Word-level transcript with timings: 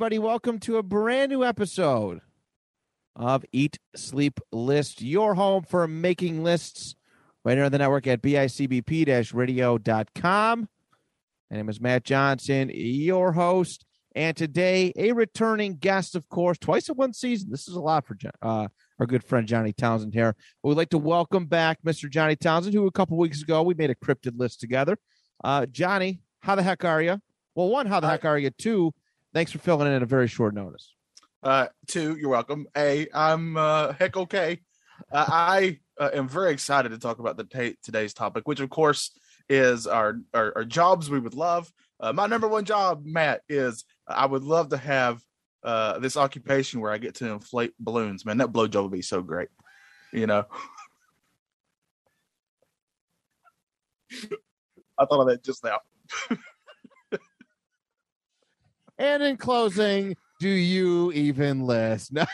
Everybody. 0.00 0.18
Welcome 0.18 0.58
to 0.60 0.78
a 0.78 0.82
brand 0.82 1.30
new 1.30 1.44
episode 1.44 2.22
of 3.14 3.44
Eat, 3.52 3.78
Sleep, 3.94 4.40
List, 4.50 5.02
your 5.02 5.34
home 5.34 5.62
for 5.62 5.86
making 5.86 6.42
lists 6.42 6.94
right 7.44 7.58
here 7.58 7.66
on 7.66 7.70
the 7.70 7.76
network 7.76 8.06
at 8.06 8.22
bicbp 8.22 9.34
radio.com. 9.34 10.68
My 11.50 11.56
name 11.58 11.68
is 11.68 11.82
Matt 11.82 12.04
Johnson, 12.04 12.70
your 12.72 13.32
host. 13.32 13.84
And 14.14 14.34
today, 14.34 14.94
a 14.96 15.12
returning 15.12 15.76
guest, 15.76 16.14
of 16.14 16.26
course, 16.30 16.56
twice 16.56 16.88
in 16.88 16.94
one 16.94 17.12
season. 17.12 17.50
This 17.50 17.68
is 17.68 17.74
a 17.74 17.80
lot 17.80 18.06
for 18.06 18.14
John, 18.14 18.32
uh, 18.40 18.68
our 18.98 19.06
good 19.06 19.22
friend 19.22 19.46
Johnny 19.46 19.74
Townsend 19.74 20.14
here. 20.14 20.34
We'd 20.62 20.78
like 20.78 20.88
to 20.90 20.98
welcome 20.98 21.44
back 21.44 21.76
Mr. 21.84 22.08
Johnny 22.08 22.36
Townsend, 22.36 22.72
who 22.72 22.86
a 22.86 22.90
couple 22.90 23.18
weeks 23.18 23.42
ago 23.42 23.62
we 23.62 23.74
made 23.74 23.90
a 23.90 23.94
cryptid 23.94 24.38
list 24.38 24.60
together. 24.60 24.96
Uh, 25.44 25.66
Johnny, 25.66 26.22
how 26.40 26.54
the 26.54 26.62
heck 26.62 26.86
are 26.86 27.02
you? 27.02 27.20
Well, 27.54 27.68
one, 27.68 27.84
how 27.84 28.00
the 28.00 28.08
heck 28.08 28.24
are 28.24 28.38
you? 28.38 28.48
Two, 28.48 28.94
thanks 29.34 29.52
for 29.52 29.58
filling 29.58 29.86
in 29.88 29.94
at 29.94 30.02
a 30.02 30.06
very 30.06 30.28
short 30.28 30.54
notice. 30.54 30.92
Uh, 31.42 31.66
two, 31.86 32.16
you're 32.16 32.30
welcome. 32.30 32.66
A, 32.76 33.06
I'm 33.14 33.56
uh, 33.56 33.92
heck 33.92 34.16
okay. 34.16 34.60
Uh, 35.10 35.24
I 35.28 35.78
uh, 35.98 36.10
am 36.12 36.28
very 36.28 36.52
excited 36.52 36.90
to 36.90 36.98
talk 36.98 37.18
about 37.18 37.36
the 37.36 37.44
ta- 37.44 37.76
today's 37.82 38.12
topic, 38.12 38.46
which 38.46 38.60
of 38.60 38.70
course 38.70 39.10
is 39.48 39.86
our 39.86 40.20
our, 40.34 40.52
our 40.56 40.64
jobs 40.64 41.08
we 41.08 41.18
would 41.18 41.34
love. 41.34 41.72
Uh, 41.98 42.12
my 42.12 42.26
number 42.26 42.48
one 42.48 42.64
job, 42.64 43.04
Matt, 43.04 43.42
is 43.48 43.84
I 44.06 44.26
would 44.26 44.44
love 44.44 44.70
to 44.70 44.76
have 44.76 45.22
uh, 45.62 45.98
this 45.98 46.16
occupation 46.16 46.80
where 46.80 46.92
I 46.92 46.98
get 46.98 47.16
to 47.16 47.30
inflate 47.30 47.72
balloons. 47.78 48.24
Man, 48.24 48.38
that 48.38 48.52
blowjob 48.52 48.82
would 48.82 48.92
be 48.92 49.02
so 49.02 49.22
great. 49.22 49.48
You 50.12 50.26
know. 50.26 50.44
I 54.98 55.06
thought 55.06 55.20
of 55.22 55.28
that 55.28 55.42
just 55.42 55.64
now. 55.64 55.78
And 59.00 59.22
in 59.22 59.38
closing, 59.38 60.14
do 60.40 60.48
you 60.48 61.10
even 61.12 61.62
list? 61.64 62.12
I'm 62.16 62.26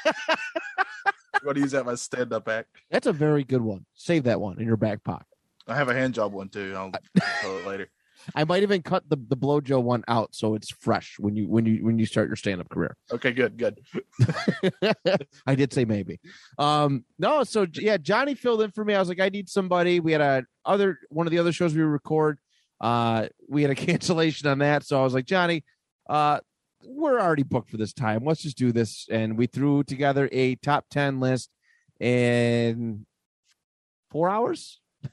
going 1.45 1.55
to 1.55 1.61
use 1.61 1.71
that 1.71 1.87
my 1.87 1.95
stand 1.95 2.33
up 2.33 2.49
act. 2.49 2.69
That's 2.91 3.07
a 3.07 3.13
very 3.13 3.45
good 3.45 3.63
one. 3.63 3.87
Save 3.95 4.25
that 4.25 4.41
one 4.41 4.59
in 4.59 4.67
your 4.67 4.77
back 4.77 5.05
pocket. 5.05 5.29
I 5.69 5.77
have 5.77 5.89
a 5.89 5.95
hand 5.95 6.15
job 6.15 6.33
one 6.33 6.49
too. 6.49 6.75
I'll 6.77 6.91
tell 7.41 7.59
it 7.59 7.67
later. 7.67 7.89
I 8.35 8.43
might 8.43 8.65
even 8.65 8.83
cut 8.83 9.09
the 9.09 9.17
the 9.29 9.37
blowjo 9.37 9.81
one 9.81 10.03
out 10.09 10.35
so 10.35 10.57
it's 10.57 10.71
fresh 10.71 11.15
when 11.21 11.37
you 11.37 11.47
when 11.47 11.65
you 11.65 11.85
when 11.85 11.97
you 11.97 12.07
start 12.07 12.29
your 12.29 12.35
stand 12.35 12.61
up 12.61 12.69
career. 12.69 12.97
Okay, 13.13 13.31
good, 13.31 13.57
good. 13.57 13.79
I 15.47 15.55
did 15.55 15.73
say 15.73 15.85
maybe. 15.85 16.19
Um 16.59 17.05
no, 17.21 17.45
so 17.45 17.69
yeah, 17.75 17.99
Johnny 17.99 18.35
filled 18.35 18.63
in 18.63 18.73
for 18.73 18.85
me. 18.85 18.95
I 18.95 18.99
was 18.99 19.09
like, 19.09 19.21
I 19.21 19.29
need 19.29 19.49
somebody. 19.49 20.01
We 20.01 20.11
had 20.11 20.21
a 20.21 20.45
other 20.65 20.99
one 21.09 21.29
of 21.29 21.31
the 21.31 21.39
other 21.39 21.53
shows 21.53 21.73
we 21.73 21.83
record. 21.83 22.41
Uh 22.81 23.29
we 23.49 23.63
had 23.63 23.71
a 23.71 23.75
cancellation 23.77 24.49
on 24.49 24.59
that. 24.59 24.85
So 24.85 24.99
I 24.99 25.05
was 25.05 25.15
like, 25.15 25.27
Johnny, 25.27 25.63
uh 26.09 26.41
we're 26.87 27.21
already 27.21 27.43
booked 27.43 27.71
for 27.71 27.77
this 27.77 27.93
time. 27.93 28.25
Let's 28.25 28.43
just 28.43 28.57
do 28.57 28.73
this. 28.73 29.07
And 29.11 29.37
we 29.37 29.47
threw 29.47 29.83
together 29.83 30.29
a 30.33 30.55
top 30.57 30.87
10 30.91 31.21
list 31.21 31.51
in 32.01 33.07
four 34.11 34.31
hours. 34.31 34.81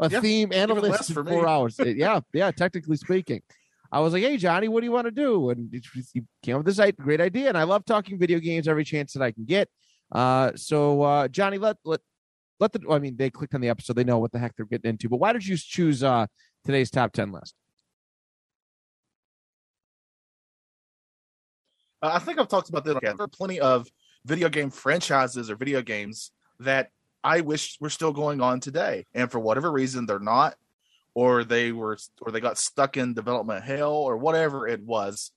A 0.00 0.08
Yeah, 0.08 0.20
theme 0.20 0.52
and 0.54 0.70
a 0.70 0.74
list 0.74 1.10
in 1.10 1.14
for 1.14 1.24
four 1.24 1.42
me. 1.42 1.48
hours. 1.48 1.78
Uh, 1.78 1.84
yeah, 1.84 2.20
yeah, 2.32 2.50
technically 2.50 2.96
speaking. 2.96 3.42
I 3.90 4.00
was 4.00 4.14
like, 4.14 4.22
hey, 4.22 4.38
Johnny, 4.38 4.68
what 4.68 4.80
do 4.80 4.86
you 4.86 4.92
want 4.92 5.04
to 5.04 5.10
do? 5.10 5.50
And 5.50 5.68
he 5.70 6.22
came 6.42 6.56
up 6.56 6.64
with 6.64 6.74
this 6.74 6.92
great 6.98 7.20
idea. 7.20 7.48
And 7.48 7.58
I 7.58 7.64
love 7.64 7.84
talking 7.84 8.18
video 8.18 8.38
games 8.38 8.66
every 8.66 8.84
chance 8.84 9.12
that 9.12 9.22
I 9.22 9.32
can 9.32 9.44
get. 9.44 9.68
Uh, 10.10 10.52
so, 10.56 11.02
uh, 11.02 11.28
Johnny, 11.28 11.58
let, 11.58 11.76
let, 11.84 12.00
let 12.58 12.72
the, 12.72 12.80
I 12.90 13.00
mean, 13.00 13.16
they 13.18 13.28
clicked 13.28 13.54
on 13.54 13.60
the 13.60 13.68
episode, 13.68 13.94
they 13.94 14.04
know 14.04 14.18
what 14.18 14.32
the 14.32 14.38
heck 14.38 14.56
they're 14.56 14.64
getting 14.64 14.88
into. 14.88 15.10
But 15.10 15.18
why 15.18 15.34
did 15.34 15.46
you 15.46 15.58
choose 15.58 16.02
uh, 16.02 16.26
today's 16.64 16.90
top 16.90 17.12
10 17.12 17.32
list? 17.32 17.54
Uh, 22.02 22.10
I 22.14 22.18
think 22.18 22.38
I've 22.38 22.48
talked 22.48 22.68
about 22.68 22.84
this. 22.84 22.96
There 23.00 23.14
are 23.18 23.28
plenty 23.28 23.60
of 23.60 23.88
video 24.24 24.48
game 24.48 24.70
franchises 24.70 25.50
or 25.50 25.56
video 25.56 25.82
games 25.82 26.32
that 26.60 26.90
I 27.24 27.40
wish 27.40 27.78
were 27.80 27.90
still 27.90 28.12
going 28.12 28.40
on 28.40 28.60
today, 28.60 29.06
and 29.14 29.30
for 29.30 29.38
whatever 29.38 29.70
reason 29.70 30.06
they're 30.06 30.18
not, 30.18 30.56
or 31.14 31.44
they 31.44 31.70
were, 31.70 31.96
or 32.20 32.32
they 32.32 32.40
got 32.40 32.58
stuck 32.58 32.96
in 32.96 33.14
development 33.14 33.64
hell, 33.64 33.94
or 33.94 34.16
whatever 34.16 34.66
it 34.66 34.82
was. 34.82 35.30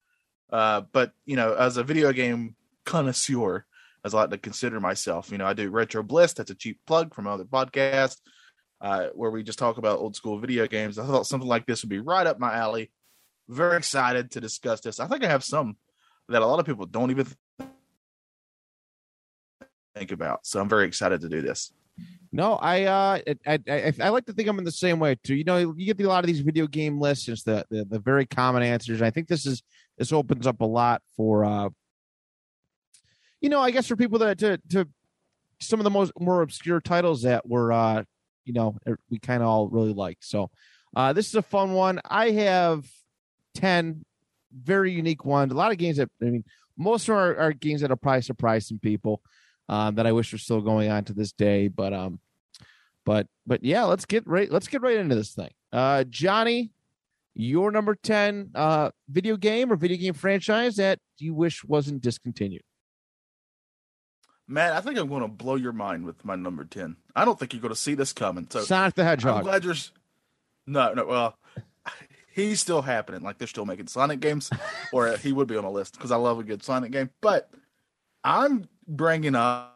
Uh, 0.51 0.81
but 0.91 1.11
you 1.25 1.35
know, 1.35 1.53
as 1.53 1.77
a 1.77 1.83
video 1.83 2.11
game 2.11 2.55
connoisseur, 2.85 3.65
as 4.03 4.13
I 4.13 4.21
like 4.21 4.31
to 4.31 4.37
consider 4.37 4.79
myself, 4.79 5.31
you 5.31 5.37
know, 5.37 5.45
I 5.45 5.53
do 5.53 5.69
Retro 5.69 6.01
Bliss. 6.01 6.33
That's 6.33 6.51
a 6.51 6.55
cheap 6.55 6.79
plug 6.87 7.13
from 7.13 7.27
other 7.27 7.45
podcast 7.45 8.17
uh, 8.81 9.07
where 9.13 9.31
we 9.31 9.43
just 9.43 9.59
talk 9.59 9.77
about 9.77 9.99
old 9.99 10.15
school 10.15 10.39
video 10.39 10.67
games. 10.67 10.97
I 10.97 11.05
thought 11.05 11.27
something 11.27 11.49
like 11.49 11.65
this 11.65 11.83
would 11.83 11.89
be 11.89 11.99
right 11.99 12.27
up 12.27 12.39
my 12.39 12.55
alley. 12.55 12.91
Very 13.47 13.77
excited 13.77 14.31
to 14.31 14.41
discuss 14.41 14.81
this. 14.81 14.99
I 14.99 15.07
think 15.07 15.23
I 15.23 15.27
have 15.27 15.43
some 15.43 15.77
that 16.29 16.41
a 16.41 16.45
lot 16.45 16.59
of 16.59 16.65
people 16.65 16.85
don't 16.85 17.11
even 17.11 17.27
think 19.95 20.11
about. 20.11 20.45
So 20.45 20.59
I'm 20.59 20.69
very 20.69 20.87
excited 20.87 21.21
to 21.21 21.29
do 21.29 21.41
this. 21.41 21.71
No, 22.31 22.55
I 22.55 22.83
uh, 22.83 23.19
I, 23.47 23.59
I 23.69 23.93
I 24.01 24.09
like 24.09 24.25
to 24.25 24.33
think 24.33 24.49
I'm 24.49 24.59
in 24.59 24.65
the 24.65 24.71
same 24.71 24.99
way 24.99 25.15
too. 25.23 25.35
You 25.35 25.45
know, 25.45 25.73
you 25.77 25.93
get 25.93 26.05
a 26.05 26.09
lot 26.09 26.23
of 26.23 26.27
these 26.27 26.41
video 26.41 26.67
game 26.67 26.99
lists, 26.99 27.43
the 27.43 27.65
the, 27.69 27.85
the 27.85 27.99
very 27.99 28.25
common 28.25 28.63
answers. 28.63 29.01
I 29.01 29.09
think 29.09 29.29
this 29.29 29.45
is 29.45 29.63
this 29.97 30.11
opens 30.11 30.45
up 30.45 30.59
a 30.59 30.65
lot 30.65 31.01
for 31.15 31.45
uh, 31.45 31.69
you 33.39 33.49
know, 33.49 33.61
I 33.61 33.71
guess 33.71 33.87
for 33.87 33.95
people 33.95 34.19
that 34.19 34.39
to 34.39 34.59
to 34.71 34.89
some 35.61 35.79
of 35.79 35.85
the 35.85 35.89
most 35.89 36.11
more 36.19 36.41
obscure 36.41 36.81
titles 36.81 37.21
that 37.21 37.47
were 37.47 37.71
uh, 37.71 38.03
you 38.43 38.53
know, 38.53 38.75
we 39.09 39.19
kind 39.19 39.41
of 39.41 39.47
all 39.47 39.69
really 39.69 39.93
like. 39.93 40.17
So, 40.21 40.51
uh, 40.95 41.13
this 41.13 41.27
is 41.27 41.35
a 41.35 41.41
fun 41.41 41.73
one. 41.73 42.01
I 42.03 42.31
have 42.31 42.85
ten 43.53 44.03
very 44.55 44.91
unique 44.91 45.25
ones. 45.25 45.51
A 45.51 45.55
lot 45.55 45.71
of 45.71 45.77
games 45.77 45.97
that 45.97 46.09
I 46.21 46.25
mean, 46.25 46.43
most 46.77 47.09
of 47.09 47.15
are 47.15 47.53
games 47.53 47.81
that 47.81 47.89
will 47.89 47.97
probably 47.97 48.21
surprise 48.21 48.67
some 48.67 48.79
people 48.79 49.21
um, 49.69 49.95
that 49.95 50.07
I 50.07 50.11
wish 50.11 50.31
were 50.31 50.37
still 50.37 50.61
going 50.61 50.89
on 50.89 51.03
to 51.05 51.13
this 51.13 51.31
day. 51.31 51.67
But 51.67 51.93
um, 51.93 52.19
but 53.05 53.27
but 53.45 53.63
yeah, 53.63 53.83
let's 53.83 54.05
get 54.05 54.25
right. 54.27 54.51
Let's 54.51 54.67
get 54.67 54.81
right 54.81 54.97
into 54.97 55.15
this 55.15 55.33
thing. 55.33 55.51
Uh, 55.71 56.03
Johnny, 56.05 56.71
your 57.33 57.71
number 57.71 57.95
ten 57.95 58.51
uh, 58.55 58.91
video 59.09 59.37
game 59.37 59.71
or 59.71 59.75
video 59.75 59.97
game 59.97 60.13
franchise 60.13 60.75
that 60.77 60.99
you 61.17 61.33
wish 61.33 61.63
wasn't 61.63 62.01
discontinued. 62.01 62.63
Matt, 64.47 64.73
I 64.73 64.81
think 64.81 64.97
I'm 64.99 65.07
going 65.07 65.21
to 65.23 65.27
blow 65.27 65.55
your 65.55 65.71
mind 65.71 66.05
with 66.05 66.23
my 66.23 66.35
number 66.35 66.65
10. 66.65 66.97
I 67.15 67.25
don't 67.25 67.39
think 67.39 67.53
you're 67.53 67.61
going 67.63 67.73
to 67.73 67.79
see 67.79 67.95
this 67.95 68.13
coming. 68.13 68.47
So 68.47 68.61
Sonic 68.61 68.93
the 68.93 69.01
I'm 69.01 69.07
Hedgehog. 69.07 69.43
glad 69.43 69.63
you're. 69.63 69.73
No, 70.67 70.93
no. 70.93 71.05
Well, 71.05 71.37
he's 72.35 72.59
still 72.59 72.81
happening. 72.81 73.21
Like 73.21 73.37
they're 73.37 73.47
still 73.47 73.65
making 73.65 73.87
Sonic 73.87 74.19
games, 74.19 74.51
or 74.91 75.17
he 75.23 75.31
would 75.31 75.47
be 75.47 75.55
on 75.57 75.63
a 75.63 75.71
list 75.71 75.93
because 75.93 76.11
I 76.11 76.17
love 76.17 76.37
a 76.37 76.43
good 76.43 76.61
Sonic 76.61 76.91
game. 76.91 77.09
But 77.21 77.49
I'm 78.23 78.67
bringing 78.87 79.35
up. 79.35 79.71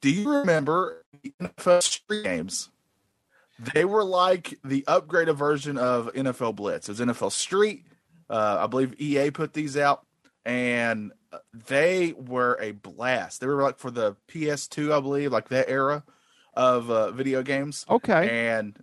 Do 0.00 0.10
you 0.10 0.32
remember 0.32 1.04
the 1.22 1.34
NFL 1.42 1.82
Street 1.82 2.24
games? 2.24 2.70
They 3.74 3.84
were 3.84 4.04
like 4.04 4.56
the 4.64 4.84
upgraded 4.86 5.34
version 5.36 5.76
of 5.76 6.12
NFL 6.14 6.54
Blitz. 6.54 6.88
It 6.88 6.92
was 6.92 7.00
NFL 7.00 7.32
Street. 7.32 7.84
Uh, 8.30 8.58
I 8.60 8.66
believe 8.68 9.00
EA 9.00 9.30
put 9.32 9.52
these 9.52 9.76
out, 9.76 10.06
and 10.44 11.12
they 11.52 12.14
were 12.16 12.56
a 12.60 12.70
blast. 12.70 13.40
They 13.40 13.48
were 13.48 13.62
like 13.62 13.78
for 13.78 13.90
the 13.90 14.14
PS2, 14.28 14.96
I 14.96 15.00
believe, 15.00 15.32
like 15.32 15.48
that 15.48 15.68
era 15.68 16.04
of 16.54 16.90
uh, 16.90 17.10
video 17.10 17.42
games. 17.42 17.84
okay. 17.90 18.48
And 18.48 18.78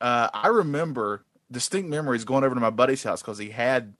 uh, 0.00 0.28
I 0.32 0.48
remember 0.48 1.24
distinct 1.50 1.88
memories 1.88 2.24
going 2.24 2.44
over 2.44 2.54
to 2.54 2.60
my 2.60 2.70
buddy's 2.70 3.02
house 3.02 3.22
because 3.22 3.38
he 3.38 3.50
had, 3.50 3.94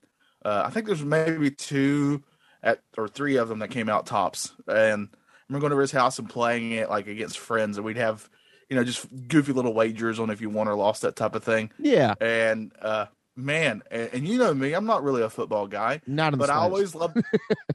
uh, 0.45 0.63
I 0.67 0.71
think 0.71 0.87
there's 0.87 1.05
maybe 1.05 1.51
two 1.51 2.23
at 2.63 2.81
or 2.97 3.09
three 3.09 3.37
of 3.37 3.49
them 3.49 3.61
that 3.61 3.71
came 3.71 3.89
out 3.89 4.07
tops. 4.07 4.53
And 4.67 5.09
I 5.13 5.45
remember 5.49 5.61
going 5.63 5.73
over 5.73 5.81
his 5.81 5.93
house 5.93 6.19
and 6.19 6.29
playing 6.29 6.73
it 6.73 6.91
like 6.91 7.07
against 7.07 7.39
friends, 7.39 7.77
and 7.77 7.87
we'd 7.87 7.97
have, 7.97 8.29
you 8.69 8.77
know, 8.77 8.85
just 8.85 9.07
goofy 9.29 9.53
little 9.53 9.73
wagers 9.75 10.19
on 10.19 10.31
if 10.31 10.41
you 10.41 10.51
won 10.51 10.69
or 10.69 10.75
lost 10.75 11.03
that 11.03 11.17
type 11.17 11.35
of 11.35 11.43
thing. 11.43 11.71
Yeah. 11.79 12.15
And 12.21 12.73
uh, 12.81 13.07
man, 13.35 13.83
and, 13.91 14.11
and 14.13 14.29
you 14.29 14.39
know 14.39 14.53
me, 14.53 14.75
I'm 14.75 14.87
not 14.87 15.03
really 15.03 15.23
a 15.23 15.31
football 15.31 15.67
guy, 15.67 16.03
Not 16.07 16.35
in 16.35 16.39
the 16.39 16.47
but 16.47 16.51
I 16.51 16.57
always 16.57 16.95
loved, 16.95 17.23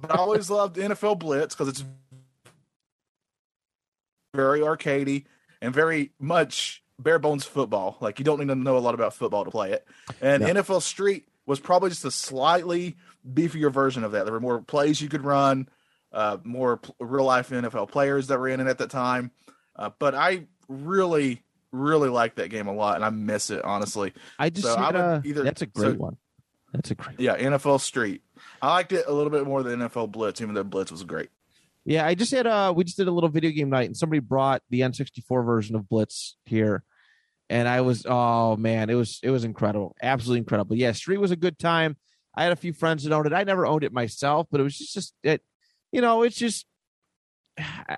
but 0.02 0.12
I 0.12 0.16
always 0.16 0.50
loved 0.50 0.76
NFL 0.76 1.20
Blitz 1.20 1.56
because 1.56 1.70
it's 1.70 1.84
very 4.36 4.60
arcadey 4.60 5.26
and 5.62 5.74
very 5.74 6.12
much 6.20 6.83
bare 7.04 7.20
bones 7.20 7.46
football. 7.46 7.98
Like 8.02 8.20
you 8.20 8.26
don't 8.26 8.40
need 8.40 8.48
to 8.48 8.56
know 8.56 8.78
a 8.78 8.80
lot 8.80 8.94
about 8.94 9.14
football 9.14 9.46
to 9.46 9.52
play 9.52 9.72
it. 9.74 9.86
And 10.22 10.42
Yeah. 10.44 10.50
NFL 10.54 10.82
Street 10.82 11.28
was 11.46 11.60
probably 11.60 11.90
just 11.90 12.06
a 12.06 12.12
slightly 12.12 12.96
beefier 13.30 13.72
version 13.72 14.04
of 14.04 14.14
that. 14.14 14.24
There 14.26 14.34
were 14.34 14.40
more 14.40 14.62
plays 14.62 15.02
you 15.02 15.10
could 15.10 15.24
run, 15.24 15.68
uh, 16.12 16.38
more 16.44 16.78
p- 16.78 16.94
real 17.00 17.26
life 17.26 17.50
NFL 17.50 17.90
players 17.90 18.28
that 18.28 18.40
were 18.40 18.48
in 18.48 18.60
it 18.60 18.68
at 18.68 18.78
the 18.78 18.88
time. 18.88 19.32
Uh, 19.76 19.90
but 20.00 20.16
I 20.16 20.48
really, 20.68 21.44
really 21.72 22.10
like 22.10 22.36
that 22.36 22.50
game 22.50 22.68
a 22.68 22.74
lot, 22.74 22.96
and 22.96 23.04
I 23.04 23.10
miss 23.10 23.50
it 23.50 23.64
honestly. 23.66 24.14
I 24.40 24.50
just 24.50 24.68
So 24.68 24.76
I 24.76 24.88
would 24.88 24.96
uh, 24.96 25.22
either- 25.26 25.44
that's 25.44 25.62
a 25.62 25.66
great 25.66 25.94
so- 25.94 25.98
one. 25.98 26.18
That's 26.72 26.90
a 26.90 26.96
great. 26.96 27.20
Yeah, 27.20 27.38
NFL 27.38 27.80
Street. 27.82 28.24
I 28.60 28.70
liked 28.74 28.94
it 28.94 29.06
a 29.08 29.12
little 29.14 29.30
bit 29.30 29.46
more 29.46 29.62
than 29.62 29.80
NFL 29.80 30.12
Blitz, 30.12 30.42
even 30.42 30.56
though 30.56 30.64
Blitz 30.64 30.92
was 30.92 31.04
great. 31.04 31.30
Yeah, 31.86 32.04
I 32.06 32.16
just 32.16 32.32
had 32.32 32.48
uh 32.48 32.74
we 32.76 32.84
just 32.84 32.98
did 32.98 33.08
a 33.08 33.12
little 33.12 33.30
video 33.30 33.52
game 33.52 33.70
night 33.70 33.86
and 33.88 33.96
somebody 33.98 34.20
brought 34.22 34.64
the 34.72 34.80
N64 34.82 35.46
version 35.46 35.76
of 35.76 35.88
Blitz 35.88 36.36
here. 36.46 36.84
And 37.54 37.68
I 37.68 37.82
was 37.82 38.04
oh 38.10 38.56
man, 38.58 38.90
it 38.90 38.96
was 38.96 39.20
it 39.22 39.30
was 39.30 39.44
incredible. 39.44 39.96
Absolutely 40.02 40.40
incredible. 40.40 40.76
Yeah, 40.76 40.92
Street 40.94 41.18
was 41.20 41.30
a 41.30 41.36
good 41.36 41.60
time. 41.60 41.96
I 42.36 42.42
had 42.42 42.52
a 42.52 42.56
few 42.56 42.74
friends 42.74 43.04
that 43.04 43.14
owned 43.14 43.28
it. 43.28 43.34
I 43.34 43.44
never 43.44 43.68
owned 43.68 43.84
it 43.84 43.94
myself, 43.94 44.48
but 44.50 44.60
it 44.60 44.64
was 44.64 44.76
just 44.76 44.92
just 44.96 45.14
it 45.22 45.44
you 45.92 46.02
know, 46.02 46.24
it's 46.24 46.36
just 46.36 46.66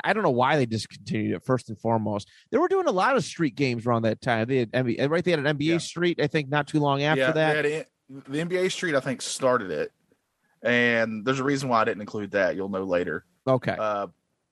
I 0.03 0.11
don't 0.11 0.23
know 0.23 0.29
why 0.31 0.57
they 0.57 0.65
discontinued 0.65 1.35
it 1.37 1.45
first 1.45 1.69
and 1.69 1.79
foremost. 1.79 2.27
They 2.51 2.57
were 2.57 2.67
doing 2.67 2.87
a 2.87 2.91
lot 2.91 3.15
of 3.15 3.23
street 3.23 3.55
games 3.55 3.85
around 3.87 4.01
that 4.01 4.19
time. 4.19 4.45
They 4.49 4.57
had 4.57 4.71
NBA, 4.73 5.09
right 5.09 5.23
they 5.23 5.31
had 5.31 5.39
an 5.39 5.57
NBA 5.57 5.63
Yeah. 5.63 5.77
Street, 5.77 6.19
I 6.21 6.27
think 6.27 6.49
not 6.49 6.67
too 6.67 6.81
long 6.81 7.03
after 7.03 7.21
yeah, 7.21 7.31
that. 7.31 7.65
it- 7.65 7.87
the 8.09 8.39
NBA 8.39 8.69
Street, 8.71 8.93
I 8.93 8.99
think, 8.99 9.21
started 9.21 9.71
it, 9.71 9.91
and 10.61 11.25
there's 11.25 11.39
a 11.39 11.43
reason 11.43 11.69
why 11.69 11.81
I 11.81 11.85
didn't 11.85 12.01
include 12.01 12.31
that. 12.31 12.55
You'll 12.57 12.69
know 12.69 12.83
later. 12.83 13.25
Okay. 13.47 13.75
Uh, 13.79 14.07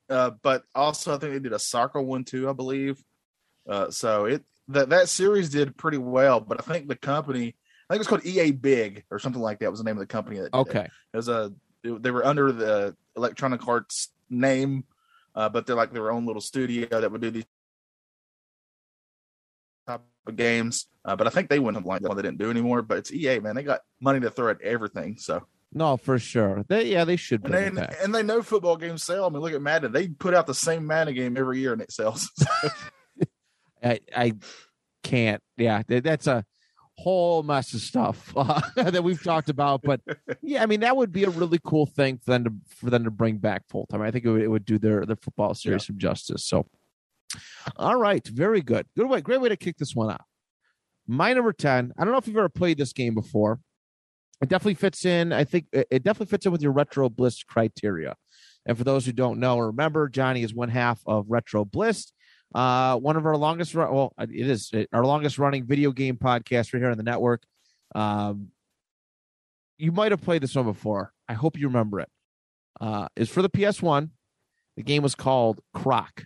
uh, 0.09 0.31
but 0.41 0.63
also, 0.73 1.13
I 1.13 1.17
think 1.17 1.33
they 1.33 1.39
did 1.39 1.53
a 1.53 1.59
soccer 1.59 2.01
one 2.01 2.23
too, 2.23 2.50
I 2.50 2.53
believe. 2.53 3.03
Uh, 3.69 3.91
so 3.91 4.25
it 4.25 4.44
that 4.69 4.89
that 4.89 5.10
series 5.10 5.50
did 5.50 5.77
pretty 5.77 5.98
well, 5.98 6.39
but 6.39 6.60
I 6.60 6.63
think 6.63 6.88
the 6.88 6.95
company, 6.95 7.56
I 7.89 7.94
think 7.94 8.01
it's 8.01 8.10
called 8.10 8.25
EA 8.25 8.51
Big 8.51 9.04
or 9.12 9.19
something 9.19 9.42
like 9.42 9.60
that, 9.60 9.69
was 9.69 9.80
the 9.80 9.86
name 9.86 9.98
of 9.98 10.01
the 10.01 10.07
company. 10.07 10.38
That 10.38 10.51
did 10.51 10.57
it. 10.57 10.62
okay. 10.62 10.88
It 11.13 11.18
was 11.18 11.30
a 11.30 11.54
they 11.83 12.12
were 12.12 12.25
under 12.25 12.51
the 12.51 12.95
Electronic 13.15 13.68
Arts 13.68 14.10
name, 14.30 14.86
uh, 15.36 15.50
but 15.50 15.65
they're 15.65 15.75
like 15.75 15.92
their 15.92 16.12
own 16.12 16.25
little 16.25 16.42
studio 16.42 16.88
that 16.89 17.12
would 17.12 17.21
do 17.21 17.31
these 17.31 17.45
type 19.86 20.01
of 20.25 20.36
games. 20.36 20.88
Uh, 21.06 21.15
but 21.15 21.27
I 21.27 21.30
think 21.30 21.50
they 21.50 21.60
went 21.60 21.86
like 21.86 22.01
that 22.01 22.07
one 22.07 22.18
they 22.18 22.24
didn't 22.24 22.38
do 22.38 22.50
anymore. 22.50 22.81
But 22.81 23.00
it's 23.00 23.12
EA, 23.12 23.39
man. 23.39 23.56
They 23.56 23.63
got 23.63 23.81
money 24.00 24.19
to 24.21 24.30
throw 24.30 24.50
at 24.50 24.62
everything. 24.62 25.18
So 25.18 25.45
No, 25.74 25.98
for 25.98 26.18
sure. 26.18 26.63
They 26.69 26.86
yeah, 26.86 27.04
they 27.04 27.18
should 27.18 27.44
and 27.44 27.77
they 27.77 27.88
and 28.01 28.15
they 28.15 28.24
know 28.24 28.42
football 28.42 28.77
games 28.77 29.04
sell. 29.04 29.25
I 29.25 29.30
mean, 29.30 29.42
look 29.42 29.54
at 29.54 29.62
Madden. 29.62 29.92
They 29.92 30.07
put 30.07 30.33
out 30.33 30.48
the 30.48 30.54
same 30.54 30.88
Madden 30.88 31.13
game 31.15 31.36
every 31.36 31.60
year 31.60 31.74
and 31.74 31.81
it 31.81 31.92
sells. 31.92 32.31
I, 33.83 34.00
I 34.15 34.33
can't. 35.03 35.41
Yeah, 35.57 35.83
that's 35.88 36.27
a 36.27 36.45
whole 36.97 37.44
mess 37.44 37.74
of 37.74 37.81
stuff 37.81 38.31
uh, 38.35 38.62
that 38.75 39.03
we've 39.03 39.24
talked 39.24 39.50
about. 39.50 39.81
But 39.81 40.01
yeah, 40.41 40.63
I 40.63 40.65
mean 40.65 40.81
that 40.81 40.95
would 40.95 41.12
be 41.12 41.24
a 41.24 41.30
really 41.30 41.59
cool 41.63 41.85
thing 41.85 42.19
for 42.24 42.31
them 42.31 42.44
to 42.45 42.53
for 42.75 42.89
them 42.89 43.03
to 43.03 43.12
bring 43.12 43.38
back 43.38 43.68
full 43.69 43.85
time. 43.88 44.01
I 44.01 44.12
think 44.12 44.25
it 44.25 44.31
would, 44.31 44.41
it 44.41 44.47
would 44.47 44.65
do 44.65 44.77
their 44.77 45.06
their 45.06 45.15
football 45.15 45.53
series 45.53 45.85
some 45.85 45.97
justice. 45.97 46.45
So, 46.45 46.68
all 47.77 47.97
right, 47.97 48.25
very 48.27 48.62
good. 48.62 48.88
Good 48.95 49.09
way, 49.09 49.21
great 49.21 49.41
way 49.41 49.50
to 49.50 49.57
kick 49.57 49.77
this 49.77 49.95
one 49.95 50.09
off. 50.09 50.25
My 51.07 51.33
number 51.33 51.53
ten. 51.53 51.91
I 51.97 52.03
don't 52.03 52.12
know 52.12 52.19
if 52.19 52.27
you've 52.27 52.38
ever 52.38 52.50
played 52.50 52.77
this 52.77 52.94
game 52.94 53.13
before. 53.13 53.59
It 54.41 54.50
definitely 54.50 54.74
fits 54.75 55.06
in. 55.06 55.31
I 55.31 55.44
think 55.44 55.65
it 55.71 55.88
it 55.89 56.03
definitely 56.03 56.31
fits 56.31 56.45
in 56.45 56.51
with 56.51 56.62
your 56.62 56.71
retro 56.71 57.09
bliss 57.09 57.44
criteria. 57.44 58.15
And 58.65 58.77
for 58.77 58.86
those 58.86 59.06
who 59.06 59.12
don't 59.12 59.39
know 59.39 59.57
or 59.57 59.68
remember, 59.68 60.07
Johnny 60.07 60.41
is 60.41 60.53
one 60.53 60.69
half 60.69 61.01
of 61.06 61.25
Retro 61.27 61.65
Bliss 61.65 62.12
uh, 62.53 62.97
one 62.97 63.15
of 63.15 63.25
our 63.25 63.38
longest 63.38 63.73
run. 63.75 63.94
Well, 63.94 64.13
it 64.19 64.31
is 64.31 64.71
our 64.91 65.05
longest 65.05 65.38
running 65.38 65.65
video 65.65 65.91
game 65.91 66.17
podcast 66.17 66.73
right 66.73 66.81
here 66.81 66.91
on 66.91 66.97
the 66.97 67.03
network. 67.03 67.44
Um, 67.95 68.50
you 69.77 69.91
might 69.91 70.11
have 70.11 70.21
played 70.21 70.44
this 70.44 70.55
one 70.55 70.65
before. 70.65 71.13
I 71.27 71.33
hope 71.33 71.57
you 71.57 71.67
remember 71.67 72.00
it. 72.00 72.09
Uh, 72.79 73.07
is 73.15 73.29
for 73.29 73.41
the 73.41 73.50
PS 73.50 73.81
One. 73.81 74.11
The 74.75 74.83
game 74.83 75.03
was 75.03 75.15
called 75.15 75.61
Croc. 75.73 76.25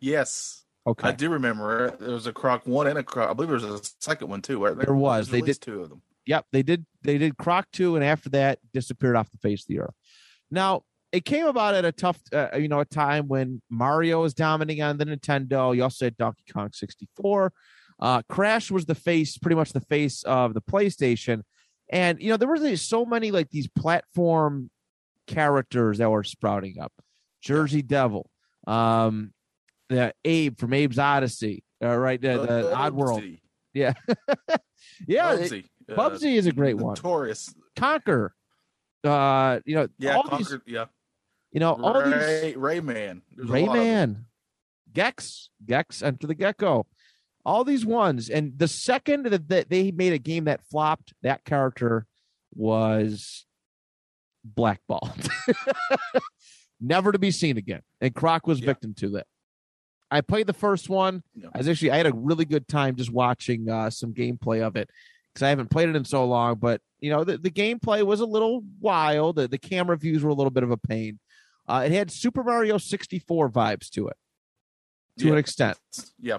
yes, 0.00 0.64
Okay, 0.86 1.08
I 1.08 1.12
do 1.12 1.30
remember 1.30 1.86
it. 1.86 1.98
There 1.98 2.10
was 2.10 2.28
a 2.28 2.32
Croc 2.32 2.64
one 2.64 2.86
and 2.86 2.96
a 2.96 3.02
Croc. 3.02 3.28
I 3.28 3.32
believe 3.32 3.48
there 3.60 3.70
was 3.70 3.80
a 3.80 3.90
second 4.00 4.28
one 4.28 4.40
too. 4.40 4.64
Right? 4.64 4.76
There 4.76 4.94
was. 4.94 5.28
They 5.28 5.40
released 5.40 5.62
two 5.62 5.82
of 5.82 5.88
them. 5.88 6.00
Yep, 6.26 6.46
they 6.52 6.62
did. 6.62 6.86
They 7.02 7.18
did 7.18 7.36
Croc 7.36 7.66
two, 7.72 7.96
and 7.96 8.04
after 8.04 8.30
that, 8.30 8.60
disappeared 8.72 9.16
off 9.16 9.30
the 9.30 9.38
face 9.38 9.62
of 9.62 9.68
the 9.68 9.80
earth. 9.80 9.94
Now, 10.48 10.82
it 11.16 11.24
came 11.24 11.46
about 11.46 11.74
at 11.74 11.86
a 11.86 11.92
tough, 11.92 12.20
uh, 12.30 12.48
you 12.58 12.68
know, 12.68 12.80
a 12.80 12.84
time 12.84 13.26
when 13.26 13.62
Mario 13.70 14.20
was 14.20 14.34
dominating 14.34 14.82
on 14.82 14.98
the 14.98 15.06
Nintendo. 15.06 15.74
You 15.74 15.82
also 15.82 16.04
had 16.04 16.16
Donkey 16.18 16.44
Kong 16.52 16.70
sixty 16.74 17.08
four. 17.16 17.54
Uh, 17.98 18.20
Crash 18.28 18.70
was 18.70 18.84
the 18.84 18.94
face, 18.94 19.38
pretty 19.38 19.54
much 19.54 19.72
the 19.72 19.80
face 19.80 20.22
of 20.24 20.52
the 20.52 20.60
PlayStation, 20.60 21.40
and 21.88 22.20
you 22.20 22.28
know 22.28 22.36
there 22.36 22.48
were 22.48 22.76
so 22.76 23.06
many 23.06 23.30
like 23.30 23.48
these 23.48 23.66
platform 23.66 24.70
characters 25.26 25.98
that 25.98 26.10
were 26.10 26.22
sprouting 26.22 26.76
up. 26.80 26.92
Jersey 27.40 27.80
Devil, 27.80 28.28
um, 28.66 29.32
the 29.88 30.12
Abe 30.22 30.58
from 30.58 30.74
Abe's 30.74 30.98
Oddysee, 30.98 31.62
uh, 31.82 31.96
right? 31.96 32.20
The, 32.20 32.38
the 32.38 32.72
Oddworld, 32.74 33.38
yeah, 33.72 33.94
yeah. 35.08 35.34
Bubsy. 35.34 35.64
Uh, 35.88 35.94
Bubsy 35.94 36.34
is 36.34 36.44
a 36.44 36.52
great 36.52 36.76
one. 36.76 36.94
Notorious. 36.94 37.54
Conker. 37.74 38.30
Uh, 39.02 39.60
you 39.64 39.76
know, 39.76 39.88
Yeah, 39.98 40.16
all 40.16 40.24
Conker, 40.24 40.38
these, 40.38 40.58
yeah. 40.66 40.86
You 41.56 41.60
know, 41.60 41.72
all 41.72 42.02
these 42.02 42.54
Rayman. 42.54 43.22
There's 43.34 43.48
a 43.48 43.52
lot 43.52 43.78
of 43.78 43.82
them. 43.82 44.14
Rayman, 44.14 44.16
Gex, 44.92 45.48
Gex, 45.64 46.02
Enter 46.02 46.26
the 46.26 46.34
Gecko, 46.34 46.86
all 47.46 47.64
these 47.64 47.86
ones. 47.86 48.28
And 48.28 48.58
the 48.58 48.68
second 48.68 49.24
that, 49.24 49.70
they 49.70 49.90
made 49.90 50.12
a 50.12 50.18
game 50.18 50.44
that 50.44 50.60
flopped, 50.70 51.14
that 51.22 51.46
character 51.46 52.04
was 52.54 53.46
blackballed, 54.44 55.30
never 56.80 57.10
to 57.10 57.18
be 57.18 57.30
seen 57.30 57.56
again. 57.56 57.80
And 58.02 58.14
Croc 58.14 58.46
was 58.46 58.60
Yeah. 58.60 58.66
victim 58.66 58.92
to 58.98 59.08
that. 59.12 59.26
I 60.10 60.20
played 60.20 60.48
the 60.48 60.52
first 60.52 60.90
one. 60.90 61.22
I 61.54 61.56
was 61.56 61.68
actually 61.70 61.90
I 61.92 61.96
had 61.96 62.06
a 62.06 62.12
really 62.14 62.44
good 62.44 62.68
time 62.68 62.96
just 62.96 63.10
watching 63.10 63.70
uh, 63.70 63.88
some 63.88 64.12
gameplay 64.12 64.60
of 64.60 64.76
it 64.76 64.90
because 65.32 65.42
I 65.42 65.48
haven't 65.48 65.70
played 65.70 65.88
it 65.88 65.96
in 65.96 66.04
so 66.04 66.26
long. 66.26 66.56
But 66.56 66.82
you 67.00 67.08
know, 67.08 67.24
the, 67.24 67.38
the 67.38 67.50
gameplay 67.50 68.04
was 68.04 68.20
a 68.20 68.26
little 68.26 68.62
wild. 68.78 69.36
The, 69.36 69.48
the 69.48 69.56
camera 69.58 69.96
views 69.96 70.22
were 70.22 70.28
a 70.28 70.34
little 70.34 70.50
bit 70.50 70.62
of 70.62 70.70
a 70.70 70.76
pain. 70.76 71.18
Uh, 71.68 71.82
it 71.86 71.92
had 71.92 72.10
Super 72.10 72.42
Mario 72.44 72.78
64 72.78 73.50
vibes 73.50 73.88
to 73.90 74.08
it, 74.08 74.16
to 75.18 75.28
an 75.28 75.32
Yeah. 75.34 75.38
extent. 75.38 75.78
Yeah. 76.20 76.38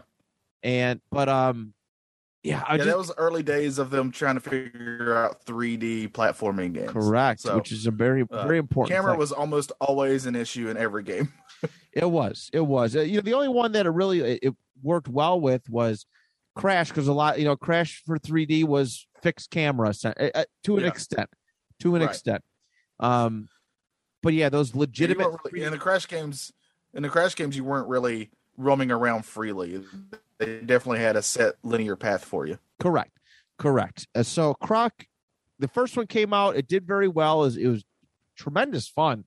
And 0.64 1.02
but 1.12 1.30
um, 1.30 1.74
yeah, 2.44 2.64
I 2.68 2.74
yeah, 2.74 2.78
just 2.78 2.88
that 2.90 2.98
was 2.98 3.12
early 3.18 3.44
days 3.44 3.78
of 3.78 3.90
them 3.90 4.12
trying 4.12 4.36
to 4.36 4.42
figure 4.42 5.16
out 5.16 5.46
3D 5.46 6.10
platforming 6.12 6.74
games. 6.74 6.92
correct, 6.92 7.42
So, 7.42 7.56
which 7.58 7.72
is 7.72 7.86
a 7.88 7.92
very 7.92 8.24
uh, 8.30 8.44
very 8.44 8.58
important. 8.58 8.96
Camera 8.96 9.12
thing. 9.14 9.20
was 9.20 9.32
almost 9.32 9.72
always 9.82 10.26
an 10.26 10.36
issue 10.36 10.70
in 10.70 10.78
every 10.78 11.04
game. 11.04 11.32
It 11.94 12.06
was. 12.12 12.52
It 12.54 12.60
was. 12.62 12.96
Uh, 12.96 13.00
you 13.02 13.16
know, 13.16 13.22
the 13.22 13.34
only 13.34 13.48
one 13.48 13.72
that 13.72 13.88
it 13.88 13.90
really 13.90 14.20
it, 14.22 14.40
it 14.44 14.56
worked 14.84 15.08
well 15.08 15.42
with 15.42 15.68
was 15.68 16.06
Crash 16.56 16.90
because 16.90 17.08
a 17.08 17.14
lot, 17.14 17.40
you 17.40 17.46
know, 17.46 17.56
Crash 17.56 18.04
for 18.06 18.20
3D 18.20 18.66
was 18.66 19.08
fixed 19.24 19.50
camera 19.50 19.92
uh, 20.06 20.10
uh, 20.36 20.46
to 20.66 20.78
an 20.78 20.84
Yeah. 20.84 20.90
extent. 20.90 21.28
To 21.80 21.96
an 21.96 22.02
Right. 22.04 22.10
extent. 22.12 22.44
Um, 23.00 23.48
but 24.28 24.34
yeah, 24.34 24.50
those 24.50 24.76
legitimate. 24.76 25.30
really- 25.46 25.64
in 25.64 25.72
the 25.72 25.78
Crash 25.78 26.06
games, 26.06 26.52
in 26.94 27.02
the 27.02 27.08
Crash 27.08 27.34
games, 27.34 27.56
you 27.56 27.64
weren't 27.64 27.88
really 27.88 28.30
roaming 28.58 28.92
around 28.92 29.24
freely. 29.24 29.82
They 30.38 30.60
definitely 30.60 31.00
had 31.00 31.16
a 31.16 31.22
set 31.22 31.54
linear 31.64 31.96
path 31.96 32.26
for 32.26 32.46
you. 32.46 32.60
Correct. 32.78 33.18
Correct. 33.58 34.06
Uh, 34.14 34.24
so 34.24 34.54
Croc, 34.56 35.06
the 35.60 35.70
first 35.70 35.96
one 35.96 36.08
came 36.08 36.34
out. 36.34 36.58
It 36.58 36.68
did 36.68 36.86
very 36.86 37.08
well. 37.08 37.44
It 37.44 37.46
was, 37.46 37.58
it 37.58 37.68
was 37.68 37.86
tremendous 38.36 38.90
fun. 38.90 39.24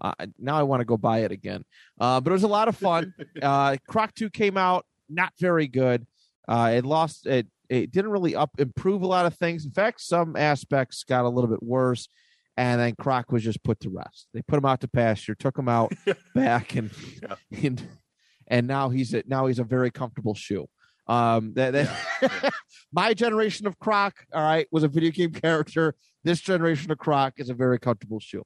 Uh, 0.00 0.14
now 0.38 0.58
I 0.58 0.62
want 0.62 0.80
to 0.80 0.86
go 0.86 0.96
buy 0.96 1.18
it 1.24 1.30
again. 1.30 1.66
Uh, 2.00 2.18
but 2.18 2.30
it 2.30 2.32
was 2.32 2.42
a 2.42 2.48
lot 2.48 2.68
of 2.68 2.76
fun. 2.78 3.12
uh, 3.42 3.76
Croc 3.86 4.14
Two 4.14 4.30
came 4.30 4.56
out, 4.56 4.86
not 5.10 5.34
very 5.38 5.68
good. 5.68 6.06
Uh, 6.48 6.72
it 6.74 6.86
lost. 6.86 7.26
It 7.26 7.48
it 7.68 7.92
didn't 7.92 8.12
really 8.12 8.34
up 8.34 8.52
improve 8.56 9.02
a 9.02 9.06
lot 9.06 9.26
of 9.26 9.34
things. 9.34 9.66
In 9.66 9.72
fact, 9.72 10.00
some 10.00 10.36
aspects 10.36 11.04
got 11.04 11.26
a 11.26 11.28
little 11.28 11.50
bit 11.50 11.62
worse. 11.62 12.08
And 12.58 12.80
then 12.80 12.96
Croc 12.96 13.30
was 13.30 13.44
just 13.44 13.62
put 13.62 13.78
to 13.80 13.88
rest. 13.88 14.26
They 14.34 14.42
put 14.42 14.58
him 14.58 14.64
out 14.64 14.80
to 14.80 14.88
pasture, 14.88 15.36
took 15.36 15.56
him 15.56 15.68
out 15.68 15.92
back, 16.34 16.74
and 16.74 16.90
Yeah. 17.22 17.36
and 17.62 17.82
and 18.48 18.66
now 18.66 18.88
he's 18.88 19.14
a, 19.14 19.22
now 19.26 19.46
he's 19.46 19.60
a 19.60 19.64
very 19.64 19.92
comfortable 19.92 20.34
shoe. 20.34 20.68
Um, 21.06 21.52
that, 21.54 21.70
that 21.70 22.52
my 22.92 23.14
generation 23.14 23.68
of 23.68 23.78
Croc, 23.78 24.14
all 24.34 24.42
right, 24.42 24.66
was 24.72 24.82
a 24.82 24.88
video 24.88 25.12
game 25.12 25.30
character. 25.30 25.94
This 26.24 26.40
generation 26.40 26.90
of 26.90 26.98
Croc 26.98 27.34
is 27.36 27.48
a 27.48 27.54
very 27.54 27.78
comfortable 27.78 28.18
shoe. 28.18 28.42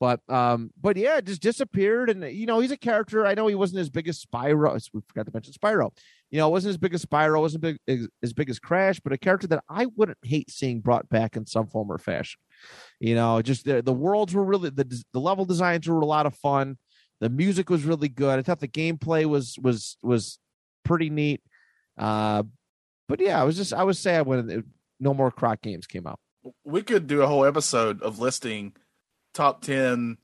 But 0.00 0.18
um, 0.28 0.70
but 0.80 0.96
yeah, 0.96 1.18
it 1.18 1.26
just 1.26 1.40
disappeared, 1.40 2.10
and 2.10 2.24
you 2.34 2.46
know 2.46 2.58
he's 2.58 2.72
a 2.72 2.76
character. 2.76 3.24
I 3.24 3.34
know 3.34 3.46
he 3.46 3.54
wasn't 3.54 3.78
as 3.78 3.90
big 3.90 4.08
as 4.08 4.20
Spyro. 4.24 4.74
We 4.92 5.02
forgot 5.06 5.26
to 5.26 5.32
mention 5.32 5.52
Spyro. 5.52 5.92
You 6.32 6.38
know, 6.38 6.48
wasn't 6.48 6.70
as 6.70 6.78
big 6.78 6.94
as 6.94 7.04
Spyro, 7.04 7.40
wasn't 7.40 7.62
big 7.62 7.78
as, 7.86 8.08
as 8.22 8.32
big 8.32 8.48
as 8.48 8.58
Crash, 8.58 8.98
but 9.00 9.12
a 9.12 9.18
character 9.18 9.46
that 9.48 9.62
I 9.68 9.86
wouldn't 9.96 10.16
hate 10.22 10.50
seeing 10.50 10.80
brought 10.80 11.08
back 11.10 11.36
in 11.36 11.46
some 11.46 11.66
form 11.66 11.92
or 11.92 11.98
fashion. 11.98 12.40
You 13.00 13.14
know, 13.14 13.42
just 13.42 13.66
the 13.66 13.82
the 13.82 13.92
worlds 13.92 14.34
were 14.34 14.42
really 14.42 14.70
the 14.70 15.04
the 15.12 15.20
level 15.20 15.44
designs 15.44 15.86
were 15.86 16.00
a 16.00 16.06
lot 16.06 16.24
of 16.26 16.34
fun. 16.34 16.78
The 17.20 17.28
music 17.28 17.68
was 17.68 17.84
really 17.84 18.08
good. 18.08 18.38
I 18.38 18.42
thought 18.42 18.60
the 18.60 18.66
gameplay 18.66 19.26
was 19.26 19.58
was 19.62 19.98
was 20.02 20.38
pretty 20.84 21.10
neat. 21.10 21.42
Uh, 21.98 22.44
but 23.08 23.20
yeah, 23.20 23.38
I 23.38 23.44
was 23.44 23.56
just 23.56 23.74
I 23.74 23.84
was 23.84 23.98
sad 23.98 24.26
when 24.26 24.50
it, 24.50 24.64
no 24.98 25.12
more 25.12 25.30
Croc 25.30 25.60
games 25.60 25.86
came 25.86 26.06
out. 26.06 26.18
We 26.64 26.82
could 26.82 27.06
do 27.06 27.20
a 27.20 27.26
whole 27.26 27.44
episode 27.44 28.00
of 28.00 28.18
listing 28.18 28.72
top 29.34 29.60
ten 29.60 30.16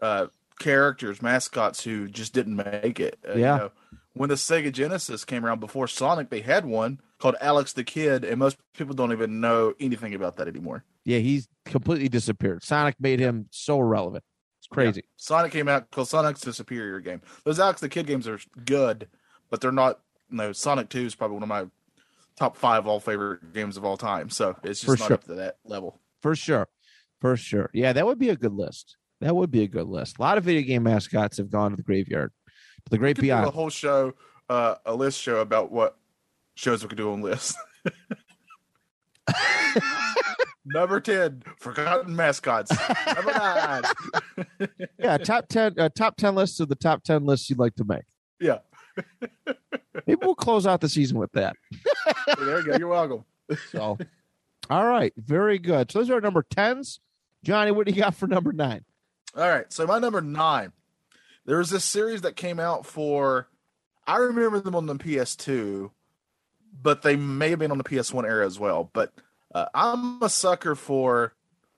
uh, 0.00 0.28
characters, 0.60 1.20
mascots 1.20 1.82
who 1.82 2.08
just 2.08 2.32
didn't 2.32 2.56
make 2.56 3.00
it. 3.00 3.18
Uh, 3.28 3.32
Yeah. 3.32 3.36
You 3.36 3.60
know, 3.60 3.70
when 4.16 4.28
the 4.28 4.34
Sega 4.34 4.72
Genesis 4.72 5.24
came 5.24 5.44
around 5.44 5.60
before 5.60 5.86
Sonic, 5.86 6.30
they 6.30 6.40
had 6.40 6.64
one 6.64 7.00
called 7.18 7.36
Alex 7.40 7.72
the 7.72 7.84
Kid, 7.84 8.24
and 8.24 8.38
most 8.38 8.56
people 8.76 8.94
don't 8.94 9.12
even 9.12 9.40
know 9.40 9.74
anything 9.78 10.14
about 10.14 10.36
that 10.36 10.48
anymore. 10.48 10.84
Yeah, 11.04 11.18
he's 11.18 11.48
completely 11.64 12.08
disappeared. 12.08 12.62
Sonic 12.62 12.96
made 12.98 13.20
him 13.20 13.46
so 13.50 13.78
relevant. 13.78 14.24
It's 14.58 14.66
crazy. 14.68 15.04
Sonic 15.16 15.52
came 15.52 15.68
out 15.68 15.90
because 15.90 16.10
Sonic's 16.10 16.40
the 16.40 16.52
superior 16.52 17.00
game. 17.00 17.20
Those 17.44 17.60
Alex 17.60 17.80
the 17.80 17.88
Kid 17.88 18.06
games 18.06 18.26
are 18.26 18.40
good, 18.64 19.08
but 19.50 19.60
they're 19.60 19.70
not. 19.72 20.00
No, 20.30 20.52
Sonic 20.52 20.88
Two 20.88 21.04
is 21.06 21.14
probably 21.14 21.34
one 21.34 21.42
of 21.44 21.48
my 21.48 21.66
top 22.36 22.56
five 22.56 22.86
all 22.86 23.00
favorite 23.00 23.52
games 23.52 23.76
of 23.76 23.84
all 23.84 23.96
time. 23.96 24.30
So 24.30 24.56
it's 24.64 24.80
just 24.80 24.84
For 24.86 24.98
not 24.98 25.06
sure. 25.06 25.14
up 25.14 25.24
to 25.24 25.34
that 25.34 25.58
level. 25.64 26.00
For 26.20 26.34
sure. 26.34 26.68
For 27.20 27.36
sure. 27.36 27.70
Yeah, 27.72 27.92
that 27.92 28.06
would 28.06 28.18
be 28.18 28.30
a 28.30 28.36
good 28.36 28.52
list. 28.54 28.96
That 29.20 29.34
would 29.36 29.50
be 29.50 29.62
a 29.62 29.68
good 29.68 29.86
list. 29.86 30.18
A 30.18 30.22
lot 30.22 30.36
of 30.36 30.44
video 30.44 30.62
game 30.62 30.82
mascots 30.82 31.38
have 31.38 31.50
gone 31.50 31.70
to 31.70 31.76
the 31.76 31.82
graveyard. 31.82 32.32
The 32.90 32.98
great 32.98 33.16
do 33.16 33.30
a 33.32 33.50
whole 33.50 33.70
show, 33.70 34.14
uh, 34.48 34.76
a 34.84 34.94
list 34.94 35.20
show 35.20 35.40
about 35.40 35.72
what 35.72 35.96
shows 36.54 36.82
we 36.82 36.88
could 36.88 36.98
do 36.98 37.12
on 37.12 37.20
lists. 37.20 37.56
Number 40.64 41.00
ten, 41.00 41.42
forgotten 41.60 42.14
mascots. 42.16 42.72
Number 43.06 43.32
nine, 43.32 43.82
yeah, 44.98 45.16
top 45.16 45.48
ten 45.48 45.74
uh, 45.78 45.88
top 45.94 46.16
ten 46.16 46.34
lists 46.34 46.58
of 46.60 46.68
the 46.68 46.74
top 46.74 47.04
ten 47.04 47.24
lists 47.24 47.48
you'd 47.50 47.58
like 47.58 47.74
to 47.76 47.84
make. 47.84 48.04
yeah. 48.40 48.58
Maybe 50.06 50.18
we'll 50.22 50.34
close 50.34 50.66
out 50.66 50.80
the 50.80 50.88
season 50.88 51.18
with 51.18 51.32
that. 51.32 51.56
There 52.38 52.60
you 52.60 52.64
go. 52.66 52.76
You're 52.78 52.88
welcome. 52.88 53.24
So 53.70 53.98
all 54.70 54.84
right, 54.86 55.12
very 55.16 55.58
good. 55.58 55.90
So 55.92 55.98
those 56.00 56.10
are 56.10 56.14
our 56.14 56.20
number 56.20 56.44
tens. 56.48 57.00
Johnny, 57.44 57.70
what 57.70 57.86
do 57.86 57.92
you 57.92 58.00
got 58.00 58.14
for 58.14 58.26
number 58.26 58.52
nine? 58.52 58.84
All 59.36 59.48
right. 59.48 59.72
So 59.72 59.86
my 59.86 59.98
number 59.98 60.20
nine, 60.20 60.72
there 61.46 61.58
was 61.58 61.70
this 61.70 61.84
series 61.84 62.22
that 62.22 62.36
came 62.36 62.60
out 62.60 62.84
for. 62.86 63.48
I 64.06 64.16
remember 64.18 64.60
them 64.60 64.74
on 64.76 64.86
the 64.86 64.94
PS2, 64.94 65.90
but 66.80 67.02
they 67.02 67.16
may 67.16 67.50
have 67.50 67.58
been 67.58 67.72
on 67.72 67.78
the 67.78 67.84
PS1 67.84 68.24
era 68.24 68.46
as 68.46 68.58
well. 68.58 68.90
But 68.92 69.12
uh, 69.54 69.66
I'm 69.74 70.22
a 70.22 70.28
sucker 70.28 70.74
for 70.74 71.34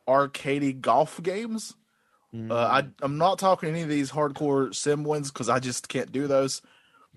arcadey 0.06 0.78
golf 0.80 1.22
games. 1.22 1.74
Uh, 2.34 2.54
I, 2.54 2.84
I'm 3.00 3.16
not 3.16 3.38
talking 3.38 3.70
any 3.70 3.80
of 3.80 3.88
these 3.88 4.10
hardcore 4.10 4.74
sim 4.74 5.02
ones 5.02 5.30
because 5.30 5.48
I 5.48 5.60
just 5.60 5.88
can't 5.88 6.12
do 6.12 6.26
those. 6.26 6.60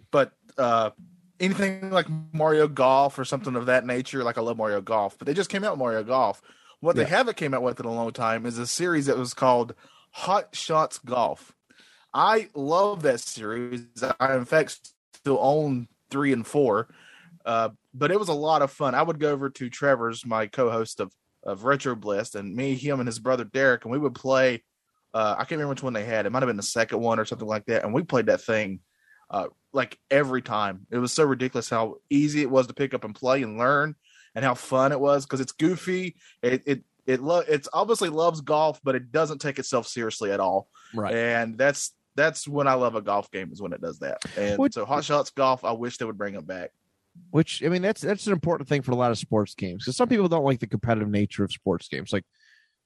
But 0.09 0.31
uh, 0.57 0.91
anything 1.41 1.89
like 1.91 2.07
Mario 2.31 2.69
Golf 2.69 3.19
or 3.19 3.25
something 3.25 3.57
of 3.57 3.65
that 3.65 3.85
nature, 3.85 4.23
like 4.23 4.37
I 4.37 4.41
love 4.41 4.55
Mario 4.55 4.79
Golf, 4.79 5.17
but 5.17 5.27
they 5.27 5.33
just 5.33 5.49
came 5.49 5.65
out 5.65 5.71
with 5.73 5.79
Mario 5.79 6.03
Golf. 6.03 6.41
What 6.79 6.95
Yeah. 6.95 7.03
they 7.03 7.09
haven't 7.09 7.35
came 7.35 7.53
out 7.53 7.61
with 7.61 7.79
in 7.81 7.85
a 7.85 7.93
long 7.93 8.11
time 8.13 8.45
is 8.45 8.57
a 8.57 8.65
series 8.65 9.07
that 9.07 9.17
was 9.17 9.33
called 9.33 9.75
Hot 10.11 10.55
Shots 10.55 10.97
Golf. 10.99 11.53
I 12.13 12.49
love 12.53 13.03
that 13.03 13.19
series. 13.19 13.85
I 14.19 14.35
in 14.35 14.45
fact 14.45 14.79
still 15.13 15.39
own 15.41 15.87
three 16.09 16.33
and 16.33 16.45
four, 16.45 16.89
uh, 17.45 17.69
but 17.93 18.11
it 18.11 18.19
was 18.19 18.29
a 18.29 18.33
lot 18.33 18.61
of 18.61 18.71
fun. 18.71 18.95
I 18.95 19.03
would 19.03 19.19
go 19.19 19.31
over 19.31 19.49
to 19.49 19.69
Trevor's, 19.69 20.25
my 20.25 20.47
co-host 20.47 20.99
of 20.99 21.13
of 21.43 21.63
Retro 21.63 21.95
Bliss, 21.95 22.35
and 22.35 22.55
me, 22.55 22.75
him, 22.75 22.99
and 22.99 23.07
his 23.07 23.19
brother 23.19 23.43
Derek, 23.43 23.85
and 23.85 23.91
we 23.91 23.97
would 23.97 24.15
play. 24.15 24.63
Uh, 25.13 25.35
I 25.37 25.39
can't 25.39 25.51
remember 25.51 25.71
which 25.71 25.83
one 25.83 25.93
they 25.93 26.05
had. 26.05 26.25
It 26.25 26.31
might 26.31 26.43
have 26.43 26.47
been 26.47 26.57
the 26.57 26.63
second 26.63 27.01
one 27.01 27.19
or 27.19 27.25
something 27.25 27.47
like 27.47 27.65
that, 27.65 27.83
and 27.83 27.93
we 27.93 28.03
played 28.03 28.27
that 28.27 28.41
thing 28.41 28.79
uh, 29.29 29.47
like 29.73 29.97
every 30.09 30.41
time. 30.41 30.85
It 30.91 30.99
was 30.99 31.13
so 31.13 31.23
ridiculous 31.23 31.69
how 31.69 31.95
easy 32.09 32.41
it 32.41 32.51
was 32.51 32.67
to 32.67 32.73
pick 32.73 32.93
up 32.93 33.03
and 33.03 33.15
play 33.15 33.41
and 33.41 33.57
learn, 33.57 33.95
and 34.35 34.45
how 34.45 34.53
fun 34.53 34.91
it 34.91 34.99
was 34.99 35.25
because 35.25 35.41
it's 35.41 35.53
goofy. 35.53 36.15
It 36.43 36.63
it 36.65 36.83
it 37.05 37.21
lo- 37.21 37.43
it's 37.47 37.67
obviously 37.73 38.09
loves 38.09 38.41
golf, 38.41 38.79
but 38.83 38.95
it 38.95 39.11
doesn't 39.11 39.39
take 39.39 39.59
itself 39.59 39.87
seriously 39.87 40.31
at 40.31 40.39
all 40.39 40.67
right. 40.93 41.13
and 41.13 41.57
that's 41.57 41.93
that's 42.21 42.47
when 42.47 42.67
I 42.67 42.73
love 42.75 42.95
a 42.95 43.01
golf 43.01 43.31
game 43.31 43.51
is 43.51 43.61
when 43.61 43.73
it 43.73 43.81
does 43.81 43.99
that. 43.99 44.19
And 44.37 44.57
What- 44.57 44.73
so 44.73 44.85
Hot 44.85 45.03
Shots 45.03 45.31
Golf, 45.31 45.63
I 45.65 45.71
wish 45.71 45.97
they 45.97 46.05
would 46.05 46.17
bring 46.17 46.35
it 46.35 46.45
back. 46.45 46.71
Which 47.31 47.61
I 47.63 47.67
mean, 47.67 47.81
that's 47.81 47.99
that's 47.99 48.27
an 48.27 48.33
important 48.33 48.69
thing 48.69 48.83
for 48.83 48.91
a 48.91 48.95
lot 48.95 49.11
of 49.11 49.17
sports 49.17 49.53
games 49.53 49.83
because 49.83 49.97
some 49.97 50.07
people 50.07 50.29
don't 50.29 50.45
like 50.45 50.59
the 50.61 50.67
competitive 50.67 51.09
nature 51.09 51.43
of 51.43 51.51
sports 51.51 51.89
games. 51.89 52.13
Like 52.13 52.23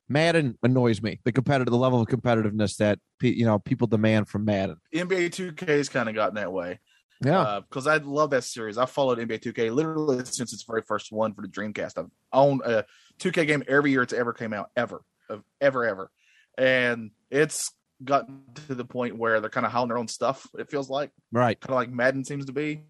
Madden 0.09 0.57
annoys 0.63 1.01
me. 1.01 1.19
The 1.25 1.31
competitive, 1.31 1.71
the 1.71 1.77
level 1.77 2.01
of 2.01 2.07
competitiveness 2.07 2.77
that 2.77 2.97
you 3.21 3.45
know 3.45 3.59
people 3.59 3.85
demand 3.87 4.27
from 4.27 4.45
Madden. 4.45 4.77
NBA 4.93 5.29
2K's 5.29 5.89
kind 5.89 6.09
of 6.09 6.15
gotten 6.15 6.35
that 6.35 6.51
way 6.51 6.79
Yeah, 7.23 7.39
uh, 7.39 7.59
because 7.61 7.85
I 7.85 7.97
love 7.97 8.31
that 8.31 8.43
series. 8.43 8.77
I 8.79 8.85
followed 8.87 9.19
NBA 9.19 9.41
2K 9.41 9.71
literally 9.71 10.23
since 10.25 10.53
its 10.53 10.63
very 10.63 10.81
first 10.81 11.11
one 11.11 11.33
for 11.33 11.41
the 11.43 11.47
Dreamcast. 11.47 11.97
I've 11.97 12.09
owned 12.33 12.61
a 12.61 12.85
2K 13.19 13.45
game 13.45 13.63
every 13.67 13.91
year 13.91 14.01
it's 14.01 14.13
ever 14.13 14.33
came 14.33 14.53
out, 14.53 14.69
ever, 14.75 15.01
of 15.29 15.43
ever, 15.61 15.85
ever, 15.85 16.11
and 16.57 17.11
it's 17.29 17.71
gotten 18.03 18.41
to 18.67 18.75
the 18.75 18.85
point 18.85 19.17
where 19.17 19.39
they're 19.39 19.49
kind 19.49 19.65
of 19.65 19.71
hauling 19.71 19.89
their 19.89 19.97
own 19.97 20.07
stuff. 20.07 20.47
It 20.57 20.69
feels 20.69 20.89
like 20.89 21.11
right. 21.31 21.59
kind 21.59 21.71
of 21.71 21.75
like 21.75 21.89
Madden 21.89 22.23
seems 22.23 22.45
to 22.45 22.51
be, 22.51 22.83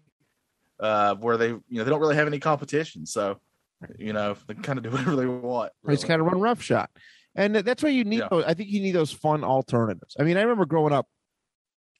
uh, 0.80 1.14
where 1.16 1.36
they 1.36 1.48
you 1.48 1.64
know 1.70 1.84
they 1.84 1.90
don't 1.90 2.00
really 2.00 2.16
have 2.16 2.26
any 2.26 2.38
competition, 2.38 3.06
so 3.06 3.40
you 3.98 4.12
know 4.12 4.36
they 4.46 4.54
kind 4.54 4.78
of 4.78 4.84
do 4.84 4.90
whatever 4.92 5.16
they 5.16 5.26
want. 5.26 5.72
It's 5.84 6.02
really. 6.02 6.08
kind 6.08 6.20
of 6.20 6.26
run 6.26 6.40
roughshod, 6.40 6.88
and 7.34 7.54
that's 7.54 7.82
why 7.82 7.90
you 7.90 8.04
need. 8.04 8.20
Yeah. 8.20 8.28
Those, 8.30 8.44
I 8.44 8.54
think 8.54 8.70
you 8.70 8.80
need 8.80 8.92
those 8.92 9.12
fun 9.12 9.44
alternatives. 9.44 10.16
I 10.18 10.24
mean, 10.24 10.36
I 10.36 10.42
remember 10.42 10.66
growing 10.66 10.92
up 10.92 11.06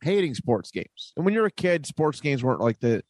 hating 0.02 0.34
sports 0.34 0.70
games, 0.70 1.12
and 1.16 1.24
when 1.24 1.34
you're 1.34 1.46
a 1.46 1.50
kid, 1.50 1.86
sports 1.86 2.20
games 2.20 2.42
weren't 2.42 2.60
like 2.60 2.80
the 2.80 3.02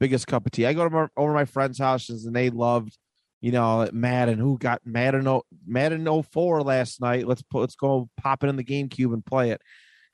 biggest 0.00 0.26
cup 0.26 0.46
of 0.46 0.52
tea. 0.52 0.66
I 0.66 0.72
go 0.72 0.84
to 0.84 0.90
my, 0.90 1.06
over 1.16 1.32
my 1.32 1.44
friends' 1.44 1.78
houses, 1.78 2.26
and 2.26 2.34
they 2.34 2.50
loved, 2.50 2.98
you 3.42 3.52
know, 3.52 3.86
Madden. 3.92 4.38
Who 4.38 4.56
got 4.56 4.80
Madden? 4.86 5.28
Oh, 5.28 5.42
Madden 5.66 6.06
04 6.22 6.62
last 6.62 7.00
night. 7.02 7.26
Let's 7.26 7.42
put, 7.42 7.60
let's 7.60 7.74
go 7.74 8.08
pop 8.16 8.42
it 8.42 8.48
in 8.48 8.56
the 8.56 8.64
GameCube 8.64 9.12
and 9.12 9.24
play 9.26 9.50
it. 9.50 9.60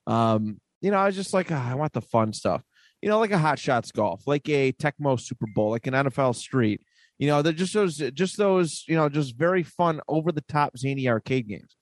Um, 0.09 0.61
you 0.81 0.91
know, 0.91 0.97
I 0.97 1.07
was 1.07 1.15
just 1.15 1.33
like, 1.35 1.53
"Ah, 1.53 1.71
I 1.71 1.75
want 1.77 1.93
the 1.93 2.01
fun 2.01 2.33
stuff. 2.33 2.63
You 3.03 3.09
know, 3.09 3.19
like 3.21 3.31
a 3.31 3.39
Hot 3.39 3.59
Shots 3.59 3.93
Golf, 3.93 4.27
like 4.27 4.49
a 4.49 4.73
Tecmo 4.73 5.21
Super 5.21 5.47
Bowl, 5.55 5.71
like 5.71 5.87
an 5.87 5.95
NFL 5.95 6.35
Street. 6.35 6.81
You 7.19 7.27
know, 7.29 7.43
they're 7.43 7.53
just 7.53 7.75
those, 7.75 7.97
just 7.97 8.37
those, 8.37 8.85
you 8.89 8.97
know, 8.97 9.09
just 9.09 9.37
very 9.37 9.63
fun, 9.63 10.01
over 10.09 10.33
the 10.33 10.41
top 10.49 10.77
zany 10.79 11.09
arcade 11.09 11.49
games. 11.49 11.77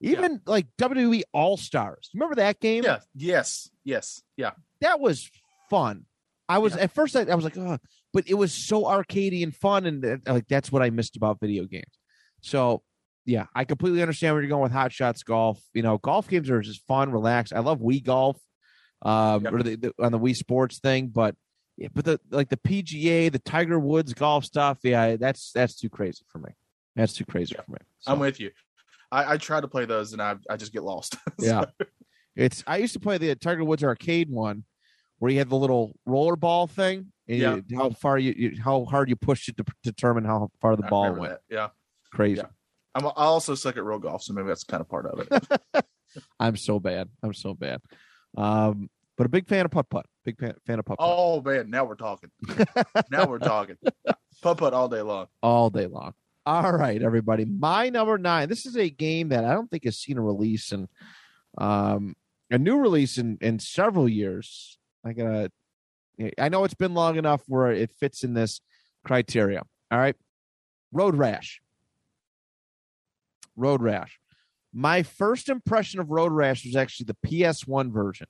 Even 0.00 0.40
like 0.46 0.66
WWE 0.80 1.22
All 1.32 1.56
Stars. 1.56 2.10
Remember 2.14 2.34
that 2.36 2.58
game? 2.60 2.84
Yeah. 2.84 2.98
Yes. 3.14 3.70
Yes. 3.84 4.22
Yeah. 4.36 4.52
that 4.80 4.98
was 5.00 5.30
fun. 5.68 6.06
I 6.48 6.58
was 6.58 6.74
Yeah. 6.74 6.82
at 6.84 6.92
first 6.92 7.14
I, 7.16 7.22
I 7.22 7.34
was 7.34 7.44
like, 7.44 7.56
oh, 7.58 7.78
but 8.12 8.24
it 8.28 8.34
was 8.34 8.52
so 8.52 8.84
arcadey 8.84 9.42
and 9.42 9.54
fun, 9.54 9.86
and 9.86 10.04
uh, 10.04 10.16
like 10.32 10.48
that's 10.48 10.70
what 10.72 10.82
I 10.82 10.90
missed 10.90 11.16
about 11.16 11.38
video 11.40 11.64
games. 11.64 11.92
So 12.42 12.82
yeah, 13.26 13.46
I 13.54 13.64
completely 13.64 14.02
understand 14.02 14.34
where 14.34 14.42
you're 14.42 14.48
going 14.48 14.62
with 14.62 14.72
Hot 14.72 14.92
Shots 14.92 15.22
Golf. 15.22 15.62
You 15.74 15.82
know, 15.82 15.98
golf 15.98 16.28
games 16.28 16.50
are 16.50 16.60
just 16.60 16.84
fun, 16.86 17.12
relaxed. 17.12 17.52
I 17.52 17.60
love 17.60 17.78
Wii 17.80 18.02
Golf, 18.04 18.38
um, 19.02 19.44
Yep. 19.44 19.52
or 19.52 19.62
the, 19.62 19.76
the 19.76 19.92
on 20.00 20.12
the 20.12 20.18
Wii 20.18 20.34
Sports 20.36 20.78
thing, 20.78 21.08
but 21.08 21.34
yeah, 21.76 21.88
but 21.94 22.04
the 22.04 22.20
like 22.30 22.48
the 22.48 22.56
PGA, 22.56 23.30
the 23.30 23.38
Tiger 23.38 23.78
Woods 23.78 24.12
golf 24.14 24.44
stuff, 24.44 24.78
yeah, 24.82 25.16
that's 25.16 25.52
that's 25.52 25.76
too 25.76 25.88
crazy 25.88 26.22
for 26.28 26.38
me. 26.38 26.50
That's 26.96 27.12
too 27.14 27.24
crazy 27.24 27.54
Yeah. 27.56 27.62
for 27.64 27.72
me. 27.72 27.78
I'm 28.06 28.18
with 28.18 28.40
you. 28.40 28.50
I, 29.12 29.34
I 29.34 29.36
try 29.38 29.60
to 29.60 29.68
play 29.68 29.84
those 29.86 30.12
and 30.12 30.20
I 30.20 30.36
I 30.48 30.56
just 30.56 30.72
get 30.72 30.82
lost. 30.82 31.16
yeah, 31.38 31.64
it's. 32.36 32.62
I 32.66 32.78
used 32.78 32.94
to 32.94 33.00
play 33.00 33.18
the 33.18 33.34
Tiger 33.34 33.64
Woods 33.64 33.82
arcade 33.84 34.30
one, 34.30 34.64
where 35.20 35.30
you 35.30 35.38
had 35.38 35.48
the 35.48 35.56
little 35.56 35.94
roller 36.04 36.34
ball 36.36 36.66
thing, 36.66 37.12
and 37.28 37.38
Yeah. 37.38 37.60
you- 37.68 37.78
how 37.78 37.90
far 37.90 38.18
you, 38.18 38.34
you, 38.36 38.60
how 38.62 38.84
hard 38.84 39.08
you 39.08 39.14
pushed 39.16 39.48
it 39.48 39.56
to 39.58 39.64
p- 39.64 39.72
determine 39.84 40.24
how 40.24 40.50
far 40.60 40.74
the 40.76 40.84
I 40.84 40.88
ball 40.88 41.12
went. 41.14 41.32
that. 41.32 41.40
Yeah. 41.48 41.68
Crazy. 42.12 42.40
Yeah. 42.40 42.48
I'm 42.96 43.06
I 43.06 43.10
also 43.14 43.54
suck 43.54 43.76
at 43.76 43.84
real 43.84 44.00
golf, 44.00 44.24
so 44.24 44.32
maybe 44.32 44.48
that's 44.48 44.64
kind 44.64 44.80
of 44.80 44.88
part 44.88 45.06
of 45.06 45.20
it. 45.20 45.84
I'm 46.40 46.56
so 46.56 46.80
bad. 46.80 47.08
I'm 47.22 47.32
so 47.34 47.54
bad. 47.54 47.80
Um, 48.36 48.90
but 49.16 49.26
a 49.26 49.28
big 49.28 49.46
fan 49.46 49.64
of 49.64 49.70
putt 49.70 49.88
putt. 49.88 50.06
Big 50.24 50.38
fan, 50.40 50.54
fan 50.66 50.78
of 50.80 50.84
putt 50.86 50.98
putt 50.98 51.06
oh 51.08 51.40
man, 51.40 51.70
now 51.70 51.84
we're 51.84 51.94
talking. 51.94 52.30
now 53.10 53.26
we're 53.28 53.38
talking. 53.38 53.76
Putt 54.42 54.56
putt 54.58 54.72
all 54.74 54.88
day 54.88 55.02
long. 55.02 55.26
all 55.42 55.68
day 55.70 55.86
long. 55.86 56.14
All 56.46 56.72
right, 56.72 57.00
everybody. 57.02 57.44
My 57.44 57.90
number 57.90 58.16
nine. 58.18 58.48
This 58.48 58.64
is 58.66 58.76
a 58.76 58.88
game 58.88 59.28
that 59.28 59.44
I 59.44 59.52
don't 59.52 59.70
think 59.70 59.84
has 59.84 59.98
seen 59.98 60.16
a 60.18 60.22
release 60.22 60.72
and 60.72 60.88
um 61.58 62.16
a 62.50 62.58
new 62.58 62.78
release 62.78 63.18
in 63.18 63.38
in 63.40 63.58
several 63.58 64.08
years. 64.08 64.78
I 65.04 65.12
gotta. 65.12 65.50
I 66.38 66.48
know 66.48 66.64
it's 66.64 66.74
been 66.74 66.94
long 66.94 67.16
enough 67.16 67.42
where 67.46 67.70
it 67.70 67.90
fits 67.92 68.24
in 68.24 68.34
this 68.34 68.60
criteria. 69.04 69.62
All 69.90 69.98
right, 69.98 70.16
Road 70.92 71.16
Rash. 71.16 71.60
Road 73.56 73.82
Rash. 73.82 74.18
My 74.72 75.02
first 75.02 75.48
impression 75.48 76.00
of 76.00 76.10
Road 76.10 76.32
Rash 76.32 76.64
was 76.64 76.76
actually 76.76 77.06
the 77.06 77.28
PS1 77.28 77.92
version, 77.92 78.26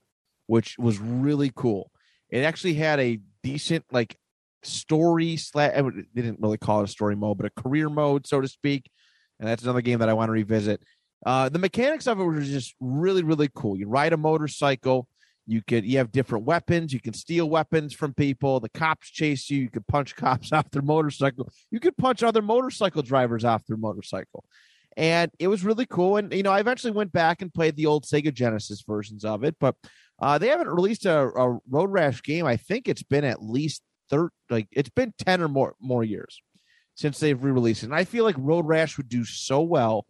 which 0.46 0.76
was 0.78 0.98
really 0.98 1.52
cool. 1.54 1.90
It 2.30 2.44
actually 2.44 2.74
had 2.74 2.98
a 3.00 3.20
decent 3.42 3.84
like 3.90 4.16
story 4.62 5.36
slash 5.36 5.74
they 6.14 6.22
didn't 6.22 6.40
really 6.40 6.58
call 6.58 6.80
it 6.80 6.84
a 6.84 6.88
story 6.88 7.16
mode, 7.16 7.38
but 7.38 7.46
a 7.46 7.62
career 7.62 7.88
mode, 7.88 8.26
so 8.26 8.40
to 8.40 8.48
speak. 8.48 8.90
And 9.38 9.48
that's 9.48 9.62
another 9.62 9.80
game 9.80 9.98
that 9.98 10.08
I 10.08 10.14
want 10.14 10.28
to 10.28 10.32
revisit. 10.32 10.82
Uh, 11.24 11.48
the 11.48 11.58
mechanics 11.58 12.06
of 12.06 12.18
it 12.18 12.24
were 12.24 12.40
just 12.40 12.74
really, 12.80 13.22
really 13.22 13.50
cool. 13.54 13.76
You 13.76 13.88
ride 13.88 14.12
a 14.12 14.16
motorcycle, 14.16 15.06
You 15.50 15.62
could 15.66 15.84
you 15.84 15.98
have 15.98 16.12
different 16.12 16.44
weapons. 16.44 16.92
You 16.92 17.00
can 17.00 17.12
steal 17.12 17.50
weapons 17.50 17.92
from 17.92 18.14
people. 18.14 18.60
The 18.60 18.68
cops 18.68 19.10
chase 19.10 19.50
you. 19.50 19.62
You 19.62 19.68
could 19.68 19.86
punch 19.88 20.14
cops 20.24 20.52
off 20.52 20.70
their 20.70 20.80
motorcycle. 20.80 21.50
You 21.72 21.80
could 21.80 21.96
punch 21.96 22.22
other 22.22 22.40
motorcycle 22.40 23.02
drivers 23.02 23.44
off 23.44 23.66
their 23.66 23.76
motorcycle. 23.76 24.44
And 24.96 25.28
it 25.40 25.48
was 25.48 25.64
really 25.64 25.86
cool. 25.86 26.18
And 26.18 26.32
you 26.32 26.44
know, 26.44 26.52
I 26.52 26.60
eventually 26.60 26.92
went 26.92 27.10
back 27.10 27.42
and 27.42 27.52
played 27.52 27.74
the 27.74 27.86
old 27.86 28.04
Sega 28.04 28.32
Genesis 28.32 28.84
versions 28.86 29.24
of 29.24 29.42
it, 29.42 29.56
but 29.58 29.74
uh, 30.22 30.38
they 30.38 30.48
haven't 30.48 30.68
released 30.68 31.04
a, 31.04 31.18
a 31.18 31.58
Road 31.68 31.90
Rash 31.90 32.22
game. 32.22 32.46
I 32.46 32.56
think 32.56 32.86
it's 32.86 33.02
been 33.02 33.24
at 33.24 33.42
least 33.42 33.82
third, 34.08 34.30
like 34.50 34.68
it's 34.70 34.90
been 34.90 35.12
ten 35.18 35.42
or 35.42 35.48
more 35.48 35.74
more 35.80 36.04
years 36.04 36.40
since 36.94 37.18
they've 37.18 37.42
re-released 37.42 37.82
it. 37.82 37.86
And 37.86 37.94
I 37.94 38.04
feel 38.04 38.22
like 38.22 38.36
Road 38.38 38.66
Rash 38.66 38.98
would 38.98 39.08
do 39.08 39.24
so 39.24 39.62
well 39.62 40.06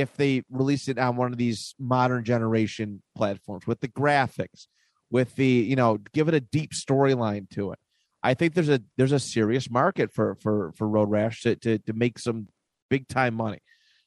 if 0.00 0.16
they 0.16 0.42
released 0.50 0.88
it 0.88 0.98
on 0.98 1.16
one 1.16 1.32
of 1.32 1.38
these 1.38 1.74
modern 1.78 2.24
generation 2.24 3.02
platforms 3.16 3.66
with 3.66 3.80
the 3.80 3.88
graphics, 3.88 4.66
with 5.10 5.34
the 5.36 5.46
you 5.46 5.76
know, 5.76 5.98
give 6.12 6.28
it 6.28 6.34
a 6.34 6.40
deep 6.40 6.72
storyline 6.72 7.48
to 7.50 7.72
it. 7.72 7.78
I 8.22 8.34
think 8.34 8.54
there's 8.54 8.68
a 8.68 8.82
there's 8.96 9.12
a 9.12 9.20
serious 9.20 9.70
market 9.70 10.12
for 10.12 10.36
for 10.36 10.72
for 10.76 10.88
Road 10.88 11.10
Rash 11.10 11.42
to 11.42 11.56
to, 11.56 11.78
to 11.78 11.92
make 11.92 12.18
some 12.18 12.48
big 12.90 13.08
time 13.08 13.34
money. 13.34 13.60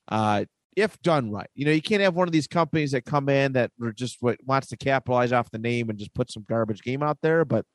Uh, 0.07 0.45
if 0.75 1.01
done 1.01 1.31
right, 1.31 1.49
you 1.55 1.65
know, 1.65 1.71
you 1.71 1.81
can't 1.81 2.01
have 2.01 2.15
one 2.15 2.27
of 2.27 2.31
these 2.31 2.47
companies 2.47 2.91
that 2.91 3.05
come 3.05 3.27
in 3.29 3.53
that 3.53 3.71
are 3.81 3.91
just 3.91 4.17
what 4.21 4.37
wants 4.45 4.67
to 4.67 4.77
capitalize 4.77 5.31
off 5.31 5.51
the 5.51 5.57
name 5.57 5.89
and 5.89 5.99
just 5.99 6.13
put 6.13 6.31
some 6.31 6.45
garbage 6.47 6.81
game 6.81 7.03
out 7.03 7.17
there. 7.21 7.43
But 7.43 7.65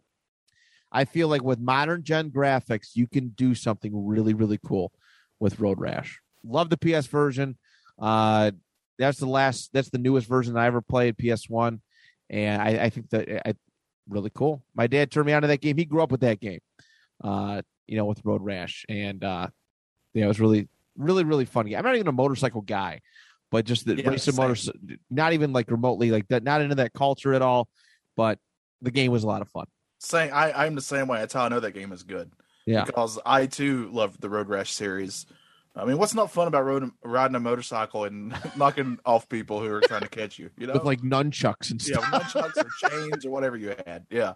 I 0.90 1.04
feel 1.04 1.28
like 1.28 1.42
with 1.42 1.58
modern 1.58 2.04
gen 2.04 2.30
graphics, 2.30 2.90
you 2.94 3.06
can 3.06 3.30
do 3.30 3.54
something 3.54 4.06
really, 4.06 4.32
really 4.32 4.58
cool 4.64 4.92
with 5.40 5.60
Road 5.60 5.80
Rash. 5.80 6.20
Love 6.44 6.70
the 6.70 6.78
PS 6.78 7.06
version. 7.06 7.58
Uh, 7.98 8.50
that's 8.98 9.18
the 9.18 9.26
last. 9.26 9.70
That's 9.72 9.90
the 9.90 9.98
newest 9.98 10.26
version 10.28 10.56
I 10.56 10.66
ever 10.66 10.80
played, 10.80 11.16
PS 11.18 11.48
One, 11.48 11.80
and 12.30 12.60
I, 12.62 12.84
I 12.84 12.90
think 12.90 13.10
that 13.10 13.48
I 13.48 13.54
really 14.08 14.30
cool. 14.34 14.62
My 14.74 14.86
dad 14.86 15.10
turned 15.10 15.26
me 15.26 15.32
on 15.32 15.42
to 15.42 15.48
that 15.48 15.60
game. 15.60 15.76
He 15.76 15.84
grew 15.84 16.02
up 16.02 16.12
with 16.12 16.20
that 16.20 16.40
game, 16.40 16.60
uh, 17.22 17.62
you 17.86 17.96
know, 17.96 18.04
with 18.04 18.24
Road 18.24 18.42
Rash, 18.42 18.84
and 18.88 19.22
uh, 19.24 19.48
yeah, 20.12 20.24
it 20.24 20.28
was 20.28 20.40
really, 20.40 20.68
really, 20.96 21.24
really 21.24 21.44
fun. 21.44 21.72
I'm 21.74 21.84
not 21.84 21.94
even 21.96 22.08
a 22.08 22.12
motorcycle 22.12 22.60
guy, 22.60 23.00
but 23.50 23.64
just 23.64 23.86
the 23.86 23.96
Yeah, 23.96 24.10
racing 24.10 24.34
same. 24.34 24.42
motors, 24.42 24.70
not 25.10 25.32
even 25.32 25.52
like 25.52 25.70
remotely 25.70 26.10
like 26.10 26.28
that, 26.28 26.42
not 26.42 26.60
into 26.60 26.76
that 26.76 26.92
culture 26.92 27.34
at 27.34 27.42
all. 27.42 27.68
But 28.16 28.38
the 28.80 28.92
game 28.92 29.10
was 29.10 29.24
a 29.24 29.26
lot 29.26 29.42
of 29.42 29.48
fun. 29.48 29.66
Same. 29.98 30.30
I, 30.32 30.52
I'm 30.66 30.74
the 30.76 30.80
same 30.82 31.08
way. 31.08 31.18
That's 31.18 31.34
how 31.34 31.44
I 31.44 31.48
know 31.48 31.60
that 31.60 31.72
game 31.72 31.92
is 31.92 32.04
good. 32.04 32.30
Yeah. 32.66 32.84
Because 32.84 33.18
I 33.26 33.46
too 33.46 33.90
love 33.92 34.20
the 34.20 34.28
Road 34.30 34.48
Rash 34.48 34.72
series. 34.72 35.26
I 35.76 35.84
mean, 35.84 35.98
what's 35.98 36.14
not 36.14 36.30
fun 36.30 36.46
about 36.46 36.64
road, 36.64 36.88
riding 37.02 37.34
a 37.34 37.40
motorcycle 37.40 38.04
and 38.04 38.34
knocking 38.56 38.98
off 39.04 39.28
people 39.28 39.60
who 39.60 39.66
are 39.72 39.80
trying 39.80 40.02
to 40.02 40.08
catch 40.08 40.38
you? 40.38 40.50
You 40.56 40.68
know, 40.68 40.74
With 40.74 40.84
like 40.84 41.00
nunchucks 41.00 41.70
and 41.70 41.84
yeah, 41.86 41.98
stuff. 41.98 42.04
nunchucks 42.32 42.64
or 42.64 42.88
chains 42.90 43.26
or 43.26 43.30
whatever 43.30 43.56
you 43.56 43.74
had. 43.84 44.06
Yeah, 44.08 44.34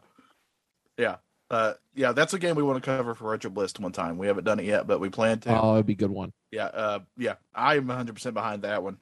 yeah, 0.96 1.16
uh, 1.50 1.74
yeah. 1.94 2.12
That's 2.12 2.34
a 2.34 2.38
game 2.40 2.56
we 2.56 2.64
want 2.64 2.82
to 2.82 2.84
cover 2.84 3.14
for 3.14 3.30
Retro 3.30 3.50
Bliss 3.50 3.72
one 3.78 3.92
time. 3.92 4.18
We 4.18 4.26
haven't 4.26 4.44
done 4.44 4.58
it 4.58 4.66
yet, 4.66 4.86
but 4.88 4.98
we 4.98 5.10
plan 5.10 5.38
to. 5.40 5.60
Oh, 5.60 5.74
it'd 5.74 5.86
be 5.86 5.92
a 5.92 5.96
good 5.96 6.10
one. 6.10 6.32
Yeah, 6.50 6.66
uh, 6.66 7.00
yeah. 7.16 7.34
I'm 7.54 7.86
100 7.86 8.14
percent 8.14 8.34
behind 8.34 8.62
that 8.62 8.82
one. 8.82 8.98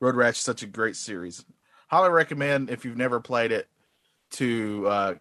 Road 0.00 0.16
Rash 0.16 0.34
is 0.38 0.42
such 0.42 0.62
a 0.62 0.66
great 0.66 0.96
series. 0.96 1.44
Highly 1.88 2.10
recommend 2.10 2.70
if 2.70 2.84
you've 2.84 2.96
never 2.96 3.20
played 3.20 3.52
it 3.52 3.68
to 4.32 4.86
uh, 4.88 5.14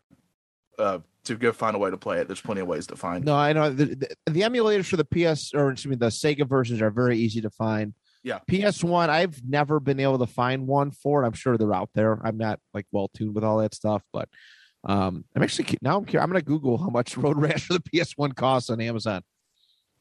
uh, 0.79 0.99
to 1.25 1.35
go 1.35 1.51
find 1.51 1.75
a 1.75 1.79
way 1.79 1.89
to 1.89 1.97
play 1.97 2.19
it. 2.19 2.27
There's 2.27 2.41
plenty 2.41 2.61
of 2.61 2.67
ways 2.67 2.87
to 2.87 2.95
find. 2.95 3.25
No, 3.25 3.35
I 3.35 3.53
know 3.53 3.69
the, 3.69 3.85
the, 3.85 4.15
the 4.31 4.41
emulators 4.41 4.85
for 4.85 4.97
the 4.97 5.05
PS 5.05 5.53
or 5.53 5.71
excuse 5.71 5.89
me, 5.89 5.95
the 5.95 6.07
Sega 6.07 6.47
versions 6.47 6.81
are 6.81 6.91
very 6.91 7.17
easy 7.17 7.41
to 7.41 7.49
find. 7.49 7.93
Yeah. 8.23 8.39
PS 8.49 8.83
One, 8.83 9.09
I've 9.09 9.39
never 9.47 9.79
been 9.79 9.99
able 9.99 10.17
to 10.19 10.25
find 10.27 10.65
one 10.65 10.91
for 10.91 11.23
it. 11.23 11.27
I'm 11.27 11.33
sure 11.33 11.57
they're 11.57 11.73
out 11.73 11.91
there. 11.93 12.19
I'm 12.25 12.37
not 12.37 12.59
like 12.73 12.87
well 12.91 13.09
tuned 13.13 13.35
with 13.35 13.43
all 13.43 13.59
that 13.59 13.75
stuff, 13.75 14.01
but 14.11 14.27
um, 14.83 15.25
I'm 15.35 15.43
actually 15.43 15.77
now 15.81 15.97
I'm 15.97 16.05
curious. 16.05 16.23
I'm 16.23 16.31
going 16.31 16.41
to 16.41 16.45
Google 16.45 16.77
how 16.77 16.89
much 16.89 17.17
Road 17.17 17.37
Rash 17.37 17.65
for 17.67 17.73
the 17.73 17.81
PS 17.81 18.13
One 18.15 18.31
costs 18.31 18.69
on 18.69 18.81
Amazon. 18.81 19.21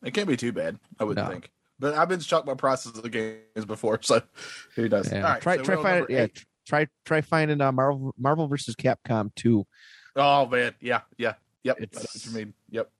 It 0.02 0.12
can't 0.14 0.28
be 0.28 0.36
too 0.36 0.52
bad, 0.52 0.78
I 0.98 1.04
wouldn't 1.04 1.26
No. 1.26 1.32
think. 1.32 1.50
But 1.78 1.94
I've 1.94 2.08
been 2.08 2.20
shocked 2.20 2.46
by 2.46 2.54
prices 2.54 2.96
of 2.96 3.02
the 3.02 3.10
games 3.10 3.64
before, 3.66 3.98
so 4.02 4.22
who 4.76 4.88
does? 4.88 5.10
Yeah. 5.10 5.18
All 5.18 5.30
right, 5.32 5.42
try 5.42 5.56
so 5.56 5.62
try 5.64 5.82
find 5.82 6.06
yeah. 6.08 6.26
Try 6.66 6.86
try 7.04 7.20
finding 7.20 7.60
uh, 7.60 7.72
Marvel 7.72 8.14
Marvel 8.18 8.46
versus 8.48 8.74
Capcom 8.74 9.34
two. 9.34 9.66
Oh 10.16 10.46
man, 10.46 10.74
yeah, 10.80 11.00
yeah, 11.18 11.34
yep. 11.62 11.76
I 11.80 11.82
know 11.82 12.00
what 12.02 12.26
you 12.26 12.32
mean? 12.32 12.54
Yep. 12.70 12.90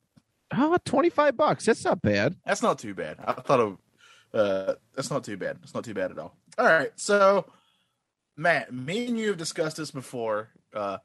Oh, 0.56 0.76
25 0.84 1.36
bucks. 1.36 1.64
That's 1.66 1.84
not 1.84 2.02
bad. 2.02 2.36
That's 2.44 2.62
not 2.62 2.78
too 2.78 2.94
bad. 2.94 3.16
I 3.24 3.32
thought 3.34 3.60
of 3.60 3.78
uh 4.32 4.74
that's 4.94 5.10
not 5.10 5.24
too 5.24 5.36
bad. 5.36 5.58
It's 5.62 5.74
not 5.74 5.84
too 5.84 5.94
bad 5.94 6.10
at 6.10 6.18
all. 6.18 6.36
All 6.58 6.66
right. 6.66 6.90
So 6.96 7.46
Matt, 8.36 8.72
me 8.72 9.06
and 9.06 9.18
you 9.18 9.28
have 9.28 9.36
discussed 9.36 9.76
this 9.76 9.90
before. 9.90 10.48
Uh 10.72 10.98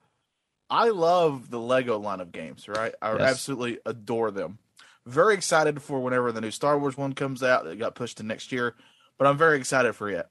I 0.69 0.89
love 0.89 1.49
the 1.49 1.59
Lego 1.59 1.97
line 1.97 2.19
of 2.19 2.31
games, 2.31 2.67
right? 2.67 2.93
I 3.01 3.13
Yes. 3.13 3.21
absolutely 3.21 3.79
adore 3.85 4.29
them. 4.31 4.59
Very 5.05 5.33
excited 5.33 5.81
for 5.81 5.99
whenever 5.99 6.31
the 6.31 6.41
new 6.41 6.51
Star 6.51 6.77
Wars 6.77 6.95
one 6.97 7.13
comes 7.13 7.41
out 7.41 7.63
that 7.65 7.79
got 7.79 7.95
pushed 7.95 8.17
to 8.17 8.23
next 8.23 8.51
year, 8.51 8.75
but 9.17 9.25
I'm 9.27 9.37
very 9.37 9.57
excited 9.57 9.93
for 9.93 10.09
it. 10.09 10.27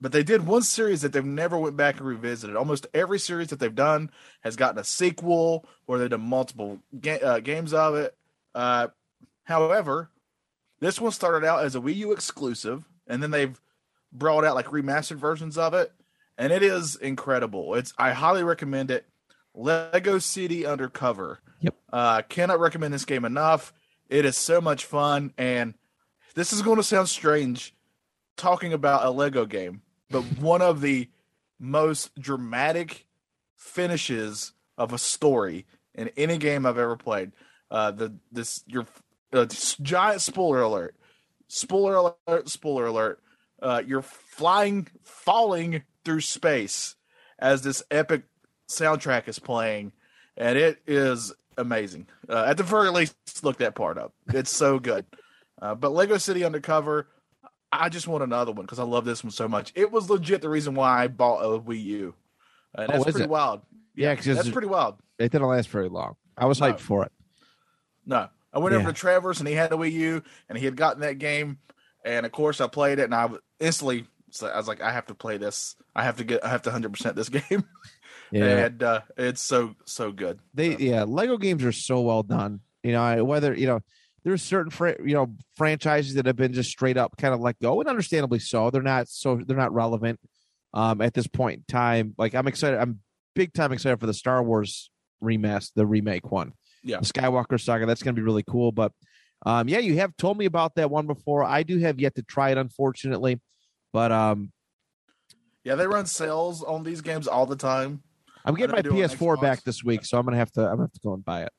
But 0.00 0.12
they 0.12 0.22
did 0.22 0.46
one 0.46 0.62
series 0.62 1.02
that 1.02 1.12
they've 1.12 1.24
never 1.24 1.56
went 1.56 1.76
back 1.76 1.98
and 1.98 2.06
revisited. 2.06 2.56
Almost 2.56 2.86
every 2.92 3.18
series 3.18 3.48
that 3.48 3.58
they've 3.58 3.74
done 3.74 4.10
has 4.42 4.56
gotten 4.56 4.78
a 4.78 4.84
sequel 4.84 5.64
or 5.86 5.98
they've 5.98 6.10
done 6.10 6.20
multiple 6.20 6.80
ga- 7.00 7.20
uh, 7.20 7.40
games 7.40 7.72
of 7.72 7.94
it. 7.94 8.16
Uh, 8.54 8.88
however, 9.44 10.10
this 10.80 11.00
one 11.00 11.12
started 11.12 11.46
out 11.46 11.64
as 11.64 11.74
a 11.74 11.80
Wii 11.80 11.96
U 11.96 12.12
exclusive, 12.12 12.84
and 13.06 13.22
then 13.22 13.30
they've 13.30 13.58
brought 14.12 14.44
out 14.44 14.54
like 14.54 14.66
remastered 14.66 15.16
versions 15.16 15.56
of 15.56 15.74
it, 15.74 15.92
and 16.36 16.52
it 16.52 16.62
is 16.62 16.96
incredible. 16.96 17.74
It's 17.74 17.94
I 17.96 18.12
highly 18.12 18.42
recommend 18.42 18.90
it. 18.90 19.06
Lego 19.54 20.18
City 20.18 20.66
Undercover. 20.66 21.40
Yep. 21.60 21.74
Uh, 21.92 22.22
cannot 22.22 22.60
recommend 22.60 22.92
this 22.92 23.04
game 23.04 23.24
enough. 23.24 23.72
It 24.08 24.24
is 24.24 24.36
so 24.36 24.60
much 24.60 24.84
fun, 24.84 25.32
and 25.38 25.74
this 26.34 26.52
is 26.52 26.60
going 26.60 26.76
to 26.76 26.82
sound 26.82 27.08
strange 27.08 27.74
talking 28.36 28.72
about 28.72 29.06
a 29.06 29.10
Lego 29.10 29.46
game, 29.46 29.82
but 30.14 30.22
one 30.38 30.62
of 30.62 30.80
the 30.80 31.08
most 31.58 32.14
dramatic 32.14 33.04
finishes 33.56 34.52
of 34.78 34.92
a 34.92 34.98
story 34.98 35.66
in 35.92 36.08
any 36.16 36.38
game 36.38 36.64
I've 36.64 36.78
ever 36.78 36.96
played. 36.96 37.32
Uh, 37.68 37.90
the 37.90 38.14
this 38.30 38.62
your 38.68 38.86
uh, 39.32 39.46
giant 39.82 40.20
spoiler 40.20 40.60
alert, 40.60 40.94
spoiler 41.48 42.12
alert, 42.28 42.48
spoiler 42.48 42.86
alert. 42.86 43.20
Uh, 43.60 43.82
you're 43.84 44.02
flying, 44.02 44.86
falling 45.02 45.82
through 46.04 46.20
space 46.20 46.94
as 47.40 47.62
this 47.62 47.82
epic 47.90 48.22
soundtrack 48.68 49.26
is 49.26 49.40
playing, 49.40 49.90
and 50.36 50.56
it 50.56 50.80
is 50.86 51.32
amazing. 51.58 52.06
Uh, 52.28 52.44
at 52.46 52.56
the 52.56 52.62
very 52.62 52.90
least, 52.90 53.16
look 53.42 53.56
that 53.56 53.74
part 53.74 53.98
up. 53.98 54.12
It's 54.28 54.54
so 54.54 54.78
good. 54.78 55.06
Uh, 55.60 55.74
but 55.74 55.90
Lego 55.90 56.18
City 56.18 56.44
Undercover, 56.44 57.08
I 57.82 57.88
just 57.88 58.06
want 58.08 58.22
another 58.24 58.52
one 58.52 58.64
because 58.64 58.78
I 58.78 58.84
love 58.84 59.04
this 59.04 59.22
one 59.24 59.30
so 59.30 59.48
much. 59.48 59.72
It 59.74 59.90
was 59.92 60.08
legit 60.10 60.40
the 60.42 60.48
reason 60.48 60.74
why 60.74 61.04
I 61.04 61.08
bought 61.08 61.40
a 61.44 61.58
Wii 61.60 61.82
U. 61.84 62.14
And 62.74 62.90
Oh, 62.90 62.92
that's 62.92 63.06
is 63.06 63.12
pretty 63.12 63.24
it? 63.24 63.30
wild. 63.30 63.62
Yeah, 63.94 64.14
'cause 64.14 64.24
that's 64.24 64.50
pretty 64.50 64.68
wild. 64.68 64.96
It 65.18 65.30
didn't 65.32 65.46
last 65.46 65.68
very 65.68 65.88
long. 65.88 66.16
I 66.36 66.46
was 66.46 66.60
No. 66.60 66.72
hyped 66.72 66.80
for 66.80 67.04
it. 67.04 67.12
No, 68.06 68.28
I 68.52 68.58
went 68.58 68.72
Yeah. 68.74 68.80
over 68.80 68.92
to 68.92 68.98
Trevor's 68.98 69.38
and 69.40 69.48
he 69.48 69.54
had 69.54 69.72
a 69.72 69.76
Wii 69.76 69.92
U 69.92 70.22
and 70.48 70.58
he 70.58 70.64
had 70.64 70.76
gotten 70.76 71.00
that 71.02 71.18
game, 71.18 71.58
and 72.04 72.26
of 72.26 72.32
course 72.32 72.60
I 72.60 72.66
played 72.66 72.98
it 72.98 73.04
and 73.04 73.14
I 73.14 73.30
instantly 73.60 74.06
so 74.30 74.48
I 74.48 74.56
was 74.56 74.66
like, 74.66 74.80
I 74.82 74.90
have 74.90 75.06
to 75.06 75.14
play 75.14 75.36
this. 75.38 75.76
I 75.94 76.02
have 76.02 76.16
to 76.16 76.24
get. 76.24 76.44
I 76.44 76.48
have 76.48 76.62
to 76.62 76.70
hundred 76.72 76.92
percent 76.92 77.14
this 77.14 77.28
game. 77.50 77.64
Yeah. 78.32 78.66
and 78.66 78.82
uh, 78.82 79.00
it's 79.16 79.40
so 79.42 79.76
so 79.84 80.10
good. 80.10 80.40
they 80.54 80.76
yeah 80.76 81.04
lego 81.04 81.36
games 81.36 81.62
are 81.62 81.70
so 81.70 82.00
well 82.00 82.24
done 82.24 82.60
you 82.82 82.90
know 82.90 83.00
I- 83.02 83.20
whether 83.22 83.54
you 83.54 83.66
know 83.68 83.80
there's 84.24 84.42
certain 84.42 84.70
fra- 84.70 84.96
you 85.04 85.14
know 85.14 85.34
franchises 85.56 86.14
that 86.14 86.26
have 86.26 86.36
been 86.36 86.52
just 86.52 86.70
straight 86.70 86.96
up 86.96 87.16
kind 87.16 87.34
of 87.34 87.40
let 87.40 87.58
go 87.60 87.80
and 87.80 87.88
understandably 87.88 88.38
so 88.38 88.70
they're 88.70 88.82
not 88.82 89.06
so 89.08 89.40
they're 89.46 89.56
not 89.56 89.72
relevant 89.74 90.18
um 90.72 91.00
at 91.00 91.14
this 91.14 91.26
point 91.26 91.58
in 91.58 91.64
time. 91.68 92.14
Like 92.18 92.34
i'm 92.34 92.46
excited 92.48 92.78
i'm 92.80 93.00
big 93.34 93.52
time 93.52 93.72
excited 93.72 93.98
for 94.00 94.06
the 94.06 94.14
star 94.14 94.42
wars 94.42 94.90
remaster 95.22 95.72
the 95.76 95.86
remake 95.86 96.30
one. 96.30 96.52
Yeah. 96.82 97.00
the 97.00 97.06
skywalker 97.06 97.60
saga 97.60 97.86
that's 97.86 98.02
going 98.02 98.14
to 98.14 98.20
be 98.20 98.24
really 98.24 98.44
cool 98.48 98.72
but 98.72 98.92
um 99.46 99.68
yeah 99.68 99.78
you 99.78 99.94
have 99.96 100.16
told 100.16 100.38
me 100.38 100.44
about 100.46 100.74
that 100.76 100.90
one 100.90 101.06
before. 101.06 101.44
I 101.44 101.62
do 101.62 101.78
have 101.80 101.98
yet 102.00 102.14
to 102.16 102.22
try 102.22 102.50
it 102.50 102.58
unfortunately 102.58 103.40
but 103.92 104.10
um 104.12 104.52
Yeah, 105.64 105.74
they 105.76 105.86
run 105.86 106.06
sales 106.06 106.62
on 106.62 106.82
these 106.82 107.00
games 107.00 107.26
all 107.28 107.46
the 107.46 107.56
time. 107.56 108.02
i'm 108.44 108.54
getting 108.54 108.72
my 108.74 108.80
know 108.82 108.90
they 108.90 108.96
do 108.96 109.02
on 109.02 109.08
ps4 109.08 109.40
back 109.40 109.62
this 109.64 109.82
week 109.84 110.04
so 110.04 110.18
i'm 110.18 110.24
gonna 110.24 110.36
have 110.36 110.52
to 110.52 110.60
i'm 110.62 110.76
gonna 110.76 110.82
have 110.82 110.92
to 110.92 111.00
go 111.00 111.14
and 111.14 111.24
buy 111.24 111.42
it 111.42 111.52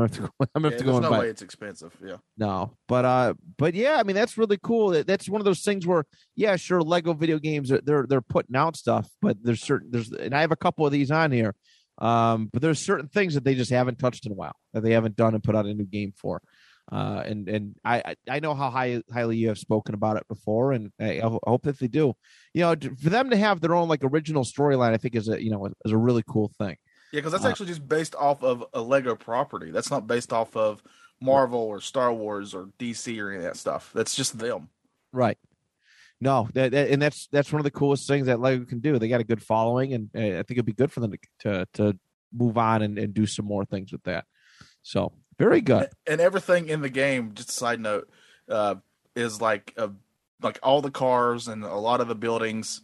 gonna 0.00 0.04
have 0.08 0.16
to 0.16 0.20
go 0.22 0.28
i'm 0.54 0.62
gonna 0.62 0.68
Yeah, 0.68 0.70
have 0.70 0.78
to 0.78 0.84
go 0.84 0.92
there's 0.92 1.02
no 1.02 1.10
buy 1.10 1.16
it 1.16 1.20
way 1.20 1.28
it's 1.28 1.42
expensive. 1.42 1.96
Yeah. 2.04 2.16
No, 2.36 2.76
but 2.88 3.04
uh, 3.04 3.34
but 3.58 3.74
yeah, 3.74 3.96
I 3.98 4.02
mean 4.02 4.16
that's 4.16 4.36
really 4.38 4.58
cool. 4.62 4.90
That's 5.04 5.28
one 5.28 5.40
of 5.40 5.44
those 5.44 5.62
things 5.62 5.86
where, 5.86 6.04
yeah, 6.36 6.56
sure, 6.56 6.80
Lego 6.82 7.12
video 7.12 7.38
games 7.38 7.70
are- 7.70 7.80
they're 7.82 8.06
they're 8.08 8.20
putting 8.22 8.56
out 8.56 8.76
stuff, 8.76 9.08
but 9.20 9.36
there's 9.42 9.62
certain 9.62 9.90
there's 9.90 10.10
and 10.12 10.34
I 10.34 10.40
have 10.40 10.52
a 10.52 10.56
couple 10.56 10.86
of 10.86 10.92
these 10.92 11.10
on 11.10 11.30
here, 11.32 11.54
um, 11.98 12.48
but 12.52 12.62
there's 12.62 12.78
certain 12.80 13.08
things 13.08 13.34
that 13.34 13.44
they 13.44 13.54
just 13.54 13.70
haven't 13.70 13.98
touched 13.98 14.24
in 14.26 14.32
a 14.32 14.34
while 14.34 14.56
that 14.72 14.82
they 14.82 14.92
haven't 14.92 15.16
done 15.16 15.34
and 15.34 15.42
put 15.44 15.54
out 15.56 15.66
a 15.66 15.74
new 15.74 15.84
game 15.84 16.12
for. 16.16 16.40
Uh, 16.90 17.22
and 17.24 17.48
and 17.48 17.76
I 17.84 17.98
I- 18.04 18.16
I 18.36 18.40
know 18.40 18.54
how 18.54 18.70
high 18.70 19.02
highly 19.12 19.36
you 19.36 19.48
have 19.48 19.58
spoken 19.58 19.94
about 19.94 20.16
it 20.16 20.26
before, 20.28 20.72
and 20.72 20.90
I, 21.00 21.20
I 21.20 21.38
hope 21.46 21.62
that 21.62 21.78
they 21.78 21.86
do. 21.88 22.14
You 22.54 22.62
know, 22.62 22.74
for 23.02 23.08
them 23.10 23.30
to 23.30 23.36
have 23.36 23.60
their 23.60 23.74
own 23.74 23.88
like 23.88 24.02
original 24.02 24.42
storyline, 24.44 24.92
I 24.92 24.96
think 24.96 25.14
is 25.14 25.28
a 25.28 25.42
you 25.42 25.50
know 25.50 25.66
is 25.84 25.92
a 25.92 25.96
really 25.98 26.24
cool 26.28 26.50
thing. 26.58 26.76
Yeah, 27.12 27.18
because 27.18 27.32
that's 27.32 27.44
Uh, 27.44 27.48
actually 27.50 27.66
just 27.66 27.86
based 27.86 28.14
off 28.14 28.42
of 28.42 28.64
a 28.72 28.80
Lego 28.80 29.14
property. 29.14 29.70
That's 29.70 29.90
not 29.90 30.06
based 30.06 30.32
off 30.32 30.56
of 30.56 30.82
Marvel 31.20 31.60
or 31.60 31.80
Star 31.80 32.12
Wars 32.12 32.54
or 32.54 32.70
DC 32.78 33.20
or 33.20 33.28
any 33.30 33.36
of 33.38 33.44
that 33.44 33.56
stuff. 33.56 33.90
That's 33.94 34.14
just 34.16 34.38
them. 34.38 34.68
Right. 35.12 35.38
No, 36.20 36.48
that, 36.54 36.72
that- 36.72 36.90
and 36.90 37.00
that's 37.02 37.28
that's 37.30 37.52
one 37.52 37.60
of 37.60 37.64
the 37.64 37.70
coolest 37.70 38.06
things 38.08 38.26
that 38.26 38.40
Lego 38.40 38.64
can 38.64 38.80
do. 38.80 38.98
They 38.98 39.08
got 39.08 39.20
a 39.20 39.24
good 39.24 39.42
following, 39.42 39.92
and 39.92 40.10
uh, 40.14 40.18
I 40.38 40.42
think 40.42 40.52
it'd 40.52 40.64
be 40.64 40.72
good 40.72 40.90
for 40.92 41.00
them 41.00 41.12
to 41.12 41.18
to, 41.40 41.66
to 41.74 41.98
move 42.32 42.56
on 42.56 42.82
and, 42.82 42.98
and 42.98 43.12
do 43.12 43.26
some 43.26 43.44
more 43.44 43.64
things 43.64 43.92
with 43.92 44.02
that. 44.04 44.24
So 44.82 45.12
very 45.38 45.60
good. 45.60 45.88
And 46.06 46.20
everything 46.20 46.68
in 46.68 46.80
the 46.80 46.88
game, 46.88 47.34
just 47.34 47.50
a 47.50 47.52
side 47.52 47.78
note, 47.80 48.08
uh, 48.48 48.76
is 49.14 49.40
like 49.40 49.74
a, 49.76 49.90
like 50.40 50.58
all 50.62 50.80
the 50.80 50.90
cars 50.90 51.46
and 51.48 51.62
a 51.64 51.74
lot 51.74 52.00
of 52.00 52.08
the 52.08 52.14
buildings 52.14 52.80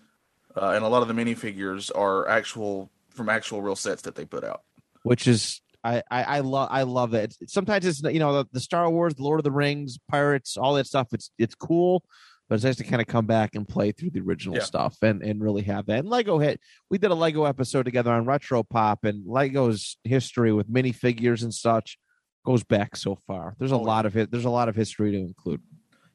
uh, 0.56 0.70
and 0.70 0.84
a 0.84 0.88
lot 0.88 1.02
of 1.02 1.08
the 1.08 1.14
minifigures 1.14 1.90
are 1.94 2.28
actual 2.28 2.90
from 3.18 3.28
actual 3.28 3.60
real 3.60 3.76
sets 3.76 4.02
that 4.02 4.14
they 4.14 4.24
put 4.24 4.44
out. 4.44 4.62
which 5.02 5.28
is 5.28 5.60
I 5.84 6.02
I, 6.10 6.22
I 6.24 6.40
love 6.40 6.68
I 6.72 6.82
love 6.84 7.12
it. 7.14 7.36
It's, 7.40 7.52
sometimes 7.52 7.84
it's 7.84 8.02
you 8.02 8.18
know 8.18 8.32
the, 8.32 8.46
the 8.52 8.60
Star 8.60 8.88
Wars, 8.90 9.14
the 9.14 9.22
Lord 9.22 9.38
of 9.40 9.44
the 9.44 9.52
Rings, 9.52 9.98
pirates, 10.08 10.56
all 10.56 10.74
that 10.74 10.86
stuff. 10.86 11.08
It's 11.12 11.30
it's 11.38 11.54
cool, 11.54 12.02
but 12.48 12.54
it's 12.56 12.64
nice 12.64 12.76
to 12.76 12.84
kind 12.84 13.00
of 13.02 13.06
come 13.08 13.26
back 13.26 13.54
and 13.54 13.68
play 13.68 13.92
through 13.92 14.10
the 14.10 14.20
original 14.20 14.56
Yeah. 14.56 14.62
stuff 14.64 14.96
and 15.02 15.22
and 15.22 15.42
really 15.42 15.62
have 15.62 15.86
that. 15.86 15.98
And 16.00 16.08
Lego 16.08 16.38
hit. 16.38 16.60
We 16.90 16.98
did 16.98 17.10
a 17.10 17.14
Lego 17.14 17.44
episode 17.44 17.84
together 17.84 18.10
on 18.12 18.24
Retro 18.26 18.62
Pop, 18.64 19.04
and 19.04 19.24
Lego's 19.26 19.98
history 20.04 20.52
with 20.52 20.68
minifigures 20.72 21.42
and 21.42 21.52
such 21.54 21.98
goes 22.46 22.64
back 22.64 22.96
so 22.96 23.18
far. 23.26 23.54
There's 23.58 23.72
a 23.72 23.76
Oh, 23.76 23.82
lot 23.82 24.06
of 24.06 24.16
it. 24.16 24.30
There's 24.30 24.46
a 24.46 24.50
lot 24.50 24.68
of 24.68 24.74
history 24.76 25.12
to 25.12 25.18
include. 25.18 25.60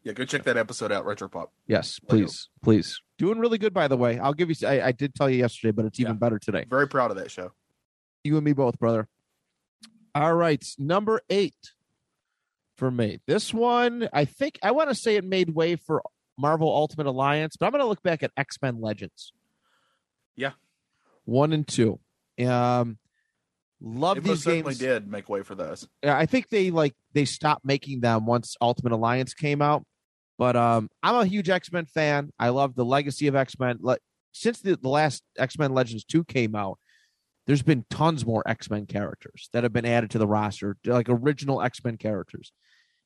Yeah, 0.03 0.11
go 0.11 0.25
check 0.25 0.43
that 0.43 0.57
episode 0.57 0.91
out, 0.91 1.05
Retro 1.05 1.29
Pop. 1.29 1.53
Yes, 1.67 1.99
Lego. 2.09 2.23
please, 2.25 2.49
please. 2.61 2.99
Doing 3.23 3.39
really 3.39 3.57
good, 3.57 3.73
by 3.73 3.87
the 3.87 3.95
way. 3.95 4.19
I'll 4.19 4.33
give 4.33 4.49
you. 4.49 4.67
I, 4.67 4.87
I 4.87 4.91
did 4.91 5.15
tell 5.15 5.29
you 5.29 5.37
yesterday, 5.37 5.71
but 5.71 5.85
it's 5.85 5.97
even 5.97 6.15
Yeah. 6.15 6.17
better 6.17 6.39
today. 6.39 6.65
Very 6.69 6.89
proud 6.89 7.09
of 7.09 7.15
that 7.15 7.31
show. 7.31 7.53
You 8.25 8.35
and 8.35 8.43
me 8.43 8.51
both, 8.51 8.77
brother. 8.77 9.07
All 10.13 10.35
right, 10.35 10.61
number 10.77 11.21
eight 11.29 11.55
for 12.75 12.91
me. 12.91 13.21
This 13.25 13.53
one, 13.53 14.09
I 14.11 14.25
think 14.25 14.59
I 14.61 14.71
want 14.71 14.89
to 14.89 14.95
say 14.95 15.15
it 15.15 15.23
made 15.23 15.51
way 15.55 15.77
for 15.77 16.03
Marvel 16.37 16.67
Ultimate 16.67 17.07
Alliance, 17.07 17.55
but 17.55 17.65
I'm 17.67 17.71
going 17.71 17.81
to 17.81 17.87
look 17.87 18.03
back 18.03 18.23
at 18.23 18.31
X 18.35 18.57
Men 18.61 18.81
Legends. 18.81 19.31
Yeah. 20.35 20.51
one 21.23 21.53
and 21.53 21.65
two. 21.65 21.99
Um, 22.45 22.97
love 23.79 24.17
It 24.17 24.25
these 24.25 24.43
games. 24.43 24.79
did 24.79 25.07
make 25.07 25.29
way 25.29 25.43
for 25.43 25.55
those. 25.55 25.87
Yeah, 26.03 26.17
I 26.17 26.25
think 26.25 26.49
they 26.49 26.71
like 26.71 26.93
they 27.13 27.23
stopped 27.23 27.63
making 27.63 28.01
them 28.01 28.25
once 28.25 28.57
Ultimate 28.59 28.91
Alliance 28.91 29.33
came 29.33 29.61
out. 29.61 29.85
But 30.43 30.57
um, 30.57 30.89
I'm 31.01 31.15
a 31.15 31.25
huge 31.25 31.49
X 31.49 31.71
Men 31.71 31.85
fan. 31.85 32.29
I 32.37 32.49
love 32.49 32.75
the 32.75 32.83
legacy 32.83 33.27
of 33.27 33.35
X 33.35 33.57
Men. 33.57 33.79
Since 34.33 34.59
the, 34.59 34.75
the 34.75 34.89
last 34.89 35.23
X 35.37 35.57
Men 35.57 35.73
Legends 35.73 36.03
two 36.03 36.25
came 36.25 36.53
out, 36.53 36.79
there's 37.47 37.61
been 37.61 37.85
tons 37.89 38.25
more 38.25 38.43
X 38.45 38.69
Men 38.69 38.85
characters 38.85 39.47
that 39.53 39.63
have 39.63 39.71
been 39.71 39.85
added 39.85 40.11
to 40.11 40.17
the 40.17 40.27
roster, 40.27 40.75
like 40.85 41.07
original 41.07 41.61
X 41.61 41.81
Men 41.81 41.95
characters. 41.95 42.51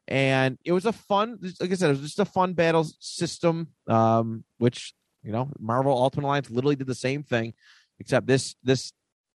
And 0.08 0.58
it 0.66 0.72
was 0.72 0.88
a 0.88 0.92
fun, 0.92 1.38
like 1.62 1.72
I 1.72 1.76
said, 1.76 1.92
it 1.92 2.00
was 2.00 2.02
just 2.02 2.18
a 2.18 2.26
fun 2.26 2.54
battle 2.54 2.88
system. 3.00 3.68
Um, 3.86 4.44
which 4.58 4.96
you 5.22 5.32
know, 5.32 5.52
Marvel 5.60 5.96
Ultimate 5.96 6.26
Alliance 6.26 6.50
literally 6.50 6.76
did 6.76 6.88
the 6.88 6.96
same 6.96 7.22
thing, 7.22 7.54
except 8.00 8.26
this 8.26 8.56
this 8.64 8.94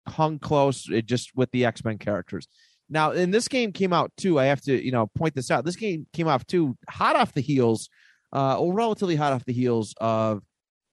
hung 0.08 0.40
close 0.40 0.88
it 0.90 1.06
just 1.06 1.36
with 1.36 1.52
the 1.52 1.66
X 1.66 1.84
Men 1.84 1.98
characters. 1.98 2.48
Now, 2.90 3.12
in 3.12 3.32
this 3.32 3.48
game 3.48 3.72
came 3.72 3.94
out 3.94 4.12
too. 4.18 4.40
I 4.40 4.46
have 4.46 4.62
to, 4.62 4.84
you 4.84 4.92
know, 4.92 5.08
point 5.08 5.36
this 5.36 5.52
out. 5.52 5.66
This 5.66 5.76
game 5.76 6.08
came 6.14 6.28
off 6.28 6.46
too, 6.48 6.76
hot 6.90 7.16
off 7.16 7.34
the 7.34 7.42
heels, 7.42 7.90
uh, 8.34 8.60
or 8.60 8.74
relatively 8.74 9.16
hot 9.16 9.34
off 9.34 9.46
the 9.46 9.54
heels 9.54 9.94
of 10.02 10.42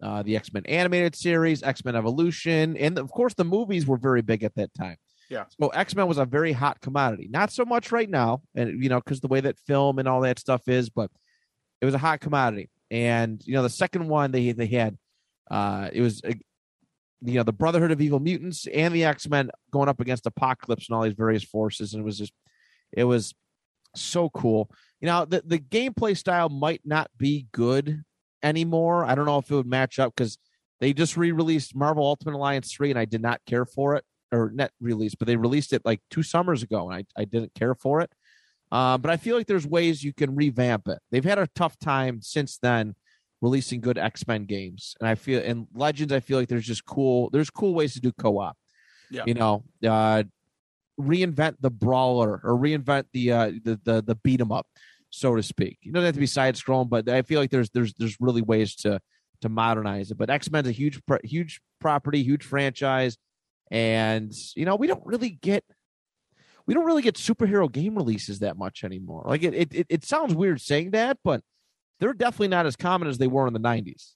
uh, 0.02 0.22
the 0.22 0.36
X 0.36 0.52
Men 0.52 0.64
animated 0.66 1.14
series, 1.14 1.62
X 1.62 1.84
Men 1.84 1.96
Evolution, 1.96 2.76
and 2.76 2.98
of 2.98 3.10
course 3.10 3.34
the 3.34 3.44
movies 3.44 3.86
were 3.86 3.96
very 3.96 4.22
big 4.22 4.44
at 4.44 4.54
that 4.56 4.72
time. 4.74 4.96
Yeah. 5.30 5.44
So 5.60 5.68
X 5.68 5.96
Men 5.96 6.06
was 6.06 6.18
a 6.18 6.24
very 6.24 6.52
hot 6.52 6.80
commodity. 6.80 7.28
Not 7.30 7.50
so 7.50 7.64
much 7.64 7.92
right 7.92 8.08
now, 8.08 8.42
and 8.54 8.82
you 8.82 8.88
know, 8.88 9.00
because 9.00 9.20
the 9.20 9.28
way 9.28 9.40
that 9.40 9.58
film 9.66 9.98
and 9.98 10.06
all 10.06 10.20
that 10.20 10.38
stuff 10.38 10.68
is, 10.68 10.90
but 10.90 11.10
it 11.80 11.86
was 11.86 11.94
a 11.94 11.98
hot 11.98 12.20
commodity. 12.20 12.70
And 12.90 13.42
you 13.44 13.54
know, 13.54 13.62
the 13.62 13.70
second 13.70 14.06
one 14.08 14.32
they 14.32 14.52
they 14.52 14.66
had, 14.66 14.96
uh, 15.50 15.88
it 15.92 16.02
was. 16.02 16.20
Uh, 17.24 17.30
you 17.30 17.34
know 17.34 17.42
the 17.42 17.52
Brotherhood 17.52 17.90
of 17.90 18.00
Evil 18.00 18.20
Mutants 18.20 18.66
and 18.66 18.94
the 18.94 19.04
X 19.04 19.28
Men 19.28 19.50
going 19.70 19.88
up 19.88 20.00
against 20.00 20.26
Apocalypse 20.26 20.88
and 20.88 20.96
all 20.96 21.02
these 21.02 21.14
various 21.14 21.44
forces, 21.44 21.94
and 21.94 22.02
it 22.02 22.04
was 22.04 22.18
just 22.18 22.32
it 22.92 23.04
was 23.04 23.34
so 23.94 24.28
cool. 24.30 24.70
You 25.00 25.06
know 25.06 25.24
the 25.24 25.42
the 25.44 25.58
gameplay 25.58 26.16
style 26.16 26.48
might 26.48 26.82
not 26.84 27.10
be 27.16 27.46
good 27.52 28.02
anymore. 28.42 29.04
I 29.04 29.14
don't 29.14 29.26
know 29.26 29.38
if 29.38 29.50
it 29.50 29.54
would 29.54 29.66
match 29.66 29.98
up 29.98 30.14
because 30.16 30.38
they 30.80 30.92
just 30.92 31.16
re-released 31.16 31.74
Marvel 31.74 32.04
Ultimate 32.04 32.36
Alliance 32.36 32.72
three, 32.72 32.90
and 32.90 32.98
I 32.98 33.04
did 33.04 33.22
not 33.22 33.40
care 33.46 33.64
for 33.64 33.94
it, 33.96 34.04
or 34.32 34.50
net 34.54 34.72
released, 34.80 35.18
but 35.18 35.26
they 35.26 35.36
released 35.36 35.72
it 35.72 35.82
like 35.84 36.00
two 36.10 36.22
summers 36.22 36.62
ago, 36.62 36.90
and 36.90 37.06
I 37.16 37.20
I 37.20 37.24
didn't 37.24 37.54
care 37.54 37.74
for 37.74 38.00
it. 38.00 38.10
Um, 38.72 39.00
but 39.00 39.10
I 39.10 39.16
feel 39.16 39.36
like 39.36 39.46
there's 39.46 39.66
ways 39.66 40.02
you 40.02 40.12
can 40.12 40.34
revamp 40.34 40.88
it. 40.88 40.98
They've 41.10 41.24
had 41.24 41.38
a 41.38 41.48
tough 41.54 41.78
time 41.78 42.20
since 42.20 42.58
then 42.58 42.96
releasing 43.42 43.80
good 43.80 43.98
X-Men 43.98 44.44
games. 44.46 44.94
And 45.00 45.08
I 45.08 45.14
feel 45.14 45.42
in 45.42 45.66
Legends, 45.74 46.12
I 46.12 46.20
feel 46.20 46.38
like 46.38 46.48
there's 46.48 46.66
just 46.66 46.84
cool, 46.84 47.30
there's 47.30 47.50
cool 47.50 47.74
ways 47.74 47.94
to 47.94 48.00
do 48.00 48.12
co-op. 48.12 48.56
Yeah. 49.10 49.24
You 49.26 49.34
know, 49.34 49.64
uh 49.86 50.24
reinvent 50.98 51.56
the 51.60 51.70
brawler 51.70 52.40
or 52.42 52.58
reinvent 52.58 53.04
the 53.12 53.32
uh 53.32 53.52
the 53.62 53.78
the, 53.84 54.02
the 54.02 54.14
beat 54.16 54.40
'em 54.40 54.50
up, 54.52 54.66
so 55.10 55.36
to 55.36 55.42
speak. 55.42 55.78
You 55.82 55.92
don't 55.92 56.04
have 56.04 56.14
to 56.14 56.20
be 56.20 56.26
side 56.26 56.54
scrolling, 56.56 56.88
but 56.88 57.08
I 57.08 57.22
feel 57.22 57.40
like 57.40 57.50
there's 57.50 57.70
there's 57.70 57.92
there's 57.94 58.16
really 58.20 58.42
ways 58.42 58.74
to 58.76 59.00
to 59.42 59.48
modernize 59.48 60.10
it. 60.10 60.18
But 60.18 60.30
X-Men's 60.30 60.68
a 60.68 60.72
huge 60.72 61.00
huge 61.22 61.60
property, 61.80 62.22
huge 62.22 62.42
franchise. 62.42 63.18
And 63.70 64.32
you 64.54 64.64
know, 64.64 64.76
we 64.76 64.86
don't 64.86 65.04
really 65.04 65.30
get 65.30 65.64
we 66.66 66.74
don't 66.74 66.84
really 66.84 67.02
get 67.02 67.14
superhero 67.14 67.70
game 67.70 67.94
releases 67.94 68.40
that 68.40 68.56
much 68.56 68.82
anymore. 68.82 69.24
Like 69.26 69.42
it, 69.42 69.54
it, 69.54 69.74
it, 69.74 69.86
it 69.88 70.04
sounds 70.04 70.34
weird 70.34 70.60
saying 70.60 70.92
that, 70.92 71.18
but 71.22 71.42
they're 71.98 72.12
definitely 72.14 72.48
not 72.48 72.66
as 72.66 72.76
common 72.76 73.08
as 73.08 73.18
they 73.18 73.26
were 73.26 73.46
in 73.46 73.52
the 73.52 73.60
90s. 73.60 74.12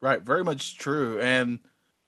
Right, 0.00 0.20
very 0.22 0.44
much 0.44 0.76
true. 0.78 1.18
And 1.20 1.60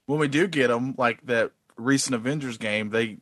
when 0.05 0.19
we 0.19 0.27
do 0.27 0.47
get 0.47 0.67
them, 0.67 0.93
like 0.97 1.25
that 1.25 1.51
recent 1.77 2.15
Avengers 2.15 2.57
game, 2.57 2.89
they 2.89 3.17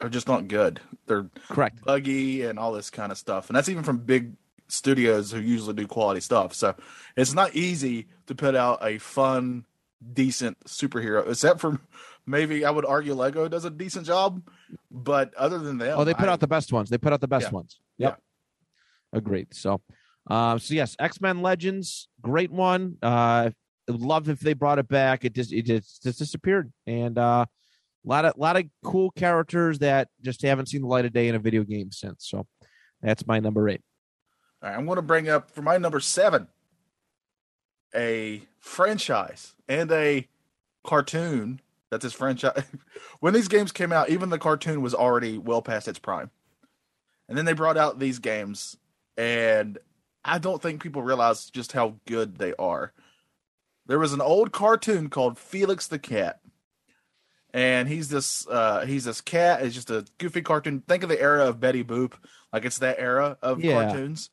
are 0.00 0.08
just 0.08 0.28
not 0.28 0.48
good. 0.48 0.80
They're 1.06 1.28
Correct. 1.48 1.82
buggy 1.84 2.42
and 2.42 2.58
all 2.58 2.72
this 2.72 2.90
kind 2.90 3.12
of 3.12 3.18
stuff. 3.18 3.48
And 3.48 3.56
that's 3.56 3.68
even 3.68 3.82
from 3.84 3.98
big 3.98 4.32
studios 4.68 5.30
who 5.32 5.40
usually 5.40 5.74
do 5.74 5.86
quality 5.86 6.20
stuff. 6.20 6.54
So 6.54 6.74
it's 7.16 7.34
not 7.34 7.54
easy 7.54 8.06
to 8.26 8.34
put 8.34 8.54
out 8.54 8.78
a 8.86 8.98
fun, 8.98 9.64
decent 10.12 10.58
superhero, 10.64 11.28
except 11.28 11.60
for 11.60 11.80
maybe 12.26 12.64
I 12.64 12.70
would 12.70 12.86
argue 12.86 13.14
Lego 13.14 13.48
does 13.48 13.64
a 13.64 13.70
decent 13.70 14.06
job. 14.06 14.42
But 14.90 15.34
other 15.34 15.58
than 15.58 15.78
that, 15.78 15.96
Oh, 15.96 16.04
they 16.04 16.14
put 16.14 16.28
I- 16.28 16.32
out 16.32 16.40
the 16.40 16.46
best 16.46 16.72
ones. 16.72 16.88
They 16.90 16.98
put 16.98 17.12
out 17.12 17.20
the 17.20 17.28
best 17.28 17.46
Yeah. 17.46 17.50
ones. 17.50 17.80
Yep. 17.98 18.22
Agreed. 19.12 19.48
So, 19.54 19.80
uh, 20.30 20.58
so 20.58 20.74
yes, 20.74 20.96
X 20.98 21.20
Men 21.20 21.42
Legends, 21.42 22.08
great 22.20 22.50
one. 22.50 22.96
Uh, 23.02 23.50
love 23.88 24.28
if 24.28 24.40
they 24.40 24.54
brought 24.54 24.78
it 24.78 24.88
back. 24.88 25.24
It 25.24 25.34
just 25.34 25.52
it 25.52 25.62
just, 25.62 26.02
just 26.02 26.18
disappeared, 26.18 26.72
and 26.86 27.18
uh, 27.18 27.44
a 28.04 28.08
lot 28.08 28.24
of 28.24 28.34
lot 28.36 28.56
of 28.56 28.64
cool 28.84 29.10
characters 29.10 29.80
that 29.80 30.08
just 30.22 30.42
haven't 30.42 30.66
seen 30.66 30.82
the 30.82 30.88
light 30.88 31.04
of 31.04 31.12
day 31.12 31.28
in 31.28 31.34
a 31.34 31.40
video 31.40 31.64
game 31.64 31.90
since. 31.92 32.26
So, 32.28 32.46
that's 33.02 33.26
my 33.26 33.40
number 33.40 33.68
eight. 33.68 33.82
All 34.62 34.70
right, 34.70 34.78
I'm 34.78 34.86
going 34.86 34.96
to 34.96 35.02
bring 35.02 35.28
up 35.28 35.50
for 35.50 35.62
my 35.62 35.76
number 35.78 36.00
seven 36.00 36.48
a 37.94 38.42
franchise 38.60 39.54
and 39.68 39.90
a 39.90 40.28
cartoon 40.84 41.60
that's 41.90 42.04
his 42.04 42.12
franchise. 42.12 42.62
when 43.20 43.34
these 43.34 43.48
games 43.48 43.72
came 43.72 43.92
out, 43.92 44.10
even 44.10 44.30
the 44.30 44.38
cartoon 44.38 44.80
was 44.80 44.94
already 44.94 45.38
well 45.38 45.60
past 45.60 45.88
its 45.88 45.98
prime. 45.98 46.30
And 47.28 47.36
then 47.36 47.44
they 47.44 47.52
brought 47.52 47.76
out 47.76 47.98
these 47.98 48.18
games, 48.18 48.76
and 49.16 49.78
I 50.24 50.38
don't 50.38 50.60
think 50.60 50.82
people 50.82 51.02
realize 51.02 51.50
just 51.50 51.72
how 51.72 51.96
good 52.06 52.36
they 52.38 52.54
are. 52.58 52.92
There 53.86 53.98
was 53.98 54.12
an 54.12 54.20
old 54.20 54.52
cartoon 54.52 55.08
called 55.08 55.38
Felix 55.38 55.86
the 55.88 55.98
Cat. 55.98 56.40
And 57.52 57.88
he's 57.88 58.08
this 58.08 58.46
uh 58.48 58.86
he's 58.86 59.04
this 59.04 59.20
cat, 59.20 59.62
it's 59.62 59.74
just 59.74 59.90
a 59.90 60.06
goofy 60.18 60.40
cartoon. 60.42 60.82
Think 60.86 61.02
of 61.02 61.08
the 61.08 61.20
era 61.20 61.46
of 61.46 61.58
Betty 61.58 61.82
Boop, 61.82 62.12
like 62.52 62.64
it's 62.64 62.78
that 62.78 63.00
era 63.00 63.38
of 63.42 63.62
Yeah. 63.64 63.86
cartoons. 63.88 64.30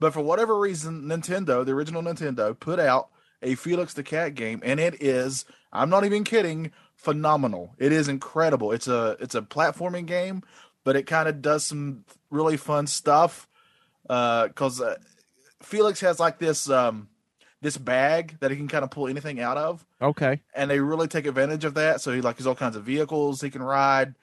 But 0.00 0.14
for 0.14 0.22
whatever 0.22 0.58
reason, 0.58 1.02
Nintendo, 1.02 1.64
the 1.64 1.72
original 1.72 2.02
Nintendo, 2.02 2.58
put 2.58 2.80
out 2.80 3.10
a 3.42 3.54
Felix 3.54 3.92
the 3.92 4.02
Cat 4.02 4.34
game, 4.34 4.62
and 4.64 4.80
it 4.80 5.02
is, 5.02 5.44
I'm 5.72 5.90
not 5.90 6.04
even 6.06 6.24
kidding, 6.24 6.72
phenomenal. 6.96 7.74
It 7.78 7.92
is 7.92 8.08
incredible. 8.08 8.72
It's 8.72 8.88
a 8.88 9.18
it's 9.20 9.34
a 9.34 9.42
platforming 9.42 10.06
game, 10.06 10.42
but 10.84 10.96
it 10.96 11.02
kind 11.06 11.28
of 11.28 11.42
does 11.42 11.66
some 11.66 12.06
really 12.30 12.56
fun 12.56 12.86
stuff. 12.86 13.46
Uh, 14.08 14.48
cause 14.48 14.80
uh, 14.80 14.96
Felix 15.62 16.00
has 16.00 16.18
like 16.20 16.38
this 16.38 16.68
um 16.68 17.08
this 17.62 17.78
bag 17.78 18.36
that 18.40 18.50
he 18.50 18.56
can 18.58 18.68
kind 18.68 18.84
of 18.84 18.90
pull 18.90 19.08
anything 19.08 19.40
out 19.40 19.56
of 19.56 19.86
Okay. 20.02 20.40
and 20.54 20.70
they 20.70 20.80
really 20.80 21.08
take 21.08 21.24
advantage 21.26 21.64
of 21.64 21.74
that. 21.74 22.00
So 22.02 22.12
he 22.12 22.20
like 22.20 22.36
has 22.36 22.46
all 22.46 22.54
kinds 22.54 22.76
of 22.76 22.84
vehicles 22.84 23.40
he 23.40 23.48
can 23.50 23.62
ride, 23.62 24.14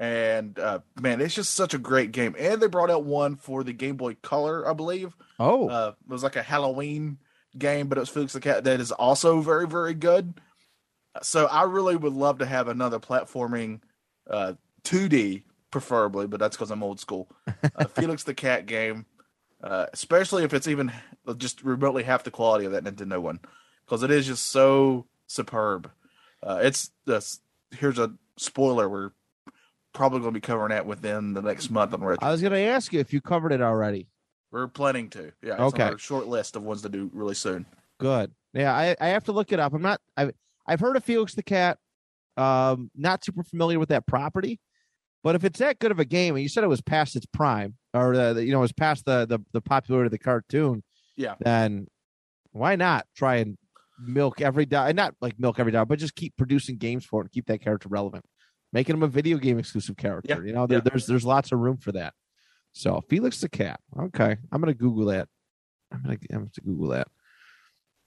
And 0.00 0.58
uh, 0.58 0.80
man, 1.00 1.20
it's 1.20 1.34
just 1.34 1.54
such 1.54 1.74
a 1.74 1.78
great 1.78 2.10
game. 2.12 2.34
And 2.38 2.60
they 2.60 2.66
brought 2.66 2.90
out 2.90 3.04
one 3.04 3.36
for 3.36 3.62
the 3.62 3.72
Game 3.72 3.96
Boy 3.96 4.16
Color, 4.22 4.68
I 4.68 4.72
believe. 4.72 5.14
Oh, 5.38 5.68
Uh, 5.68 5.92
it 6.04 6.10
was 6.10 6.24
like 6.24 6.34
a 6.36 6.42
Halloween 6.42 7.18
game, 7.56 7.86
but 7.88 7.98
it 7.98 8.00
was 8.00 8.08
Felix 8.08 8.32
the 8.32 8.40
Cat 8.40 8.64
that 8.64 8.80
is 8.80 8.90
also 8.90 9.40
very, 9.40 9.68
very 9.68 9.94
good. 9.94 10.34
So 11.22 11.46
I 11.46 11.62
really 11.62 11.94
would 11.96 12.12
love 12.12 12.38
to 12.38 12.46
have 12.46 12.66
another 12.68 12.98
platforming, 12.98 13.80
uh, 14.28 14.54
2D 14.84 15.42
preferably, 15.70 16.26
but 16.26 16.38
that's 16.40 16.56
because 16.56 16.70
I'm 16.72 16.82
old 16.82 16.98
school. 17.00 17.28
Uh, 17.76 17.84
Felix 17.94 18.24
the 18.24 18.34
Cat 18.34 18.66
game, 18.66 19.06
uh, 19.62 19.86
especially 19.92 20.44
if 20.44 20.54
it's 20.54 20.68
even 20.68 20.92
just 21.36 21.62
remotely 21.62 22.02
half 22.04 22.24
the 22.24 22.30
quality 22.30 22.64
of 22.64 22.72
that 22.72 22.84
Nintendo 22.84 23.20
one, 23.20 23.40
because 23.84 24.02
it 24.02 24.10
is 24.10 24.26
just 24.26 24.48
so 24.50 25.06
superb. 25.26 25.90
Uh, 26.42 26.60
it's 26.62 26.90
this. 27.06 27.40
Here's 27.70 27.98
a 27.98 28.12
spoiler: 28.36 28.88
we're 28.88 29.10
probably 29.92 30.20
going 30.20 30.32
to 30.32 30.40
be 30.40 30.46
covering 30.46 30.70
that 30.70 30.86
within 30.86 31.34
the 31.34 31.42
next 31.42 31.70
month 31.70 31.92
on 31.94 32.00
retro. 32.00 32.26
I 32.26 32.30
was 32.30 32.40
going 32.40 32.52
to 32.52 32.60
ask 32.60 32.92
you 32.92 33.00
if 33.00 33.12
you 33.12 33.20
covered 33.20 33.52
it 33.52 33.60
already. 33.60 34.08
We're 34.50 34.68
planning 34.68 35.10
to. 35.10 35.32
Yeah. 35.42 35.54
It's 35.54 35.74
Okay. 35.74 35.82
On 35.82 35.92
our 35.92 35.98
short 35.98 36.26
list 36.26 36.56
of 36.56 36.62
ones 36.62 36.82
to 36.82 36.88
do 36.88 37.10
really 37.12 37.34
soon. 37.34 37.66
Good. 37.98 38.32
Yeah, 38.54 38.72
I, 38.74 38.96
I 39.00 39.08
have 39.08 39.24
to 39.24 39.32
look 39.32 39.52
it 39.52 39.60
up. 39.60 39.74
I'm 39.74 39.82
not. 39.82 40.00
I've 40.16 40.32
I've 40.66 40.80
heard 40.80 40.96
of 40.96 41.04
Felix 41.04 41.34
the 41.34 41.42
Cat. 41.42 41.78
Um, 42.36 42.90
not 42.94 43.24
super 43.24 43.42
familiar 43.42 43.80
with 43.80 43.88
that 43.88 44.06
property, 44.06 44.60
but 45.24 45.34
if 45.34 45.42
it's 45.42 45.58
that 45.58 45.80
good 45.80 45.90
of 45.90 45.98
a 45.98 46.04
game, 46.04 46.36
and 46.36 46.42
you 46.42 46.48
said 46.48 46.62
it 46.62 46.68
was 46.68 46.80
past 46.80 47.16
its 47.16 47.26
prime, 47.26 47.74
or 47.94 48.14
uh, 48.14 48.34
you 48.34 48.52
know, 48.52 48.58
it 48.58 48.62
was 48.62 48.72
past 48.72 49.04
the 49.04 49.26
the, 49.26 49.38
the 49.52 49.60
popularity 49.60 50.06
of 50.06 50.12
the 50.12 50.18
cartoon, 50.18 50.82
Yeah. 51.16 51.34
then 51.40 51.86
why 52.52 52.76
not 52.76 53.06
try 53.16 53.36
and 53.36 53.56
milk 54.00 54.40
every 54.40 54.66
dollar? 54.66 54.92
Not 54.92 55.14
like 55.20 55.38
milk 55.38 55.58
every 55.58 55.72
dollar, 55.72 55.86
but 55.86 55.98
just 55.98 56.14
keep 56.14 56.36
producing 56.36 56.76
games 56.76 57.04
for 57.04 57.20
it 57.20 57.24
and 57.24 57.32
keep 57.32 57.46
that 57.46 57.60
character 57.60 57.88
relevant, 57.88 58.24
making 58.72 58.94
him 58.96 59.02
a 59.02 59.08
video 59.08 59.38
game 59.38 59.58
exclusive 59.58 59.96
character. 59.96 60.34
Yeah. 60.40 60.46
You 60.46 60.52
know, 60.52 60.66
there, 60.66 60.78
yeah. 60.78 60.90
there's 60.90 61.06
there's 61.06 61.24
lots 61.24 61.52
of 61.52 61.58
room 61.58 61.78
for 61.78 61.92
that. 61.92 62.14
So 62.72 63.00
Felix 63.08 63.40
the 63.40 63.48
Cat. 63.48 63.80
Okay, 63.98 64.36
I'm 64.52 64.60
gonna 64.60 64.74
Google 64.74 65.06
that. 65.06 65.28
I'm 65.92 66.02
gonna 66.02 66.18
I'm 66.30 66.38
gonna 66.38 66.50
Google 66.64 66.88
that. 66.88 67.08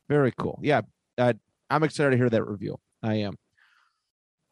Very 0.07 0.31
cool. 0.37 0.59
Yeah, 0.61 0.81
uh, 1.17 1.33
I'm 1.69 1.83
excited 1.83 2.11
to 2.11 2.17
hear 2.17 2.29
that 2.29 2.43
review. 2.43 2.77
I 3.01 3.15
am. 3.15 3.35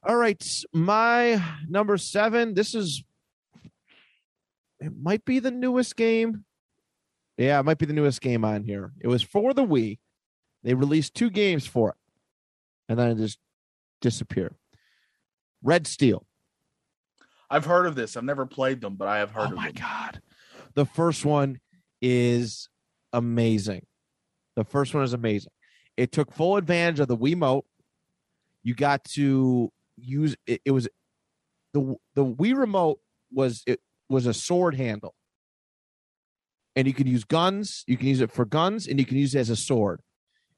All 0.03 0.15
right, 0.15 0.41
my 0.73 1.43
number 1.67 1.97
seven. 1.97 2.53
This 2.53 2.73
is. 2.73 3.03
It 4.79 4.93
might 5.01 5.25
be 5.25 5.39
the 5.39 5.51
newest 5.51 5.95
game. 5.95 6.45
Yeah, 7.37 7.59
it 7.59 7.63
might 7.63 7.77
be 7.77 7.85
the 7.85 7.93
newest 7.93 8.21
game 8.21 8.43
on 8.43 8.63
here. 8.63 8.91
It 8.99 9.07
was 9.07 9.21
for 9.21 9.53
the 9.53 9.65
Wii. 9.65 9.99
They 10.63 10.73
released 10.73 11.13
two 11.15 11.29
games 11.29 11.65
for 11.65 11.89
it, 11.89 11.95
and 12.89 12.99
then 12.99 13.11
it 13.11 13.15
just 13.15 13.39
disappeared. 14.01 14.55
Red 15.63 15.87
Steel. 15.87 16.25
I've 17.49 17.65
heard 17.65 17.85
of 17.85 17.95
this. 17.95 18.15
I've 18.15 18.23
never 18.23 18.45
played 18.45 18.81
them, 18.81 18.95
but 18.95 19.07
I 19.07 19.19
have 19.19 19.31
heard 19.31 19.45
of 19.45 19.51
it. 19.51 19.55
Oh 19.55 19.57
of 19.57 19.63
my 19.63 19.67
them. 19.67 19.75
god. 19.75 20.21
The 20.75 20.85
first 20.85 21.25
one 21.25 21.59
is 22.01 22.69
amazing. 23.13 23.85
The 24.55 24.63
first 24.63 24.93
one 24.93 25.03
is 25.03 25.13
amazing. 25.13 25.51
It 25.97 26.11
took 26.11 26.31
full 26.31 26.57
advantage 26.57 26.99
of 26.99 27.07
the 27.07 27.17
Wiimote. 27.17 27.63
You 28.63 28.75
got 28.75 29.03
to 29.05 29.71
use 29.97 30.35
it, 30.45 30.61
it 30.65 30.71
was 30.71 30.87
the 31.73 31.95
the 32.15 32.25
Wii 32.25 32.57
remote 32.57 32.99
was 33.31 33.63
it 33.65 33.79
was 34.09 34.25
a 34.25 34.33
sword 34.33 34.75
handle. 34.75 35.15
And 36.75 36.87
you 36.87 36.93
can 36.93 37.07
use 37.07 37.23
guns, 37.23 37.83
you 37.87 37.97
can 37.97 38.07
use 38.07 38.21
it 38.21 38.31
for 38.31 38.45
guns 38.45 38.87
and 38.87 38.99
you 38.99 39.05
can 39.05 39.17
use 39.17 39.35
it 39.35 39.39
as 39.39 39.49
a 39.49 39.55
sword. 39.55 40.01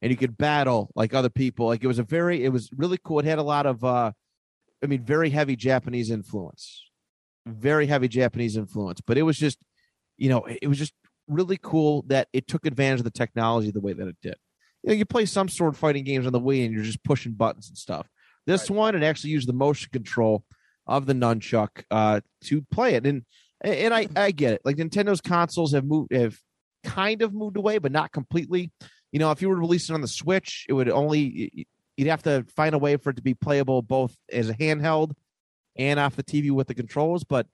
And 0.02 0.12
you 0.12 0.18
could 0.18 0.38
battle 0.38 0.92
like 0.96 1.14
other 1.14 1.30
people. 1.30 1.68
Like 1.68 1.84
it 1.84 1.88
was 1.88 2.00
a 2.00 2.04
very 2.04 2.44
it 2.44 2.50
was 2.50 2.70
really 2.76 2.98
cool. 3.04 3.20
It 3.20 3.26
had 3.26 3.40
a 3.40 3.44
lot 3.44 3.66
of 3.66 3.84
uh 3.84 4.12
I 4.84 4.88
mean 4.88 5.04
very 5.04 5.30
heavy 5.30 5.56
Japanese 5.56 6.10
influence 6.10 6.84
very 7.46 7.88
heavy 7.88 8.08
Japanese 8.08 8.58
influence, 8.58 9.02
but 9.02 9.18
it 9.18 9.24
was 9.24 9.38
just, 9.38 9.58
you 10.18 10.30
know, 10.30 10.46
it 10.46 10.68
was 10.68 10.78
just 10.78 10.94
really 11.28 11.58
cool 11.62 12.04
that 12.08 12.28
it 12.34 12.48
took 12.48 12.66
advantage 12.66 13.00
of 13.00 13.06
the 13.06 13.12
technology 13.12 13.72
the 13.72 13.80
way 13.80 13.94
that 13.94 14.08
it 14.08 14.18
did. 14.22 14.36
You 14.84 14.90
know, 14.90 14.96
you 14.96 15.06
play 15.06 15.26
some 15.26 15.48
sword 15.48 15.78
fighting 15.78 16.04
games 16.04 16.26
on 16.26 16.34
the 16.34 16.40
Wii 16.40 16.66
and 16.66 16.74
you're 16.74 16.84
just 16.84 17.04
pushing 17.04 17.34
buttons 17.34 17.70
and 17.70 17.78
stuff. 17.78 18.08
This 18.48 18.70
Right. 18.70 18.78
one, 18.78 18.96
it 18.96 19.04
actually 19.04 19.32
used 19.32 19.48
the 19.48 19.54
motion 19.54 19.90
control 19.92 20.44
of 20.88 21.06
the 21.06 21.14
nunchuck 21.14 21.84
uh, 21.92 22.22
to 22.46 22.64
play 22.64 22.96
it, 22.96 23.06
and 23.06 23.24
and 23.62 23.94
I 23.94 24.08
I 24.16 24.32
get 24.32 24.54
it. 24.54 24.62
Like 24.66 24.78
Nintendo's 24.78 25.22
consoles 25.22 25.74
have 25.74 25.86
moved 25.86 26.14
have 26.14 26.38
kind 26.84 27.22
of 27.22 27.34
moved 27.34 27.58
away, 27.58 27.78
but 27.78 27.92
not 27.92 28.12
completely. 28.12 28.72
You 29.12 29.20
know, 29.20 29.32
if 29.32 29.42
you 29.42 29.50
were 29.50 29.62
it 29.62 29.90
on 29.92 30.02
the 30.02 30.08
Switch, 30.08 30.66
it 30.70 30.74
would 30.74 30.90
only 30.90 31.68
you'd 31.98 32.08
have 32.08 32.24
to 32.24 32.46
find 32.56 32.74
a 32.74 32.80
way 32.80 32.98
for 32.98 33.10
it 33.12 33.18
to 33.18 33.22
be 33.22 33.34
playable 33.34 33.82
both 33.82 34.16
as 34.32 34.50
a 34.50 34.54
handheld 34.54 35.14
and 35.76 36.00
off 36.00 36.16
the 36.16 36.24
TV 36.24 36.52
with 36.52 36.68
the 36.68 36.74
controls. 36.74 37.24
But 37.24 37.48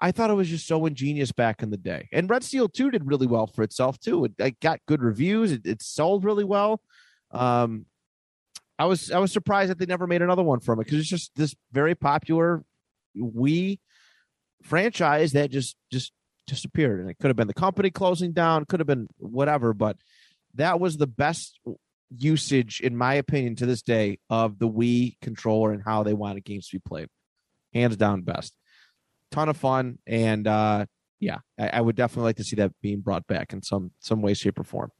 I 0.00 0.12
thought 0.12 0.30
it 0.30 0.34
was 0.34 0.48
just 0.48 0.66
so 0.66 0.86
ingenious 0.86 1.32
back 1.32 1.62
in 1.62 1.70
the 1.70 1.76
day. 1.76 2.08
And 2.12 2.28
Red 2.28 2.44
Steel 2.44 2.68
2 2.68 2.90
did 2.90 3.06
really 3.06 3.26
well 3.26 3.46
for 3.46 3.62
itself 3.62 3.98
too. 3.98 4.24
It, 4.26 4.32
it 4.38 4.60
got 4.60 4.80
good 4.86 5.02
reviews. 5.02 5.52
It, 5.52 5.66
it 5.66 5.82
sold 5.82 6.24
really 6.24 6.44
well. 6.44 6.80
Um, 7.30 7.86
I 8.78 8.84
was 8.84 9.10
I 9.10 9.18
was 9.18 9.32
surprised 9.32 9.70
that 9.70 9.78
they 9.78 9.86
never 9.86 10.06
made 10.06 10.22
another 10.22 10.42
one 10.42 10.60
from 10.60 10.80
it 10.80 10.84
because 10.84 10.98
it's 10.98 11.08
just 11.08 11.34
this 11.34 11.54
very 11.72 11.94
popular 11.94 12.62
Wii 13.16 13.78
franchise 14.66 15.32
that 15.32 15.50
just 15.50 15.76
just 15.90 16.12
disappeared. 16.46 17.00
And 17.00 17.10
it 17.10 17.16
could 17.18 17.28
have 17.28 17.36
been 17.36 17.48
the 17.48 17.54
company 17.54 17.90
closing 17.90 18.32
down, 18.32 18.64
could 18.66 18.80
have 18.80 18.86
been 18.86 19.08
whatever, 19.18 19.72
but 19.72 19.96
that 20.54 20.80
was 20.80 20.96
the 20.96 21.06
best 21.06 21.58
usage, 22.10 22.80
in 22.80 22.96
my 22.96 23.14
opinion, 23.14 23.56
to 23.56 23.66
this 23.66 23.82
day 23.82 24.18
of 24.30 24.58
the 24.58 24.68
Wii 24.68 25.16
controller 25.20 25.72
and 25.72 25.82
how 25.84 26.02
they 26.02 26.14
wanted 26.14 26.44
games 26.44 26.68
to 26.68 26.76
be 26.76 26.82
played. 26.86 27.08
Hands 27.74 27.96
down, 27.96 28.22
best. 28.22 28.54
Ton 29.30 29.48
of 29.48 29.56
fun, 29.56 29.98
and 30.06 30.46
uh, 30.46 30.86
yeah, 31.18 31.38
I, 31.58 31.68
I 31.68 31.80
would 31.80 31.96
definitely 31.96 32.28
like 32.28 32.36
to 32.36 32.44
see 32.44 32.56
that 32.56 32.72
being 32.80 33.00
brought 33.00 33.26
back 33.26 33.52
in 33.52 33.60
some 33.60 33.90
some 33.98 34.22
way, 34.22 34.34
shape, 34.34 34.58
or 34.58 34.64
form. 34.64 34.92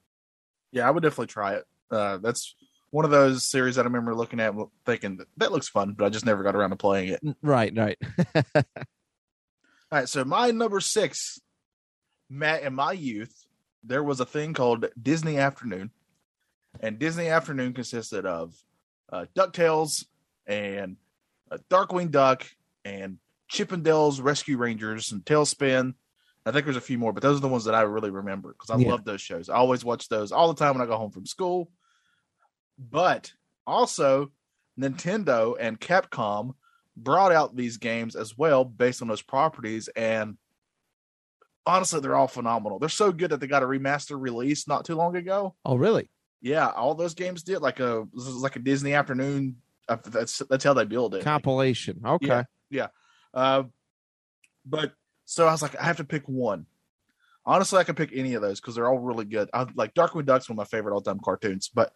Yeah, 0.73 0.87
I 0.87 0.91
would 0.91 1.03
definitely 1.03 1.29
try 1.29 1.55
it. 1.55 1.65
Uh, 1.91 2.19
that's 2.19 2.55
one 2.91 3.05
of 3.05 3.13
those 3.13 3.45
series 3.45 3.77
that 3.77 3.83
I 3.83 3.85
remember 3.85 4.15
looking 4.15 4.41
at, 4.41 4.53
thinking 4.85 5.19
that, 5.19 5.29
that 5.37 5.53
looks 5.53 5.69
fun, 5.69 5.95
but 5.97 6.05
I 6.05 6.09
just 6.09 6.27
never 6.27 6.43
got 6.43 6.57
around 6.57 6.71
to 6.71 6.77
playing 6.77 7.11
it. 7.11 7.21
Right, 7.41 7.73
right. 7.77 7.99
All 9.92 9.99
right, 10.01 10.09
so 10.09 10.25
my 10.25 10.51
number 10.51 10.81
six, 10.81 11.40
Matt, 12.29 12.62
in 12.62 12.75
my 12.75 12.92
youth, 12.92 13.46
there 13.85 14.03
was 14.03 14.18
a 14.18 14.27
thing 14.27 14.53
called 14.53 14.87
Disney 15.01 15.38
Afternoon, 15.38 15.92
and 16.81 16.99
Disney 16.99 17.29
Afternoon 17.29 17.72
consisted 17.72 18.27
of 18.27 18.55
uh, 19.12 19.27
Ducktales 19.37 20.05
and 20.46 20.96
uh, 21.53 21.59
Darkwing 21.70 22.11
Duck 22.11 22.44
and 22.85 23.18
Chippendales 23.51 24.20
Rescue 24.22 24.59
Rangers 24.59 25.12
and 25.12 25.25
TaleSpin. 25.25 25.94
I 26.44 26.51
think 26.51 26.64
there's 26.64 26.77
a 26.77 26.81
few 26.81 26.99
more, 26.99 27.12
but 27.12 27.22
those 27.22 27.38
are 27.38 27.42
the 27.42 27.49
ones 27.49 27.64
that 27.64 27.75
I 27.75 27.83
really 27.83 28.11
remember 28.11 28.53
because 28.53 28.70
I 28.70 28.79
Yeah. 28.79 28.90
love 28.90 29.05
those 29.05 29.20
shows. 29.20 29.49
I 29.49 29.55
always 29.55 29.85
watch 29.85 30.09
those 30.09 30.33
all 30.33 30.53
the 30.53 30.59
time 30.59 30.75
when 30.77 30.83
I 30.83 30.90
go 30.90 30.96
home 30.96 31.12
from 31.12 31.27
school. 31.27 31.70
But 32.79 33.33
also, 33.66 34.33
Nintendo 34.79 35.57
and 35.59 35.81
Capcom 35.81 36.55
brought 36.97 37.33
out 37.33 37.55
these 37.55 37.77
games 37.77 38.17
as 38.17 38.37
well 38.37 38.65
based 38.65 39.03
on 39.03 39.09
those 39.09 39.23
properties 39.23 39.89
and 39.89 40.37
honestly 41.67 42.01
they're 42.01 42.17
all 42.17 42.29
phenomenal 42.29 42.79
they're 42.79 42.89
so 42.89 43.13
good 43.13 43.31
that 43.31 43.41
they 43.41 43.47
got 43.47 43.63
a 43.63 43.67
remaster 43.67 44.19
release 44.19 44.67
not 44.67 44.85
too 44.85 44.95
long 44.95 45.17
ago 45.17 45.55
oh, 45.65 45.77
really? 45.77 46.09
yeah 46.41 46.69
all 46.69 46.95
those 46.95 47.15
games 47.15 47.43
did 47.43 47.61
like 47.61 47.81
a 47.81 48.07
this 48.15 48.27
is 48.27 48.37
like 48.37 48.57
a 48.57 48.61
disney 48.61 48.95
afternoon 48.95 49.57
uh, 49.89 49.97
that's 50.07 50.39
that's 50.51 50.65
how 50.65 50.73
they 50.75 50.85
build 50.85 51.15
it 51.15 51.23
Compilation. 51.23 52.01
Okay. 52.05 52.43
Yeah. 52.71 52.89
uh, 53.35 53.65
but 54.65 54.93
so 55.25 55.47
i 55.47 55.53
was 55.53 55.63
like 55.63 55.77
i 55.77 55.85
have 55.85 55.99
to 55.99 56.05
pick 56.05 56.27
one 56.27 56.67
honestly 57.45 57.79
i 57.79 57.85
could 57.85 57.97
pick 57.97 58.11
any 58.15 58.35
of 58.35 58.43
those 58.43 58.61
because 58.61 58.75
they're 58.75 58.89
all 58.89 58.99
really 58.99 59.25
good 59.25 59.49
i 59.53 59.67
like 59.75 59.95
darkwing 59.95 60.25
duck's 60.25 60.49
one 60.49 60.55
of 60.55 60.59
my 60.59 60.65
favorite 60.65 60.95
all-time 60.95 61.21
cartoons 61.23 61.69
but 61.73 61.93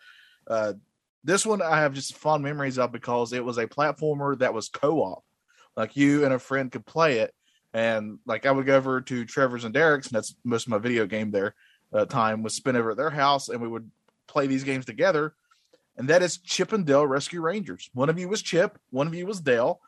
uh 0.49 0.73
this 1.25 1.45
one 1.45 1.63
I 1.63 1.81
have 1.81 1.95
just 1.95 2.17
fond 2.17 2.43
memories 2.43 2.79
of 2.79 2.93
because 2.93 3.33
it 3.33 3.45
was 3.45 3.59
a 3.59 3.67
platformer 3.67 4.39
that 4.39 4.55
was 4.55 4.69
co-op. 4.69 5.25
Like 5.77 5.97
you 5.97 6.25
and 6.25 6.35
a 6.35 6.39
friend 6.39 6.71
could 6.71 6.85
play 6.87 7.19
it, 7.19 7.35
and 7.73 8.19
like 8.27 8.47
I 8.47 8.51
would 8.51 8.67
go 8.67 8.77
over 8.77 9.01
to 9.01 9.25
Trevor's 9.25 9.65
and 9.65 9.73
Derek's, 9.75 10.09
and 10.09 10.17
that's 10.17 10.35
most 10.45 10.67
of 10.67 10.71
my 10.71 10.79
video 10.79 11.07
game 11.07 11.31
there 11.31 11.55
uh, 11.93 12.05
time 12.07 12.43
was 12.43 12.55
spent 12.55 12.77
over 12.77 12.91
at 12.93 12.97
their 12.97 13.11
house, 13.11 13.49
and 13.49 13.61
we 13.61 13.69
would 13.69 13.91
play 14.27 14.47
these 14.47 14.65
games 14.65 14.85
together. 14.85 15.35
And 15.97 16.09
that 16.09 16.23
is 16.23 16.39
Chip 16.39 16.73
and 16.73 16.87
Dale 16.87 17.07
Rescue 17.07 17.41
Rangers. 17.41 17.91
One 17.93 18.09
of 18.09 18.19
you 18.19 18.29
was 18.29 18.43
Chip, 18.43 18.79
one 18.91 19.07
of 19.07 19.15
you 19.15 19.27
was 19.27 19.41
Dale, 19.41 19.81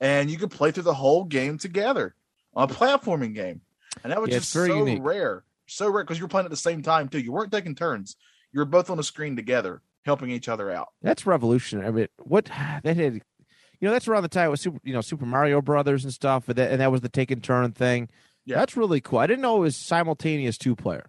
and 0.00 0.30
you 0.30 0.38
could 0.38 0.50
play 0.50 0.70
through 0.70 0.84
the 0.84 0.94
whole 0.94 1.24
game 1.24 1.58
together 1.58 2.14
on 2.54 2.70
a 2.70 2.72
platforming 2.72 3.34
game. 3.34 3.60
And 4.02 4.12
that 4.12 4.20
was 4.20 4.30
Yeah, 4.30 4.38
just 4.38 4.50
so 4.50 4.62
unique. 4.64 5.02
rare, 5.02 5.44
so 5.66 5.90
rare 5.90 6.04
because 6.04 6.18
you 6.18 6.24
were 6.24 6.28
playing 6.28 6.46
at 6.46 6.50
the 6.50 6.56
same 6.56 6.82
time 6.82 7.08
too. 7.08 7.20
You 7.20 7.32
weren't 7.32 7.52
taking 7.52 7.74
turns; 7.74 8.16
you 8.52 8.58
were 8.60 8.64
both 8.64 8.90
on 8.90 8.96
the 8.96 9.02
screen 9.04 9.36
together, 9.36 9.82
helping 10.04 10.30
each 10.30 10.48
other 10.48 10.70
out. 10.70 10.88
That's 11.02 11.26
revolutionary. 11.26 11.86
I 11.88 11.90
mean, 11.90 12.08
what 12.18 12.44
that 12.82 12.96
had, 12.96 13.14
you 13.14 13.88
know, 13.88 13.90
that's 13.92 14.08
around 14.08 14.22
the 14.22 14.28
time 14.28 14.50
with 14.50 14.60
Super, 14.60 14.78
you 14.84 14.92
know, 14.92 15.00
Super 15.00 15.26
Mario 15.26 15.60
Brothers 15.62 16.04
and 16.04 16.12
stuff, 16.12 16.48
and 16.48 16.56
that, 16.56 16.70
and 16.70 16.80
that 16.80 16.92
was 16.92 17.00
the 17.00 17.08
take 17.08 17.30
and 17.30 17.42
turn 17.42 17.72
thing. 17.72 18.08
Yeah. 18.46 18.56
That's 18.56 18.76
really 18.76 19.00
cool. 19.00 19.18
I 19.18 19.26
didn't 19.26 19.42
know 19.42 19.58
it 19.58 19.60
was 19.60 19.76
simultaneous 19.76 20.58
two 20.58 20.74
player. 20.74 21.06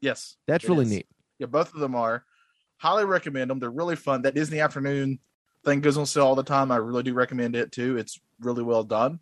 Yes, 0.00 0.36
That's 0.46 0.64
really 0.68 0.84
is. 0.86 0.90
neat. 0.90 1.06
Yeah, 1.38 1.46
both 1.46 1.74
of 1.74 1.80
them 1.80 1.94
are. 1.94 2.24
Highly 2.78 3.04
recommend 3.04 3.50
them. 3.50 3.58
They're 3.58 3.70
really 3.70 3.96
fun. 3.96 4.22
That 4.22 4.34
Disney 4.34 4.60
Afternoon 4.60 5.18
thing 5.64 5.80
goes 5.80 5.98
on 5.98 6.06
sale 6.06 6.24
all 6.24 6.34
the 6.34 6.42
time. 6.42 6.70
I 6.72 6.76
really 6.76 7.02
do 7.02 7.12
recommend 7.12 7.54
it 7.54 7.72
too. 7.72 7.98
It's 7.98 8.18
really 8.40 8.62
well 8.62 8.82
done. 8.82 9.20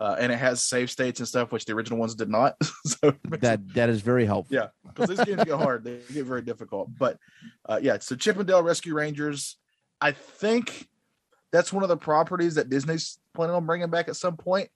Uh, 0.00 0.16
and 0.18 0.32
it 0.32 0.38
has 0.38 0.62
save 0.64 0.90
states 0.90 1.20
and 1.20 1.28
stuff, 1.28 1.52
which 1.52 1.66
the 1.66 1.72
original 1.74 1.98
ones 1.98 2.14
did 2.14 2.28
not. 2.30 2.56
so 2.86 3.08
it 3.08 3.40
That 3.42 3.74
that 3.74 3.88
is 3.90 4.00
very 4.00 4.24
helpful. 4.26 4.56
yeah, 4.56 4.68
because 4.86 5.08
these 5.10 5.24
games 5.24 5.44
get 5.44 5.58
hard. 5.58 5.84
They 5.84 5.98
get 6.12 6.24
very 6.26 6.42
difficult. 6.42 6.88
But 6.98 7.18
uh, 7.68 7.78
yeah, 7.82 7.98
so 8.00 8.16
Chippendale 8.16 8.62
Rescue 8.62 8.94
Rangers, 8.94 9.56
I 10.00 10.12
think 10.12 10.88
that's 11.52 11.72
one 11.72 11.82
of 11.82 11.88
the 11.88 11.96
properties 11.96 12.54
that 12.54 12.68
Disney's 12.70 13.18
planning 13.34 13.54
on 13.54 13.66
bringing 13.66 13.90
back 13.90 14.08
at 14.08 14.16
some 14.16 14.36
point. 14.36 14.68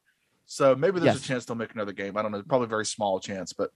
So 0.47 0.75
maybe 0.75 1.01
there's 1.01 1.15
Yes. 1.17 1.25
a 1.25 1.29
chance 1.29 1.45
they'll 1.47 1.57
make 1.57 1.73
another 1.73 1.93
game. 1.93 2.17
I 2.19 2.23
don't 2.23 2.31
know. 2.33 2.43
Probably 2.43 2.67
a 2.67 2.69
very 2.69 2.85
small 2.85 3.19
chance, 3.19 3.53
but 3.55 3.71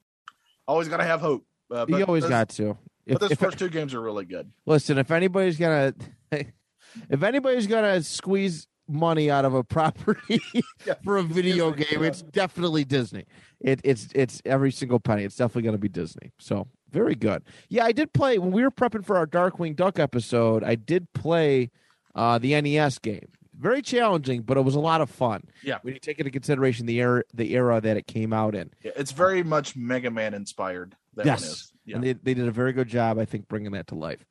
always 0.66 0.86
got 0.88 0.98
to 0.98 1.04
have 1.04 1.20
hope. 1.20 1.46
Uh, 1.70 1.86
you 1.88 2.02
always 2.04 2.26
got 2.26 2.50
to. 2.50 2.76
But 3.06 3.12
If, 3.14 3.18
those 3.20 3.30
if, 3.30 3.38
first 3.38 3.58
two 3.58 3.70
games 3.70 3.94
are 3.94 4.00
really 4.02 4.26
good. 4.26 4.50
listen, 4.66 4.98
if 4.98 5.10
anybody's 5.10 5.56
gonna, 5.56 5.94
if 6.30 7.22
anybody's 7.22 7.66
gonna 7.66 8.02
squeeze 8.02 8.66
money 8.88 9.30
out 9.30 9.44
of 9.44 9.54
a 9.54 9.62
property 9.64 10.40
for 11.04 11.18
a 11.18 11.22
video 11.22 11.70
Disney, 11.70 11.84
game, 11.90 12.02
yeah. 12.02 12.08
it's 12.08 12.22
definitely 12.22 12.84
Disney. 12.84 13.24
It, 13.60 13.80
it's 13.84 14.08
it's 14.14 14.40
every 14.44 14.70
single 14.72 15.00
penny. 15.00 15.24
It's 15.24 15.36
definitely 15.36 15.62
gonna 15.62 15.78
be 15.78 15.88
Disney. 15.88 16.32
So 16.38 16.68
very 16.90 17.14
good. 17.14 17.42
Yeah, 17.68 17.84
I 17.84 17.92
did 17.92 18.12
play 18.12 18.38
when 18.38 18.50
we 18.52 18.62
were 18.62 18.70
prepping 18.70 19.04
for 19.04 19.16
our 19.16 19.26
Darkwing 19.26 19.76
Duck 19.76 19.98
episode. 19.98 20.64
I 20.64 20.74
did 20.74 21.12
play 21.12 21.70
uh, 22.14 22.38
the 22.38 22.58
NES 22.60 22.98
game. 22.98 23.28
Very 23.58 23.82
challenging, 23.82 24.42
but 24.42 24.56
it 24.56 24.60
was 24.60 24.76
a 24.76 24.80
lot 24.80 25.00
of 25.00 25.10
fun. 25.10 25.42
Yeah. 25.64 25.78
when 25.82 25.92
you 25.92 25.98
take 26.00 26.18
into 26.20 26.30
consideration 26.30 26.86
the 26.86 27.00
era 27.00 27.24
the 27.34 27.54
era 27.54 27.80
that 27.80 27.96
it 27.96 28.06
came 28.06 28.32
out 28.32 28.54
in. 28.54 28.70
Yeah, 28.82 28.92
it's 28.96 29.10
very 29.12 29.42
much 29.42 29.74
Mega 29.76 30.10
Man 30.10 30.32
inspired. 30.34 30.96
That 31.16 31.26
Yes. 31.26 31.42
is. 31.42 31.72
Yeah. 31.84 31.96
And 31.96 32.04
they, 32.04 32.12
they 32.12 32.34
did 32.34 32.46
a 32.46 32.52
very 32.52 32.72
good 32.72 32.86
job, 32.88 33.18
I 33.18 33.24
think, 33.24 33.48
bringing 33.48 33.72
that 33.72 33.88
to 33.88 33.94
life. 33.96 34.24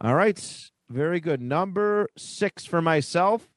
All 0.00 0.14
right. 0.14 0.40
Very 0.88 1.20
good. 1.20 1.42
Number 1.42 2.08
six 2.16 2.64
for 2.64 2.80
myself. 2.80 3.48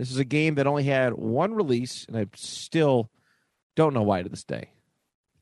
This 0.00 0.10
is 0.10 0.16
a 0.16 0.24
game 0.24 0.54
that 0.54 0.66
only 0.66 0.84
had 0.84 1.12
one 1.12 1.52
release, 1.52 2.06
and 2.08 2.16
I 2.16 2.24
still 2.34 3.10
don't 3.76 3.92
know 3.92 4.00
why 4.00 4.22
to 4.22 4.30
this 4.30 4.44
day. 4.44 4.70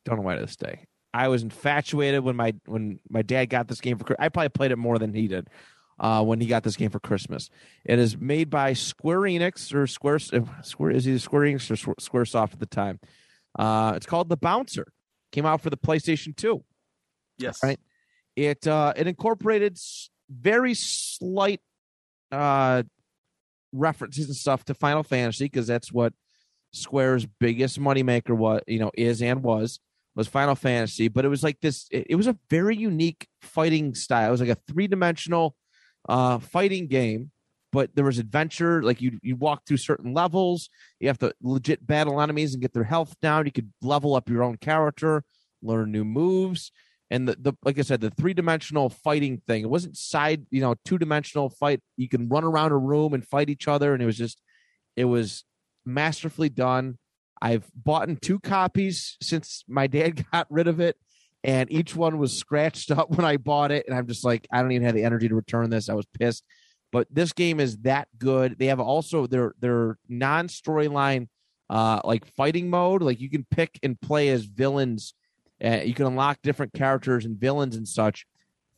Don't 0.05 0.17
know 0.17 0.23
why 0.23 0.35
to 0.35 0.41
this 0.41 0.57
day. 0.57 0.87
I 1.15 1.29
was 1.29 1.45
infatuated 1.45 2.25
when 2.25 2.35
my 2.35 2.55
when 2.67 2.99
my 3.09 3.23
dad 3.23 3.51
got 3.51 3.69
this 3.69 3.81
game 3.81 3.99
for. 3.99 4.21
I 4.21 4.31
probably 4.31 4.49
played 4.49 4.73
it 4.73 4.77
more 4.77 4.99
than 4.99 5.15
he 5.15 5.29
did 5.29 5.47
uh, 6.01 6.25
when 6.25 6.41
he 6.41 6.49
got 6.49 6.65
this 6.65 6.75
game 6.75 6.91
for 6.91 6.99
Christmas. 6.99 7.51
It 7.85 8.01
is 8.01 8.19
made 8.19 8.51
by 8.51 8.73
Square 8.73 9.21
Enix 9.21 9.73
or 9.73 9.87
Square 9.87 10.19
Square 10.19 10.91
is 10.91 11.07
either 11.07 11.21
Square 11.21 11.43
Enix 11.43 11.71
or 11.71 11.77
Square- 11.77 11.95
Squaresoft 12.01 12.55
at 12.55 12.59
the 12.59 12.67
time. 12.67 12.99
Uh, 13.57 13.93
it's 13.95 14.07
called 14.07 14.29
The 14.29 14.37
Bouncer. 14.37 14.89
Came 15.31 15.47
out 15.47 15.61
for 15.61 15.71
the 15.71 15.77
PlayStation 15.77 16.35
Two. 16.35 16.65
yes. 17.39 17.63
right. 17.63 17.79
It 18.35 18.67
uh, 18.67 18.93
it 18.97 19.07
incorporated 19.07 19.79
very 20.29 20.75
slight 20.75 21.61
uh, 22.33 22.83
references 23.73 24.27
and 24.27 24.37
stuff 24.37 24.65
to 24.65 24.75
Final 24.75 25.03
Fantasy 25.03 25.47
because 25.47 25.67
that's 25.67 25.93
what 25.93 26.13
Square's 26.73 27.27
biggest 27.27 27.81
moneymaker 27.81 28.37
was, 28.37 28.63
you 28.67 28.79
know, 28.79 28.91
is 28.95 29.23
and 29.23 29.43
was 29.43 29.81
was 30.15 30.29
Final 30.29 30.55
Fantasy. 30.55 31.09
But 31.09 31.25
it 31.25 31.29
was 31.29 31.43
like 31.43 31.61
this. 31.61 31.87
It, 31.91 32.09
it 32.11 32.15
was 32.17 32.27
a 32.27 32.39
very 32.51 32.77
unique 32.77 33.27
fighting 33.43 33.95
style. 33.95 34.29
It 34.29 34.33
was 34.33 34.41
like 34.41 34.51
a 34.51 34.59
three 34.69 34.87
dimensional 34.87 35.57
uh, 36.09 36.39
fighting 36.39 36.89
game. 36.89 37.31
But 37.71 37.95
there 37.95 38.05
was 38.05 38.19
adventure, 38.19 38.83
like 38.83 39.03
you 39.03 39.19
you 39.23 39.37
walk 39.37 39.67
through 39.67 39.77
certain 39.77 40.15
levels. 40.15 40.71
You 41.01 41.09
have 41.09 41.19
to 41.19 41.35
legit 41.43 41.87
battle 41.87 42.21
enemies 42.21 42.55
and 42.55 42.63
get 42.63 42.73
their 42.73 42.85
health 42.85 43.15
down. 43.21 43.45
You 43.45 43.53
could 43.53 43.73
level 43.83 44.15
up 44.15 44.31
your 44.31 44.43
own 44.43 44.57
character, 44.57 45.23
learn 45.63 45.93
new 45.93 46.05
moves 46.05 46.73
and 47.11 47.29
the, 47.29 47.37
the 47.41 47.53
like 47.65 47.79
I 47.79 47.83
said, 47.83 48.01
the 48.01 48.11
three 48.11 48.35
dimensional 48.35 48.91
fighting 48.91 49.41
thing. 49.47 49.63
It 49.63 49.71
wasn't 49.71 49.97
side, 49.97 50.47
you 50.51 50.61
know, 50.61 50.75
two 50.85 50.99
dimensional 50.99 51.49
fight. 51.49 51.81
You 51.97 52.09
can 52.09 52.29
run 52.29 52.45
around 52.45 52.73
a 52.73 52.77
room 52.77 53.15
and 53.15 53.27
fight 53.27 53.49
each 53.49 53.69
other, 53.69 53.95
and 53.95 54.03
it 54.03 54.07
was 54.07 54.19
just, 54.19 54.41
it 54.97 55.07
was 55.07 55.45
masterfully 55.87 56.49
done. 56.49 56.99
I've 57.41 57.71
bought 57.75 58.09
in 58.09 58.17
two 58.17 58.41
copies 58.41 59.17
since 59.23 59.65
my 59.69 59.87
dad 59.87 60.27
got 60.33 60.47
rid 60.51 60.69
of 60.69 60.81
it, 60.81 60.97
and 61.43 61.71
each 61.73 61.97
one 61.97 62.19
was 62.19 62.39
scratched 62.39 62.91
up 62.97 63.11
when 63.11 63.25
I 63.25 63.39
bought 63.39 63.73
it. 63.73 63.87
And 63.89 63.97
I'm 63.97 64.07
just 64.07 64.25
like, 64.25 64.47
I 64.53 64.61
don't 64.61 64.73
even 64.73 64.85
have 64.85 64.95
the 64.95 65.05
energy 65.05 65.29
to 65.29 65.35
return 65.35 65.71
this. 65.71 65.89
I 65.89 65.95
was 65.95 66.07
pissed. 66.19 66.45
But 66.91 67.07
this 67.11 67.33
game 67.33 67.61
is 67.61 67.79
that 67.79 68.09
good. 68.19 68.59
They 68.59 68.67
have 68.67 68.81
also 68.81 69.27
their 69.27 69.55
their 69.61 69.99
non 70.09 70.49
storyline, 70.49 71.29
uh, 71.69 72.01
like 72.05 72.27
fighting 72.35 72.71
mode. 72.71 73.03
Like 73.03 73.21
you 73.21 73.31
can 73.31 73.47
pick 73.51 73.79
and 73.83 74.01
play 74.01 74.29
as 74.31 74.45
villains 74.45 75.15
uh, 75.65 75.81
you 75.85 75.95
can 75.95 76.07
unlock 76.07 76.39
different 76.43 76.73
characters 76.73 77.25
and 77.25 77.39
villains 77.39 77.77
and 77.77 77.87
such 77.87 78.27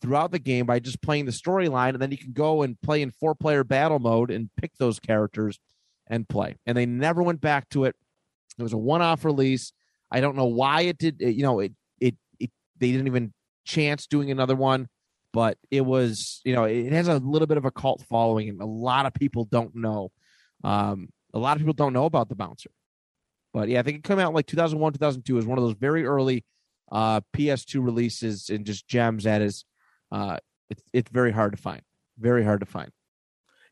throughout 0.00 0.32
the 0.32 0.38
game 0.38 0.66
by 0.66 0.78
just 0.78 1.02
playing 1.02 1.26
the 1.26 1.32
storyline, 1.32 1.90
and 1.90 2.00
then 2.00 2.10
you 2.10 2.18
can 2.18 2.32
go 2.32 2.62
and 2.62 2.80
play 2.80 3.02
in 3.02 3.10
four 3.10 3.34
player 3.34 3.64
battle 3.64 3.98
mode 3.98 4.30
and 4.30 4.50
pick 4.56 4.72
those 4.78 4.98
characters 4.98 5.58
and 6.06 6.28
play. 6.28 6.56
And 6.66 6.76
they 6.76 6.86
never 6.86 7.22
went 7.22 7.40
back 7.40 7.68
to 7.70 7.84
it. 7.84 7.94
It 8.58 8.62
was 8.62 8.72
a 8.72 8.78
one 8.78 9.02
off 9.02 9.24
release. 9.24 9.72
I 10.10 10.20
don't 10.20 10.36
know 10.36 10.46
why 10.46 10.82
it 10.82 10.98
did. 10.98 11.16
You 11.20 11.42
know, 11.42 11.60
it, 11.60 11.72
it 12.00 12.16
it 12.38 12.50
they 12.78 12.90
didn't 12.90 13.06
even 13.06 13.32
chance 13.64 14.06
doing 14.06 14.30
another 14.30 14.56
one, 14.56 14.88
but 15.32 15.58
it 15.70 15.82
was 15.82 16.40
you 16.44 16.54
know 16.54 16.64
it 16.64 16.92
has 16.92 17.08
a 17.08 17.18
little 17.18 17.46
bit 17.46 17.58
of 17.58 17.64
a 17.64 17.70
cult 17.70 18.04
following, 18.08 18.48
and 18.48 18.60
a 18.60 18.66
lot 18.66 19.06
of 19.06 19.14
people 19.14 19.44
don't 19.44 19.74
know. 19.74 20.10
Um, 20.64 21.08
a 21.32 21.38
lot 21.38 21.56
of 21.56 21.60
people 21.60 21.74
don't 21.74 21.92
know 21.92 22.06
about 22.06 22.28
the 22.28 22.34
bouncer. 22.34 22.70
But 23.52 23.68
yeah, 23.68 23.80
I 23.80 23.82
think 23.82 23.98
it 23.98 24.04
came 24.04 24.18
out 24.18 24.34
like 24.34 24.46
2001, 24.46 24.94
2002. 24.94 25.32
It 25.32 25.36
was 25.36 25.46
one 25.46 25.58
of 25.58 25.64
those 25.64 25.74
very 25.74 26.04
early 26.06 26.44
uh, 26.90 27.20
PS2 27.36 27.84
releases 27.84 28.48
and 28.50 28.64
just 28.64 28.86
gems 28.88 29.24
that 29.24 29.42
is 29.42 29.64
uh, 30.12 30.38
it's 30.68 30.82
it's 30.92 31.10
very 31.10 31.32
hard 31.32 31.52
to 31.52 31.58
find. 31.58 31.82
Very 32.18 32.44
hard 32.44 32.60
to 32.60 32.66
find. 32.66 32.90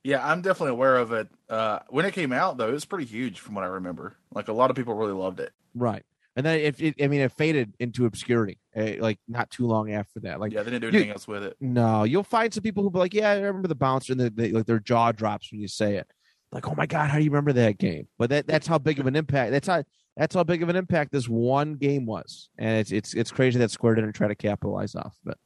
Yeah, 0.04 0.26
I'm 0.26 0.42
definitely 0.42 0.72
aware 0.72 0.96
of 0.96 1.12
it. 1.12 1.28
Uh, 1.50 1.80
when 1.88 2.04
it 2.04 2.14
came 2.14 2.32
out, 2.32 2.56
though, 2.56 2.68
it 2.68 2.72
was 2.72 2.84
pretty 2.84 3.04
huge 3.04 3.40
from 3.40 3.54
what 3.54 3.64
I 3.64 3.68
remember. 3.68 4.16
Like 4.32 4.48
a 4.48 4.52
lot 4.52 4.70
of 4.70 4.76
people 4.76 4.94
really 4.94 5.12
loved 5.12 5.40
it. 5.40 5.52
Right. 5.74 6.04
And 6.36 6.46
then 6.46 6.60
if 6.60 6.80
it, 6.80 6.94
I 7.02 7.08
mean, 7.08 7.20
it 7.20 7.32
faded 7.32 7.74
into 7.80 8.06
obscurity, 8.06 8.58
eh, 8.76 8.96
like 9.00 9.18
not 9.26 9.50
too 9.50 9.66
long 9.66 9.90
after 9.92 10.20
that. 10.20 10.38
Like, 10.38 10.52
yeah, 10.52 10.62
they 10.62 10.70
didn't 10.70 10.82
do 10.82 10.86
you- 10.88 10.98
anything 10.98 11.10
else 11.12 11.26
with 11.26 11.42
it. 11.42 11.56
no, 11.60 12.04
you'll 12.04 12.22
find 12.22 12.54
some 12.54 12.62
people 12.62 12.84
who 12.84 12.90
be 12.90 12.98
like, 13.00 13.12
"Yeah, 13.12 13.30
I 13.30 13.38
remember 13.40 13.66
the 13.66 13.74
bouncer," 13.74 14.12
and 14.12 14.20
they, 14.20 14.52
like 14.52 14.66
their 14.66 14.78
jaw 14.78 15.10
drops 15.10 15.50
when 15.50 15.60
you 15.60 15.66
say 15.68 15.96
it. 15.96 16.06
Like, 16.52 16.68
oh 16.68 16.74
my 16.76 16.86
god, 16.86 17.10
how 17.10 17.18
do 17.18 17.24
you 17.24 17.30
remember 17.30 17.52
that 17.54 17.76
game? 17.78 18.06
But 18.18 18.30
that 18.30 18.46
that's 18.46 18.68
how 18.68 18.78
big 18.78 19.00
of 19.00 19.06
an 19.08 19.16
impact. 19.16 19.50
That's 19.50 19.66
how 19.66 19.82
that's 20.18 20.34
how 20.34 20.44
big 20.44 20.62
of 20.62 20.68
an 20.68 20.76
impact 20.76 21.12
this 21.12 21.28
one 21.28 21.76
game 21.76 22.04
was, 22.04 22.50
and 22.58 22.78
it's 22.78 22.92
it's 22.92 23.14
it's 23.14 23.30
crazy 23.30 23.58
that 23.60 23.70
Square 23.70 23.94
didn't 23.94 24.12
try 24.12 24.28
to 24.28 24.34
capitalize 24.34 24.94
off 24.94 25.16
of 25.24 25.32
it. 25.32 25.38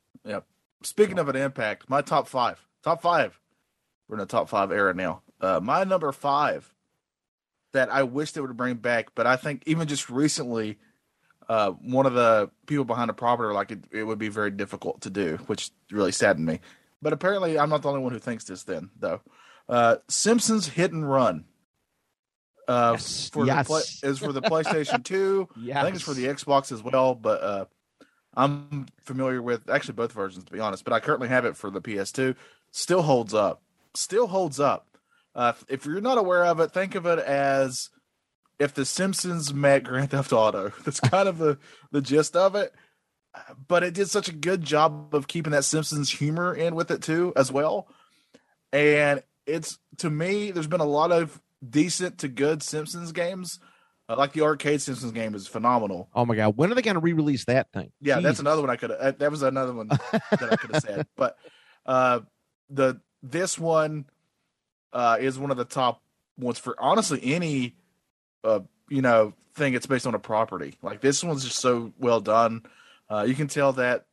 Speaking 0.83 1.19
of 1.19 1.29
an 1.29 1.37
impact, 1.37 1.89
my 1.89 2.03
top 2.03 2.29
five. 2.29 2.65
Top 2.83 3.03
five. 3.03 3.39
We're 4.09 4.17
in 4.17 4.21
the 4.21 4.27
top 4.27 4.49
five 4.49 4.73
era 4.73 4.95
now. 4.95 5.23
Uh, 5.41 5.61
my 5.63 5.85
number 5.85 6.11
five 6.13 6.73
that 7.73 7.91
I 7.91 8.03
wish 8.03 8.33
they 8.33 8.41
would 8.41 8.57
bring 8.57 8.77
back, 8.77 9.15
but 9.15 9.27
I 9.27 9.37
think 9.37 9.63
even 9.67 9.89
just 9.89 10.11
recently, 10.11 10.79
uh, 11.49 11.71
one 11.71 12.07
of 12.07 12.13
the 12.13 12.51
people 12.67 12.85
behind 12.85 13.09
the 13.09 13.15
property 13.15 13.47
were 13.47 13.55
like 13.55 13.71
it, 13.71 13.85
it 13.91 14.03
would 14.03 14.19
be 14.19 14.29
very 14.29 14.51
difficult 14.51 15.03
to 15.03 15.11
do, 15.11 15.39
which 15.47 15.71
really 15.91 16.13
saddened 16.13 16.47
me. 16.47 16.61
But 17.01 17.13
apparently, 17.13 17.59
I'm 17.59 17.71
not 17.71 17.83
the 17.83 17.89
only 17.89 18.03
one 18.03 18.13
who 18.13 18.19
thinks 18.19 18.45
this. 18.45 18.65
Then, 18.65 18.91
though, 18.99 19.21
uh, 19.69 19.97
Simpsons 20.09 20.69
Hit 20.69 20.93
and 20.93 21.09
Run. 21.09 21.45
Uh, 22.69 22.93
Yes, 22.95 23.29
for 23.31 23.47
yes. 23.47 23.67
the 23.67 23.73
play, 23.73 24.11
is 24.11 24.19
for 24.19 24.33
the 24.33 24.43
PlayStation 24.43 25.05
Two. 25.05 25.49
Yeah, 25.61 25.81
I 25.81 25.85
think 25.85 25.97
it's 25.97 26.05
for 26.05 26.15
the 26.15 26.27
Xbox 26.27 26.71
as 26.73 26.83
well, 26.83 27.15
but 27.15 27.43
uh, 27.43 27.65
I'm 28.35 28.87
familiar 29.03 29.43
with 29.43 29.69
actually 29.69 29.95
both 29.95 30.13
versions 30.13 30.45
to 30.45 30.53
be 30.53 30.61
honest. 30.61 30.85
But 30.85 30.93
I 30.93 31.01
currently 31.01 31.29
have 31.29 31.45
it 31.45 31.57
for 31.57 31.71
the 31.71 31.81
PS2. 31.81 32.37
Still 32.71 33.03
holds 33.03 33.35
up. 33.35 33.63
Still 33.95 34.27
holds 34.29 34.61
up. 34.61 34.87
Uh, 35.35 35.53
if 35.69 35.87
you're 35.87 36.01
not 36.01 36.19
aware 36.19 36.45
of 36.45 36.61
it, 36.61 36.73
think 36.73 36.95
of 36.95 37.07
it 37.07 37.19
as 37.19 37.91
if 38.59 38.75
The 38.75 38.85
Simpsons 38.85 39.53
met 39.53 39.83
Grand 39.85 40.11
Theft 40.13 40.33
Auto. 40.33 40.73
That's 40.85 41.01
kind 41.01 41.29
of 41.29 41.39
the 41.39 41.59
the 41.91 42.01
gist 42.01 42.37
of 42.37 42.55
it. 42.55 42.73
But 43.67 43.83
it 43.83 43.95
did 43.95 44.11
such 44.11 44.29
a 44.29 44.33
good 44.33 44.63
job 44.63 45.15
of 45.15 45.27
keeping 45.27 45.53
that 45.53 45.65
Simpsons 45.65 46.11
humor 46.11 46.55
in 46.55 46.75
with 46.75 46.91
it 46.91 47.03
too, 47.03 47.33
as 47.35 47.51
well. 47.51 47.89
And 48.73 49.23
it's 49.47 49.79
to 49.99 50.11
me, 50.11 50.51
there's 50.51 50.67
been 50.67 50.81
a 50.81 50.85
lot 50.85 51.13
of 51.13 51.41
decent 51.67 52.19
to 52.19 52.29
good 52.29 52.63
Simpsons 52.63 53.13
games. 53.13 53.59
Uh, 54.09 54.17
like 54.17 54.33
the 54.33 54.43
arcade 54.43 54.83
Simpsons 54.83 55.13
game 55.13 55.35
is 55.35 55.47
phenomenal. 55.47 56.09
Oh 56.15 56.27
my 56.27 56.35
god, 56.35 56.57
when 56.57 56.71
are 56.71 56.75
they 56.75 56.83
going 56.83 56.95
to 56.95 57.01
re-release 57.01 57.45
that 57.45 57.73
thing? 57.73 57.93
Yeah, 58.01 58.21
that's 58.21 58.41
another 58.41 58.61
one 58.61 58.71
I 58.71 58.77
could. 58.77 58.91
Uh, 58.91 59.13
that 59.13 59.31
was 59.31 59.43
another 59.43 59.73
one 59.73 59.89
that 59.89 60.49
I 60.51 60.57
could 60.57 60.75
have 60.75 60.83
said. 60.83 61.07
But 61.17 61.37
uh, 61.87 62.21
the 62.69 63.01
this 63.23 63.59
one 63.59 64.07
uh, 64.93 65.19
is 65.21 65.39
one 65.39 65.51
of 65.51 65.57
the 65.57 65.65
top 65.65 66.03
ones 66.37 66.59
for 66.59 66.75
honestly 66.79 67.21
any 67.23 67.77
uh, 68.45 68.61
you 68.89 69.03
know 69.03 69.35
thing. 69.55 69.75
It's 69.75 69.87
based 69.87 70.07
on 70.07 70.15
a 70.15 70.19
property. 70.19 70.75
Like 70.83 71.01
this 71.01 71.23
one's 71.23 71.45
just 71.45 71.61
so 71.61 71.93
well 71.99 72.21
done. 72.21 72.63
Uh, 73.09 73.25
you 73.27 73.35
can 73.35 73.47
tell 73.47 73.73
that 73.75 74.07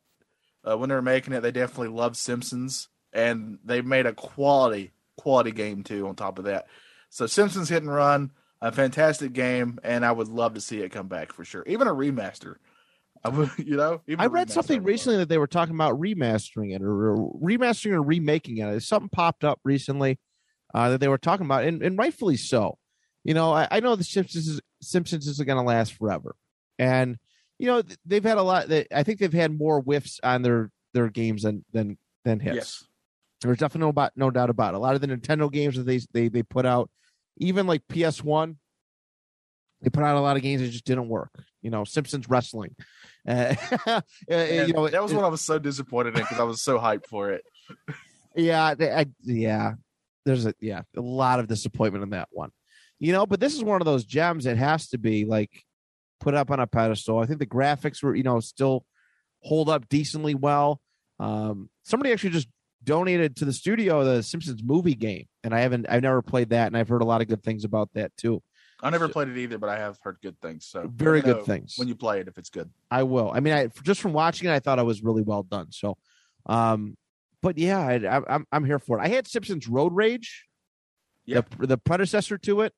uh, 0.69 0.77
when 0.77 0.89
they're 0.89 1.01
making 1.01 1.33
it, 1.33 1.41
they 1.41 1.51
definitely 1.51 1.89
love 1.89 2.15
Simpsons, 2.15 2.89
and 3.11 3.59
they 3.63 3.81
made 3.81 4.05
a 4.05 4.13
quality 4.13 4.91
quality 5.17 5.51
game 5.51 5.83
too. 5.83 6.07
On 6.07 6.15
top 6.15 6.37
of 6.37 6.45
that, 6.45 6.67
so 7.09 7.25
Simpsons 7.27 7.69
Hit 7.69 7.83
and 7.83 7.91
Run, 7.91 8.31
a 8.61 8.71
fantastic 8.71 9.33
game, 9.33 9.79
and 9.83 10.05
I 10.05 10.11
would 10.11 10.27
love 10.27 10.53
to 10.55 10.61
see 10.61 10.81
it 10.81 10.89
come 10.89 11.07
back 11.07 11.33
for 11.33 11.43
sure. 11.43 11.63
Even 11.67 11.87
a 11.87 11.93
remaster. 11.93 12.55
I 13.23 13.29
would, 13.29 13.49
you 13.57 13.75
know. 13.75 14.01
I 14.17 14.27
read 14.27 14.49
something 14.49 14.81
recently 14.81 15.17
that 15.17 15.27
they 15.27 15.37
were 15.37 15.47
talking 15.47 15.75
about 15.75 15.99
remastering 15.99 16.73
it 16.73 16.81
or, 16.81 17.17
remastering 17.17 17.91
or 17.91 18.01
remaking 18.01 18.59
it. 18.59 18.81
Something 18.81 19.09
popped 19.09 19.43
up 19.43 19.59
recently 19.65 20.19
uh, 20.73 20.89
that 20.89 20.99
they 20.99 21.09
were 21.09 21.17
talking 21.17 21.45
about, 21.45 21.65
and, 21.65 21.83
and 21.83 21.97
rightfully 21.97 22.37
so. 22.37 22.77
You 23.25 23.33
know, 23.33 23.51
I, 23.51 23.67
I 23.69 23.79
know 23.81 23.97
The 23.97 24.05
Simpsons 24.05 24.47
is 24.47 24.61
Simpsons 24.81 25.27
isn't 25.27 25.45
going 25.45 25.57
to 25.57 25.63
last 25.63 25.93
forever, 25.95 26.35
and 26.77 27.17
you 27.57 27.67
know 27.67 27.83
they've 28.05 28.23
had 28.23 28.37
a 28.37 28.43
lot. 28.43 28.71
I 28.71 29.03
think 29.03 29.19
they've 29.19 29.33
had 29.33 29.57
more 29.57 29.81
whiffs 29.81 30.21
on 30.23 30.41
their 30.41 30.71
their 30.93 31.09
games 31.09 31.43
than 31.43 31.65
than 31.73 31.97
than 32.23 32.39
hits. 32.39 32.55
Yes. 32.55 32.83
There's 33.41 33.57
definitely 33.57 33.85
no, 33.85 33.89
about, 33.89 34.11
no 34.17 34.31
doubt 34.31 34.49
about 34.49 34.73
it. 34.73 34.77
A 34.77 34.79
lot 34.79 34.95
of 34.95 35.01
the 35.01 35.07
Nintendo 35.07 35.51
games 35.51 35.75
that 35.75 35.85
they 35.85 35.99
they 36.13 36.29
they 36.29 36.43
put 36.43 36.65
out, 36.65 36.89
even 37.39 37.67
like 37.67 37.87
PS 37.87 38.23
One, 38.23 38.57
they 39.81 39.89
put 39.89 40.03
out 40.03 40.17
a 40.17 40.21
lot 40.21 40.37
of 40.37 40.43
games 40.43 40.61
that 40.61 40.69
just 40.69 40.85
didn't 40.85 41.09
work. 41.09 41.31
You 41.61 41.71
know, 41.71 41.83
Simpsons 41.83 42.29
wrestling. 42.29 42.75
Uh, 43.27 43.55
you 44.29 44.73
know, 44.73 44.87
that 44.87 45.01
was 45.01 45.13
what 45.13 45.25
I 45.25 45.29
was 45.29 45.41
so 45.41 45.59
disappointed 45.59 46.15
in 46.15 46.21
because 46.21 46.39
I 46.39 46.43
was 46.43 46.61
so 46.61 46.77
hyped 46.77 47.07
for 47.07 47.31
it. 47.31 47.43
Yeah, 48.35 48.75
I, 48.79 49.07
yeah. 49.23 49.73
There's 50.23 50.45
a 50.45 50.53
yeah 50.61 50.83
a 50.95 51.01
lot 51.01 51.39
of 51.39 51.47
disappointment 51.47 52.03
in 52.03 52.11
that 52.11 52.29
one. 52.31 52.51
You 52.99 53.11
know, 53.11 53.25
but 53.25 53.39
this 53.39 53.55
is 53.55 53.63
one 53.63 53.81
of 53.81 53.85
those 53.85 54.05
gems 54.05 54.43
that 54.43 54.55
has 54.55 54.89
to 54.89 54.97
be 54.97 55.25
like 55.25 55.49
put 56.19 56.35
up 56.35 56.51
on 56.51 56.59
a 56.59 56.67
pedestal. 56.67 57.19
I 57.19 57.25
think 57.25 57.39
the 57.39 57.47
graphics 57.47 58.03
were 58.03 58.15
you 58.15 58.23
know 58.23 58.39
still 58.39 58.85
hold 59.41 59.67
up 59.67 59.89
decently 59.89 60.35
well. 60.35 60.79
Um, 61.19 61.69
somebody 61.83 62.13
actually 62.13 62.29
just 62.29 62.47
donated 62.83 63.35
to 63.37 63.45
the 63.45 63.53
studio 63.53 64.03
the 64.03 64.23
Simpsons 64.23 64.63
movie 64.63 64.95
game, 64.95 65.25
and 65.43 65.53
I 65.53 65.61
haven't 65.61 65.87
I've 65.89 66.03
never 66.03 66.21
played 66.21 66.49
that, 66.49 66.67
and 66.67 66.77
I've 66.77 66.89
heard 66.89 67.01
a 67.01 67.05
lot 67.05 67.21
of 67.21 67.27
good 67.27 67.43
things 67.43 67.63
about 67.63 67.89
that 67.93 68.15
too. 68.17 68.41
I 68.81 68.89
never 68.89 69.07
so, 69.07 69.13
played 69.13 69.27
it 69.27 69.37
either, 69.37 69.57
but 69.57 69.69
I 69.69 69.77
have 69.77 69.97
heard 70.01 70.17
good 70.21 70.39
things. 70.39 70.65
So 70.65 70.89
very 70.93 71.21
good 71.21 71.43
things 71.43 71.75
when 71.77 71.87
you 71.87 71.95
play 71.95 72.21
it 72.21 72.27
if 72.27 72.37
it's 72.37 72.49
good. 72.49 72.69
I 72.89 73.03
will. 73.03 73.31
I 73.33 73.41
mean, 73.41 73.53
I 73.53 73.67
just 73.83 74.01
from 74.01 74.13
watching 74.13 74.47
it, 74.49 74.53
I 74.53 74.59
thought 74.59 74.79
it 74.79 74.85
was 74.85 75.03
really 75.03 75.21
well 75.21 75.43
done. 75.43 75.71
So, 75.71 75.97
um, 76.45 76.95
but 77.41 77.57
yeah, 77.57 77.79
I, 77.79 77.95
am 77.95 78.25
I'm, 78.27 78.45
I'm 78.51 78.65
here 78.65 78.79
for 78.79 78.99
it. 78.99 79.01
I 79.01 79.09
had 79.09 79.27
Simpsons 79.27 79.67
Road 79.67 79.93
Rage, 79.93 80.45
yeah, 81.25 81.41
the, 81.59 81.67
the 81.67 81.77
predecessor 81.77 82.37
to 82.39 82.61
it, 82.61 82.73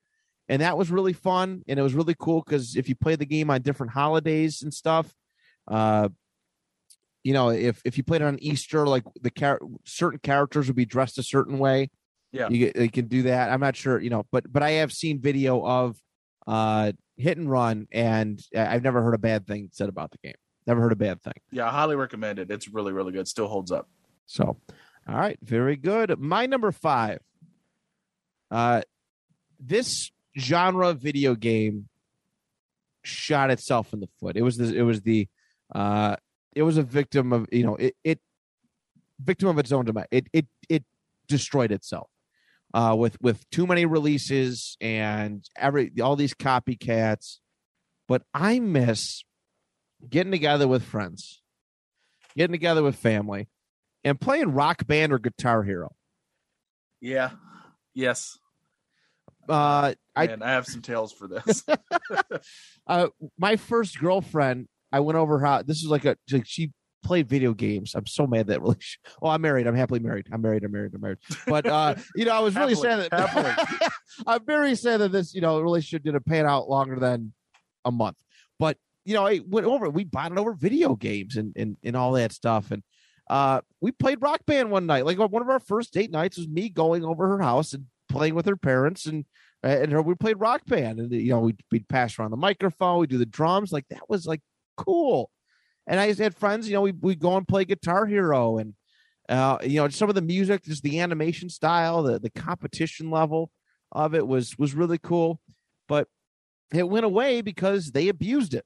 and 0.49 0.61
that 0.61 0.77
was 0.77 0.91
really 0.91 1.13
fun 1.13 1.63
and 1.67 1.79
it 1.79 1.81
was 1.81 1.93
really 1.93 2.15
cool 2.17 2.43
because 2.45 2.75
if 2.75 2.89
you 2.89 2.95
play 2.95 3.15
the 3.15 3.25
game 3.25 3.49
on 3.49 3.61
different 3.61 3.93
holidays 3.93 4.63
and 4.63 4.73
stuff, 4.73 5.13
uh, 5.67 6.09
you 7.23 7.33
know, 7.33 7.49
if 7.49 7.81
if 7.85 7.97
you 7.97 8.03
played 8.03 8.21
it 8.21 8.25
on 8.25 8.39
Easter, 8.39 8.87
like 8.87 9.03
the 9.21 9.29
char- 9.31 9.59
certain 9.85 10.19
characters 10.19 10.67
would 10.67 10.75
be 10.75 10.85
dressed 10.85 11.17
a 11.17 11.23
certain 11.23 11.59
way 11.59 11.89
yeah, 12.31 12.47
you, 12.49 12.71
you 12.75 12.89
can 12.89 13.07
do 13.07 13.23
that. 13.23 13.51
I'm 13.51 13.59
not 13.59 13.75
sure, 13.75 13.99
you 13.99 14.09
know, 14.09 14.25
but 14.31 14.51
but 14.51 14.63
I 14.63 14.71
have 14.71 14.91
seen 14.91 15.19
video 15.19 15.65
of 15.65 15.97
uh 16.47 16.93
hit 17.17 17.37
and 17.37 17.49
run, 17.49 17.87
and 17.91 18.41
I've 18.55 18.83
never 18.83 19.01
heard 19.01 19.13
a 19.13 19.19
bad 19.19 19.45
thing 19.45 19.69
said 19.71 19.89
about 19.89 20.11
the 20.11 20.17
game. 20.23 20.35
Never 20.65 20.81
heard 20.81 20.93
a 20.93 20.97
bad 20.97 21.21
thing. 21.21 21.33
Yeah, 21.51 21.67
I 21.67 21.71
highly 21.71 21.95
recommend 21.95 22.39
it. 22.39 22.49
It's 22.49 22.67
really 22.69 22.93
really 22.93 23.11
good. 23.11 23.27
Still 23.27 23.47
holds 23.47 23.71
up. 23.71 23.89
So, 24.27 24.57
all 25.07 25.15
right, 25.15 25.37
very 25.41 25.75
good. 25.75 26.17
My 26.19 26.45
number 26.45 26.71
five. 26.71 27.19
Uh, 28.49 28.81
this 29.59 30.11
genre 30.37 30.93
video 30.93 31.35
game 31.35 31.87
shot 33.03 33.51
itself 33.51 33.93
in 33.93 33.99
the 33.99 34.09
foot. 34.19 34.37
It 34.37 34.41
was 34.41 34.57
the, 34.57 34.73
it 34.75 34.81
was 34.81 35.01
the 35.01 35.27
uh 35.73 36.15
it 36.55 36.63
was 36.63 36.77
a 36.77 36.83
victim 36.83 37.33
of 37.33 37.47
you 37.51 37.63
know 37.63 37.75
it 37.75 37.95
it 38.03 38.19
victim 39.19 39.47
of 39.49 39.57
its 39.57 39.71
own 39.71 39.85
demise. 39.85 40.07
It 40.11 40.27
it 40.33 40.47
it 40.69 40.83
destroyed 41.27 41.71
itself 41.71 42.09
uh, 42.73 42.95
with 42.97 43.21
with 43.21 43.49
too 43.49 43.67
many 43.67 43.85
releases 43.85 44.77
and 44.81 45.47
every 45.57 45.91
all 46.01 46.15
these 46.15 46.33
copycats. 46.33 47.37
But 48.07 48.23
I 48.33 48.59
miss 48.59 49.23
getting 50.09 50.31
together 50.31 50.67
with 50.67 50.83
friends, 50.83 51.41
getting 52.35 52.53
together 52.53 52.83
with 52.83 52.95
family, 52.95 53.47
and 54.03 54.19
playing 54.19 54.53
Rock 54.53 54.85
Band 54.87 55.13
or 55.13 55.19
Guitar 55.19 55.63
Hero. 55.63 55.91
Yeah. 56.99 57.31
Yes. 57.93 58.37
Uh, 59.49 59.93
I 60.15 60.27
Man, 60.27 60.43
I 60.43 60.51
have 60.51 60.65
some 60.65 60.81
tales 60.81 61.11
for 61.11 61.27
this. 61.27 61.63
uh, 62.87 63.07
my 63.37 63.55
first 63.55 63.99
girlfriend, 63.99 64.67
I 64.91 64.99
went 64.99 65.17
over 65.17 65.39
her. 65.39 65.63
This 65.63 65.77
is 65.77 65.87
like 65.87 66.05
a 66.05 66.17
she 66.43 66.71
played 67.03 67.27
video 67.27 67.53
games. 67.53 67.93
I'm 67.95 68.05
so 68.05 68.27
mad 68.27 68.47
that 68.47 68.61
relationship. 68.61 69.01
Oh, 69.21 69.27
I'm 69.27 69.41
married. 69.41 69.67
I'm 69.67 69.75
happily 69.75 69.99
married. 69.99 70.27
I'm 70.31 70.41
married. 70.41 70.63
I'm 70.63 70.71
married. 70.71 70.93
I'm 70.95 71.01
married. 71.01 71.17
But 71.45 71.65
uh, 71.65 71.95
you 72.15 72.25
know, 72.25 72.33
I 72.33 72.39
was 72.39 72.55
really 72.55 72.75
sad 72.75 73.07
that 73.11 73.91
I'm 74.27 74.45
very 74.45 74.75
sad 74.75 74.97
that 75.01 75.11
this, 75.11 75.33
you 75.33 75.41
know, 75.41 75.59
relationship 75.59 76.03
didn't 76.03 76.25
pan 76.25 76.45
out 76.45 76.69
longer 76.69 76.97
than 76.97 77.33
a 77.85 77.91
month. 77.91 78.17
But 78.57 78.77
you 79.05 79.13
know, 79.13 79.25
I 79.25 79.41
went 79.47 79.67
over. 79.67 79.89
We 79.89 80.05
bonded 80.05 80.39
over 80.39 80.53
video 80.53 80.95
games 80.95 81.37
and 81.37 81.53
and 81.55 81.77
and 81.83 81.95
all 81.95 82.13
that 82.13 82.31
stuff. 82.31 82.71
And 82.71 82.83
uh, 83.29 83.61
we 83.79 83.91
played 83.91 84.21
Rock 84.21 84.45
Band 84.45 84.71
one 84.71 84.85
night. 84.85 85.05
Like 85.05 85.19
one 85.19 85.41
of 85.41 85.49
our 85.49 85.59
first 85.59 85.93
date 85.93 86.11
nights 86.11 86.37
was 86.37 86.47
me 86.47 86.69
going 86.69 87.03
over 87.03 87.27
her 87.27 87.41
house 87.41 87.73
and 87.73 87.85
playing 88.09 88.35
with 88.35 88.45
her 88.45 88.57
parents 88.57 89.05
and. 89.05 89.25
And 89.63 89.91
her, 89.91 90.01
we 90.01 90.15
played 90.15 90.39
rock 90.39 90.65
band, 90.65 90.99
and 90.99 91.11
you 91.11 91.29
know 91.29 91.41
we'd, 91.41 91.61
we'd 91.71 91.87
pass 91.87 92.17
around 92.17 92.31
the 92.31 92.35
microphone, 92.35 92.99
we 92.99 93.05
do 93.05 93.19
the 93.19 93.27
drums, 93.27 93.71
like 93.71 93.87
that 93.89 94.09
was 94.09 94.25
like 94.25 94.41
cool 94.83 95.31
and 95.87 95.99
I 95.99 96.13
had 96.13 96.35
friends, 96.35 96.67
you 96.67 96.73
know, 96.73 96.81
we 96.81 96.91
we 96.91 97.15
go 97.15 97.37
and 97.37 97.47
play 97.47 97.65
Guitar 97.65 98.05
Hero, 98.05 98.57
and 98.57 98.73
uh, 99.27 99.57
you 99.63 99.81
know, 99.81 99.89
some 99.89 100.09
of 100.09 100.15
the 100.15 100.21
music, 100.21 100.63
just 100.63 100.83
the 100.83 100.99
animation 100.99 101.49
style, 101.49 102.03
the 102.03 102.19
the 102.19 102.29
competition 102.29 103.09
level 103.09 103.51
of 103.91 104.15
it 104.15 104.25
was 104.25 104.57
was 104.57 104.73
really 104.73 104.97
cool, 104.97 105.39
but 105.87 106.07
it 106.73 106.87
went 106.87 107.05
away 107.05 107.41
because 107.41 107.91
they 107.91 108.07
abused 108.07 108.53
it. 108.53 108.65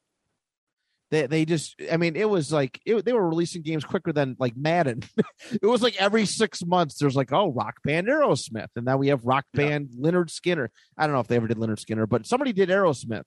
They 1.10 1.28
they 1.28 1.46
just, 1.46 1.82
I 1.92 1.98
mean, 1.98 2.16
it 2.16 2.30
was 2.30 2.52
like 2.52 2.82
it, 2.86 3.06
they 3.06 3.14
were 3.14 3.28
releasing 3.28 3.62
games 3.62 3.86
quicker 3.86 4.12
than 4.12 4.36
like 4.38 4.58
Madden. 4.58 5.04
it 5.52 5.66
was 5.66 5.82
like 5.82 5.96
every 6.00 6.26
six 6.26 6.66
months 6.66 6.98
there's 7.00 7.16
like 7.16 7.32
oh 7.32 7.52
Rock 7.54 7.78
Band 7.84 8.08
Aerosmith, 8.08 8.70
and 8.76 8.86
now 8.86 8.98
we 8.98 9.08
have 9.08 9.26
Rock 9.26 9.46
Band 9.54 9.90
yeah. 9.92 10.12
Lynyrd 10.12 10.30
Skynyrd. 10.30 10.70
I 10.98 11.08
don't 11.08 11.14
know 11.14 11.22
if 11.22 11.28
they 11.28 11.38
ever 11.38 11.48
did 11.48 11.58
Lynyrd 11.58 11.84
Skynyrd, 11.84 12.10
but 12.10 12.28
somebody 12.28 12.52
did 12.52 12.70
Aerosmith. 12.70 13.24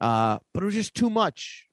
Uh, 0.00 0.38
but 0.52 0.62
it 0.62 0.66
was 0.66 0.74
just 0.74 0.94
too 0.94 1.08
much 1.08 1.65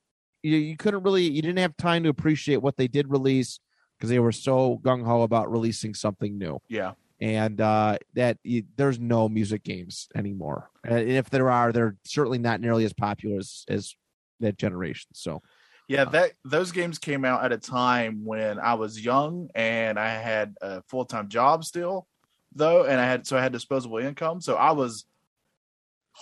you, 0.43 0.57
you 0.57 0.77
couldn't 0.77 1.03
really 1.03 1.23
you 1.23 1.41
didn't 1.41 1.59
have 1.59 1.75
time 1.77 2.03
to 2.03 2.09
appreciate 2.09 2.57
what 2.61 2.77
they 2.77 2.87
did 2.87 3.09
release 3.09 3.59
because 3.97 4.09
they 4.09 4.19
were 4.19 4.31
so 4.31 4.79
gung 4.83 5.03
ho 5.03 5.21
about 5.21 5.49
releasing 5.51 5.93
something 5.93 6.37
new. 6.37 6.59
Yeah. 6.67 6.91
And 7.21 7.61
uh, 7.61 7.99
that 8.15 8.37
you, 8.43 8.63
there's 8.75 8.99
no 8.99 9.29
music 9.29 9.63
games 9.63 10.09
anymore. 10.13 10.69
And 10.83 11.09
if 11.09 11.29
there 11.29 11.49
are, 11.49 11.71
they're 11.71 11.95
certainly 12.03 12.37
not 12.37 12.59
nearly 12.59 12.83
as 12.83 12.91
popular 12.91 13.37
as, 13.37 13.63
as 13.69 13.95
that 14.41 14.57
generation. 14.57 15.09
So, 15.13 15.41
yeah, 15.87 16.01
uh, 16.01 16.09
that 16.09 16.31
those 16.43 16.73
games 16.73 16.99
came 16.99 17.23
out 17.23 17.45
at 17.45 17.53
a 17.53 17.57
time 17.57 18.25
when 18.25 18.59
I 18.59 18.73
was 18.73 18.99
young 18.99 19.49
and 19.55 19.97
I 19.97 20.09
had 20.09 20.55
a 20.61 20.81
full 20.89 21.05
time 21.05 21.29
job 21.29 21.63
still, 21.63 22.07
though, 22.53 22.83
and 22.83 22.99
I 22.99 23.05
had 23.05 23.25
so 23.25 23.37
I 23.37 23.41
had 23.41 23.53
disposable 23.53 23.99
income. 23.99 24.41
So 24.41 24.55
I 24.55 24.71
was 24.71 25.05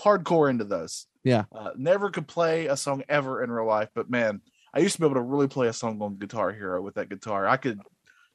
hardcore 0.03 0.51
into 0.51 0.65
those. 0.65 1.07
Yeah. 1.23 1.43
Uh, 1.53 1.71
never 1.75 2.09
could 2.09 2.27
play 2.27 2.67
a 2.67 2.77
song 2.77 3.03
ever 3.07 3.43
in 3.43 3.51
real 3.51 3.67
life, 3.67 3.89
but 3.93 4.09
man, 4.09 4.41
I 4.73 4.79
used 4.79 4.95
to 4.95 5.01
be 5.01 5.05
able 5.05 5.15
to 5.15 5.21
really 5.21 5.47
play 5.47 5.67
a 5.67 5.73
song 5.73 6.01
on 6.01 6.15
Guitar 6.15 6.51
Hero 6.51 6.81
with 6.81 6.95
that 6.95 7.09
guitar. 7.09 7.47
I 7.47 7.57
could 7.57 7.79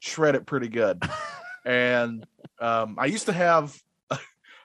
shred 0.01 0.35
it 0.35 0.47
pretty 0.47 0.69
good. 0.69 1.03
and 1.65 2.27
um, 2.61 2.97
I 2.99 3.07
used 3.07 3.27
to 3.27 3.33
have 3.33 3.77
I 4.11 4.19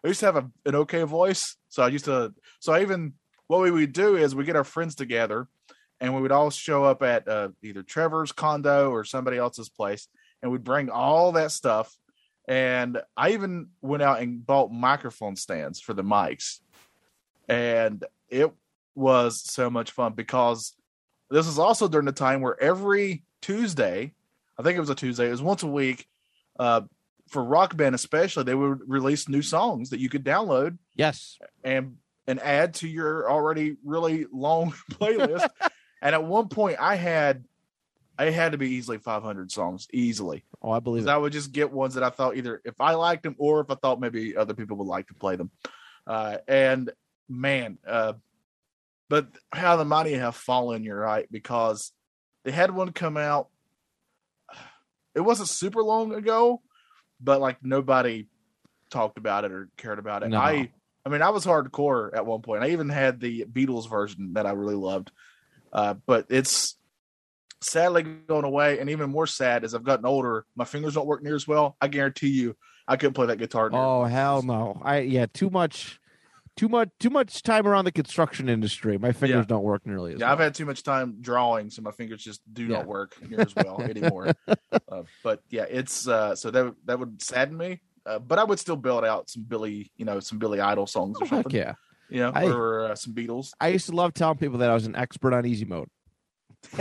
used 0.03 0.19
to 0.19 0.25
have 0.27 0.37
a, 0.37 0.51
an 0.65 0.75
okay 0.75 1.03
voice, 1.03 1.55
so 1.69 1.83
I 1.83 1.87
used 1.87 2.05
to 2.05 2.33
so 2.59 2.73
I 2.73 2.81
even 2.81 3.13
what 3.47 3.61
we 3.61 3.71
would 3.71 3.93
do 3.93 4.15
is 4.15 4.33
we 4.33 4.45
get 4.45 4.55
our 4.55 4.63
friends 4.63 4.95
together 4.95 5.47
and 5.99 6.15
we 6.15 6.21
would 6.21 6.31
all 6.31 6.49
show 6.49 6.83
up 6.83 7.03
at 7.03 7.27
uh, 7.27 7.49
either 7.61 7.83
Trevor's 7.83 8.31
condo 8.31 8.91
or 8.91 9.03
somebody 9.03 9.37
else's 9.37 9.69
place 9.69 10.07
and 10.41 10.51
we'd 10.51 10.63
bring 10.63 10.89
all 10.89 11.33
that 11.33 11.51
stuff 11.51 11.93
and 12.47 13.01
I 13.17 13.31
even 13.31 13.69
went 13.81 14.03
out 14.03 14.21
and 14.21 14.45
bought 14.45 14.71
microphone 14.71 15.35
stands 15.35 15.81
for 15.81 15.93
the 15.93 16.03
mics 16.03 16.59
and 17.47 18.03
it 18.29 18.51
was 18.95 19.41
so 19.41 19.69
much 19.69 19.91
fun 19.91 20.13
because 20.13 20.75
this 21.29 21.47
is 21.47 21.59
also 21.59 21.87
during 21.87 22.05
the 22.05 22.11
time 22.11 22.41
where 22.41 22.61
every 22.61 23.23
Tuesday, 23.41 24.13
I 24.57 24.63
think 24.63 24.77
it 24.77 24.81
was 24.81 24.89
a 24.89 24.95
Tuesday, 24.95 25.27
it 25.27 25.31
was 25.31 25.41
once 25.41 25.63
a 25.63 25.67
week, 25.67 26.07
uh, 26.59 26.81
for 27.29 27.43
Rock 27.43 27.77
Band 27.77 27.95
especially, 27.95 28.43
they 28.43 28.55
would 28.55 28.81
release 28.87 29.29
new 29.29 29.41
songs 29.41 29.89
that 29.91 29.99
you 29.99 30.09
could 30.09 30.25
download. 30.25 30.77
Yes, 30.95 31.39
and 31.63 31.97
and 32.27 32.39
add 32.41 32.75
to 32.75 32.87
your 32.87 33.29
already 33.31 33.77
really 33.83 34.25
long 34.31 34.71
playlist. 34.91 35.47
and 36.01 36.13
at 36.13 36.23
one 36.23 36.49
point, 36.49 36.77
I 36.79 36.95
had 36.95 37.45
it 38.19 38.33
had 38.33 38.51
to 38.51 38.57
be 38.57 38.69
easily 38.69 38.97
500 38.97 39.51
songs 39.51 39.87
easily. 39.93 40.43
Oh, 40.61 40.71
I 40.71 40.79
believe. 40.79 41.07
I 41.07 41.17
would 41.17 41.33
just 41.33 41.51
get 41.51 41.71
ones 41.71 41.95
that 41.95 42.03
I 42.03 42.09
thought 42.09 42.35
either 42.35 42.61
if 42.65 42.79
I 42.79 42.93
liked 42.93 43.23
them 43.23 43.35
or 43.37 43.61
if 43.61 43.71
I 43.71 43.75
thought 43.75 43.99
maybe 43.99 44.35
other 44.35 44.53
people 44.53 44.77
would 44.77 44.87
like 44.87 45.07
to 45.07 45.13
play 45.13 45.35
them. 45.35 45.49
Uh, 46.05 46.37
and 46.47 46.91
man, 47.31 47.77
uh, 47.87 48.13
but 49.09 49.27
how 49.51 49.75
the 49.75 49.85
mighty 49.85 50.13
have 50.13 50.35
fallen, 50.35 50.83
you're 50.83 50.99
right, 50.99 51.27
because 51.31 51.91
they 52.43 52.51
had 52.51 52.71
one 52.71 52.91
come 52.91 53.17
out. 53.17 53.47
It 55.13 55.19
wasn't 55.19 55.49
super 55.49 55.83
long 55.83 56.13
ago, 56.13 56.61
but 57.19 57.41
like 57.41 57.57
nobody 57.61 58.27
talked 58.89 59.17
about 59.17 59.43
it 59.43 59.51
or 59.51 59.67
cared 59.75 59.99
about 59.99 60.23
it. 60.23 60.29
No. 60.29 60.37
I, 60.37 60.71
I 61.05 61.09
mean, 61.09 61.21
I 61.21 61.31
was 61.31 61.45
hardcore 61.45 62.15
at 62.15 62.25
one 62.25 62.41
point. 62.41 62.63
I 62.63 62.69
even 62.69 62.87
had 62.87 63.19
the 63.19 63.43
Beatles 63.43 63.89
version 63.89 64.31
that 64.35 64.45
I 64.45 64.51
really 64.51 64.75
loved, 64.75 65.11
uh, 65.73 65.95
but 66.05 66.27
it's 66.29 66.77
sadly 67.59 68.03
going 68.03 68.45
away. 68.45 68.79
And 68.79 68.89
even 68.89 69.09
more 69.09 69.27
sad 69.27 69.65
as 69.65 69.75
I've 69.75 69.83
gotten 69.83 70.05
older, 70.05 70.45
my 70.55 70.63
fingers 70.63 70.93
don't 70.93 71.07
work 71.07 71.21
near 71.21 71.35
as 71.35 71.45
well. 71.45 71.75
I 71.81 71.89
guarantee 71.89 72.29
you, 72.29 72.55
I 72.87 72.95
couldn't 72.95 73.15
play 73.15 73.27
that 73.27 73.37
guitar. 73.37 73.69
Oh 73.73 74.05
hell 74.05 74.43
no! 74.43 74.81
I 74.83 74.99
yeah, 74.99 75.25
too 75.33 75.49
much 75.49 75.99
Too 76.57 76.67
much 76.69 76.89
too 76.99 77.09
much 77.09 77.41
time 77.43 77.65
around 77.65 77.85
the 77.85 77.91
construction 77.91 78.49
industry. 78.49 78.97
My 78.97 79.13
fingers 79.13 79.37
Yeah. 79.39 79.43
don't 79.45 79.63
work 79.63 79.85
nearly 79.87 80.13
as 80.13 80.19
Yeah, 80.19 80.25
well. 80.27 80.33
I've 80.33 80.39
had 80.39 80.53
too 80.53 80.65
much 80.65 80.83
time 80.83 81.17
drawing, 81.21 81.69
so 81.69 81.81
my 81.81 81.91
fingers 81.91 82.21
just 82.23 82.41
do 82.53 82.63
Yeah. 82.65 82.77
not 82.79 82.87
work 82.87 83.15
near 83.27 83.41
as 83.41 83.55
well 83.55 83.81
anymore. 83.81 84.33
Uh, 84.91 85.03
but 85.23 85.41
yeah, 85.49 85.63
it's 85.69 86.05
uh, 86.07 86.35
so 86.35 86.51
that 86.51 86.65
would- 86.65 86.75
that 86.85 86.99
would 86.99 87.21
sadden 87.21 87.55
me. 87.57 87.79
Uh, 88.05 88.19
but 88.19 88.37
I 88.39 88.43
would 88.43 88.59
still 88.59 88.75
build 88.75 89.05
out 89.05 89.29
some 89.29 89.43
Billy, 89.43 89.89
you 89.95 90.03
know, 90.05 90.19
some 90.19 90.37
Billy 90.37 90.59
Idol 90.59 90.85
songs 90.85 91.17
Oh, 91.21 91.23
or 91.23 91.27
something. 91.27 91.51
yeah. 92.09 92.31
I- 92.35 92.45
or 92.51 92.91
uh, 92.91 92.95
some 92.95 93.13
Beatles. 93.13 93.51
I 93.61 93.69
used 93.69 93.85
to 93.87 93.95
love 93.95 94.13
telling 94.13 94.37
people 94.37 94.57
that 94.59 94.69
I 94.69 94.73
was 94.73 94.85
an 94.85 94.95
expert 94.97 95.33
on 95.33 95.45
easy 95.45 95.63
mode. 95.65 95.87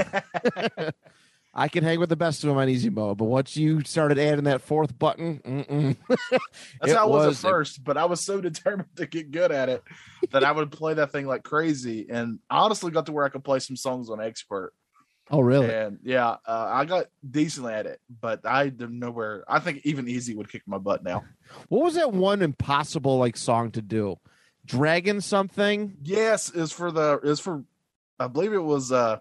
I 1.52 1.68
can 1.68 1.82
hang 1.82 1.98
with 1.98 2.08
the 2.08 2.16
best 2.16 2.44
of 2.44 2.48
them 2.48 2.58
on 2.58 2.68
easy 2.68 2.90
mode, 2.90 3.18
but 3.18 3.24
once 3.24 3.56
you 3.56 3.82
started 3.82 4.18
adding 4.20 4.44
that 4.44 4.62
fourth 4.62 4.96
button, 4.96 5.40
mm-mm. 5.44 5.96
That's 6.80 6.92
how 6.92 7.04
I 7.04 7.06
was, 7.06 7.26
was 7.26 7.44
at 7.44 7.50
first, 7.50 7.82
but 7.82 7.96
I 7.96 8.04
was 8.04 8.20
so 8.20 8.40
determined 8.40 8.88
to 8.96 9.06
get 9.06 9.32
good 9.32 9.50
at 9.50 9.68
it 9.68 9.82
that 10.30 10.44
I 10.44 10.52
would 10.52 10.70
play 10.70 10.94
that 10.94 11.10
thing 11.10 11.26
like 11.26 11.42
crazy. 11.42 12.06
And 12.08 12.38
I 12.48 12.58
honestly 12.58 12.92
got 12.92 13.06
to 13.06 13.12
where 13.12 13.24
I 13.24 13.30
could 13.30 13.42
play 13.42 13.58
some 13.58 13.76
songs 13.76 14.10
on 14.10 14.20
expert. 14.20 14.72
oh 15.28 15.40
really? 15.40 15.74
And 15.74 15.98
yeah, 16.04 16.36
uh, 16.46 16.68
I 16.70 16.84
got 16.84 17.06
decently 17.28 17.74
at 17.74 17.86
it, 17.86 18.00
but 18.20 18.46
I 18.46 18.68
didn't 18.68 18.98
know 19.00 19.10
where. 19.10 19.44
I 19.48 19.58
think 19.58 19.80
even 19.82 20.08
easy 20.08 20.36
would 20.36 20.50
kick 20.50 20.62
my 20.66 20.78
butt 20.78 21.02
now. 21.02 21.24
What 21.68 21.82
was 21.82 21.94
that 21.94 22.12
one 22.12 22.42
impossible 22.42 23.18
like 23.18 23.36
song 23.36 23.72
to 23.72 23.82
do? 23.82 24.20
Dragon 24.64 25.20
something? 25.20 25.96
Yes, 26.02 26.48
is 26.50 26.70
for 26.70 26.92
the 26.92 27.18
is 27.24 27.40
for. 27.40 27.64
I 28.20 28.28
believe 28.28 28.52
it 28.52 28.58
was. 28.62 28.92
uh 28.92 29.18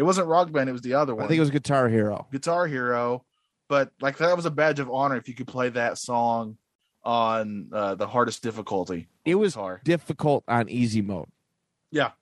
It 0.00 0.04
wasn't 0.04 0.28
Rock 0.28 0.50
Band. 0.50 0.66
It 0.66 0.72
was 0.72 0.80
the 0.80 0.94
other 0.94 1.14
one. 1.14 1.26
I 1.26 1.28
think 1.28 1.36
it 1.36 1.40
was 1.42 1.50
Guitar 1.50 1.86
Hero. 1.86 2.26
Guitar 2.32 2.66
Hero. 2.66 3.22
But 3.68 3.92
like 4.00 4.16
that 4.16 4.34
was 4.34 4.46
a 4.46 4.50
badge 4.50 4.80
of 4.80 4.90
honor 4.90 5.16
if 5.16 5.28
you 5.28 5.34
could 5.34 5.46
play 5.46 5.68
that 5.68 5.98
song 5.98 6.56
on 7.04 7.68
uh, 7.70 7.96
the 7.96 8.06
hardest 8.06 8.42
difficulty. 8.42 9.08
It 9.26 9.34
was 9.34 9.52
guitar. 9.54 9.82
difficult 9.84 10.44
on 10.48 10.70
easy 10.70 11.02
mode. 11.02 11.28
Yeah. 11.90 12.12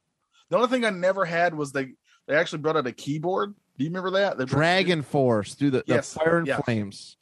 The 0.49 0.57
only 0.57 0.66
thing 0.68 0.85
I 0.85 0.91
never 0.91 1.24
had 1.24 1.55
was 1.55 1.70
they 1.70 1.93
they 2.26 2.35
actually 2.35 2.59
brought 2.59 2.76
out 2.76 2.89
a 2.89 2.93
keyboard. 2.93 3.55
Do 3.79 3.85
you 3.85 3.91
remember 3.91 4.11
that? 4.11 4.39
They 4.39 4.45
brought- 4.45 4.59
Dragon 4.59 5.03
Force 5.03 5.55
through 5.55 5.70
the, 5.70 5.85
Yes, 5.87 6.12
the 6.14 6.18
fire 6.18 6.39
and 6.39 6.49
yeah. 6.49 6.61
flames. 6.62 7.16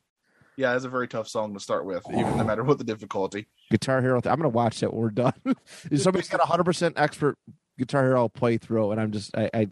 Yeah, 0.57 0.75
it's 0.75 0.87
a 0.87 0.89
very 0.89 1.07
tough 1.07 1.29
song 1.29 1.53
to 1.53 1.61
start 1.61 1.85
with, 1.85 2.03
even 2.09 2.35
no 2.39 2.45
matter 2.45 2.65
what 2.65 2.79
the 2.79 2.85
difficulty. 2.85 3.47
Guitar 3.71 4.01
Hero. 4.01 4.17
I'm 4.17 4.23
gonna 4.23 4.49
watch 4.49 4.81
that 4.81 4.91
when 4.91 5.03
we're 5.03 5.11
done. 5.11 5.35
Somebody's 5.97 6.31
got 6.31 6.41
a 6.41 6.47
hundred 6.47 6.65
percent 6.65 6.95
expert 6.97 7.37
Guitar 7.79 8.05
Hero 8.05 8.31
playthrough, 8.31 8.93
and 8.93 8.99
I'm 8.99 9.13
just 9.13 9.37
I, 9.37 9.51
I 9.53 9.69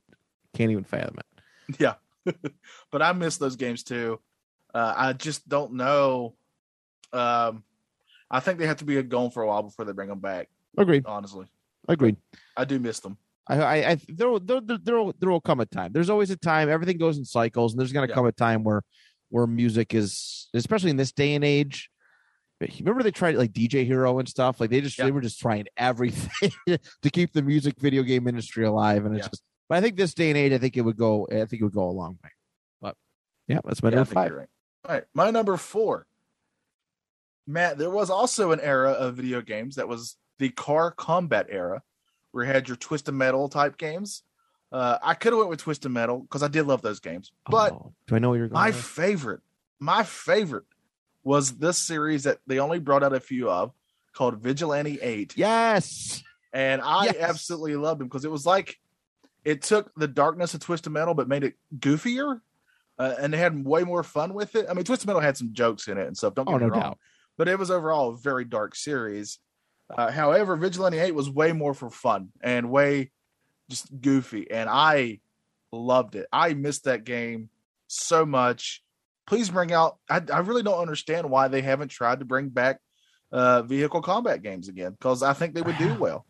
can't 0.54 0.70
even 0.70 0.84
fathom 0.84 1.16
it. 1.18 1.80
Yeah. 1.80 1.94
but 2.90 3.02
I 3.02 3.12
miss 3.12 3.36
those 3.36 3.56
games 3.56 3.82
too. 3.82 4.20
Uh, 4.72 4.94
I 4.96 5.12
just 5.12 5.48
don't 5.48 5.74
know. 5.74 6.34
Um, 7.12 7.62
I 8.30 8.40
think 8.40 8.58
they 8.58 8.66
have 8.66 8.78
to 8.78 8.84
be 8.84 9.00
gone 9.02 9.30
for 9.30 9.42
a 9.42 9.46
while 9.46 9.62
before 9.62 9.84
they 9.84 9.92
bring 9.92 10.08
them 10.08 10.18
back. 10.20 10.48
Agreed. 10.76 11.04
Honestly, 11.06 11.46
Agreed. 11.86 12.16
I 12.56 12.64
do 12.64 12.78
miss 12.78 13.00
them. 13.00 13.16
I, 13.46 13.60
I, 13.60 13.90
I 13.90 13.98
there, 14.08 14.28
will- 14.30 14.40
there, 14.40 14.60
there, 14.60 14.78
there 15.18 15.30
will 15.30 15.40
come 15.40 15.60
a 15.60 15.66
time. 15.66 15.92
There's 15.92 16.10
always 16.10 16.30
a 16.30 16.36
time. 16.36 16.68
Everything 16.70 16.96
goes 16.98 17.18
in 17.18 17.24
cycles, 17.24 17.72
and 17.72 17.78
there's 17.80 17.92
going 17.92 18.06
to 18.08 18.10
Yeah. 18.10 18.14
come 18.14 18.26
a 18.26 18.32
time 18.32 18.64
where, 18.64 18.82
where 19.28 19.46
music 19.46 19.94
is, 19.94 20.48
especially 20.54 20.90
in 20.90 20.96
this 20.96 21.12
day 21.12 21.34
and 21.34 21.44
age. 21.44 21.90
Remember 22.80 23.02
they 23.02 23.10
tried 23.10 23.34
like 23.36 23.52
DJ 23.52 23.84
Hero 23.84 24.18
and 24.18 24.28
stuff. 24.28 24.58
Like 24.60 24.70
they 24.70 24.80
just 24.80 24.98
Yeah. 24.98 25.04
they 25.04 25.10
were 25.10 25.20
just 25.20 25.38
trying 25.38 25.66
everything 25.76 26.50
to 26.66 27.10
keep 27.12 27.32
the 27.34 27.42
music 27.42 27.74
video 27.78 28.02
game 28.02 28.26
industry 28.26 28.64
alive, 28.64 29.04
and 29.04 29.14
it's 29.16 29.26
Yeah. 29.26 29.28
just. 29.30 29.42
But 29.68 29.78
I 29.78 29.80
think 29.80 29.96
this 29.96 30.14
day 30.14 30.28
and 30.30 30.36
age, 30.38 30.52
I 30.52 30.58
think 30.58 30.76
it 30.76 30.82
would 30.82 30.96
go. 30.96 31.26
I 31.30 31.44
think 31.46 31.54
it 31.60 31.64
would 31.64 31.72
go 31.74 31.88
a 31.88 31.90
long 31.90 32.18
way. 32.22 32.30
But 32.80 32.96
yeah, 33.48 33.60
that's 33.64 33.82
my 33.82 33.88
Yeah, 33.90 33.96
number 33.96 34.12
five. 34.14 34.32
right. 34.32 34.48
All 34.86 34.94
right, 34.94 35.04
my 35.14 35.30
number 35.30 35.56
four. 35.56 36.06
Matt, 37.46 37.78
there 37.78 37.90
was 37.90 38.10
also 38.10 38.52
an 38.52 38.60
era 38.60 38.92
of 38.92 39.16
video 39.16 39.40
games 39.42 39.76
that 39.76 39.88
was 39.88 40.16
the 40.38 40.48
car 40.50 40.90
combat 40.90 41.46
era, 41.50 41.82
where 42.32 42.44
you 42.44 42.52
had 42.52 42.68
your 42.68 42.76
twisted 42.76 43.14
metal 43.14 43.48
type 43.48 43.76
games. 43.76 44.22
Uh, 44.72 44.98
I 45.02 45.14
could 45.14 45.32
have 45.32 45.38
went 45.38 45.50
with 45.50 45.60
twisted 45.60 45.90
metal 45.92 46.20
because 46.20 46.42
I 46.42 46.48
did 46.48 46.66
love 46.66 46.82
those 46.82 47.00
games, 47.00 47.32
but 47.48 47.72
Oh, 47.72 47.92
do 48.06 48.16
I 48.16 48.18
know 48.18 48.30
where 48.30 48.38
you're 48.40 48.48
going? 48.48 48.60
my 48.60 48.68
with? 48.68 48.76
favorite, 48.76 49.40
my 49.78 50.02
favorite, 50.02 50.64
was 51.22 51.52
this 51.58 51.78
series 51.78 52.24
that 52.24 52.38
they 52.46 52.58
only 52.58 52.78
brought 52.80 53.02
out 53.02 53.12
a 53.12 53.20
few 53.20 53.48
of, 53.50 53.72
called 54.12 54.38
Vigilante 54.38 54.98
Eight, 55.00 55.34
yes. 55.36 56.22
and 56.52 56.82
I 56.82 57.04
Yes. 57.06 57.16
absolutely 57.20 57.76
loved 57.76 58.00
them 58.00 58.08
because 58.08 58.24
it 58.24 58.30
was 58.30 58.44
like 58.44 58.78
it 59.44 59.62
took 59.62 59.94
the 59.94 60.08
darkness 60.08 60.54
of 60.54 60.60
Twisted 60.60 60.92
Metal 60.92 61.14
but 61.14 61.28
made 61.28 61.44
it 61.44 61.54
goofier, 61.78 62.40
uh, 62.98 63.14
and 63.20 63.32
they 63.32 63.38
had 63.38 63.64
way 63.64 63.84
more 63.84 64.02
fun 64.02 64.34
with 64.34 64.54
it. 64.56 64.66
I 64.68 64.74
mean, 64.74 64.84
Twisted 64.84 65.06
Metal 65.06 65.20
had 65.22 65.36
some 65.36 65.52
jokes 65.52 65.88
in 65.88 65.98
it 65.98 66.06
and 66.06 66.16
stuff. 66.16 66.34
Don't 66.34 66.46
get 66.46 66.54
Oh, 66.54 66.58
me 66.58 66.66
no 66.66 66.72
wrong, 66.72 66.80
doubt. 66.80 66.98
but 67.36 67.48
it 67.48 67.58
was 67.58 67.70
overall 67.70 68.10
a 68.10 68.16
very 68.16 68.44
dark 68.44 68.74
series. 68.74 69.38
Uh, 69.94 70.10
however, 70.10 70.56
Vigilante 70.56 70.98
8 70.98 71.14
was 71.14 71.28
way 71.28 71.52
more 71.52 71.74
for 71.74 71.90
fun 71.90 72.30
and 72.42 72.70
way 72.70 73.10
just 73.70 73.88
goofy, 74.00 74.50
and 74.50 74.68
I 74.70 75.20
loved 75.72 76.14
it. 76.16 76.26
I 76.32 76.54
missed 76.54 76.84
that 76.84 77.04
game 77.04 77.50
so 77.86 78.24
much. 78.24 78.82
Please 79.26 79.50
bring 79.50 79.72
out. 79.72 79.98
I, 80.08 80.22
I 80.32 80.38
really 80.40 80.62
don't 80.62 80.80
understand 80.80 81.28
why 81.30 81.48
they 81.48 81.60
haven't 81.62 81.88
tried 81.88 82.20
to 82.20 82.24
bring 82.24 82.48
back 82.48 82.80
uh, 83.32 83.62
vehicle 83.62 84.00
combat 84.02 84.42
games 84.42 84.68
again 84.68 84.92
because 84.92 85.22
I 85.22 85.32
think 85.32 85.54
they 85.54 85.62
would 85.62 85.78
do 85.78 85.94
well. 85.98 86.24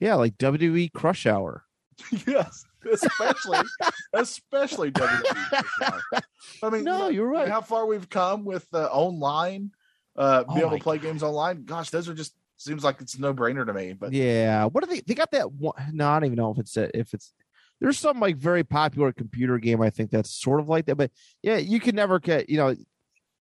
Yeah, 0.00 0.14
like 0.16 0.36
WWE 0.38 0.92
Crush 0.92 1.26
Hour. 1.26 1.64
yes, 2.26 2.64
especially 2.90 3.58
especially 4.14 4.92
WWE. 4.92 6.22
I 6.62 6.70
mean, 6.70 6.84
No, 6.84 7.08
you're 7.08 7.28
right. 7.28 7.48
How 7.48 7.60
far 7.60 7.86
we've 7.86 8.08
come 8.08 8.44
with 8.44 8.66
uh, 8.72 8.86
online, 8.86 9.70
uh, 10.16 10.44
Oh 10.48 10.54
be 10.54 10.60
able 10.60 10.76
to 10.76 10.82
play 10.82 10.98
games 10.98 11.22
online. 11.22 11.64
Gosh, 11.64 11.90
those 11.90 12.08
are 12.08 12.14
just 12.14 12.34
seems 12.56 12.84
like 12.84 13.00
it's 13.00 13.18
no 13.18 13.34
brainer 13.34 13.66
to 13.66 13.72
me. 13.72 13.92
But 13.92 14.12
yeah, 14.12 14.64
what 14.66 14.84
are 14.84 14.86
they? 14.86 15.00
They 15.00 15.14
got 15.14 15.30
that 15.32 15.52
one. 15.52 15.74
No, 15.92 16.08
I 16.08 16.14
don't 16.20 16.26
even 16.26 16.36
know 16.36 16.50
if 16.50 16.58
it's 16.58 16.76
a, 16.76 16.96
if 16.98 17.14
it's. 17.14 17.32
There's 17.80 17.98
some 17.98 18.20
like 18.20 18.36
very 18.36 18.62
popular 18.62 19.12
computer 19.12 19.58
game 19.58 19.82
I 19.82 19.90
think 19.90 20.12
that's 20.12 20.30
sort 20.30 20.60
of 20.60 20.68
like 20.68 20.86
that, 20.86 20.94
but 20.94 21.10
yeah, 21.42 21.56
you 21.56 21.80
can 21.80 21.96
never 21.96 22.20
get 22.20 22.48
you 22.48 22.56
know, 22.56 22.76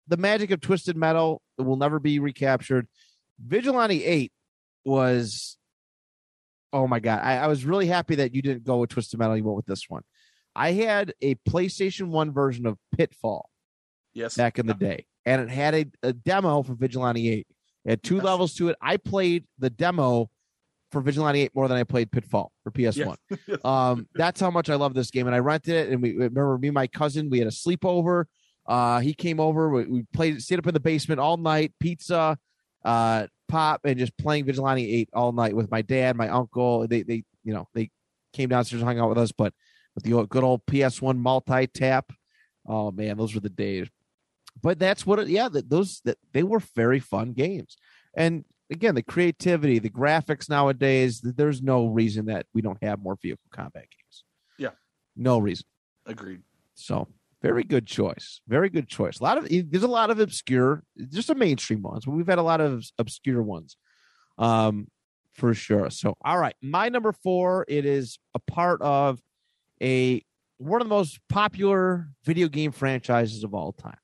the 0.09 0.17
magic 0.17 0.51
of 0.51 0.63
Twisted 0.63 0.97
Metal 0.97 1.43
will 1.59 1.77
never 1.77 1.99
be 1.99 2.19
recaptured. 2.21 2.89
Vigilante 3.39 4.03
Eight 4.05 4.33
was, 4.85 5.59
oh 6.73 6.87
my 6.87 7.01
god, 7.01 7.21
I, 7.23 7.39
I 7.39 7.47
was 7.47 7.65
really 7.65 7.87
happy 7.87 8.15
that 8.17 8.35
you 8.35 8.43
didn't 8.43 8.65
go 8.65 8.79
with 8.79 8.91
Twisted 8.91 9.19
Metal. 9.19 9.37
You 9.37 9.45
went 9.45 9.57
with 9.57 9.67
this 9.67 9.89
one. 9.89 10.03
I 10.55 10.73
had 10.73 11.15
a 11.21 11.35
PlayStation 11.49 12.09
One 12.09 12.33
version 12.33 12.67
of 12.67 12.77
Pitfall 12.97 13.49
yes, 14.15 14.37
back 14.37 14.59
in 14.59 14.67
the 14.67 14.75
day, 14.75 15.07
and 15.25 15.41
it 15.43 15.49
had 15.51 15.75
a, 15.75 15.87
a 16.03 16.13
demo 16.13 16.63
for 16.63 16.75
Vigilante 16.75 17.29
8. 17.31 17.47
It 17.85 17.91
had 17.91 18.03
two 18.03 18.17
Yes. 18.17 18.25
levels 18.25 18.55
to 18.55 18.69
it. 18.69 18.77
I 18.81 18.97
played 18.97 19.45
the 19.59 19.71
demo 19.71 20.29
for 20.93 21.01
Vigilante 21.01 21.43
8 21.43 21.55
more 21.55 21.69
than 21.69 21.77
I 21.77 21.85
played 21.85 22.11
Pitfall 22.11 22.53
for 22.65 22.71
PS1. 22.73 23.17
Um, 23.65 24.09
that's 24.15 24.41
how 24.41 24.51
much 24.51 24.69
I 24.71 24.75
love 24.75 24.93
this 24.95 25.11
game. 25.11 25.27
And 25.27 25.35
I 25.37 25.39
rented 25.39 25.75
it, 25.75 25.91
and 25.91 26.03
we 26.03 26.13
remember 26.15 26.59
me 26.59 26.69
and 26.69 26.75
my 26.75 26.87
cousin, 26.89 27.31
we 27.31 27.39
had 27.39 27.47
a 27.49 27.53
sleepover. 27.53 28.25
Uh, 28.67 28.99
he 29.01 29.15
came 29.15 29.39
over, 29.41 29.71
we, 29.71 29.85
we 29.87 30.03
played, 30.13 30.43
stayed 30.43 30.59
up 30.59 30.67
in 30.67 30.75
the 30.75 30.81
basement 30.81 31.21
all 31.21 31.37
night, 31.37 31.73
pizza, 31.81 32.37
uh, 32.85 33.27
pop, 33.51 33.81
and 33.85 33.99
just 33.99 34.17
playing 34.17 34.45
Vigilante 34.45 34.91
8 35.01 35.11
all 35.13 35.33
night 35.33 35.55
with 35.55 35.71
my 35.71 35.83
dad, 35.83 36.17
my 36.17 36.29
uncle. 36.29 36.87
They, 36.87 37.03
they, 37.03 37.25
you 37.45 37.53
know, 37.53 37.67
they 37.75 37.91
came 38.33 38.49
downstairs 38.49 38.83
and 38.83 38.89
hung 38.89 38.99
out 38.99 39.09
with 39.09 39.19
us, 39.19 39.33
but 39.33 39.53
with 39.95 40.05
the 40.05 40.15
old, 40.15 40.29
good 40.29 40.45
old 40.45 40.65
PS1 40.67 41.19
multi 41.19 41.67
tap. 41.67 42.13
Oh 42.67 42.91
man, 42.91 43.17
those 43.17 43.35
were 43.35 43.41
the 43.41 43.49
days. 43.49 43.89
But 44.63 44.79
that's 44.79 45.07
what 45.07 45.19
it, 45.19 45.29
yeah, 45.29 45.49
that 45.49 45.71
those 45.71 46.01
that 46.05 46.19
they 46.33 46.43
were 46.43 46.61
very 46.75 47.01
fun 47.01 47.33
games. 47.33 47.77
And 48.15 48.45
again, 48.71 48.95
the 48.95 49.03
creativity, 49.03 49.79
the 49.79 49.91
graphics 49.91 50.49
nowadays, 50.49 51.21
there's 51.21 51.63
no 51.63 51.87
reason 51.87 52.27
that 52.27 52.47
we 52.55 52.63
don't 52.63 52.83
have 52.83 53.01
more 53.01 53.17
vehicle 53.21 53.49
combat 53.53 53.87
games. 53.91 54.25
Yeah. 54.59 54.71
No 55.17 55.39
reason. 55.39 55.67
agreed. 56.07 56.41
So 56.75 57.09
very 57.43 57.65
good 57.65 57.87
choice. 57.87 58.41
Very 58.47 58.69
good 58.69 58.89
choice. 58.89 59.21
A 59.21 59.23
lot 59.23 59.39
of 59.39 59.49
there's 59.49 59.83
a 59.83 59.89
lot 59.89 60.11
of 60.11 60.21
obscure, 60.21 60.83
just 61.09 61.29
the 61.29 61.35
mainstream 61.35 61.83
ones, 61.83 62.05
but 62.05 62.13
we've 62.13 62.27
had 62.27 62.39
a 62.39 62.43
lot 62.43 62.61
of 62.61 62.85
obscure 62.99 63.43
ones. 63.43 63.77
Um, 64.39 64.89
for 65.35 65.55
sure. 65.55 65.91
So 65.91 66.17
all 66.23 66.39
right. 66.39 66.55
My 66.61 66.89
number 66.89 67.13
four, 67.13 67.65
it 67.69 67.87
is 67.87 68.19
a 68.35 68.39
part 68.39 68.83
of 68.83 69.21
a 69.83 70.23
one 70.59 70.83
of 70.83 70.89
the 70.89 70.95
most 70.95 71.19
popular 71.29 72.09
video 72.25 72.49
game 72.49 72.73
franchises 72.73 73.45
of 73.45 73.55
all 73.55 73.73
time. 73.73 73.97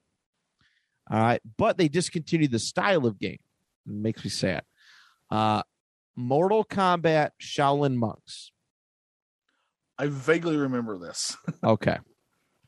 All 1.11 1.21
right, 1.21 1.41
but 1.57 1.79
they 1.79 1.89
discontinued 1.89 2.51
the 2.51 2.59
style 2.59 3.07
of 3.07 3.19
game. 3.21 3.39
It 3.87 3.93
makes 3.93 4.25
me 4.25 4.31
sad. 4.31 4.63
Uh 5.31 5.63
Mortal 6.17 6.65
Kombat 6.65 7.31
Shaolin 7.41 7.97
Monks. 7.97 8.51
I 9.99 10.07
vaguely 10.07 10.57
remember 10.57 10.99
this. 10.99 11.37
Okay. 11.65 11.99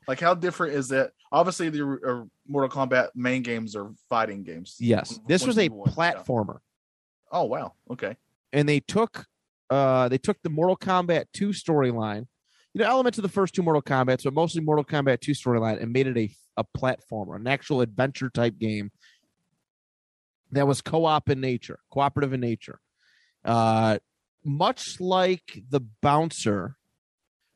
Like, 0.08 0.20
how 0.20 0.34
different 0.34 0.74
is 0.74 0.88
that? 0.88 1.12
Obviously, 1.30 1.68
the 1.68 1.84
uh, 1.84 2.24
Mortal 2.48 2.70
Kombat 2.70 3.10
main 3.14 3.42
games 3.42 3.76
are 3.76 3.92
fighting 4.08 4.42
games. 4.42 4.76
Yes. 4.80 5.20
This 5.26 5.46
was 5.46 5.58
a 5.58 5.68
two, 5.68 5.74
one, 5.74 5.90
yeah. 5.90 5.94
platformer. 5.94 6.58
Oh 7.30 7.44
wow. 7.44 7.74
Okay. 7.90 8.16
and 8.52 8.66
they 8.66 8.80
took 8.80 9.26
uh 9.68 10.08
they 10.08 10.16
took 10.16 10.38
the 10.42 10.48
Mortal 10.48 10.78
Kombat 10.78 11.26
2 11.34 11.50
storyline, 11.50 12.26
you 12.72 12.80
know, 12.80 12.88
elements 12.88 13.18
of 13.18 13.22
the 13.22 13.28
first 13.28 13.54
two 13.54 13.62
Mortal 13.62 13.82
Kombat's, 13.82 14.24
but 14.24 14.32
mostly 14.32 14.62
Mortal 14.62 14.84
Kombat 14.84 15.20
2 15.20 15.32
storyline, 15.32 15.80
and 15.82 15.92
made 15.92 16.06
it 16.06 16.16
a 16.16 16.30
a 16.56 16.64
platformer, 16.76 17.36
an 17.36 17.46
actual 17.46 17.82
adventure 17.82 18.30
type 18.30 18.58
game 18.58 18.90
that 20.50 20.66
was 20.66 20.80
co-op 20.80 21.28
in 21.28 21.40
nature, 21.40 21.78
cooperative 21.90 22.32
in 22.32 22.40
nature. 22.40 22.80
Uh, 23.44 23.98
much 24.44 24.98
like 24.98 25.62
the 25.68 25.80
bouncer, 26.00 26.76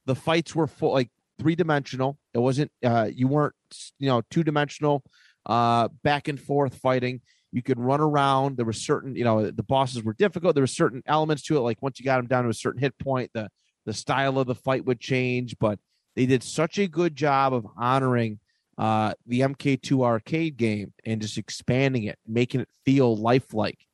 the 0.05 0.15
fights 0.15 0.55
were 0.55 0.67
full 0.67 0.93
like 0.93 1.11
three 1.43 1.57
dimensional. 1.57 2.19
It 2.35 2.39
wasn't 2.39 2.71
uh, 2.85 3.11
you 3.13 3.27
weren't 3.27 3.55
you 3.99 4.07
know 4.09 4.23
two 4.31 4.45
dimensional 4.45 5.03
uh, 5.47 5.89
back 6.05 6.29
and 6.29 6.41
forth 6.41 6.77
fighting. 6.77 7.21
You 7.51 7.63
could 7.63 7.81
run 7.81 8.01
around. 8.01 8.57
There 8.57 8.65
were 8.65 8.73
certain 8.73 9.17
you 9.17 9.25
know 9.25 9.51
the 9.51 9.63
bosses 9.65 10.05
were 10.05 10.15
difficult. 10.15 10.55
There 10.55 10.63
were 10.63 10.69
certain 10.69 11.03
elements 11.05 11.43
to 11.45 11.57
it. 11.57 11.61
Like 11.61 11.83
once 11.83 11.99
you 11.99 12.05
got 12.05 12.19
them 12.19 12.29
down 12.29 12.45
to 12.45 12.51
a 12.51 12.55
certain 12.55 12.81
hit 12.81 12.97
point, 12.99 13.31
the 13.35 13.49
the 13.85 13.93
style 13.93 14.39
of 14.39 14.47
the 14.47 14.55
fight 14.55 14.85
would 14.85 15.01
change. 15.01 15.57
But 15.59 15.81
they 16.15 16.27
did 16.27 16.45
such 16.45 16.79
a 16.79 16.87
good 16.87 17.17
job 17.17 17.53
of 17.53 17.67
honoring 17.77 18.39
uh, 18.79 19.15
the 19.27 19.41
MK2 19.41 20.05
arcade 20.05 20.57
game 20.57 20.93
and 21.05 21.21
just 21.21 21.39
expanding 21.39 22.05
it, 22.05 22.19
making 22.27 22.61
it 22.61 22.69
feel 22.85 23.17
lifelike. 23.17 23.85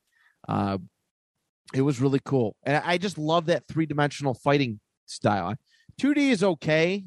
Uh, 0.47 0.77
it 1.73 1.81
was 1.81 1.99
really 1.99 2.21
cool, 2.23 2.55
and 2.63 2.81
I 2.85 2.99
just 2.99 3.17
love 3.17 3.47
that 3.47 3.67
three 3.67 3.87
dimensional 3.87 4.35
fighting 4.35 4.79
style. 5.07 5.55
2D 5.99 6.17
is 6.29 6.43
okay, 6.43 7.03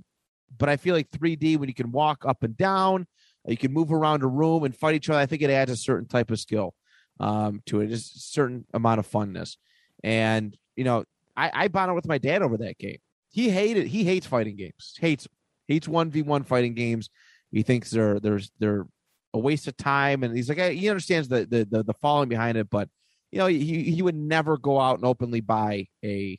but 0.59 0.68
I 0.68 0.76
feel 0.76 0.94
like 0.94 1.11
3D 1.11 1.59
when 1.59 1.68
you 1.68 1.74
can 1.74 1.92
walk 1.92 2.24
up 2.26 2.42
and 2.42 2.57
down, 2.57 3.07
you 3.46 3.57
can 3.57 3.72
move 3.72 3.92
around 3.92 4.22
a 4.22 4.28
room 4.28 4.64
and 4.64 4.76
fight 4.76 4.94
each 4.94 5.11
other. 5.11 5.18
I 5.18 5.26
think 5.26 5.42
it 5.42 5.50
adds 5.50 5.70
a 5.70 5.76
certain 5.76 6.07
type 6.07 6.30
of 6.30 6.38
skill 6.38 6.74
um, 7.20 7.62
to 7.66 7.80
it, 7.80 7.88
just 7.88 8.16
a 8.16 8.20
certain 8.20 8.64
amount 8.72 9.00
of 9.00 9.11
funness. 9.11 9.57
And 10.05 10.57
you 10.76 10.84
know, 10.84 11.05
I, 11.36 11.50
I 11.53 11.68
bonded 11.68 11.94
with 11.94 12.07
my 12.07 12.18
dad 12.18 12.42
over 12.42 12.57
that 12.59 12.78
game. 12.78 12.98
He 13.30 13.50
hated, 13.50 13.86
he 13.86 14.05
hates 14.05 14.26
fighting 14.26 14.57
games, 14.57 14.94
hates 14.98 15.26
hates 15.68 15.88
one 15.88 16.11
v 16.11 16.22
one 16.22 16.44
fighting 16.44 16.74
games. 16.74 17.09
He 17.50 17.62
thinks 17.62 17.90
they're 17.90 18.20
there's 18.20 18.50
they're 18.59 18.86
a 19.34 19.38
waste 19.38 19.66
of 19.66 19.76
time, 19.76 20.22
and 20.22 20.36
he's 20.36 20.48
like 20.48 20.59
he 20.59 20.88
understands 20.88 21.28
the 21.28 21.46
the 21.46 21.66
the, 21.70 21.82
the 21.82 21.94
following 21.94 22.28
behind 22.28 22.59
it, 22.59 22.68
but 22.70 22.88
you 23.30 23.38
know 23.38 23.46
he 23.46 23.82
he 23.82 24.03
would 24.03 24.14
never 24.14 24.59
go 24.59 24.80
out 24.80 24.96
and 24.96 25.07
openly 25.07 25.40
buy 25.40 25.86
a 26.05 26.38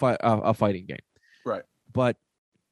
a, 0.00 0.16
a 0.20 0.54
fighting 0.54 0.86
game. 0.86 0.98
Right. 1.44 1.62
But 1.92 2.16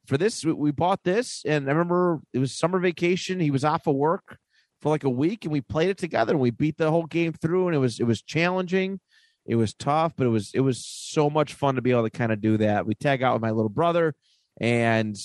for 0.06 0.18
this, 0.18 0.44
we 0.44 0.70
bought 0.70 1.02
this, 1.04 1.42
and 1.46 1.66
I 1.66 1.72
remember 1.72 2.20
it 2.32 2.38
was 2.38 2.52
summer 2.52 2.78
vacation. 2.78 3.40
He 3.40 3.50
was 3.50 3.64
off 3.64 3.86
of 3.86 3.94
work 3.94 4.38
for 4.82 4.90
like 4.90 5.04
a 5.04 5.10
week, 5.10 5.44
and 5.44 5.52
we 5.52 5.60
played 5.60 5.88
it 5.88 5.98
together. 5.98 6.32
And 6.32 6.40
we 6.40 6.50
beat 6.50 6.76
the 6.76 6.90
whole 6.90 7.06
game 7.06 7.32
through, 7.32 7.68
and 7.68 7.74
it 7.74 7.78
was 7.78 8.00
it 8.00 8.04
was 8.04 8.22
challenging, 8.22 9.00
it 9.46 9.56
was 9.56 9.74
tough, 9.74 10.12
but 10.16 10.26
it 10.26 10.30
was 10.30 10.50
it 10.54 10.60
was 10.60 10.84
so 10.84 11.30
much 11.30 11.54
fun 11.54 11.76
to 11.76 11.82
be 11.82 11.90
able 11.90 12.04
to 12.04 12.10
kind 12.10 12.32
of 12.32 12.40
do 12.40 12.58
that. 12.58 12.86
We 12.86 12.94
tag 12.94 13.22
out 13.22 13.34
with 13.34 13.42
my 13.42 13.50
little 13.50 13.70
brother, 13.70 14.14
and 14.60 15.16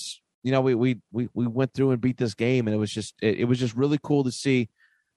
you 0.42 0.52
know 0.52 0.62
we 0.62 0.74
we 0.74 1.00
we 1.12 1.28
we 1.34 1.46
went 1.46 1.74
through 1.74 1.90
and 1.90 2.00
beat 2.00 2.16
this 2.16 2.34
game, 2.34 2.66
and 2.66 2.74
it 2.74 2.78
was 2.78 2.90
just 2.90 3.14
it, 3.20 3.40
it 3.40 3.44
was 3.44 3.58
just 3.58 3.74
really 3.74 3.98
cool 4.02 4.24
to 4.24 4.32
see. 4.32 4.68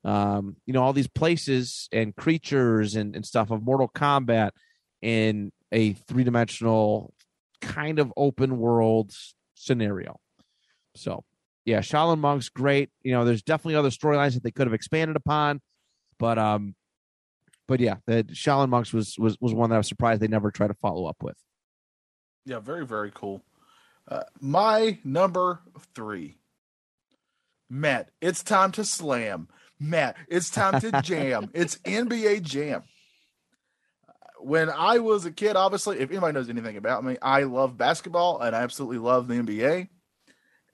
Um, 0.06 0.58
you 0.66 0.74
know 0.74 0.84
all 0.84 0.92
these 0.92 1.08
places 1.08 1.88
and 1.94 2.14
creatures 2.14 2.96
and, 2.96 3.16
and 3.16 3.26
stuff 3.26 3.52
of 3.52 3.64
Mortal 3.64 3.88
Kombat 3.88 4.52
in 5.02 5.54
a 5.72 5.94
three 5.94 6.26
dimensional 6.26 7.14
kind 7.62 8.00
of 8.00 8.12
open 8.18 8.58
world 8.58 9.14
scenario. 9.64 10.20
So, 10.96 11.24
yeah, 11.66 11.80
Shaolin 11.80 12.20
Monk's 12.20 12.50
great. 12.50 12.90
You 13.02 13.14
know, 13.14 13.26
there's 13.26 13.42
definitely 13.42 13.76
other 13.76 13.90
storylines 13.90 14.34
that 14.34 14.44
they 14.44 14.52
could 14.52 14.68
have 14.68 14.74
expanded 14.74 15.16
upon, 15.16 15.62
but 16.20 16.38
um, 16.38 16.76
but 17.68 17.80
yeah, 17.80 17.96
the 18.06 18.24
Shaolin 18.26 18.70
Monks 18.70 18.94
was 18.94 19.18
was 19.18 19.38
was 19.40 19.54
one 19.54 19.70
that 19.70 19.76
I 19.76 19.80
was 19.80 19.88
surprised 19.88 20.22
they 20.22 20.28
never 20.28 20.52
tried 20.52 20.68
to 20.68 20.76
follow 20.76 21.06
up 21.06 21.18
with. 21.22 21.38
Yeah, 22.46 22.60
very 22.60 22.86
very 22.86 23.12
cool. 23.14 23.44
Uh, 24.08 24.24
my 24.42 25.00
number 25.04 25.62
three, 25.96 26.38
Matt. 27.70 28.10
It's 28.22 28.44
time 28.44 28.74
to 28.74 28.84
slam, 28.84 29.48
Matt. 29.80 30.18
It's 30.28 30.50
time 30.50 30.82
to 30.82 31.02
jam. 31.02 31.50
It's 31.54 31.78
NBA 31.78 32.42
Jam 32.44 32.84
when 34.44 34.70
I 34.70 35.00
was 35.00 35.26
a 35.26 35.32
kid, 35.32 35.56
obviously, 35.56 36.00
if 36.00 36.12
anybody 36.12 36.34
knows 36.34 36.50
anything 36.50 36.78
about 36.78 37.04
me, 37.04 37.18
I 37.22 37.44
love 37.44 37.78
basketball 37.78 38.42
and 38.42 38.56
I 38.56 38.62
absolutely 38.62 38.98
love 38.98 39.28
the 39.28 39.36
NBA. 39.36 39.88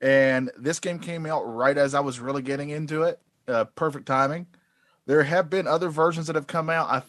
And 0.00 0.50
this 0.58 0.80
game 0.80 0.98
came 0.98 1.26
out 1.26 1.42
right 1.42 1.76
as 1.76 1.94
I 1.94 2.00
was 2.00 2.20
really 2.20 2.42
getting 2.42 2.70
into 2.70 3.02
it. 3.02 3.20
Uh, 3.46 3.64
perfect 3.64 4.06
timing. 4.06 4.46
There 5.06 5.22
have 5.22 5.50
been 5.50 5.66
other 5.66 5.88
versions 5.88 6.26
that 6.26 6.36
have 6.36 6.46
come 6.46 6.70
out, 6.70 6.88
I, 6.88 7.02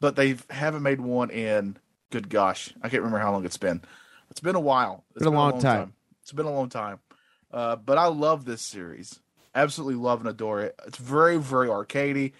but 0.00 0.16
they 0.16 0.36
haven't 0.50 0.82
made 0.82 1.00
one 1.00 1.30
in. 1.30 1.76
Good 2.10 2.28
gosh, 2.28 2.74
I 2.82 2.88
can't 2.88 3.02
remember 3.02 3.18
how 3.18 3.32
long 3.32 3.44
it's 3.44 3.56
been. 3.56 3.82
It's 4.30 4.40
been 4.40 4.54
a 4.54 4.60
while. 4.60 5.04
It's 5.10 5.24
been, 5.24 5.32
been 5.32 5.34
a, 5.34 5.38
long 5.38 5.50
a 5.50 5.52
long, 5.54 5.62
time. 5.62 5.78
time. 5.78 5.94
It's 6.22 6.32
been 6.32 6.46
a 6.46 6.52
long 6.52 6.68
time. 6.68 7.00
Uh, 7.50 7.76
but 7.76 7.98
I 7.98 8.06
love 8.06 8.44
this 8.44 8.62
series. 8.62 9.20
Absolutely 9.54 9.96
love 9.96 10.20
and 10.20 10.28
adore 10.28 10.60
it. 10.60 10.74
It's 10.86 10.98
very, 10.98 11.38
very 11.38 11.68
arcadey. 11.68 12.32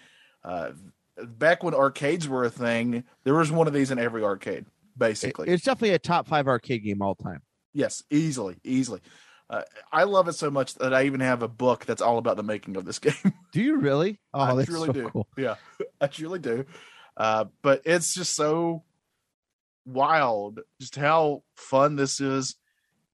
Uh, 0.44 0.70
back 1.16 1.62
when 1.62 1.74
arcades 1.74 2.28
were 2.28 2.44
a 2.44 2.50
thing, 2.50 3.04
there 3.24 3.34
was 3.34 3.50
one 3.50 3.66
of 3.66 3.72
these 3.72 3.90
in 3.90 3.98
every 3.98 4.22
arcade, 4.22 4.66
basically. 4.96 5.48
It's 5.48 5.64
definitely 5.64 5.94
a 5.94 5.98
top 5.98 6.26
five 6.26 6.48
arcade 6.48 6.84
game 6.84 7.02
all 7.02 7.14
time. 7.14 7.42
Yes, 7.72 8.02
easily, 8.10 8.56
easily. 8.64 9.00
Uh, 9.48 9.62
I 9.92 10.04
love 10.04 10.28
it 10.28 10.32
so 10.34 10.50
much 10.50 10.74
that 10.76 10.94
I 10.94 11.04
even 11.04 11.20
have 11.20 11.42
a 11.42 11.48
book 11.48 11.84
that's 11.84 12.00
all 12.00 12.18
about 12.18 12.36
the 12.36 12.42
making 12.42 12.76
of 12.76 12.84
this 12.84 12.98
game. 13.00 13.14
Do 13.52 13.62
you 13.62 13.78
really? 13.78 14.20
Oh, 14.32 14.40
I 14.40 14.54
that's 14.54 14.68
truly 14.68 14.86
so 14.86 14.92
do. 14.92 15.08
Cool. 15.10 15.28
Yeah, 15.36 15.56
I 16.00 16.06
truly 16.06 16.38
do. 16.38 16.64
Uh, 17.16 17.46
but 17.60 17.82
it's 17.84 18.14
just 18.14 18.34
so 18.34 18.82
wild, 19.84 20.60
just 20.80 20.96
how 20.96 21.42
fun 21.56 21.96
this 21.96 22.20
is. 22.20 22.56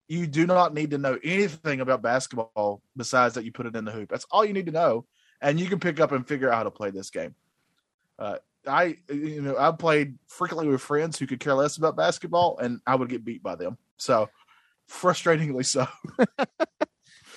You 0.07 0.27
do 0.27 0.47
not 0.47 0.73
need 0.73 0.93
to 0.93 0.99
know 0.99 1.19
anything 1.23 1.81
about 1.81 2.01
basketball 2.01 2.83
besides 2.97 3.35
that 3.35 3.45
you 3.45 3.53
put 3.53 3.67
it 3.67 3.77
in 3.77 3.85
the 3.85 3.91
hoop. 3.91 4.09
That's 4.09 4.27
all 4.31 4.45
you 4.45 4.55
need 4.55 4.67
to 4.67 4.73
know, 4.73 5.05
and 5.41 5.61
you 5.61 5.67
can 5.69 5.81
pick 5.81 6.01
up 6.01 6.13
and 6.13 6.27
figure 6.27 6.51
out 6.51 6.59
how 6.59 6.63
to 6.63 6.71
play 6.71 6.91
this 6.91 7.11
game. 7.11 7.35
Uh, 8.19 8.39
I 8.67 8.99
you 9.11 9.43
know 9.43 9.57
I 9.59 9.71
played 9.73 10.19
frequently 10.27 10.69
with 10.69 10.81
friends 10.81 11.19
who 11.19 11.27
could 11.27 11.41
care 11.41 11.55
less 11.55 11.77
about 11.77 11.97
basketball, 11.97 12.59
and 12.59 12.81
I 12.87 12.95
would 12.95 13.09
get 13.09 13.25
beat 13.25 13.43
by 13.43 13.55
them. 13.55 13.79
So 13.97 14.29
frustratingly 14.91 15.65
so. 15.65 15.87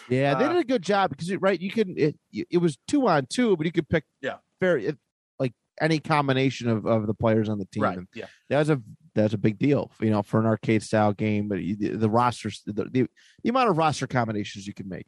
yeah, 0.09 0.33
they 0.35 0.45
uh, 0.45 0.53
did 0.53 0.57
a 0.57 0.63
good 0.63 0.81
job 0.81 1.11
because 1.11 1.31
right, 1.37 1.59
you 1.59 1.71
can 1.71 1.95
it, 1.97 2.17
it 2.31 2.57
was 2.57 2.77
two 2.87 3.07
on 3.07 3.27
two, 3.27 3.55
but 3.55 3.65
you 3.65 3.71
could 3.71 3.89
pick 3.89 4.05
yeah 4.21 4.37
very 4.59 4.87
it, 4.87 4.97
like 5.39 5.53
any 5.79 5.99
combination 5.99 6.69
of, 6.69 6.85
of 6.85 7.07
the 7.07 7.13
players 7.13 7.49
on 7.49 7.59
the 7.59 7.65
team. 7.65 7.83
Right. 7.83 7.99
yeah, 8.13 8.25
that 8.49 8.59
was 8.59 8.69
a 8.69 8.81
that's 9.13 9.33
a 9.33 9.37
big 9.37 9.59
deal, 9.59 9.91
you 9.99 10.09
know, 10.09 10.23
for 10.23 10.39
an 10.39 10.45
arcade 10.45 10.83
style 10.83 11.13
game. 11.13 11.47
But 11.47 11.57
the, 11.57 11.95
the 11.95 12.09
rosters, 12.09 12.61
the, 12.65 12.85
the, 12.85 13.07
the 13.43 13.49
amount 13.49 13.69
of 13.69 13.77
roster 13.77 14.07
combinations 14.07 14.67
you 14.67 14.73
can 14.73 14.87
make. 14.87 15.07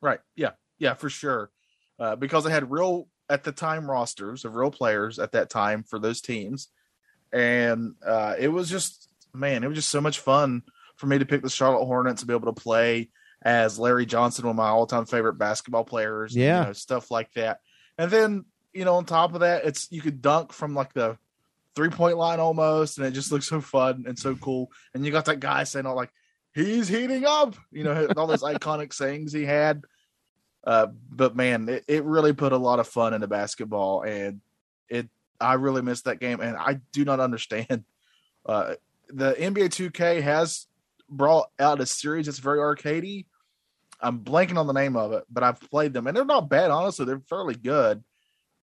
Right. 0.00 0.20
Yeah. 0.34 0.50
Yeah, 0.78 0.94
for 0.94 1.08
sure. 1.08 1.50
Uh, 1.98 2.16
because 2.16 2.46
I 2.46 2.50
had 2.50 2.70
real 2.70 3.08
at 3.28 3.44
the 3.44 3.52
time 3.52 3.90
rosters 3.90 4.44
of 4.44 4.54
real 4.54 4.70
players 4.70 5.18
at 5.18 5.32
that 5.32 5.50
time 5.50 5.82
for 5.82 5.98
those 5.98 6.20
teams, 6.20 6.68
and 7.32 7.94
uh, 8.04 8.34
it 8.38 8.48
was 8.48 8.68
just 8.68 9.08
man, 9.34 9.64
it 9.64 9.68
was 9.68 9.76
just 9.76 9.90
so 9.90 10.00
much 10.00 10.20
fun 10.20 10.62
for 10.96 11.06
me 11.06 11.18
to 11.18 11.26
pick 11.26 11.42
the 11.42 11.50
Charlotte 11.50 11.84
Hornets 11.84 12.22
and 12.22 12.28
be 12.28 12.34
able 12.34 12.52
to 12.52 12.60
play 12.60 13.10
as 13.42 13.78
Larry 13.78 14.06
Johnson, 14.06 14.46
one 14.46 14.52
of 14.52 14.56
my 14.56 14.68
all-time 14.68 15.04
favorite 15.04 15.34
basketball 15.34 15.84
players. 15.84 16.34
Yeah, 16.34 16.60
you 16.60 16.66
know, 16.68 16.72
stuff 16.72 17.10
like 17.10 17.32
that. 17.34 17.60
And 17.98 18.10
then 18.10 18.44
you 18.72 18.84
know, 18.84 18.96
on 18.96 19.06
top 19.06 19.34
of 19.34 19.40
that, 19.40 19.64
it's 19.64 19.90
you 19.90 20.02
could 20.02 20.20
dunk 20.20 20.52
from 20.52 20.74
like 20.74 20.92
the 20.92 21.16
three-point 21.74 22.16
line 22.18 22.40
almost, 22.40 22.98
and 22.98 23.06
it 23.06 23.12
just 23.12 23.32
looks 23.32 23.48
so 23.48 23.60
fun 23.60 24.04
and 24.06 24.18
so 24.18 24.34
cool. 24.36 24.70
And 24.94 25.04
you 25.04 25.12
got 25.12 25.26
that 25.26 25.40
guy 25.40 25.64
saying 25.64 25.86
all 25.86 25.96
like, 25.96 26.12
"He's 26.54 26.88
heating 26.88 27.24
up," 27.24 27.54
you 27.72 27.84
know, 27.84 28.06
all 28.16 28.26
those 28.26 28.42
iconic 28.42 28.92
sayings 28.92 29.32
he 29.32 29.44
had. 29.44 29.82
Uh, 30.66 30.88
but 31.10 31.36
man, 31.36 31.68
it, 31.68 31.84
it 31.86 32.04
really 32.04 32.32
put 32.32 32.52
a 32.52 32.56
lot 32.56 32.80
of 32.80 32.88
fun 32.88 33.14
into 33.14 33.28
basketball, 33.28 34.02
and 34.02 34.40
it 34.88 35.08
I 35.40 35.54
really 35.54 35.82
missed 35.82 36.06
that 36.06 36.18
game, 36.18 36.40
and 36.40 36.56
I 36.56 36.80
do 36.92 37.04
not 37.04 37.20
understand. 37.20 37.84
Uh, 38.48 38.76
the 39.08 39.32
NBA 39.32 39.70
2K 39.70 40.22
has 40.22 40.68
brought 41.10 41.50
out 41.58 41.80
a 41.80 41.86
series 41.86 42.26
that's 42.26 42.38
very 42.38 42.60
arcadey. 42.60 43.26
I'm 44.00 44.20
blanking 44.20 44.56
on 44.56 44.68
the 44.68 44.72
name 44.72 44.94
of 44.94 45.10
it, 45.10 45.24
but 45.28 45.42
I've 45.42 45.58
played 45.58 45.92
them, 45.92 46.06
and 46.06 46.16
they're 46.16 46.24
not 46.24 46.48
bad. 46.48 46.70
Honestly, 46.70 47.06
they're 47.06 47.18
fairly 47.28 47.56
good, 47.56 48.04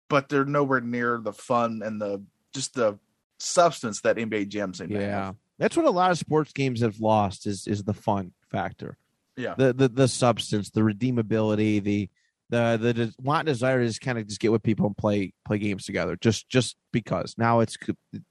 but 0.08 0.30
they're 0.30 0.46
nowhere 0.46 0.82
near 0.82 1.20
the 1.20 1.34
fun 1.34 1.82
and 1.84 2.00
the 2.00 2.24
just 2.54 2.76
the 2.76 3.00
substance 3.40 4.02
that 4.02 4.18
NBA 4.18 4.50
Jam 4.50 4.76
seem 4.76 4.92
yeah. 4.92 5.32
That's 5.58 5.76
what 5.76 5.88
a 5.88 5.90
lot 5.90 6.12
of 6.12 6.20
sports 6.20 6.54
games 6.54 6.82
have 6.82 7.00
lost 7.00 7.48
is 7.48 7.66
is 7.66 7.84
the 7.84 7.96
fun 7.96 8.34
factor 8.52 9.00
yeah. 9.38 9.56
the 9.58 9.74
the, 9.74 9.88
the 9.88 10.08
substance 10.08 10.70
the 10.70 10.82
redeemability 10.82 11.84
the 11.84 12.10
the 12.50 12.78
the 12.78 13.14
want 13.22 13.46
desire 13.46 13.86
just 13.86 14.02
kind 14.02 14.18
of 14.18 14.28
just 14.28 14.40
get 14.40 14.52
with 14.52 14.64
people 14.64 14.86
and 14.86 14.98
play 14.98 15.34
play 15.46 15.58
games 15.58 15.86
together 15.86 16.18
just 16.20 16.50
just 16.50 16.76
because. 16.92 17.36
Now 17.38 17.62
it's 17.62 17.78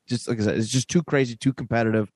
just 0.07 0.29
like 0.29 0.41
i 0.41 0.45
said 0.45 0.59
it's 0.59 0.69
just 0.69 0.89
too 0.89 1.03
crazy 1.03 1.37
too 1.37 1.53
competitive 1.53 2.11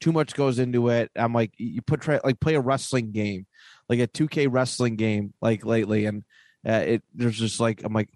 too 0.00 0.12
much 0.12 0.34
goes 0.34 0.58
into 0.58 0.88
it. 0.88 1.10
I'm 1.14 1.32
like 1.32 1.52
you 1.58 1.80
put 1.82 2.00
try 2.00 2.18
like 2.24 2.40
play 2.40 2.54
a 2.54 2.60
wrestling 2.60 3.12
game 3.12 3.46
like 3.88 4.00
a 4.00 4.08
2k 4.08 4.48
wrestling 4.50 4.96
game 4.96 5.34
like 5.40 5.64
lately 5.64 6.06
and 6.06 6.24
uh, 6.66 6.72
it 6.72 7.02
there's 7.14 7.38
just 7.38 7.60
like 7.60 7.82
i'm 7.84 7.92
like 7.92 8.08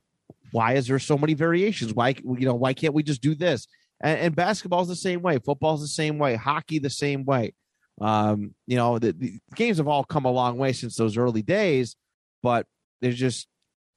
why 0.52 0.74
is 0.74 0.86
there 0.86 0.98
so 0.98 1.18
many 1.18 1.34
variations? 1.34 1.92
Why 1.92 2.14
you 2.24 2.46
know 2.46 2.54
why 2.54 2.74
can't 2.74 2.94
we 2.94 3.02
just 3.02 3.20
do 3.20 3.34
this? 3.34 3.66
And, 4.00 4.18
and 4.18 4.36
basketball's 4.36 4.88
the 4.88 4.96
same 4.96 5.22
way 5.22 5.38
football's 5.38 5.80
the 5.80 5.88
same 5.88 6.18
way 6.18 6.34
hockey 6.34 6.78
the 6.78 6.90
same 6.90 7.24
way 7.24 7.54
um, 8.00 8.54
you 8.66 8.76
know, 8.76 8.98
the, 8.98 9.12
the, 9.12 9.38
games 9.54 9.78
have 9.78 9.88
all 9.88 10.04
come 10.04 10.24
a 10.24 10.30
long 10.30 10.58
way 10.58 10.72
since 10.72 10.96
those 10.96 11.16
early 11.16 11.42
days, 11.42 11.96
but 12.42 12.66
there's 13.00 13.16
just 13.16 13.48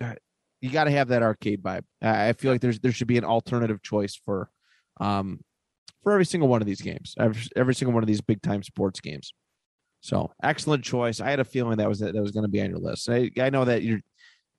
uh, 0.02 0.16
you 0.62 0.70
got 0.70 0.86
to 0.86 0.92
have 0.92 1.10
that 1.10 1.24
arcade 1.24 1.62
vibe. 1.62 1.84
I 2.02 2.34
feel 2.34 2.52
like 2.52 2.62
there's 2.62 2.80
there 2.80 2.92
should 2.92 3.08
be 3.08 3.18
an 3.18 3.26
alternative 3.26 3.82
choice 3.82 4.20
for 4.26 4.50
um 5.00 5.40
for 6.04 6.14
every 6.14 6.26
single 6.26 6.48
one 6.48 6.62
of 6.62 6.68
these 6.68 6.82
games, 6.82 7.14
every, 7.20 7.42
every 7.56 7.76
single 7.76 7.94
one 7.94 8.04
of 8.04 8.08
these 8.08 8.22
big 8.22 8.42
time 8.42 8.64
sports 8.64 9.00
games. 9.00 9.34
So 10.02 10.32
excellent 10.42 10.84
choice. 10.84 11.20
I 11.20 11.30
had 11.30 11.40
a 11.40 11.46
feeling 11.46 11.78
that 11.78 11.90
was 11.90 12.00
that 12.00 12.14
was 12.16 12.32
going 12.32 12.46
to 12.46 12.50
be 12.50 12.62
on 12.62 12.70
your 12.70 12.80
list. 12.80 13.10
I, 13.10 13.32
I 13.40 13.50
know 13.50 13.66
that 13.66 13.84
you 13.84 14.02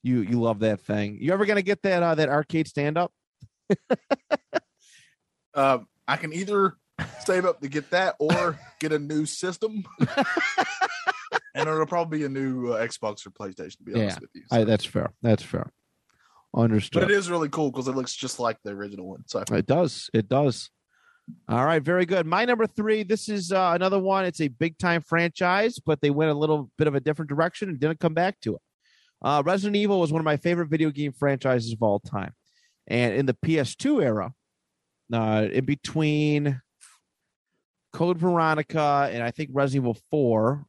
you 0.02 0.20
you 0.20 0.40
love 0.40 0.60
that 0.60 0.80
thing. 0.80 1.18
You 1.20 1.32
ever 1.32 1.46
going 1.46 1.56
to 1.56 1.62
get 1.62 1.82
that 1.82 2.02
uh, 2.02 2.14
that 2.14 2.28
arcade 2.28 2.68
stand 2.68 2.98
up? 2.98 3.12
Um, 5.54 5.86
I 6.08 6.16
can 6.16 6.32
either 6.32 6.74
save 7.24 7.44
up 7.44 7.60
to 7.60 7.68
get 7.68 7.90
that 7.90 8.16
or 8.18 8.58
get 8.78 8.92
a 8.92 8.98
new 8.98 9.26
system. 9.26 9.84
and 11.54 11.68
it'll 11.68 11.86
probably 11.86 12.18
be 12.18 12.24
a 12.24 12.28
new 12.28 12.72
uh, 12.72 12.86
Xbox 12.86 13.26
or 13.26 13.30
PlayStation, 13.30 13.78
to 13.78 13.82
be 13.84 13.94
honest 13.94 14.16
Yeah, 14.16 14.20
with 14.20 14.30
you. 14.34 14.42
I, 14.50 14.64
that's 14.64 14.84
fair. 14.84 15.12
That's 15.22 15.42
fair. 15.42 15.70
Understood. 16.54 17.02
but 17.02 17.10
it 17.10 17.14
is 17.14 17.30
really 17.30 17.48
cool 17.48 17.70
because 17.70 17.86
it 17.86 17.94
looks 17.94 18.12
just 18.14 18.40
like 18.40 18.58
the 18.64 18.70
original 18.70 19.06
one. 19.08 19.22
So 19.26 19.44
It 19.52 19.66
does. 19.66 20.10
It 20.12 20.28
does. 20.28 20.70
All 21.48 21.64
right, 21.64 21.82
very 21.82 22.06
good. 22.06 22.26
My 22.26 22.44
number 22.44 22.66
three. 22.66 23.04
This 23.04 23.28
is 23.28 23.52
uh, 23.52 23.72
another 23.74 24.00
one. 24.00 24.24
It's 24.24 24.40
a 24.40 24.48
big 24.48 24.78
time 24.78 25.00
franchise, 25.00 25.78
but 25.78 26.00
they 26.00 26.10
went 26.10 26.30
a 26.30 26.34
little 26.34 26.70
bit 26.76 26.88
of 26.88 26.96
a 26.96 27.00
different 27.00 27.28
direction 27.28 27.68
and 27.68 27.78
didn't 27.78 28.00
come 28.00 28.14
back 28.14 28.40
to 28.40 28.56
it. 28.56 28.62
Uh, 29.22 29.42
Resident 29.44 29.76
Evil 29.76 30.00
was 30.00 30.12
one 30.12 30.20
of 30.20 30.24
my 30.24 30.38
favorite 30.38 30.68
video 30.68 30.90
game 30.90 31.12
franchises 31.12 31.72
of 31.72 31.82
all 31.82 32.00
time, 32.00 32.32
and 32.88 33.14
in 33.14 33.26
the 33.26 33.34
PS2 33.34 34.02
era, 34.02 34.32
uh, 35.12 35.46
in 35.52 35.64
between 35.66 36.60
Code 37.92 38.18
Veronica 38.18 39.08
and 39.12 39.22
I 39.22 39.30
think 39.30 39.50
Resident 39.52 39.84
Evil 39.84 39.98
Four, 40.10 40.66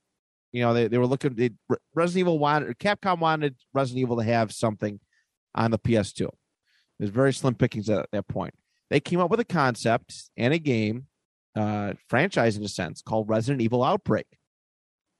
you 0.52 0.62
know, 0.62 0.74
they, 0.74 0.88
they 0.88 0.98
were 0.98 1.08
looking. 1.08 1.36
They, 1.36 1.52
Resident 1.94 2.22
Evil 2.22 2.40
wanted 2.40 2.78
Capcom 2.80 3.20
wanted 3.20 3.56
Resident 3.74 4.02
Evil 4.02 4.18
to 4.18 4.24
have 4.24 4.52
something 4.52 5.00
on 5.56 5.72
the 5.72 5.80
PS2. 5.80 6.30
There's 7.00 7.12
very 7.12 7.34
slim 7.34 7.56
pickings 7.56 7.90
at 7.90 8.08
that 8.12 8.28
point 8.28 8.54
they 8.92 9.00
came 9.00 9.22
up 9.22 9.32
with 9.32 9.40
a 9.40 9.46
concept 9.46 10.30
and 10.36 10.54
a 10.54 10.60
game 10.60 11.08
uh, 11.56 11.94
franchise 12.10 12.58
in 12.58 12.64
a 12.64 12.68
sense 12.68 13.02
called 13.02 13.30
Resident 13.30 13.62
Evil 13.62 13.84
Outbreak. 13.84 14.28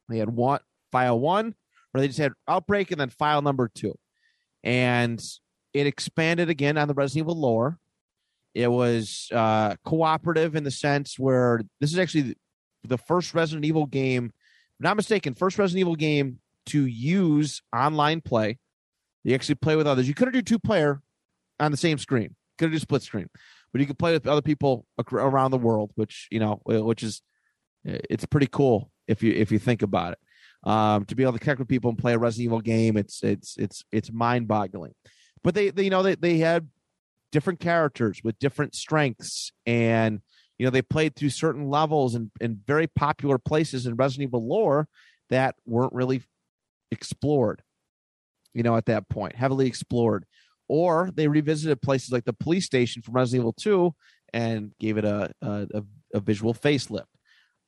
They 0.10 0.18
had 0.18 0.30
one 0.30 0.60
file 0.92 1.18
one, 1.18 1.56
or 1.94 2.02
they 2.02 2.08
just 2.08 2.20
had 2.20 2.34
Outbreak 2.50 2.92
and 2.92 3.00
then 3.00 3.10
file 3.10 3.42
number 3.42 3.72
two, 3.74 3.98
and 4.62 5.24
it 5.74 5.88
expanded 5.88 6.50
again 6.50 6.78
on 6.78 6.90
the 6.90 6.94
Resident 6.94 7.26
Evil 7.26 7.40
lore. 7.40 7.80
It 8.54 8.68
was 8.68 9.30
uh, 9.34 9.76
cooperative 9.86 10.56
in 10.56 10.64
the 10.64 10.72
sense 10.72 11.18
where 11.18 11.62
this 11.80 11.92
is 11.92 12.00
actually 12.00 12.36
the, 12.84 12.98
first 12.98 13.34
Resident 13.34 13.66
Evil 13.66 13.86
game, 13.86 14.32
not 14.80 14.98
mistaken, 14.98 15.34
first 15.34 15.58
Resident 15.58 15.82
Evil 15.82 15.96
game 15.96 16.40
to 16.68 16.86
use 16.86 17.62
online 17.74 18.22
play. 18.22 18.58
You 19.24 19.36
actually 19.36 19.56
play 19.56 19.76
with 19.76 19.88
others. 19.88 20.08
You 20.08 20.14
couldn't 20.14 20.34
do 20.34 20.42
two 20.42 20.60
player 20.60 21.02
on 21.60 21.72
the 21.72 21.78
same 21.78 21.98
screen. 21.98 22.36
Couldn't 22.58 22.74
do 22.74 22.80
split 22.80 23.04
screen 23.04 23.30
but 23.72 23.82
you 23.82 23.88
could 23.88 24.00
play 24.00 24.14
with 24.14 24.28
other 24.28 24.42
people 24.42 24.86
around 25.12 25.52
the 25.52 25.58
world, 25.58 25.92
which 25.96 26.28
you 26.32 26.40
know, 26.40 26.62
which 26.66 27.04
is 27.04 27.22
it's 27.84 28.26
pretty 28.26 28.48
cool 28.48 28.92
if 29.08 29.24
you 29.24 29.34
if 29.34 29.52
you 29.52 29.60
think 29.60 29.82
about 29.82 30.14
it. 30.14 30.20
Um, 30.70 31.06
to 31.06 31.16
be 31.16 31.24
able 31.24 31.34
to 31.34 31.40
connect 31.40 31.60
with 31.60 31.68
people 31.68 31.90
and 31.90 31.98
play 31.98 32.14
a 32.14 32.20
Resident 32.20 32.46
Evil 32.46 32.62
game, 32.62 32.98
it's 32.98 33.24
it's 33.24 33.58
it's 33.58 33.84
it's 33.92 34.12
mind 34.12 34.48
boggling. 34.48 34.94
But 35.44 35.56
they, 35.56 35.70
they 35.70 35.84
you 35.84 35.90
know 35.90 36.04
they 36.04 36.16
they 36.16 36.38
had 36.38 36.68
different 37.32 37.60
characters 37.60 38.22
with 38.24 38.40
different 38.40 38.76
strengths, 38.76 39.52
and 39.66 40.22
you 40.58 40.66
know 40.66 40.70
they 40.70 40.82
played 40.82 41.16
through 41.16 41.30
certain 41.30 41.70
levels 41.70 42.16
and 42.16 42.32
in 42.40 42.60
very 42.66 42.88
popular 42.88 43.38
places 43.38 43.86
in 43.86 43.96
Resident 43.96 44.30
Evil 44.30 44.48
lore 44.48 44.88
that 45.30 45.56
weren't 45.66 45.94
really 45.94 46.24
explored. 46.92 47.64
You 48.54 48.64
know, 48.64 48.76
at 48.76 48.86
that 48.88 49.08
point, 49.08 49.36
heavily 49.36 49.68
explored 49.68 50.26
or 50.72 51.12
they 51.14 51.28
revisited 51.28 51.82
places 51.82 52.14
like 52.14 52.24
the 52.24 52.32
police 52.32 52.66
station 52.66 53.02
from 53.02 53.16
Resident 53.16 53.42
Evil 53.42 53.54
2 53.60 53.94
and 54.34 54.72
gave 54.80 54.98
it 54.98 55.04
a 55.04 55.30
a, 55.42 55.68
a, 55.74 55.84
a 56.14 56.20
visual 56.22 56.54
facelift. 56.54 57.08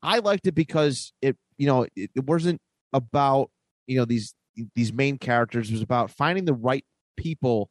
I 0.01 0.19
liked 0.19 0.47
it 0.47 0.55
because 0.55 1.11
it 1.21 1.35
you 1.57 1.67
know 1.67 1.83
it, 1.97 2.11
it 2.15 2.25
wasn't 2.25 2.61
about 2.93 3.51
you 3.87 3.97
know 3.97 4.05
these 4.05 4.33
these 4.73 4.93
main 4.93 5.17
characters. 5.17 5.69
It 5.69 5.73
was 5.73 5.81
about 5.81 6.11
finding 6.11 6.45
the 6.45 6.53
right 6.53 6.85
people 7.17 7.69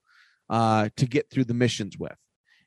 uh, 0.51 0.89
to 0.97 1.07
get 1.07 1.31
through 1.31 1.45
the 1.45 1.55
missions 1.55 1.99
with, 1.99 2.17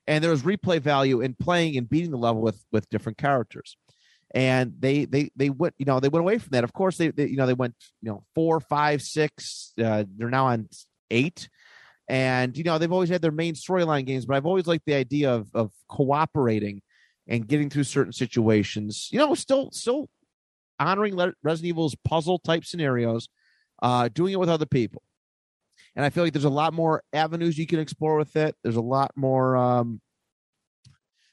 and 0.07 0.23
there 0.23 0.31
was 0.31 0.43
replay 0.43 0.79
value 0.79 1.21
in 1.21 1.35
playing 1.35 1.77
and 1.77 1.89
beating 1.89 2.11
the 2.11 2.17
level 2.17 2.41
with 2.41 2.63
with 2.71 2.89
different 2.89 3.17
characters. 3.17 3.77
And 4.33 4.73
they 4.79 5.05
they 5.05 5.29
they 5.35 5.49
went 5.49 5.75
you 5.77 5.85
know 5.85 5.99
they 5.99 6.09
went 6.09 6.21
away 6.21 6.37
from 6.39 6.49
that. 6.51 6.63
Of 6.63 6.73
course 6.73 6.97
they, 6.97 7.09
they 7.09 7.27
you 7.27 7.37
know 7.37 7.45
they 7.45 7.53
went 7.53 7.75
you 8.01 8.09
know 8.09 8.23
four 8.33 8.59
five 8.59 9.01
six. 9.01 9.73
Uh, 9.81 10.03
they're 10.17 10.29
now 10.29 10.47
on 10.47 10.67
eight 11.11 11.47
and 12.07 12.57
you 12.57 12.63
know 12.63 12.77
they've 12.77 12.91
always 12.91 13.09
had 13.09 13.21
their 13.21 13.31
main 13.31 13.53
storyline 13.53 14.05
games 14.05 14.25
but 14.25 14.35
i've 14.35 14.45
always 14.45 14.67
liked 14.67 14.85
the 14.85 14.93
idea 14.93 15.33
of 15.33 15.47
of 15.53 15.71
cooperating 15.89 16.81
and 17.27 17.47
getting 17.47 17.69
through 17.69 17.83
certain 17.83 18.13
situations 18.13 19.09
you 19.11 19.17
know 19.17 19.33
still 19.33 19.69
still 19.71 20.09
honoring 20.79 21.15
resident 21.43 21.69
evil's 21.69 21.95
puzzle 22.03 22.39
type 22.39 22.63
scenarios 22.63 23.29
uh 23.81 24.07
doing 24.13 24.33
it 24.33 24.39
with 24.39 24.49
other 24.49 24.65
people 24.65 25.01
and 25.95 26.05
i 26.05 26.09
feel 26.09 26.23
like 26.23 26.33
there's 26.33 26.45
a 26.45 26.49
lot 26.49 26.73
more 26.73 27.03
avenues 27.13 27.57
you 27.57 27.67
can 27.67 27.79
explore 27.79 28.17
with 28.17 28.35
it 28.35 28.55
there's 28.63 28.75
a 28.75 28.81
lot 28.81 29.11
more 29.15 29.55
um 29.55 30.01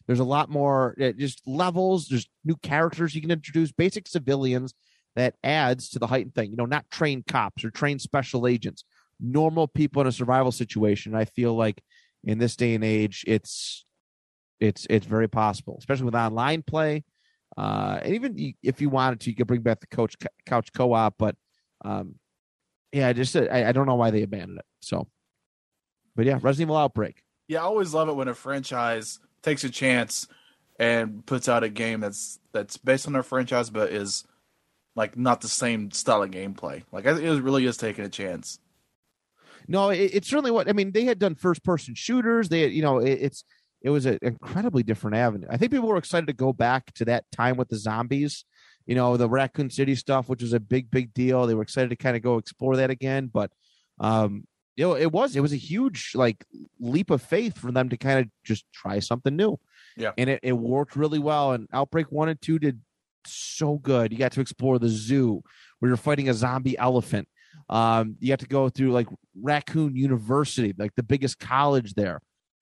there's 0.06 0.20
a 0.20 0.24
lot 0.24 0.50
more 0.50 0.96
uh, 1.00 1.12
just 1.12 1.40
levels 1.46 2.08
there's 2.08 2.28
new 2.44 2.56
characters 2.56 3.14
you 3.14 3.20
can 3.20 3.30
introduce 3.30 3.72
basic 3.72 4.06
civilians 4.08 4.74
that 5.14 5.34
adds 5.44 5.90
to 5.90 5.98
the 5.98 6.06
heightened 6.06 6.34
thing 6.34 6.50
you 6.50 6.56
know 6.56 6.66
not 6.66 6.88
trained 6.90 7.26
cops 7.26 7.64
or 7.64 7.70
trained 7.70 8.00
special 8.00 8.46
agents 8.46 8.84
normal 9.22 9.68
people 9.68 10.02
in 10.02 10.08
a 10.08 10.12
survival 10.12 10.52
situation. 10.52 11.14
I 11.14 11.24
feel 11.24 11.54
like 11.54 11.82
in 12.24 12.38
this 12.38 12.56
day 12.56 12.74
and 12.74 12.84
age, 12.84 13.24
it's 13.26 13.84
it's 14.60 14.86
it's 14.90 15.06
very 15.06 15.28
possible, 15.28 15.76
especially 15.78 16.06
with 16.06 16.14
online 16.14 16.62
play. 16.62 17.04
Uh, 17.56 18.00
and 18.02 18.14
even 18.14 18.54
if 18.62 18.80
you 18.80 18.88
wanted 18.88 19.20
to, 19.20 19.30
you 19.30 19.36
could 19.36 19.46
bring 19.46 19.62
back 19.62 19.80
the 19.80 19.86
coach 19.86 20.16
couch 20.46 20.72
co-op. 20.72 21.14
But 21.18 21.36
um, 21.84 22.16
yeah, 22.92 23.08
I 23.08 23.12
just 23.12 23.34
I, 23.36 23.68
I 23.68 23.72
don't 23.72 23.86
know 23.86 23.94
why 23.94 24.10
they 24.10 24.22
abandoned 24.22 24.58
it. 24.58 24.64
So, 24.80 25.08
but 26.14 26.26
yeah, 26.26 26.38
Resident 26.40 26.68
Evil 26.68 26.76
Outbreak. 26.76 27.22
yeah, 27.48 27.60
I 27.60 27.64
always 27.64 27.94
love 27.94 28.08
it 28.08 28.16
when 28.16 28.28
a 28.28 28.34
franchise 28.34 29.18
takes 29.42 29.64
a 29.64 29.70
chance 29.70 30.26
and 30.78 31.24
puts 31.26 31.48
out 31.48 31.64
a 31.64 31.68
game 31.68 32.00
that's 32.00 32.38
that's 32.52 32.76
based 32.76 33.06
on 33.06 33.12
their 33.12 33.22
franchise 33.22 33.70
but 33.70 33.90
is 33.90 34.24
like 34.94 35.16
not 35.16 35.40
the 35.40 35.48
same 35.48 35.90
style 35.90 36.22
of 36.22 36.30
gameplay. 36.30 36.82
Like 36.92 37.06
it 37.06 37.42
really 37.42 37.66
is 37.66 37.76
taking 37.76 38.04
a 38.04 38.08
chance. 38.08 38.58
No, 39.68 39.90
it, 39.90 40.10
it's 40.12 40.28
certainly 40.28 40.50
what 40.50 40.68
I 40.68 40.72
mean. 40.72 40.92
They 40.92 41.04
had 41.04 41.18
done 41.18 41.34
first 41.34 41.64
person 41.64 41.94
shooters. 41.94 42.48
They, 42.48 42.62
had, 42.62 42.72
you 42.72 42.82
know, 42.82 42.98
it, 42.98 43.18
it's 43.20 43.44
it 43.80 43.90
was 43.90 44.06
an 44.06 44.18
incredibly 44.22 44.82
different 44.82 45.16
avenue. 45.16 45.46
I 45.50 45.56
think 45.56 45.72
people 45.72 45.88
were 45.88 45.96
excited 45.96 46.26
to 46.26 46.32
go 46.32 46.52
back 46.52 46.92
to 46.94 47.04
that 47.06 47.24
time 47.32 47.56
with 47.56 47.68
the 47.68 47.76
zombies. 47.76 48.44
You 48.86 48.94
know, 48.94 49.16
the 49.16 49.28
Raccoon 49.28 49.70
City 49.70 49.94
stuff, 49.94 50.28
which 50.28 50.42
was 50.42 50.52
a 50.52 50.60
big, 50.60 50.90
big 50.90 51.14
deal. 51.14 51.46
They 51.46 51.54
were 51.54 51.62
excited 51.62 51.90
to 51.90 51.96
kind 51.96 52.16
of 52.16 52.22
go 52.22 52.38
explore 52.38 52.76
that 52.76 52.90
again. 52.90 53.30
But 53.32 53.50
um, 54.00 54.44
you 54.76 54.84
know, 54.84 54.96
it 54.96 55.12
was 55.12 55.36
it 55.36 55.40
was 55.40 55.52
a 55.52 55.56
huge 55.56 56.12
like 56.14 56.44
leap 56.80 57.10
of 57.10 57.22
faith 57.22 57.58
for 57.58 57.70
them 57.70 57.88
to 57.90 57.96
kind 57.96 58.20
of 58.20 58.26
just 58.44 58.64
try 58.72 58.98
something 58.98 59.36
new. 59.36 59.58
Yeah. 59.96 60.12
and 60.16 60.30
it, 60.30 60.40
it 60.42 60.52
worked 60.52 60.96
really 60.96 61.18
well. 61.18 61.52
And 61.52 61.68
Outbreak 61.72 62.10
One 62.10 62.28
and 62.28 62.40
Two 62.40 62.58
did 62.58 62.80
so 63.26 63.78
good. 63.78 64.12
You 64.12 64.18
got 64.18 64.32
to 64.32 64.40
explore 64.40 64.78
the 64.78 64.88
zoo 64.88 65.42
where 65.78 65.90
you're 65.90 65.96
fighting 65.96 66.28
a 66.28 66.34
zombie 66.34 66.78
elephant. 66.78 67.28
Um, 67.68 68.16
you 68.20 68.32
have 68.32 68.40
to 68.40 68.46
go 68.46 68.68
through 68.68 68.92
like 68.92 69.08
Raccoon 69.40 69.94
University, 69.94 70.74
like 70.76 70.94
the 70.96 71.02
biggest 71.02 71.38
college 71.38 71.94
there, 71.94 72.20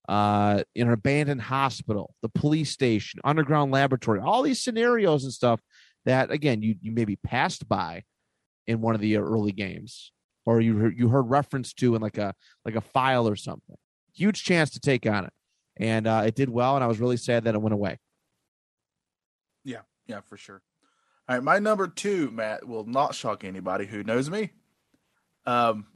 uh, 0.08 0.62
in 0.74 0.88
an 0.88 0.92
abandoned 0.92 1.40
hospital, 1.40 2.14
the 2.22 2.28
police 2.28 2.70
station, 2.70 3.20
underground 3.24 3.70
laboratory, 3.70 4.20
all 4.20 4.42
these 4.42 4.62
scenarios 4.62 5.24
and 5.24 5.32
stuff 5.32 5.60
that 6.04 6.30
again 6.30 6.62
you 6.62 6.76
you 6.80 6.92
maybe 6.92 7.16
passed 7.16 7.68
by 7.68 8.04
in 8.66 8.80
one 8.80 8.94
of 8.94 9.00
the 9.00 9.16
early 9.16 9.52
games, 9.52 10.12
or 10.46 10.60
you 10.60 10.76
heard, 10.76 10.98
you 10.98 11.08
heard 11.08 11.22
reference 11.22 11.72
to 11.74 11.94
in 11.94 12.02
like 12.02 12.18
a 12.18 12.34
like 12.64 12.76
a 12.76 12.80
file 12.80 13.28
or 13.28 13.36
something. 13.36 13.76
Huge 14.14 14.42
chance 14.42 14.70
to 14.70 14.80
take 14.80 15.06
on 15.06 15.24
it, 15.24 15.32
and 15.76 16.06
uh, 16.06 16.22
it 16.26 16.34
did 16.34 16.48
well, 16.48 16.74
and 16.76 16.84
I 16.84 16.86
was 16.86 17.00
really 17.00 17.16
sad 17.16 17.44
that 17.44 17.54
it 17.54 17.62
went 17.62 17.74
away. 17.74 17.98
Yeah, 19.64 19.80
yeah, 20.06 20.20
for 20.20 20.36
sure. 20.36 20.62
All 21.28 21.36
right, 21.36 21.44
my 21.44 21.58
number 21.58 21.86
two, 21.86 22.30
Matt, 22.30 22.66
will 22.66 22.84
not 22.84 23.14
shock 23.14 23.44
anybody 23.44 23.86
who 23.86 24.02
knows 24.02 24.28
me. 24.28 24.50
Um, 25.46 25.86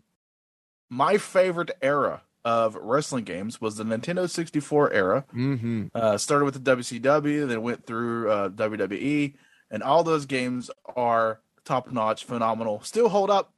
my 0.88 1.18
favorite 1.18 1.72
era 1.82 2.22
of 2.44 2.76
wrestling 2.76 3.24
games 3.24 3.60
was 3.60 3.76
the 3.76 3.84
Nintendo 3.84 4.28
64 4.28 4.92
era. 4.92 5.24
Mm-hmm. 5.34 5.86
Uh, 5.94 6.18
started 6.18 6.44
with 6.44 6.62
the 6.62 6.76
WCW, 6.76 7.48
then 7.48 7.62
went 7.62 7.86
through 7.86 8.30
uh, 8.30 8.48
WWE, 8.50 9.34
and 9.70 9.82
all 9.82 10.04
those 10.04 10.26
games 10.26 10.70
are 10.96 11.40
top 11.64 11.90
notch, 11.90 12.24
phenomenal. 12.24 12.80
Still 12.82 13.08
hold 13.08 13.30
up, 13.30 13.52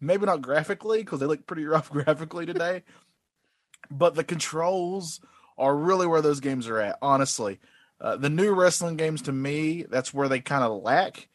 maybe 0.00 0.26
not 0.26 0.42
graphically 0.42 0.98
because 0.98 1.20
they 1.20 1.26
look 1.26 1.46
pretty 1.46 1.64
rough 1.66 1.90
graphically 1.90 2.46
today, 2.46 2.82
but 3.90 4.14
the 4.14 4.24
controls 4.24 5.20
are 5.56 5.76
really 5.76 6.06
where 6.06 6.22
those 6.22 6.40
games 6.40 6.68
are 6.68 6.80
at. 6.80 6.98
Honestly, 7.02 7.58
uh, 8.00 8.16
the 8.16 8.30
new 8.30 8.54
wrestling 8.54 8.96
games 8.96 9.22
to 9.22 9.32
me, 9.32 9.84
that's 9.88 10.14
where 10.14 10.28
they 10.28 10.40
kind 10.40 10.62
of 10.62 10.82
lack, 10.82 11.28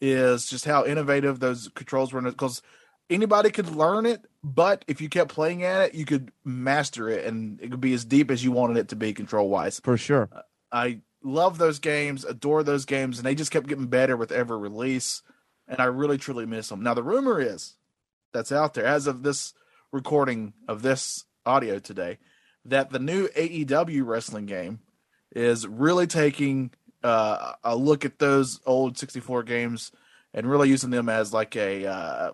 is 0.00 0.46
just 0.46 0.64
how 0.64 0.84
innovative 0.84 1.38
those 1.38 1.68
controls 1.74 2.12
were. 2.12 2.20
Because 2.20 2.60
anybody 3.08 3.50
could 3.50 3.70
learn 3.70 4.06
it, 4.06 4.24
but 4.42 4.84
if 4.88 5.00
you 5.00 5.08
kept 5.08 5.30
playing 5.30 5.62
at 5.62 5.82
it, 5.82 5.94
you 5.94 6.04
could 6.04 6.32
master 6.44 7.08
it, 7.08 7.24
and 7.24 7.60
it 7.60 7.70
could 7.70 7.80
be 7.80 7.94
as 7.94 8.04
deep 8.04 8.30
as 8.30 8.42
you 8.42 8.52
wanted 8.52 8.76
it 8.76 8.88
to 8.88 8.96
be 8.96 9.12
control 9.12 9.48
wise. 9.48 9.80
For 9.80 9.96
sure. 9.96 10.28
I 10.72 11.00
love 11.22 11.58
those 11.58 11.78
games, 11.78 12.24
adore 12.24 12.62
those 12.62 12.84
games, 12.84 13.18
and 13.18 13.26
they 13.26 13.34
just 13.34 13.50
kept 13.50 13.66
getting 13.66 13.86
better 13.86 14.16
with 14.16 14.32
every 14.32 14.58
release. 14.58 15.22
And 15.66 15.80
I 15.80 15.84
really 15.84 16.18
truly 16.18 16.46
miss 16.46 16.68
them. 16.68 16.82
Now 16.82 16.94
the 16.94 17.02
rumor 17.02 17.40
is 17.40 17.76
that's 18.32 18.52
out 18.52 18.74
there 18.74 18.86
as 18.86 19.06
of 19.06 19.22
this 19.22 19.54
recording 19.92 20.52
of 20.66 20.82
this 20.82 21.24
audio 21.46 21.78
today 21.78 22.18
that 22.64 22.90
the 22.90 22.98
new 22.98 23.28
AEW 23.28 24.04
wrestling 24.04 24.46
game 24.46 24.80
is 25.34 25.66
really 25.66 26.06
taking 26.06 26.70
uh, 27.02 27.52
a 27.64 27.76
look 27.76 28.04
at 28.04 28.18
those 28.18 28.60
old 28.66 28.98
64 28.98 29.42
games 29.44 29.92
and 30.34 30.48
really 30.48 30.68
using 30.68 30.90
them 30.90 31.08
as 31.08 31.32
like 31.32 31.56
a 31.56 31.86
uh, 31.86 32.32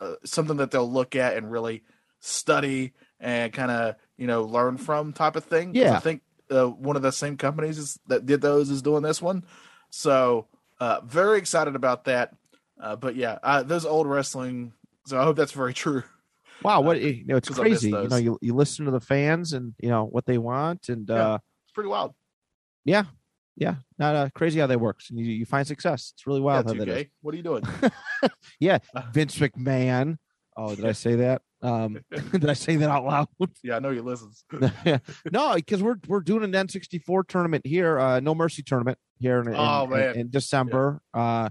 uh, 0.00 0.14
something 0.24 0.56
that 0.56 0.70
they'll 0.70 0.90
look 0.90 1.14
at 1.14 1.36
and 1.36 1.50
really 1.50 1.82
study 2.18 2.92
and 3.18 3.52
kind 3.52 3.70
of 3.70 3.96
you 4.16 4.26
know 4.26 4.42
learn 4.42 4.76
from 4.76 5.12
type 5.12 5.36
of 5.36 5.44
thing. 5.44 5.74
Yeah. 5.74 5.96
I 5.96 6.00
think 6.00 6.22
uh, 6.50 6.66
one 6.66 6.96
of 6.96 7.02
the 7.02 7.12
same 7.12 7.36
companies 7.36 7.78
is, 7.78 7.98
that 8.06 8.26
did 8.26 8.40
those 8.40 8.70
is 8.70 8.82
doing 8.82 9.02
this 9.02 9.22
one. 9.22 9.44
So 9.90 10.46
uh, 10.80 11.00
very 11.04 11.38
excited 11.38 11.74
about 11.76 12.04
that. 12.04 12.34
Uh, 12.80 12.96
but 12.96 13.14
yeah, 13.16 13.38
uh, 13.42 13.62
those 13.62 13.84
old 13.84 14.06
wrestling. 14.06 14.72
So 15.06 15.20
I 15.20 15.24
hope 15.24 15.36
that's 15.36 15.52
very 15.52 15.74
true. 15.74 16.02
Wow, 16.62 16.82
what 16.82 17.00
you 17.00 17.24
know, 17.24 17.36
it's 17.36 17.48
crazy. 17.48 17.90
You 17.90 18.08
know, 18.08 18.16
you, 18.16 18.38
you 18.42 18.54
listen 18.54 18.84
to 18.84 18.90
the 18.90 19.00
fans 19.00 19.52
and 19.54 19.74
you 19.78 19.88
know 19.88 20.04
what 20.04 20.26
they 20.26 20.36
want, 20.38 20.88
and 20.90 21.08
Yeah. 21.08 21.32
uh, 21.32 21.38
It's 21.64 21.72
pretty 21.72 21.88
wild. 21.88 22.14
yeah, 22.84 23.04
yeah, 23.56 23.76
not 23.98 24.14
uh, 24.14 24.28
crazy 24.34 24.60
how 24.60 24.66
that 24.66 24.78
works, 24.78 25.08
and 25.10 25.18
you, 25.18 25.24
you 25.24 25.46
find 25.46 25.66
success. 25.66 26.12
It's 26.14 26.26
really 26.26 26.40
wild 26.40 26.66
yeah, 26.66 26.72
how 26.72 26.78
that 26.78 26.88
is. 26.88 27.04
2K. 27.04 27.10
What 27.22 27.34
are 27.34 27.36
you 27.36 27.42
doing? 27.42 27.62
Yeah, 28.60 28.78
Vince 29.12 29.38
McMahon. 29.38 30.18
Oh, 30.54 30.74
did 30.74 30.84
I 30.84 30.92
say 30.92 31.16
that? 31.16 31.40
Um, 31.62 31.98
did 32.32 32.48
I 32.48 32.54
say 32.54 32.76
that 32.76 32.88
out 32.90 33.04
loud? 33.04 33.28
yeah, 33.62 33.76
I 33.76 33.78
know 33.80 33.90
you 33.90 34.02
listens. 34.02 34.44
no, 35.32 35.54
because 35.54 35.82
we're 35.82 35.96
we're 36.08 36.20
doing 36.20 36.42
an 36.44 36.52
N64 36.52 37.26
tournament 37.28 37.66
here, 37.66 37.98
uh, 37.98 38.20
No 38.20 38.34
Mercy 38.34 38.62
tournament 38.62 38.98
here 39.18 39.40
in, 39.40 39.48
in- 39.48 39.54
Oh, 39.56 39.92
in- 39.92 40.18
in 40.20 40.30
December. 40.30 41.00
Uh, 41.12 41.50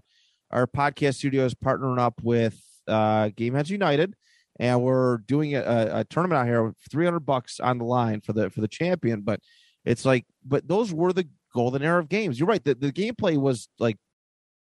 our 0.51 0.66
podcast 0.66 1.16
studio 1.16 1.45
is 1.45 1.53
partnering 1.53 1.99
up 1.99 2.16
with 2.24 2.60
uh, 2.88 3.30
Gameheads 3.30 3.70
United, 3.70 4.16
and 4.60 4.82
we're 4.82 5.18
doing 5.20 5.55
a, 5.55 5.62
a, 5.62 5.99
a 5.99 6.03
tournament 6.05 6.39
out 6.41 6.47
here 6.47 6.64
with 6.64 6.76
300 6.89 7.20
bucks 7.20 7.60
on 7.60 7.78
the 7.78 7.86
line 7.86 8.22
for 8.22 8.34
the 8.34 8.49
for 8.49 8.62
the 8.62 8.68
champion. 8.68 9.22
But 9.22 9.41
it's 9.86 10.05
like, 10.05 10.26
but 10.43 10.68
those 10.68 10.91
were 10.91 11.14
the 11.14 11.28
golden 11.53 11.84
era 11.84 11.99
of 11.99 12.10
games. 12.10 12.39
You're 12.39 12.47
right. 12.49 12.64
The, 12.64 12.74
the 12.74 12.91
gameplay 12.91 13.38
was 13.38 13.70
like 13.78 13.97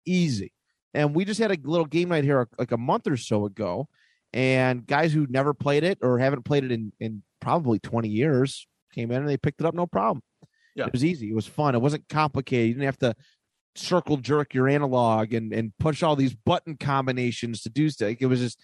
easy, 0.07 0.53
and 0.95 1.15
we 1.15 1.25
just 1.27 1.41
had 1.41 1.51
a 1.51 1.59
little 1.63 1.87
game 1.87 2.09
night 2.09 2.25
here 2.25 2.49
like 2.59 2.73
a 2.73 2.79
month 2.79 3.07
or 3.07 3.17
so 3.19 3.45
ago, 3.45 3.89
and 4.35 4.87
guys 4.87 5.13
who 5.13 5.27
never 5.31 5.55
played 5.55 5.85
it 5.85 5.99
or 6.03 6.19
haven't 6.19 6.45
played 6.45 6.65
it 6.65 6.73
in 6.73 6.93
in 7.01 7.23
probably 7.41 7.79
20 7.79 8.09
years 8.09 8.67
came 8.93 9.11
in 9.11 9.19
and 9.19 9.29
they 9.29 9.37
picked 9.37 9.61
it 9.61 9.67
up 9.67 9.75
no 9.75 9.87
problem. 9.87 10.23
Yeah. 10.75 10.87
It 10.87 10.93
was 10.93 11.05
easy. 11.05 11.31
It 11.31 11.35
was 11.35 11.47
fun. 11.47 11.75
It 11.75 11.81
wasn't 11.81 12.09
complicated. 12.09 12.69
You 12.69 12.75
didn't 12.75 12.87
have 12.87 12.99
to 12.99 13.15
circle 13.77 14.17
jerk 14.17 14.53
your 14.55 14.69
analog 14.69 15.33
and 15.33 15.53
and 15.53 15.73
push 15.79 16.03
all 16.03 16.17
these 16.17 16.35
button 16.35 16.77
combinations 16.77 17.63
to 17.63 17.71
do 17.71 17.89
stuff. 17.91 18.17
It 18.19 18.27
was 18.27 18.41
just 18.41 18.61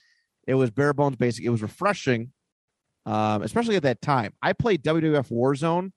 it 0.47 0.55
was 0.55 0.71
bare 0.71 0.93
bones 0.93 1.16
basic. 1.16 1.45
It 1.45 1.51
was 1.51 1.62
refreshing. 1.62 2.33
Um, 3.07 3.43
especially 3.43 3.77
at 3.77 3.83
that 3.85 4.03
time. 4.03 4.35
I 4.43 4.53
played 4.53 4.83
WWF 4.83 5.31
Warzone 5.31 5.91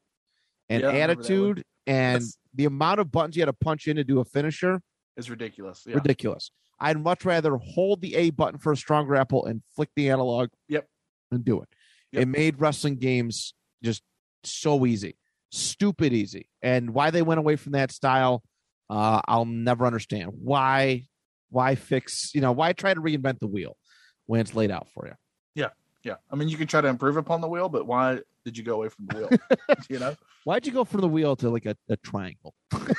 and 0.69 0.81
Yeah, 0.81 0.87
I 0.87 0.91
remember 0.91 0.93
that 0.93 0.99
one. 0.99 1.09
Attitude 1.09 1.63
and 1.87 2.21
Yes. 2.21 2.37
the 2.53 2.65
amount 2.65 2.99
of 3.01 3.11
buttons 3.11 3.35
you 3.35 3.41
had 3.41 3.47
to 3.47 3.53
punch 3.53 3.87
in 3.87 3.97
to 3.97 4.03
do 4.03 4.19
a 4.19 4.25
finisher 4.25 4.81
is 5.17 5.29
ridiculous. 5.29 5.83
Yeah. 5.85 5.95
ridiculous. 5.95 6.51
I'd 6.79 7.01
much 7.01 7.25
rather 7.25 7.57
hold 7.57 8.01
the 8.01 8.15
A 8.15 8.29
button 8.31 8.59
for 8.59 8.71
a 8.71 8.77
strong 8.77 9.05
grapple 9.05 9.45
and 9.45 9.61
flick 9.75 9.89
the 9.95 10.09
analog. 10.09 10.49
Yep. 10.67 10.87
And 11.31 11.43
do 11.43 11.61
it. 11.61 11.69
Yep. 12.11 12.21
It 12.21 12.25
made 12.27 12.59
wrestling 12.59 12.97
games 12.97 13.53
just 13.83 14.03
so 14.43 14.85
easy, 14.85 15.17
stupid 15.51 16.13
easy. 16.13 16.47
And 16.61 16.93
why 16.93 17.09
they 17.09 17.21
went 17.21 17.39
away 17.39 17.55
from 17.55 17.71
that 17.73 17.91
style, 17.91 18.43
uh, 18.89 19.21
I'll 19.27 19.45
never 19.45 19.85
understand. 19.85 20.31
Why? 20.35 21.05
Why 21.49 21.75
fix? 21.75 22.33
You 22.35 22.41
know, 22.41 22.51
why 22.51 22.73
try 22.73 22.93
to 22.93 23.01
reinvent 23.01 23.39
the 23.39 23.47
wheel 23.47 23.77
when 24.25 24.41
it's 24.41 24.53
laid 24.53 24.71
out 24.71 24.87
for 24.89 25.07
you? 25.07 25.13
Yeah. 25.55 25.69
Yeah. 26.03 26.15
I 26.31 26.35
mean, 26.35 26.49
you 26.49 26.57
can 26.57 26.67
try 26.67 26.81
to 26.81 26.87
improve 26.87 27.17
upon 27.17 27.41
the 27.41 27.47
wheel, 27.47 27.69
but 27.69 27.87
why 27.87 28.19
did 28.45 28.57
you 28.57 28.63
go 28.63 28.75
away 28.75 28.89
from 28.89 29.07
the 29.07 29.15
wheel? 29.15 29.29
you 29.89 29.99
know? 29.99 30.15
Why'd 30.43 30.65
you 30.65 30.73
go 30.73 30.83
from 30.83 31.01
the 31.01 31.07
wheel 31.07 31.35
to 31.37 31.49
like 31.49 31.65
a, 31.65 31.75
a 31.89 31.95
triangle? 31.97 32.53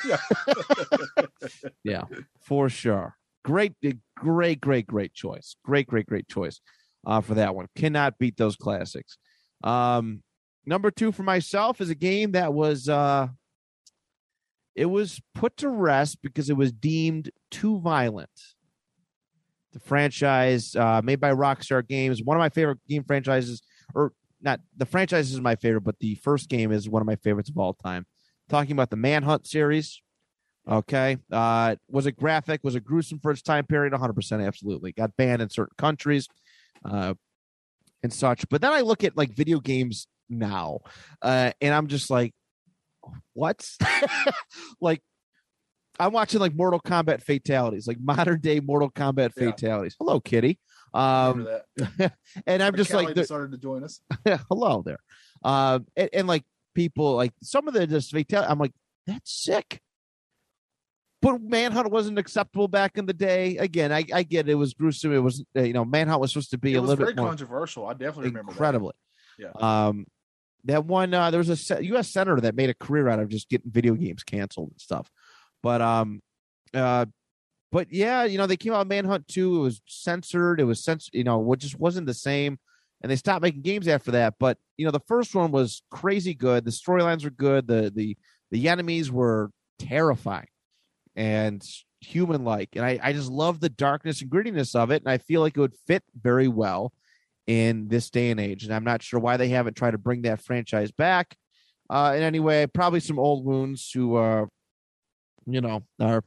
Yeah. 0.05 0.17
yeah, 1.83 2.03
for 2.41 2.69
sure. 2.69 3.15
Great, 3.45 3.73
great, 4.17 4.59
great, 4.59 4.87
great 4.87 5.13
choice. 5.13 5.55
Great, 5.63 5.85
great, 5.85 6.07
great 6.07 6.27
choice 6.27 6.59
uh, 7.05 7.21
for 7.21 7.35
that 7.35 7.53
one. 7.53 7.67
Cannot 7.75 8.17
beat 8.17 8.37
those 8.37 8.55
classics. 8.55 9.19
Um, 9.63 10.23
number 10.65 10.89
two 10.89 11.11
for 11.11 11.21
myself 11.21 11.79
is 11.79 11.91
a 11.91 11.95
game 11.95 12.31
that 12.31 12.55
was 12.55 12.89
uh, 12.89 13.27
it 14.73 14.87
was 14.87 15.21
put 15.35 15.57
to 15.57 15.69
rest 15.69 16.23
because 16.23 16.49
it 16.49 16.57
was 16.57 16.71
deemed 16.71 17.29
too 17.51 17.79
violent. 17.81 18.31
The 19.73 19.79
franchise 19.79 20.75
uh, 20.75 21.01
made 21.03 21.19
by 21.19 21.31
Rockstar 21.31 21.87
Games, 21.87 22.23
one 22.23 22.35
of 22.35 22.39
my 22.39 22.49
favorite 22.49 22.79
game 22.89 23.03
franchises, 23.03 23.61
or 23.93 24.13
not 24.41 24.59
the 24.75 24.87
franchise 24.87 25.31
is 25.31 25.39
my 25.39 25.55
favorite, 25.55 25.81
but 25.81 25.99
the 25.99 26.15
first 26.15 26.49
game 26.49 26.71
is 26.71 26.89
one 26.89 27.01
of 27.01 27.05
my 27.05 27.17
favorites 27.17 27.51
of 27.51 27.59
all 27.59 27.75
time. 27.75 28.07
Talking 28.49 28.71
about 28.71 28.89
the 28.89 28.95
Manhunt 28.95 29.45
series. 29.45 30.01
Okay. 30.69 31.17
Uh, 31.31 31.75
was 31.89 32.07
it 32.07 32.13
graphic? 32.17 32.61
Was 32.63 32.75
it 32.75 32.83
gruesome 32.83 33.19
for 33.19 33.31
its 33.31 33.41
time 33.41 33.65
period? 33.65 33.93
100% 33.93 34.45
absolutely. 34.45 34.91
Got 34.91 35.15
banned 35.15 35.41
in 35.41 35.49
certain 35.49 35.75
countries 35.77 36.27
uh, 36.83 37.13
and 38.01 38.11
such. 38.11 38.47
But 38.49 38.61
then 38.61 38.73
I 38.73 38.81
look 38.81 39.03
at 39.03 39.15
like 39.15 39.35
video 39.35 39.59
games 39.59 40.07
now 40.29 40.79
uh, 41.21 41.51
and 41.61 41.73
I'm 41.73 41.87
just 41.87 42.09
like, 42.09 42.33
what? 43.33 43.63
like, 44.81 45.01
I'm 45.99 46.11
watching 46.11 46.39
like 46.39 46.55
Mortal 46.55 46.79
Kombat 46.79 47.23
fatalities, 47.23 47.87
like 47.87 47.97
modern 48.03 48.39
day 48.41 48.59
Mortal 48.59 48.89
Kombat 48.89 49.31
Yeah. 49.37 49.51
fatalities. 49.51 49.95
Hello, 49.99 50.19
Kitty. 50.19 50.59
Um, 50.93 51.47
and 52.47 52.63
I'm 52.63 52.75
just 52.75 52.91
Callie 52.91 53.13
like, 53.13 53.25
started 53.25 53.51
to 53.51 53.57
join 53.57 53.83
us. 53.83 54.01
hello 54.49 54.81
there. 54.83 54.99
Um, 55.43 55.85
and, 55.95 56.09
and 56.11 56.27
like 56.27 56.43
people, 56.73 57.15
like 57.15 57.33
some 57.43 57.67
of 57.67 57.73
the 57.73 57.85
just 57.85 58.11
fatality, 58.11 58.49
I'm 58.49 58.59
like, 58.59 58.73
that's 59.05 59.43
sick. 59.43 59.81
But 61.25 61.41
Manhunt 61.41 61.89
wasn't 61.89 62.19
acceptable 62.19 62.67
back 62.67 62.99
in 62.99 63.07
the 63.07 63.13
day. 63.13 63.57
Again, 63.57 63.91
I, 63.91 64.05
I 64.13 64.21
get 64.21 64.47
it, 64.47 64.51
it 64.51 64.55
was 64.55 64.75
gruesome. 64.75 65.11
It 65.11 65.23
was, 65.23 65.43
you 65.55 65.73
know, 65.73 65.83
Manhunt 65.83 66.21
was 66.21 66.31
supposed 66.31 66.51
to 66.51 66.59
be 66.59 66.75
It 66.75 66.77
a 66.77 66.81
little 66.81 66.97
very 66.97 67.13
bit 67.13 67.17
more 67.17 67.29
controversial. 67.29 67.87
I 67.87 67.93
definitely 67.93 68.27
remember 68.27 68.51
that. 68.51 68.57
incredibly. 68.57 68.93
Yeah. 69.39 69.49
Um, 69.59 70.05
that 70.65 70.85
one, 70.85 71.15
uh, 71.15 71.31
there 71.31 71.39
was 71.39 71.71
a 71.71 71.83
U.S. 71.83 72.09
senator 72.09 72.39
that 72.41 72.53
made 72.53 72.69
a 72.69 72.75
career 72.75 73.09
out 73.09 73.17
of 73.17 73.29
just 73.29 73.49
getting 73.49 73.71
video 73.71 73.95
games 73.95 74.23
canceled 74.23 74.69
and 74.69 74.79
stuff. 74.79 75.09
But 75.63 75.81
um, 75.81 76.21
uh, 76.75 77.07
but 77.71 77.91
yeah, 77.91 78.25
you 78.25 78.37
know, 78.37 78.45
they 78.45 78.55
came 78.55 78.73
out 78.73 78.79
with 78.81 78.89
Manhunt 78.89 79.27
2. 79.27 79.55
It 79.55 79.59
was 79.61 79.81
censored. 79.87 80.59
It 80.59 80.65
was 80.65 80.83
censored. 80.83 81.15
You 81.15 81.23
know, 81.23 81.39
what 81.39 81.57
just 81.57 81.79
wasn't 81.79 82.05
the 82.05 82.13
same. 82.13 82.59
And 83.01 83.11
they 83.11 83.15
stopped 83.15 83.41
making 83.41 83.63
games 83.63 83.87
after 83.87 84.11
that. 84.11 84.35
But 84.39 84.59
you 84.77 84.85
know, 84.85 84.91
the 84.91 85.01
first 85.07 85.33
one 85.33 85.49
was 85.49 85.81
crazy 85.89 86.35
good. 86.35 86.65
The 86.65 86.71
storylines 86.71 87.23
were 87.23 87.31
good. 87.31 87.65
The 87.65 87.91
the 87.93 88.15
the 88.51 88.69
enemies 88.69 89.11
were 89.11 89.49
terrifying 89.79 90.45
and 91.15 91.65
human 92.01 92.43
like. 92.43 92.69
And 92.75 92.85
I, 92.85 92.99
I 93.01 93.13
just 93.13 93.29
love 93.29 93.59
the 93.59 93.69
darkness 93.69 94.21
and 94.21 94.29
grittiness 94.29 94.75
of 94.75 94.91
it. 94.91 95.01
And 95.03 95.11
I 95.11 95.17
feel 95.17 95.41
like 95.41 95.57
it 95.57 95.59
would 95.59 95.75
fit 95.87 96.03
very 96.19 96.47
well 96.47 96.93
in 97.47 97.87
this 97.87 98.09
day 98.09 98.31
and 98.31 98.39
age. 98.39 98.63
And 98.63 98.73
I'm 98.73 98.83
not 98.83 99.03
sure 99.03 99.19
why 99.19 99.37
they 99.37 99.49
haven't 99.49 99.75
tried 99.75 99.91
to 99.91 99.97
bring 99.97 100.23
that 100.23 100.41
franchise 100.41 100.91
back. 100.91 101.35
Uh, 101.89 102.13
in 102.15 102.23
any 102.23 102.39
way, 102.39 102.65
probably 102.67 102.99
some 102.99 103.19
old 103.19 103.45
wounds 103.45 103.91
who, 103.93 104.15
are, 104.15 104.49
you 105.45 105.61
know, 105.61 105.83
are 105.99 106.23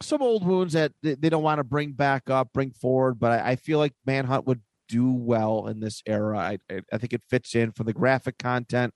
some 0.00 0.22
old 0.22 0.46
wounds 0.46 0.74
that 0.74 0.92
they 1.02 1.28
don't 1.28 1.42
want 1.42 1.58
to 1.58 1.64
bring 1.64 1.92
back 1.92 2.30
up, 2.30 2.52
bring 2.52 2.70
forward. 2.70 3.18
But 3.18 3.40
I, 3.40 3.50
I 3.50 3.56
feel 3.56 3.78
like 3.78 3.92
Manhunt 4.06 4.46
would 4.46 4.62
do 4.88 5.10
well 5.10 5.66
in 5.66 5.80
this 5.80 6.02
era. 6.06 6.38
I, 6.38 6.58
I, 6.92 6.98
think 6.98 7.12
it 7.12 7.22
fits 7.28 7.54
in 7.54 7.70
for 7.72 7.84
the 7.84 7.92
graphic 7.92 8.38
content. 8.38 8.92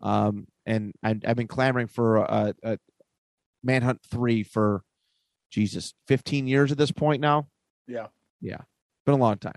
Um, 0.00 0.46
and 0.64 0.92
I, 1.02 1.18
I've 1.26 1.36
been 1.36 1.48
clamoring 1.48 1.88
for 1.88 2.16
a, 2.16 2.54
a 2.62 2.78
Manhunt 3.64 4.00
3 4.10 4.42
for 4.42 4.82
Jesus, 5.50 5.94
15 6.08 6.46
years 6.46 6.70
at 6.70 6.78
this 6.78 6.92
point 6.92 7.20
now. 7.20 7.48
Yeah. 7.86 8.08
Yeah. 8.40 8.58
Been 9.06 9.14
a 9.14 9.18
long 9.18 9.38
time. 9.38 9.54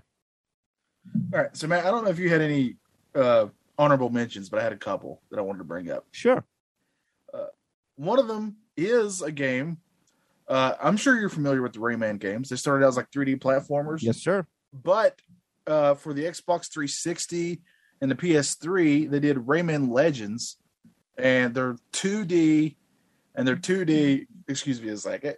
All 1.32 1.40
right. 1.40 1.56
So, 1.56 1.66
man, 1.66 1.86
I 1.86 1.90
don't 1.90 2.04
know 2.04 2.10
if 2.10 2.18
you 2.18 2.28
had 2.28 2.40
any 2.40 2.76
uh, 3.14 3.46
honorable 3.78 4.10
mentions, 4.10 4.48
but 4.48 4.60
I 4.60 4.62
had 4.62 4.72
a 4.72 4.76
couple 4.76 5.22
that 5.30 5.38
I 5.38 5.42
wanted 5.42 5.58
to 5.58 5.64
bring 5.64 5.90
up. 5.90 6.06
Sure. 6.12 6.44
One 7.98 8.20
of 8.20 8.28
them 8.28 8.56
is 8.76 9.22
a 9.22 9.32
game. 9.32 9.78
Uh, 10.46 10.74
I'm 10.80 10.96
sure 10.96 11.18
you're 11.18 11.28
familiar 11.28 11.62
with 11.62 11.72
the 11.72 11.80
Rayman 11.80 12.20
games. 12.20 12.48
They 12.48 12.54
started 12.54 12.84
out 12.84 12.90
as 12.90 12.96
like 12.96 13.10
3D 13.10 13.40
platformers. 13.40 14.02
Yes, 14.02 14.18
sir. 14.18 14.46
But 14.72 15.20
uh, 15.66 15.94
for 15.94 16.14
the 16.14 16.22
Xbox 16.22 16.72
360 16.72 17.60
and 18.00 18.08
the 18.08 18.14
PS3, 18.14 19.10
they 19.10 19.18
did 19.18 19.36
Rayman 19.38 19.90
Legends, 19.90 20.58
and 21.18 21.52
they're 21.52 21.76
2D, 21.92 22.76
and 23.38 23.46
they're 23.46 23.56
2D. 23.56 24.26
Excuse 24.48 24.82
me 24.82 24.88
a 24.88 24.96
second. 24.98 25.36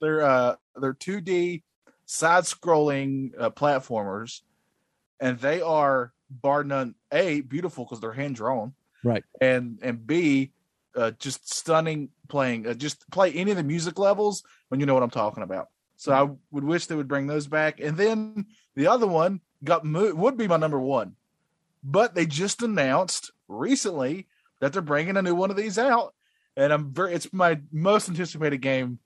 they're 0.00 0.22
uh, 0.22 0.54
they're 0.80 0.94
2D 0.94 1.62
side-scrolling 2.06 3.32
uh, 3.38 3.50
platformers, 3.50 4.42
and 5.20 5.38
they 5.40 5.60
are 5.60 6.12
bar 6.30 6.62
none. 6.62 6.94
A 7.10 7.40
beautiful 7.40 7.84
because 7.84 8.00
they're 8.00 8.12
hand 8.12 8.36
drawn, 8.36 8.74
Right. 9.02 9.24
And 9.40 9.80
and 9.82 10.06
B, 10.06 10.52
uh, 10.94 11.12
just 11.18 11.52
stunning 11.52 12.10
playing. 12.28 12.66
Uh, 12.66 12.74
just 12.74 13.10
play 13.10 13.32
any 13.32 13.50
of 13.50 13.56
the 13.56 13.62
music 13.62 13.98
levels 13.98 14.44
when 14.68 14.78
you 14.78 14.86
know 14.86 14.94
what 14.94 15.02
I'm 15.02 15.10
talking 15.10 15.42
about. 15.42 15.68
So 15.96 16.12
I 16.12 16.30
would 16.52 16.64
wish 16.64 16.86
they 16.86 16.94
would 16.94 17.08
bring 17.08 17.26
those 17.26 17.48
back. 17.48 17.80
And 17.80 17.96
then 17.96 18.46
the 18.76 18.86
other 18.86 19.06
one 19.08 19.40
got 19.64 19.84
moved, 19.84 20.16
would 20.16 20.36
be 20.36 20.46
my 20.46 20.56
number 20.56 20.78
one, 20.78 21.16
but 21.82 22.14
they 22.14 22.24
just 22.24 22.62
announced 22.62 23.32
recently 23.48 24.26
that 24.60 24.72
they're 24.72 24.82
bringing 24.82 25.16
a 25.16 25.22
new 25.22 25.34
one 25.34 25.50
of 25.50 25.56
these 25.56 25.78
out, 25.78 26.14
and 26.56 26.72
I'm 26.72 26.92
very. 26.92 27.14
It's 27.14 27.32
my 27.32 27.60
most 27.72 28.08
anticipated 28.08 28.58
game 28.58 28.98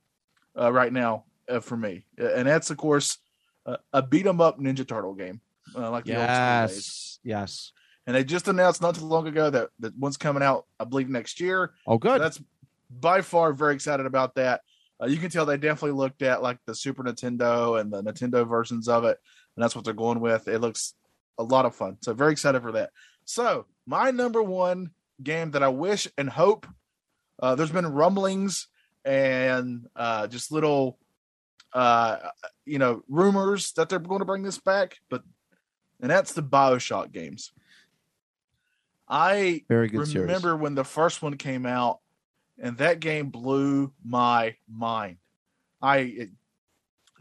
uh, 0.58 0.72
right 0.72 0.92
now 0.92 1.24
uh, 1.48 1.60
for 1.60 1.76
me, 1.76 2.04
and 2.18 2.46
that's 2.46 2.70
of 2.70 2.76
course 2.76 3.18
uh, 3.66 3.76
a 3.92 4.02
beat 4.02 4.26
'em 4.26 4.40
up 4.40 4.58
Ninja 4.58 4.86
Turtle 4.86 5.14
game, 5.14 5.40
uh, 5.76 5.90
like 5.90 6.04
the 6.04 6.16
old 6.16 6.28
school 6.28 6.66
days. 6.66 6.76
Yes. 6.76 7.18
Yes. 7.24 7.72
And 8.06 8.16
they 8.16 8.24
just 8.24 8.48
announced 8.48 8.82
not 8.82 8.96
too 8.96 9.04
long 9.04 9.28
ago 9.28 9.48
that 9.48 9.70
that 9.78 9.96
one's 9.96 10.16
coming 10.16 10.42
out, 10.42 10.66
I 10.80 10.84
believe, 10.84 11.08
next 11.08 11.38
year. 11.38 11.72
Oh, 11.86 11.98
good. 11.98 12.20
That's 12.20 12.40
by 12.90 13.20
far 13.20 13.52
very 13.52 13.74
excited 13.74 14.06
about 14.06 14.34
that. 14.34 14.62
Uh, 15.00 15.06
you 15.06 15.18
can 15.18 15.30
tell 15.30 15.46
they 15.46 15.56
definitely 15.56 15.96
looked 15.96 16.22
at 16.22 16.42
like 16.42 16.58
the 16.66 16.74
Super 16.74 17.04
Nintendo 17.04 17.80
and 17.80 17.92
the 17.92 18.02
Nintendo 18.02 18.48
versions 18.48 18.88
of 18.88 19.04
it, 19.04 19.18
and 19.56 19.62
that's 19.62 19.76
what 19.76 19.84
they're 19.84 19.94
going 19.94 20.20
with. 20.20 20.48
It 20.48 20.58
looks 20.58 20.94
a 21.38 21.42
lot 21.42 21.64
of 21.64 21.74
fun. 21.74 21.96
So 22.00 22.12
very 22.12 22.32
excited 22.32 22.60
for 22.62 22.72
that. 22.72 22.90
So 23.24 23.66
my 23.86 24.10
number 24.10 24.42
one 24.42 24.90
game 25.22 25.52
that 25.52 25.62
I 25.62 25.68
wish 25.68 26.08
and 26.18 26.28
hope. 26.28 26.66
Uh, 27.40 27.54
there's 27.54 27.72
been 27.72 27.86
rumblings 27.86 28.68
and 29.04 29.86
uh, 29.96 30.26
just 30.26 30.52
little, 30.52 30.98
uh, 31.72 32.18
you 32.64 32.78
know, 32.78 33.02
rumors 33.08 33.72
that 33.72 33.88
they're 33.88 33.98
going 33.98 34.20
to 34.20 34.24
bring 34.24 34.42
this 34.42 34.58
back, 34.58 34.98
but 35.08 35.22
and 36.00 36.10
that's 36.10 36.32
the 36.32 36.42
Bioshock 36.42 37.12
games. 37.12 37.52
I 39.08 39.62
Very 39.68 39.88
good 39.88 40.06
series. 40.06 40.26
remember 40.26 40.56
when 40.56 40.74
the 40.74 40.84
first 40.84 41.22
one 41.22 41.36
came 41.36 41.66
out, 41.66 42.00
and 42.58 42.78
that 42.78 43.00
game 43.00 43.30
blew 43.30 43.92
my 44.04 44.56
mind. 44.68 45.16
I 45.80 45.96
it, 45.98 46.30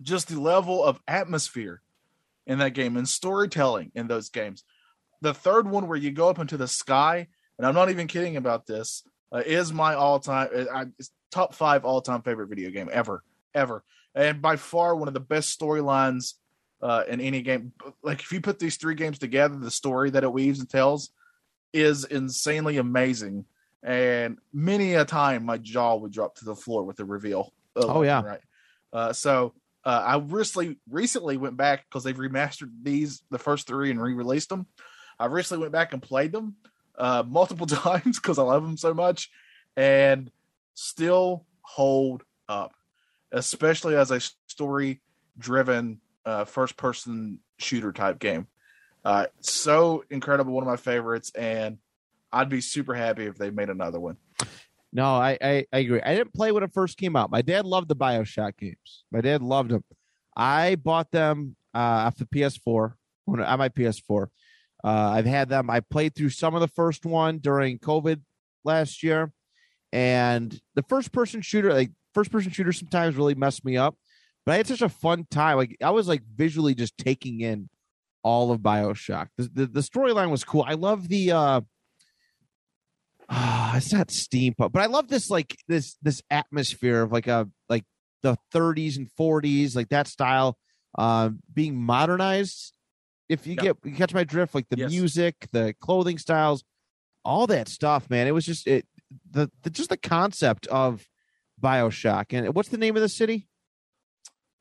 just 0.02 0.28
the 0.28 0.40
level 0.40 0.84
of 0.84 1.00
atmosphere 1.08 1.82
in 2.48 2.60
that 2.60 2.74
game 2.74 2.98
and 2.98 3.08
storytelling 3.08 3.92
in 3.94 4.08
those 4.08 4.30
games. 4.30 4.64
The 5.22 5.34
third 5.34 5.70
one, 5.70 5.88
where 5.88 5.98
you 5.98 6.12
go 6.12 6.30
up 6.30 6.40
into 6.40 6.58
the 6.58 6.68
sky, 6.68 7.28
and 7.58 7.68
I'm 7.68 7.76
not 7.76 7.90
even 7.90 8.08
kidding 8.08 8.38
about 8.38 8.66
this, 8.66 9.04
uh, 9.32 9.44
is 9.46 9.72
my 9.72 9.94
all-time 9.94 10.50
uh, 10.74 10.86
top 11.32 11.54
five 11.54 11.86
all-time 11.86 12.22
favorite 12.22 12.48
video 12.48 12.70
game 12.72 12.90
ever, 12.92 13.24
ever, 13.54 13.84
and 14.16 14.42
by 14.42 14.56
far 14.56 14.96
one 14.96 15.08
of 15.08 15.14
the 15.14 15.20
best 15.20 15.58
storylines 15.58 16.34
uh, 16.82 17.04
in 17.08 17.22
any 17.22 17.42
game. 17.42 17.72
Like 18.04 18.22
if 18.22 18.32
you 18.32 18.42
put 18.42 18.60
these 18.60 18.78
three 18.78 18.96
games 18.96 19.20
together, 19.20 19.56
the 19.56 19.72
story 19.72 20.10
that 20.10 20.24
it 20.24 20.34
weaves 20.34 20.60
and 20.60 20.70
tells 20.70 21.12
is 21.74 22.04
insanely 22.04 22.78
amazing. 22.78 23.46
And 23.84 24.38
many 24.54 24.94
a 24.94 25.06
time, 25.06 25.46
my 25.46 25.58
jaw 25.58 25.96
would 25.96 26.12
drop 26.12 26.36
to 26.36 26.46
the 26.46 26.56
floor 26.56 26.84
with 26.84 26.98
the 26.98 27.06
reveal. 27.06 27.54
Oh, 27.76 28.02
yeah. 28.02 28.22
right. 28.22 28.42
Uh, 28.92 29.14
so 29.14 29.54
uh, 29.86 30.04
I 30.06 30.18
recently 30.18 30.78
recently 30.90 31.38
went 31.38 31.58
back 31.58 31.86
because 31.88 32.04
they've 32.04 32.16
remastered 32.16 32.70
these 32.84 33.24
the 33.32 33.40
first 33.40 33.68
three 33.68 33.90
and 33.90 34.02
re-released 34.02 34.50
them. 34.50 34.68
I 35.22 35.28
recently 35.28 35.62
went 35.62 35.72
back 35.72 35.94
and 35.94 36.02
played 36.02 36.32
them 36.32 36.56
uh, 36.98 37.24
multiple 37.28 37.68
times 37.68 38.20
because 38.20 38.40
I 38.40 38.44
love 38.44 38.64
them 38.64 38.78
so 38.78 38.94
much, 38.94 39.30
and 39.78 40.32
still 40.74 41.46
hold 41.62 42.24
up, 42.50 42.74
especially 43.32 43.96
as 43.96 44.12
a 44.12 44.20
story-driven 44.48 46.02
uh, 46.26 46.46
first-person 46.46 47.40
shooter 47.60 47.92
type 47.92 48.20
game. 48.20 48.48
Uh, 49.06 49.28
so 49.40 50.04
incredible, 50.10 50.54
one 50.54 50.64
of 50.64 50.68
my 50.68 50.76
favorites, 50.76 51.32
and 51.36 51.78
I'd 52.32 52.50
be 52.50 52.62
super 52.62 52.94
happy 52.94 53.26
if 53.26 53.38
they 53.38 53.52
made 53.52 53.70
another 53.70 54.00
one. 54.00 54.18
No, 54.94 55.06
I, 55.06 55.38
I 55.42 55.66
I 55.72 55.78
agree. 55.80 56.02
I 56.02 56.16
didn't 56.16 56.34
play 56.34 56.52
when 56.52 56.64
it 56.64 56.74
first 56.74 56.98
came 56.98 57.16
out. 57.16 57.32
My 57.32 57.42
dad 57.42 57.66
loved 57.66 57.88
the 57.88 57.96
Bioshock 57.96 58.58
games. 58.58 59.06
My 59.12 59.22
dad 59.22 59.42
loved 59.42 59.72
them. 59.72 59.84
I 60.36 60.76
bought 60.76 61.12
them 61.12 61.56
uh, 61.74 61.78
off 62.10 62.18
the 62.18 62.26
PS4 62.26 62.94
when 63.26 63.42
on 63.42 63.60
my 63.60 63.70
PS4. 63.70 64.28
Uh, 64.84 65.12
I've 65.16 65.26
had 65.26 65.50
them. 65.50 65.70
I 65.70 65.80
played 65.80 66.16
through 66.16 66.30
some 66.30 66.56
of 66.56 66.62
the 66.62 66.68
first 66.68 67.06
one 67.06 67.38
during 67.38 67.80
COVID 67.80 68.22
last 68.64 69.04
year, 69.04 69.32
and 69.92 70.60
the 70.76 70.84
first 70.84 71.12
person 71.12 71.42
shooter, 71.42 71.74
like 71.74 71.92
first 72.14 72.32
person 72.32 72.52
shooter, 72.52 72.72
sometimes 72.72 73.16
really 73.16 73.36
messed 73.36 73.64
me 73.64 73.78
up. 73.78 73.96
But 74.46 74.54
I 74.54 74.58
had 74.58 74.68
such 74.68 74.82
a 74.82 74.90
fun 74.90 75.28
time. 75.30 75.58
Like 75.58 75.78
I 75.84 75.92
was 75.92 76.08
like 76.08 76.24
visually 76.36 76.74
just 76.74 76.98
taking 76.98 77.42
in 77.42 77.70
all 78.24 78.52
of 78.52 78.60
Bioshock. 78.62 79.28
The 79.38 79.50
the, 79.54 79.66
the 79.68 79.80
storyline 79.82 80.32
was 80.32 80.44
cool. 80.44 80.66
I 80.68 80.74
love 80.74 81.08
the. 81.08 81.32
uh 81.32 81.62
it's 83.76 83.94
not 83.94 84.10
steampunk, 84.10 84.72
but 84.74 84.82
I 84.82 84.88
love 84.88 85.08
this 85.08 85.30
like 85.30 85.56
this 85.68 85.96
this 86.02 86.22
atmosphere 86.30 87.02
of 87.02 87.12
like 87.12 87.28
a 87.28 87.48
like 87.70 87.86
the 88.24 88.38
30s 88.54 88.98
and 88.98 89.10
40s, 89.20 89.76
like 89.76 89.90
that 89.90 90.08
style, 90.08 90.58
uh, 90.98 91.30
being 91.54 91.76
modernized. 91.76 92.74
If 93.32 93.48
you 93.48 93.56
get 93.56 93.78
you 93.86 93.94
catch 93.94 94.14
my 94.14 94.26
drift, 94.26 94.54
like 94.54 94.68
the 94.68 94.78
Yes. 94.78 94.92
music, 94.92 95.48
the 95.52 95.74
clothing 95.80 96.18
styles, 96.18 96.66
all 97.24 97.48
that 97.48 97.70
stuff, 97.70 98.10
man. 98.10 98.28
It 98.28 98.32
was 98.32 98.46
just 98.46 98.68
it 98.68 98.86
the, 99.30 99.50
the 99.64 99.70
just 99.70 99.90
the 99.90 99.98
concept 99.98 100.68
of 100.68 101.08
Bioshock. 101.62 102.26
And 102.32 102.54
what's 102.54 102.70
the 102.70 102.78
name 102.78 102.96
of 102.98 103.02
the 103.02 103.10
city? 103.10 103.48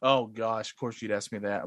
Oh 0.03 0.27
gosh, 0.27 0.71
of 0.71 0.77
course 0.77 1.03
you'd 1.03 1.11
ask 1.11 1.31
me 1.33 1.41
that. 1.41 1.65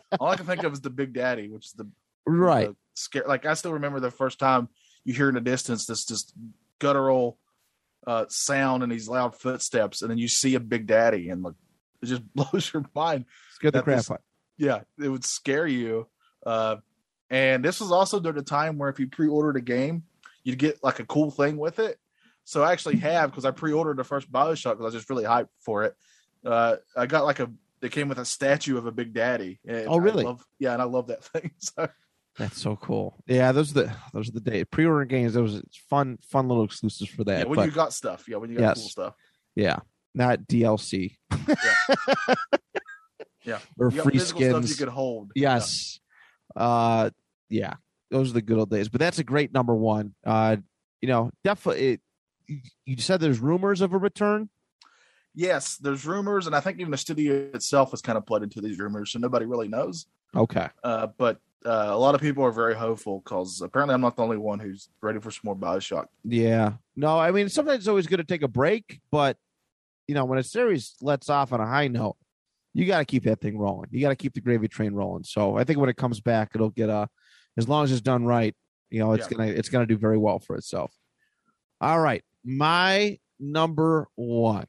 All 0.20 0.28
I 0.28 0.36
can 0.36 0.46
think 0.46 0.62
of 0.62 0.72
is 0.72 0.80
the 0.80 0.90
Big 0.90 1.12
Daddy, 1.12 1.48
which 1.48 1.66
is 1.66 1.72
the 1.72 1.90
right. 2.26 2.68
the 2.68 2.76
scare. 2.94 3.24
Like 3.26 3.44
I 3.46 3.54
still 3.54 3.72
remember 3.72 3.98
the 3.98 4.10
first 4.10 4.38
time 4.38 4.68
you 5.04 5.14
hear 5.14 5.28
in 5.28 5.34
the 5.34 5.40
distance 5.40 5.86
this 5.86 6.04
just 6.04 6.32
guttural 6.78 7.38
uh, 8.06 8.26
sound 8.28 8.82
and 8.82 8.92
these 8.92 9.08
loud 9.08 9.34
footsteps, 9.34 10.02
and 10.02 10.10
then 10.10 10.18
you 10.18 10.28
see 10.28 10.54
a 10.54 10.60
Big 10.60 10.86
Daddy, 10.86 11.30
and 11.30 11.42
like 11.42 11.54
it 12.02 12.06
just 12.06 12.22
blows 12.34 12.70
your 12.72 12.84
mind. 12.94 13.24
Scared 13.54 13.74
the 13.74 13.82
crap 13.82 14.10
out. 14.10 14.20
Yeah, 14.58 14.82
it 15.02 15.08
would 15.08 15.24
scare 15.24 15.66
you. 15.66 16.06
Uh, 16.46 16.76
and 17.28 17.62
this 17.64 17.80
was 17.80 17.90
also 17.92 18.20
during 18.20 18.36
the 18.38 18.42
time 18.44 18.78
where 18.78 18.88
if 18.88 18.98
you 19.00 19.08
pre-ordered 19.08 19.56
a 19.56 19.60
game, 19.60 20.04
you'd 20.44 20.58
get 20.58 20.82
like 20.82 21.00
a 21.00 21.04
cool 21.06 21.30
thing 21.30 21.56
with 21.56 21.78
it. 21.80 21.98
So 22.44 22.62
I 22.62 22.70
actually 22.72 22.96
have 22.98 23.30
because 23.30 23.44
I 23.44 23.50
pre-ordered 23.50 23.96
the 23.96 24.04
first 24.04 24.30
Bioshock 24.30 24.72
because 24.78 24.82
I 24.82 24.84
was 24.84 24.94
just 24.94 25.10
really 25.10 25.24
hyped 25.24 25.48
for 25.58 25.82
it. 25.84 25.94
Uh, 26.44 26.76
I 26.96 27.06
got 27.06 27.24
like 27.24 27.40
a. 27.40 27.50
It 27.82 27.90
came 27.92 28.08
with 28.08 28.18
a 28.18 28.24
statue 28.24 28.78
of 28.78 28.86
a 28.86 28.92
Big 28.92 29.12
Daddy. 29.12 29.60
and 29.66 29.86
Oh, 29.88 29.98
really? 29.98 30.24
I 30.24 30.28
love, 30.28 30.44
yeah, 30.58 30.72
and 30.72 30.80
I 30.80 30.84
love 30.86 31.08
that 31.08 31.24
thing. 31.32 31.50
So 31.58 31.88
That's 32.38 32.60
so 32.60 32.76
cool. 32.76 33.16
Yeah, 33.26 33.50
those 33.52 33.72
are 33.72 33.82
the 33.84 33.96
those 34.14 34.28
are 34.28 34.32
the 34.32 34.40
days. 34.40 34.64
Pre-order 34.70 35.04
games. 35.04 35.34
Those 35.34 35.56
it's 35.56 35.76
fun, 35.90 36.18
fun 36.22 36.46
little 36.48 36.62
exclusives 36.64 37.10
for 37.10 37.24
that. 37.24 37.38
yeah, 37.40 37.44
when 37.44 37.56
but- 37.56 37.64
you 37.66 37.72
got 37.72 37.92
stuff, 37.92 38.28
yeah, 38.28 38.36
when 38.36 38.50
you 38.50 38.58
got 38.58 38.62
Yes. 38.68 38.80
cool 38.80 38.88
stuff. 38.90 39.14
Yeah, 39.56 39.78
not 40.14 40.40
DLC. 40.46 41.16
Yeah. 43.44 43.58
or 43.78 43.90
You 43.92 44.02
free 44.02 44.18
physical 44.18 44.40
stuff 44.42 44.52
skins. 44.64 44.70
you 44.70 44.76
could 44.76 44.92
hold. 44.92 45.30
yes. 45.36 46.00
Uh, 46.56 47.10
yeah, 47.50 47.74
those 48.10 48.30
are 48.30 48.34
the 48.34 48.42
good 48.42 48.58
old 48.58 48.70
days. 48.70 48.88
But 48.88 49.00
that's 49.00 49.18
a 49.18 49.24
great 49.24 49.52
number 49.52 49.74
one. 49.74 50.14
Uh, 50.24 50.56
you 51.00 51.08
know, 51.08 51.30
definitely. 51.44 51.92
It, 51.92 52.00
you- 52.84 52.96
said 52.98 53.20
there's 53.20 53.40
rumors 53.40 53.80
of 53.80 53.92
a 53.92 53.98
return. 53.98 54.48
Yes, 55.34 55.76
there's 55.76 56.06
rumors, 56.06 56.46
and 56.46 56.56
I 56.56 56.60
think 56.60 56.78
even 56.80 56.90
the 56.90 56.96
studio 56.96 57.50
itself 57.52 57.90
has 57.90 58.00
kind 58.00 58.16
of 58.16 58.24
played 58.24 58.42
into 58.42 58.60
these 58.62 58.78
rumors, 58.78 59.12
so 59.12 59.18
nobody 59.18 59.44
really 59.44 59.68
knows. 59.68 60.06
Okay. 60.34 60.68
Uh, 60.82 61.08
but 61.18 61.40
uh, 61.66 61.88
a 61.90 61.98
lot 61.98 62.14
of 62.14 62.20
people 62.22 62.42
are 62.44 62.50
very 62.52 62.74
hopeful 62.74 63.20
because 63.20 63.60
apparently 63.60 63.94
I'm 63.94 64.00
not 64.00 64.16
the 64.16 64.22
only 64.22 64.38
one 64.38 64.60
who's 64.60 64.88
ready 65.02 65.20
for 65.20 65.30
some 65.30 65.42
more 65.44 65.56
Bioshock. 65.56 66.06
Yeah. 66.24 66.74
No, 66.94 67.18
I 67.18 67.32
mean 67.32 67.48
sometimes 67.50 67.80
it's 67.80 67.88
always 67.88 68.06
good 68.06 68.16
to 68.18 68.24
take 68.24 68.42
a 68.42 68.48
break, 68.48 69.00
but 69.10 69.36
you 70.08 70.14
know 70.14 70.24
when 70.24 70.38
a 70.38 70.42
series 70.42 70.94
lets 71.02 71.28
off 71.28 71.52
on 71.52 71.60
a 71.60 71.66
high 71.66 71.88
note, 71.88 72.16
you 72.76 72.84
got 72.86 72.98
to 72.98 73.04
keep 73.06 73.24
that 73.24 73.40
thing 73.40 73.56
rolling. 73.56 73.88
You 73.90 74.00
got 74.02 74.10
to 74.10 74.16
keep 74.16 74.34
the 74.34 74.40
gravy 74.40 74.68
train 74.68 74.92
rolling. 74.92 75.24
So 75.24 75.56
I 75.56 75.64
think 75.64 75.78
when 75.78 75.88
it 75.88 75.96
comes 75.96 76.20
back, 76.20 76.50
it'll 76.54 76.70
get 76.70 76.90
a 76.90 77.08
as 77.56 77.68
long 77.68 77.84
as 77.84 77.90
it's 77.92 78.02
done 78.02 78.26
right. 78.26 78.54
You 78.90 78.98
know, 79.00 79.12
it's 79.12 79.30
Yeah. 79.30 79.38
gonna 79.38 79.50
it's 79.50 79.68
gonna 79.70 79.86
do 79.86 79.96
very 79.96 80.18
well 80.18 80.38
for 80.38 80.56
itself. 80.56 80.92
All 81.80 81.98
right, 82.00 82.22
my 82.44 83.18
number 83.40 84.08
one. 84.14 84.66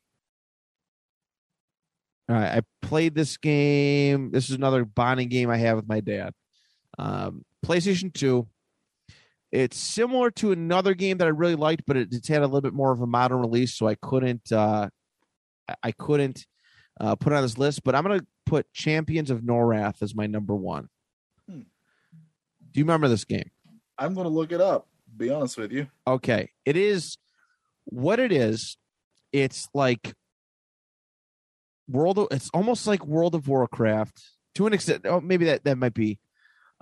All 2.30 2.36
right, 2.36 2.58
I 2.58 2.62
played 2.82 3.16
this 3.16 3.38
game. 3.38 4.32
This 4.32 4.50
is 4.50 4.56
another 4.56 4.84
bonding 4.86 5.30
game 5.30 5.50
I 5.50 5.58
have 5.58 5.78
with 5.78 5.88
my 5.88 6.02
dad. 6.02 6.34
Um, 6.98 7.44
PlayStation 7.66 8.14
Two. 8.14 8.48
It's 9.52 9.78
similar 9.78 10.30
to 10.32 10.52
another 10.52 10.94
game 10.94 11.20
that 11.20 11.26
I 11.26 11.32
really 11.32 11.56
liked, 11.56 11.84
but 11.88 11.96
it, 11.96 12.10
it's 12.12 12.28
had 12.28 12.42
a 12.42 12.46
little 12.46 12.60
bit 12.62 12.74
more 12.74 12.92
of 12.92 13.00
a 13.02 13.08
modern 13.08 13.40
release, 13.40 13.76
so 13.78 13.88
I 13.88 13.96
couldn't 13.96 14.52
uh, 14.52 14.90
I- 15.70 15.76
I 15.84 15.92
couldn't 15.94 16.46
uh, 17.00 17.16
put 17.16 17.34
on 17.34 17.42
this 17.42 17.58
list. 17.58 17.84
But 17.84 17.96
I'm 17.96 18.04
gonna 18.04 18.26
put 18.46 18.72
Champions 18.74 19.30
of 19.30 19.42
Norrath 19.42 20.02
as 20.02 20.16
my 20.16 20.28
number 20.28 20.56
one. 20.56 20.90
Hmm. 21.50 21.62
Do 22.72 22.80
you 22.80 22.84
remember 22.84 23.08
this 23.08 23.26
game? 23.26 23.52
I'm 23.98 24.14
going 24.14 24.26
to 24.26 24.34
look 24.34 24.52
it 24.52 24.62
up. 24.62 24.88
Be 25.16 25.32
honest 25.32 25.58
with 25.58 25.72
you. 25.72 25.88
Okay, 26.06 26.52
it 26.66 26.78
is 26.78 27.18
what 27.86 28.20
it 28.20 28.32
is. 28.32 28.78
It's 29.32 29.68
like 29.74 30.14
World. 31.88 32.20
Of, 32.20 32.28
it's 32.32 32.50
almost 32.54 32.86
like 32.86 33.06
World 33.06 33.34
of 33.34 33.48
Warcraft 33.48 34.22
to 34.56 34.68
an 34.68 34.74
extent. 34.74 35.06
Oh, 35.06 35.20
maybe 35.20 35.46
that 35.46 35.64
that 35.64 35.78
might 35.78 35.94
be 35.94 36.20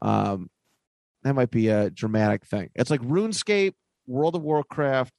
um, 0.01 0.49
that 1.23 1.33
might 1.33 1.51
be 1.51 1.69
a 1.69 1.89
dramatic 1.89 2.45
thing. 2.45 2.71
It's 2.75 2.89
like 2.89 3.01
RuneScape, 3.01 3.73
World 4.05 4.35
of 4.35 4.41
Warcraft. 4.41 5.13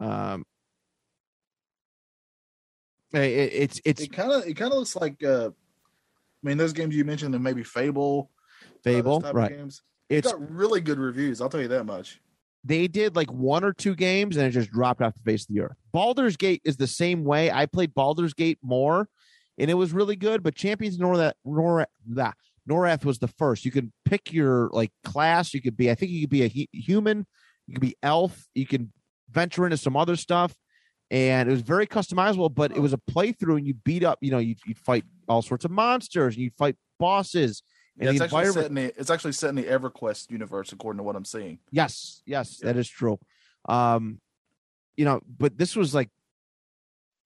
Um, 0.00 0.44
it, 3.22 3.52
it's 3.52 3.80
it's 3.84 4.02
It 4.02 4.12
kind 4.12 4.32
of 4.32 4.46
it 4.46 4.54
kind 4.54 4.72
of 4.72 4.78
looks 4.78 4.96
like. 4.96 5.22
uh 5.22 5.50
I 5.50 6.46
mean, 6.46 6.58
those 6.58 6.74
games 6.74 6.94
you 6.94 7.04
mentioned, 7.06 7.34
and 7.34 7.42
maybe 7.42 7.62
Fable, 7.62 8.30
uh, 8.62 8.66
Fable, 8.84 9.16
of 9.24 9.34
right? 9.34 9.56
Games. 9.56 9.80
It's 10.10 10.30
got 10.30 10.50
really 10.50 10.82
good 10.82 10.98
reviews. 10.98 11.40
I'll 11.40 11.48
tell 11.48 11.62
you 11.62 11.68
that 11.68 11.84
much. 11.84 12.20
they 12.64 12.86
did 12.86 13.16
like 13.16 13.32
one 13.32 13.64
or 13.64 13.72
two 13.72 13.94
games 13.94 14.36
and 14.36 14.46
it 14.46 14.50
just 14.50 14.70
dropped 14.70 15.00
off 15.00 15.14
the 15.14 15.22
face 15.30 15.48
of 15.48 15.54
the 15.54 15.62
earth. 15.62 15.76
Baldur's 15.92 16.36
Gate 16.36 16.60
is 16.64 16.76
the 16.76 16.86
same 16.86 17.24
way. 17.24 17.50
I 17.50 17.64
played 17.66 17.94
Baldur's 17.94 18.34
Gate 18.34 18.58
more 18.62 19.08
and 19.58 19.70
it 19.70 19.74
was 19.74 19.92
really 19.92 20.16
good, 20.16 20.42
but 20.42 20.54
Champions 20.54 20.96
of 20.96 21.00
Norrath, 21.00 21.32
Norrath, 21.46 21.86
nah, 22.06 22.32
Norrath 22.68 23.04
was 23.06 23.18
the 23.18 23.28
first. 23.28 23.64
You 23.64 23.70
could 23.70 23.90
pick 24.04 24.30
your 24.32 24.68
like 24.72 24.90
class. 25.04 25.54
You 25.54 25.62
could 25.62 25.76
be, 25.76 25.90
I 25.90 25.94
think 25.94 26.10
you 26.12 26.22
could 26.22 26.30
be 26.30 26.42
a 26.44 26.48
hu- 26.48 26.78
human, 26.78 27.26
you 27.66 27.74
could 27.74 27.80
be 27.82 27.96
elf, 28.02 28.46
you 28.54 28.66
can 28.66 28.92
venture 29.30 29.64
into 29.64 29.78
some 29.78 29.96
other 29.96 30.16
stuff. 30.16 30.54
And 31.10 31.48
it 31.48 31.52
was 31.52 31.60
very 31.60 31.86
customizable, 31.86 32.52
but 32.54 32.72
it 32.72 32.80
was 32.80 32.92
a 32.92 32.98
playthrough 33.10 33.58
and 33.58 33.66
you 33.66 33.74
beat 33.74 34.02
up, 34.04 34.18
you 34.20 34.30
know, 34.30 34.38
you'd, 34.38 34.58
you'd 34.66 34.78
fight 34.78 35.04
all 35.28 35.42
sorts 35.42 35.64
of 35.64 35.70
monsters 35.70 36.34
and 36.34 36.42
you'd 36.42 36.56
fight 36.56 36.76
bosses. 36.98 37.62
And 37.98 38.06
Yeah, 38.06 38.10
it's 38.12 38.20
actually 38.20 38.52
set 38.52 38.66
in 38.66 38.74
the 38.74 39.00
it's 39.00 39.10
actually 39.10 39.32
set 39.32 39.50
in 39.50 39.54
the 39.56 39.64
EverQuest 39.64 40.30
universe, 40.30 40.72
according 40.72 40.98
to 40.98 41.02
what 41.04 41.14
I'm 41.14 41.24
seeing. 41.24 41.58
Yes, 41.70 42.22
yes, 42.26 42.58
Yeah. 42.60 42.72
that 42.72 42.78
is 42.78 42.88
true. 42.88 43.18
Um, 43.68 44.20
you 44.96 45.04
know, 45.04 45.20
but 45.38 45.56
this 45.58 45.76
was 45.76 45.94
like 45.94 46.10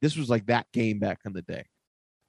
this 0.03 0.17
was 0.17 0.29
like 0.29 0.47
that 0.47 0.67
game 0.73 0.99
back 0.99 1.21
in 1.25 1.33
the 1.33 1.43
day. 1.43 1.65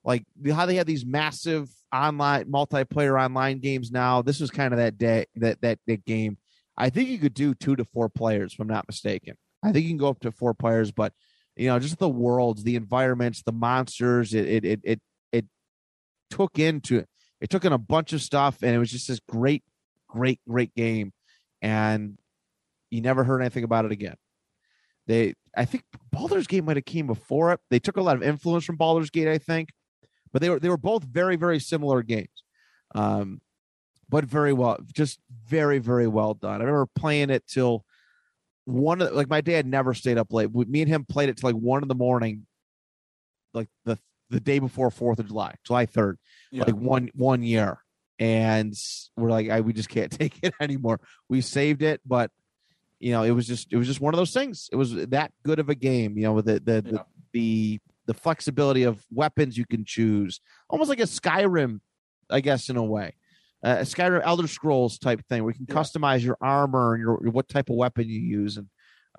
Like 0.04 0.24
how 0.52 0.66
they 0.66 0.76
had 0.76 0.88
these 0.88 1.06
massive 1.06 1.70
online 1.94 2.46
multiplayer 2.46 3.22
online 3.22 3.60
games 3.60 3.92
now. 3.92 4.22
This 4.22 4.40
was 4.40 4.50
kind 4.52 4.74
of 4.74 4.78
that 4.78 4.98
day 4.98 5.26
that 5.36 5.62
that 5.62 5.80
that 5.88 6.06
game. 6.06 6.38
I 6.78 6.90
think 6.90 7.10
you 7.10 7.18
could 7.18 7.34
do 7.34 7.54
two 7.54 7.76
to 7.76 7.84
four 7.84 8.08
players, 8.08 8.54
if 8.54 8.60
I'm 8.60 8.68
not 8.68 8.88
mistaken. 8.88 9.36
I 9.62 9.74
think 9.74 9.84
you 9.84 9.90
can 9.90 9.98
go 9.98 10.08
up 10.08 10.22
to 10.22 10.32
four 10.32 10.54
players, 10.54 10.92
but 10.92 11.12
you 11.60 11.68
know, 11.68 11.78
just 11.78 12.00
the 12.00 12.08
worlds, 12.08 12.64
the 12.64 12.78
environments, 12.78 13.44
the 13.44 13.52
monsters, 13.52 14.34
it 14.34 14.48
it 14.48 14.66
it 14.66 14.80
it, 14.84 15.02
it 15.34 15.46
took 16.30 16.58
into 16.58 17.04
it 17.42 17.50
took 17.50 17.66
in 17.66 17.74
a 17.74 17.78
bunch 17.78 18.14
of 18.14 18.22
stuff 18.22 18.64
and 18.64 18.74
it 18.74 18.80
was 18.80 18.90
just 18.90 19.10
this 19.10 19.20
great, 19.28 19.64
great, 20.08 20.40
great 20.48 20.74
game. 20.74 21.12
And 21.62 22.18
you 22.90 23.02
never 23.02 23.26
heard 23.26 23.42
anything 23.42 23.66
about 23.66 23.84
it 23.84 23.92
again. 23.92 24.16
They, 25.06 25.34
I 25.56 25.66
think 25.66 25.84
Baldur's 26.12 26.48
Gate 26.48 26.64
might 26.64 26.78
have 26.78 26.86
came 26.86 27.08
before 27.08 27.52
it. 27.52 27.60
They 27.70 27.80
took 27.80 27.98
a 27.98 28.02
lot 28.02 28.16
of 28.16 28.24
influence 28.24 28.64
from 28.64 28.78
Baldur's 28.78 29.10
Gate, 29.10 29.28
I 29.28 29.38
think, 29.38 29.70
but 30.32 30.42
they 30.42 30.50
were 30.50 30.60
they 30.62 30.70
were 30.70 30.78
both 30.78 31.04
very 31.04 31.36
very 31.36 31.60
similar 31.60 32.04
games, 32.04 32.44
um, 32.96 33.42
but 34.08 34.24
very 34.24 34.54
well, 34.54 34.78
just 34.94 35.20
very 35.46 35.80
very 35.80 36.08
well 36.08 36.36
done. 36.36 36.62
I 36.62 36.64
remember 36.64 36.88
playing 36.96 37.32
it 37.32 37.46
till 37.48 37.84
one 38.70 39.02
of 39.02 39.12
like 39.14 39.30
my 39.30 39.42
dad 39.42 39.66
never 39.66 39.94
stayed 39.94 40.18
up 40.18 40.32
late. 40.32 40.52
We- 40.52 40.66
Me 40.66 40.82
and 40.82 40.90
him 40.90 41.06
played 41.06 41.30
it 41.30 41.38
till 41.38 41.50
like 41.50 41.60
one 41.62 41.82
in 41.82 41.88
the 41.88 41.96
morning, 41.96 42.46
like 43.54 43.68
the 43.86 43.98
the 44.30 44.40
day 44.40 44.60
before 44.60 44.92
Fourth 44.92 45.20
of 45.20 45.28
July, 45.28 45.56
July 45.66 45.86
third 45.88 46.18
Yeah. 46.52 46.64
like 46.66 46.76
one 46.76 47.10
one 47.16 47.42
year 47.44 47.80
and 48.20 48.74
we're 49.18 49.30
like 49.32 49.50
I, 49.50 49.62
we 49.62 49.74
just 49.74 49.90
can't 49.90 50.12
take 50.20 50.38
it 50.44 50.54
anymore 50.60 51.00
we 51.30 51.40
saved 51.42 51.82
it 51.82 52.02
but 52.06 52.30
you 53.00 53.12
know 53.12 53.24
it 53.24 53.32
was 53.32 53.48
just 53.48 53.72
it 53.72 53.78
was 53.78 53.88
just 53.88 54.02
one 54.02 54.14
of 54.14 54.18
those 54.18 54.34
things 54.34 54.70
it 54.72 54.76
was 54.76 54.94
that 54.94 55.32
good 55.44 55.58
of 55.58 55.70
a 55.70 55.74
game 55.76 56.18
you 56.18 56.24
know 56.24 56.34
with 56.34 56.46
the 56.46 56.60
the 56.60 56.84
Yeah. 56.86 56.92
the, 56.92 57.04
the 57.32 57.80
the 58.08 58.14
flexibility 58.14 58.84
of 58.84 59.04
weapons 59.12 59.58
you 59.58 59.66
can 59.66 59.86
choose 59.86 60.42
almost 60.70 60.90
like 60.90 61.00
a 61.00 61.04
skyrim 61.04 61.80
i 62.30 62.40
guess 62.42 62.70
in 62.70 62.76
a 62.78 62.84
way 62.84 63.14
uh, 63.64 63.78
a 63.80 63.84
skyrim 63.84 64.22
elder 64.24 64.48
scrolls 64.48 64.98
type 65.00 65.22
thing 65.28 65.44
where 65.44 65.52
you 65.58 65.66
can 65.66 65.74
Yeah. 65.76 65.82
customize 65.82 66.22
your 66.22 66.38
armor 66.42 66.94
and 66.94 67.02
your 67.02 67.16
what 67.32 67.50
type 67.50 67.70
of 67.70 67.76
weapon 67.76 68.08
you 68.08 68.20
use 68.20 68.58
and 68.58 68.68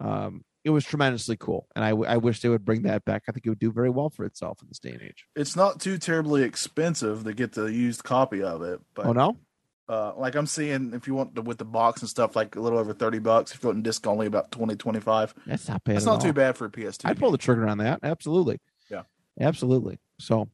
um 0.00 0.42
it 0.64 0.70
was 0.70 0.84
tremendously 0.84 1.36
cool 1.38 1.66
and 1.74 1.84
I, 1.84 1.90
I 1.90 2.16
wish 2.18 2.40
they 2.40 2.48
would 2.48 2.64
bring 2.64 2.82
that 2.82 3.04
back 3.04 3.24
i 3.28 3.32
think 3.32 3.46
it 3.46 3.48
would 3.48 3.58
do 3.58 3.72
very 3.72 3.90
well 3.90 4.10
for 4.10 4.24
itself 4.24 4.60
in 4.62 4.68
this 4.68 4.78
day 4.78 4.90
and 4.92 5.02
age 5.02 5.26
it's 5.36 5.56
not 5.56 5.80
too 5.80 5.98
terribly 5.98 6.42
expensive 6.42 7.24
to 7.24 7.32
get 7.34 7.52
the 7.52 7.66
used 7.72 8.02
copy 8.04 8.42
of 8.42 8.62
it. 8.62 8.80
But 8.94 9.06
oh 9.06 9.12
no 9.12 9.36
uh, 9.88 10.12
like 10.16 10.36
I'm 10.36 10.46
seeing, 10.46 10.94
if 10.94 11.08
you 11.08 11.14
want 11.14 11.34
the 11.34 11.42
with 11.42 11.58
the 11.58 11.64
box 11.64 12.00
and 12.00 12.08
stuff, 12.08 12.36
like 12.36 12.54
a 12.54 12.60
little 12.60 12.78
over 12.78 12.92
thirty 12.92 13.18
bucks. 13.18 13.52
If 13.52 13.64
you 13.64 13.70
want 13.70 13.82
disc 13.82 14.06
only, 14.06 14.28
about 14.28 14.52
20, 14.52 14.76
25. 14.76 15.34
that's 15.46 15.68
not 15.68 15.82
bad 15.82 15.96
That's 15.96 16.06
at 16.06 16.10
not 16.12 16.20
too 16.20 16.32
bad 16.32 16.56
for 16.56 16.66
a 16.66 16.70
PS2. 16.70 17.06
I'd 17.06 17.18
pull 17.18 17.32
the 17.32 17.38
trigger 17.38 17.66
on 17.66 17.78
that. 17.78 17.98
Absolutely. 18.04 18.60
Yeah. 18.88 19.02
Absolutely. 19.40 19.98
So 20.20 20.48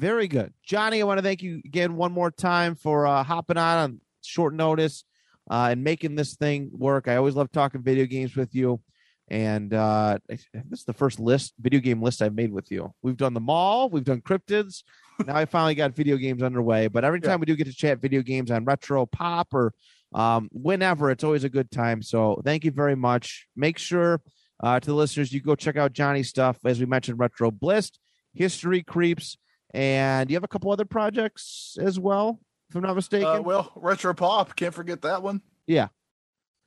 very 0.00 0.28
good. 0.28 0.52
Johnny, 0.64 1.00
I 1.00 1.04
want 1.04 1.18
to 1.18 1.22
thank 1.22 1.42
you 1.42 1.60
again 1.64 1.94
one 1.94 2.10
more 2.10 2.30
time 2.30 2.74
for 2.74 3.06
uh, 3.06 3.22
hopping 3.22 3.58
on 3.58 3.78
on 3.78 4.00
short 4.22 4.54
notice 4.54 5.04
uh, 5.50 5.68
and 5.70 5.84
making 5.84 6.14
this 6.14 6.36
thing 6.36 6.70
work. 6.72 7.06
I 7.06 7.16
always 7.16 7.34
love 7.34 7.52
talking 7.52 7.82
video 7.82 8.06
games 8.06 8.34
with 8.34 8.54
you. 8.54 8.80
And 9.28 9.72
uh, 9.72 10.18
this 10.28 10.46
is 10.72 10.84
the 10.84 10.92
first 10.92 11.20
list, 11.20 11.52
video 11.60 11.78
game 11.80 12.02
list 12.02 12.20
I've 12.20 12.34
made 12.34 12.50
with 12.50 12.70
you. 12.72 12.92
We've 13.02 13.16
done 13.16 13.34
the 13.34 13.40
mall, 13.40 13.88
we've 13.88 14.02
done 14.02 14.22
cryptids. 14.22 14.82
now 15.24 15.36
I 15.36 15.44
finally 15.44 15.74
got 15.76 15.94
video 15.94 16.16
games 16.16 16.42
underway. 16.42 16.88
But 16.88 17.04
every 17.04 17.20
Yeah. 17.22 17.28
time 17.28 17.40
we 17.40 17.46
do 17.46 17.54
get 17.54 17.66
to 17.66 17.72
chat 17.72 18.00
video 18.00 18.22
games 18.22 18.50
on 18.50 18.64
retro 18.64 19.06
pop 19.06 19.54
or 19.54 19.72
um, 20.14 20.48
whenever, 20.50 21.10
it's 21.12 21.22
always 21.22 21.44
a 21.44 21.48
good 21.48 21.70
time. 21.70 22.02
So 22.02 22.40
thank 22.44 22.64
you 22.64 22.72
very 22.72 22.96
much. 22.96 23.46
Make 23.54 23.78
sure 23.78 24.20
uh, 24.62 24.80
to 24.80 24.86
the 24.86 24.94
listeners, 24.94 25.32
you 25.32 25.40
go 25.40 25.54
check 25.54 25.76
out 25.76 25.92
Johnny's 25.92 26.28
stuff. 26.28 26.58
As 26.64 26.80
we 26.80 26.86
mentioned, 26.86 27.18
Retro 27.20 27.50
Bliss, 27.52 27.92
History 28.34 28.82
Creeps, 28.82 29.36
and 29.72 30.30
you 30.30 30.36
have 30.36 30.44
a 30.44 30.48
couple 30.48 30.70
other 30.72 30.84
projects 30.84 31.76
as 31.80 31.98
well, 31.98 32.38
if 32.68 32.76
I'm 32.76 32.82
not 32.82 32.94
mistaken. 32.96 33.26
Uh, 33.28 33.40
well, 33.42 33.72
retro 33.76 34.14
pop, 34.14 34.56
can't 34.56 34.74
forget 34.74 35.02
that 35.02 35.22
one. 35.22 35.42
Yeah. 35.66 35.88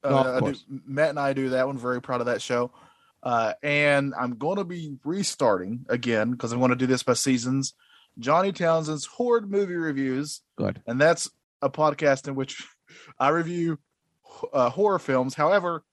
Uh, 0.04 0.40
No, 0.42 0.52
do. 0.52 0.60
Matt 0.86 1.10
and 1.12 1.20
I 1.20 1.34
do 1.34 1.50
that 1.50 1.68
one. 1.68 1.78
Very 1.78 2.02
proud 2.02 2.20
of 2.22 2.28
that 2.28 2.42
show. 2.42 2.72
Uh, 3.22 3.54
and 3.64 4.14
I'm 4.20 4.36
going 4.38 4.58
to 4.58 4.66
be 4.66 4.98
restarting 5.06 5.86
again 5.88 6.32
because 6.32 6.52
I 6.52 6.58
want 6.58 6.72
to 6.72 6.76
do 6.78 6.88
this 6.88 7.04
by 7.04 7.14
seasons. 7.14 7.74
Johnny 8.20 8.52
Townsend's 8.52 9.06
Horror 9.06 9.42
movie 9.42 9.76
reviews, 9.76 10.42
Good. 10.58 10.82
and 10.86 11.00
that's 11.00 11.30
a 11.62 11.70
podcast 11.70 12.28
in 12.28 12.36
which 12.36 12.62
I 13.18 13.30
review 13.30 13.80
uh, 14.52 14.70
horror 14.70 15.00
films. 15.00 15.34
However, 15.36 15.84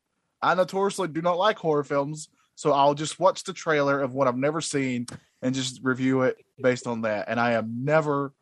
I 0.43 0.55
notoriously 0.55 1.09
do 1.09 1.23
not 1.23 1.39
like 1.39 1.59
horror 1.59 1.85
films, 1.85 2.29
so 2.57 2.73
I'll 2.73 2.95
just 2.95 3.21
watch 3.21 3.45
the 3.45 3.53
trailer 3.53 4.01
of 4.01 4.13
what 4.13 4.27
I've 4.29 4.37
never 4.37 4.61
seen 4.61 5.07
and 5.43 5.55
just 5.55 5.81
review 5.83 6.23
it 6.23 6.37
based 6.63 6.87
on 6.87 7.03
that. 7.03 7.29
And 7.29 7.39
I 7.41 7.53
am 7.53 7.85
never 7.85 8.33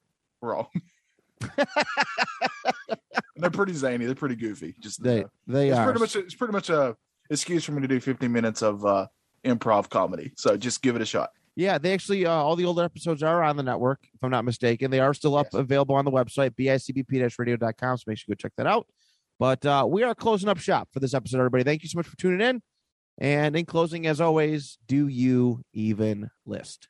wrong. 0.42 0.66
They're 3.36 3.50
pretty 3.50 3.72
zany. 3.74 4.04
They're 4.06 4.14
pretty 4.14 4.34
goofy. 4.36 4.74
Just 4.80 5.02
They 5.02 5.22
uh, 5.24 5.28
they 5.46 5.68
it's 5.70 5.78
are. 5.78 5.84
pretty 5.84 6.00
much 6.00 6.16
it's 6.16 6.34
pretty 6.34 6.52
much 6.52 6.70
a 6.70 6.96
excuse 7.30 7.64
for 7.64 7.72
me 7.72 7.80
to 7.82 7.88
do 7.88 8.00
15 8.00 8.30
minutes 8.32 8.62
of 8.62 8.84
uh, 8.84 9.06
improv 9.44 9.88
comedy. 9.88 10.32
So 10.36 10.56
just 10.56 10.82
give 10.82 10.96
it 10.96 11.02
a 11.02 11.06
shot. 11.06 11.30
Yeah, 11.54 11.78
they 11.78 11.92
actually 11.92 12.24
uh, 12.26 12.32
all 12.32 12.56
the 12.56 12.64
older 12.64 12.82
episodes 12.84 13.22
are 13.22 13.42
on 13.42 13.56
the 13.56 13.62
network, 13.62 14.00
if 14.12 14.22
I'm 14.22 14.30
not 14.30 14.44
mistaken. 14.44 14.90
They 14.90 15.00
are 15.00 15.14
still 15.14 15.36
up 15.36 15.46
Yes. 15.52 15.60
available 15.60 15.94
on 15.96 16.04
the 16.04 16.10
website, 16.10 16.50
bicbp-radio.com. 16.56 17.96
So 17.98 18.04
make 18.06 18.18
sure 18.18 18.24
you 18.28 18.34
go 18.34 18.38
check 18.38 18.52
that 18.56 18.66
out. 18.66 18.86
But 19.40 19.64
uh, 19.66 19.86
we 19.88 20.02
are 20.02 20.14
closing 20.14 20.48
up 20.48 20.58
shop 20.58 20.88
for 20.92 21.00
this 21.00 21.14
episode, 21.14 21.38
everybody. 21.38 21.64
Thank 21.64 21.82
you 21.82 21.88
so 21.88 21.98
much 21.98 22.06
for 22.06 22.16
tuning 22.16 22.40
in. 22.40 22.62
And 23.20 23.56
in 23.56 23.66
closing, 23.66 24.06
as 24.06 24.20
always, 24.20 24.78
do 24.86 25.08
you 25.08 25.62
even 25.72 26.30
list? 26.46 26.88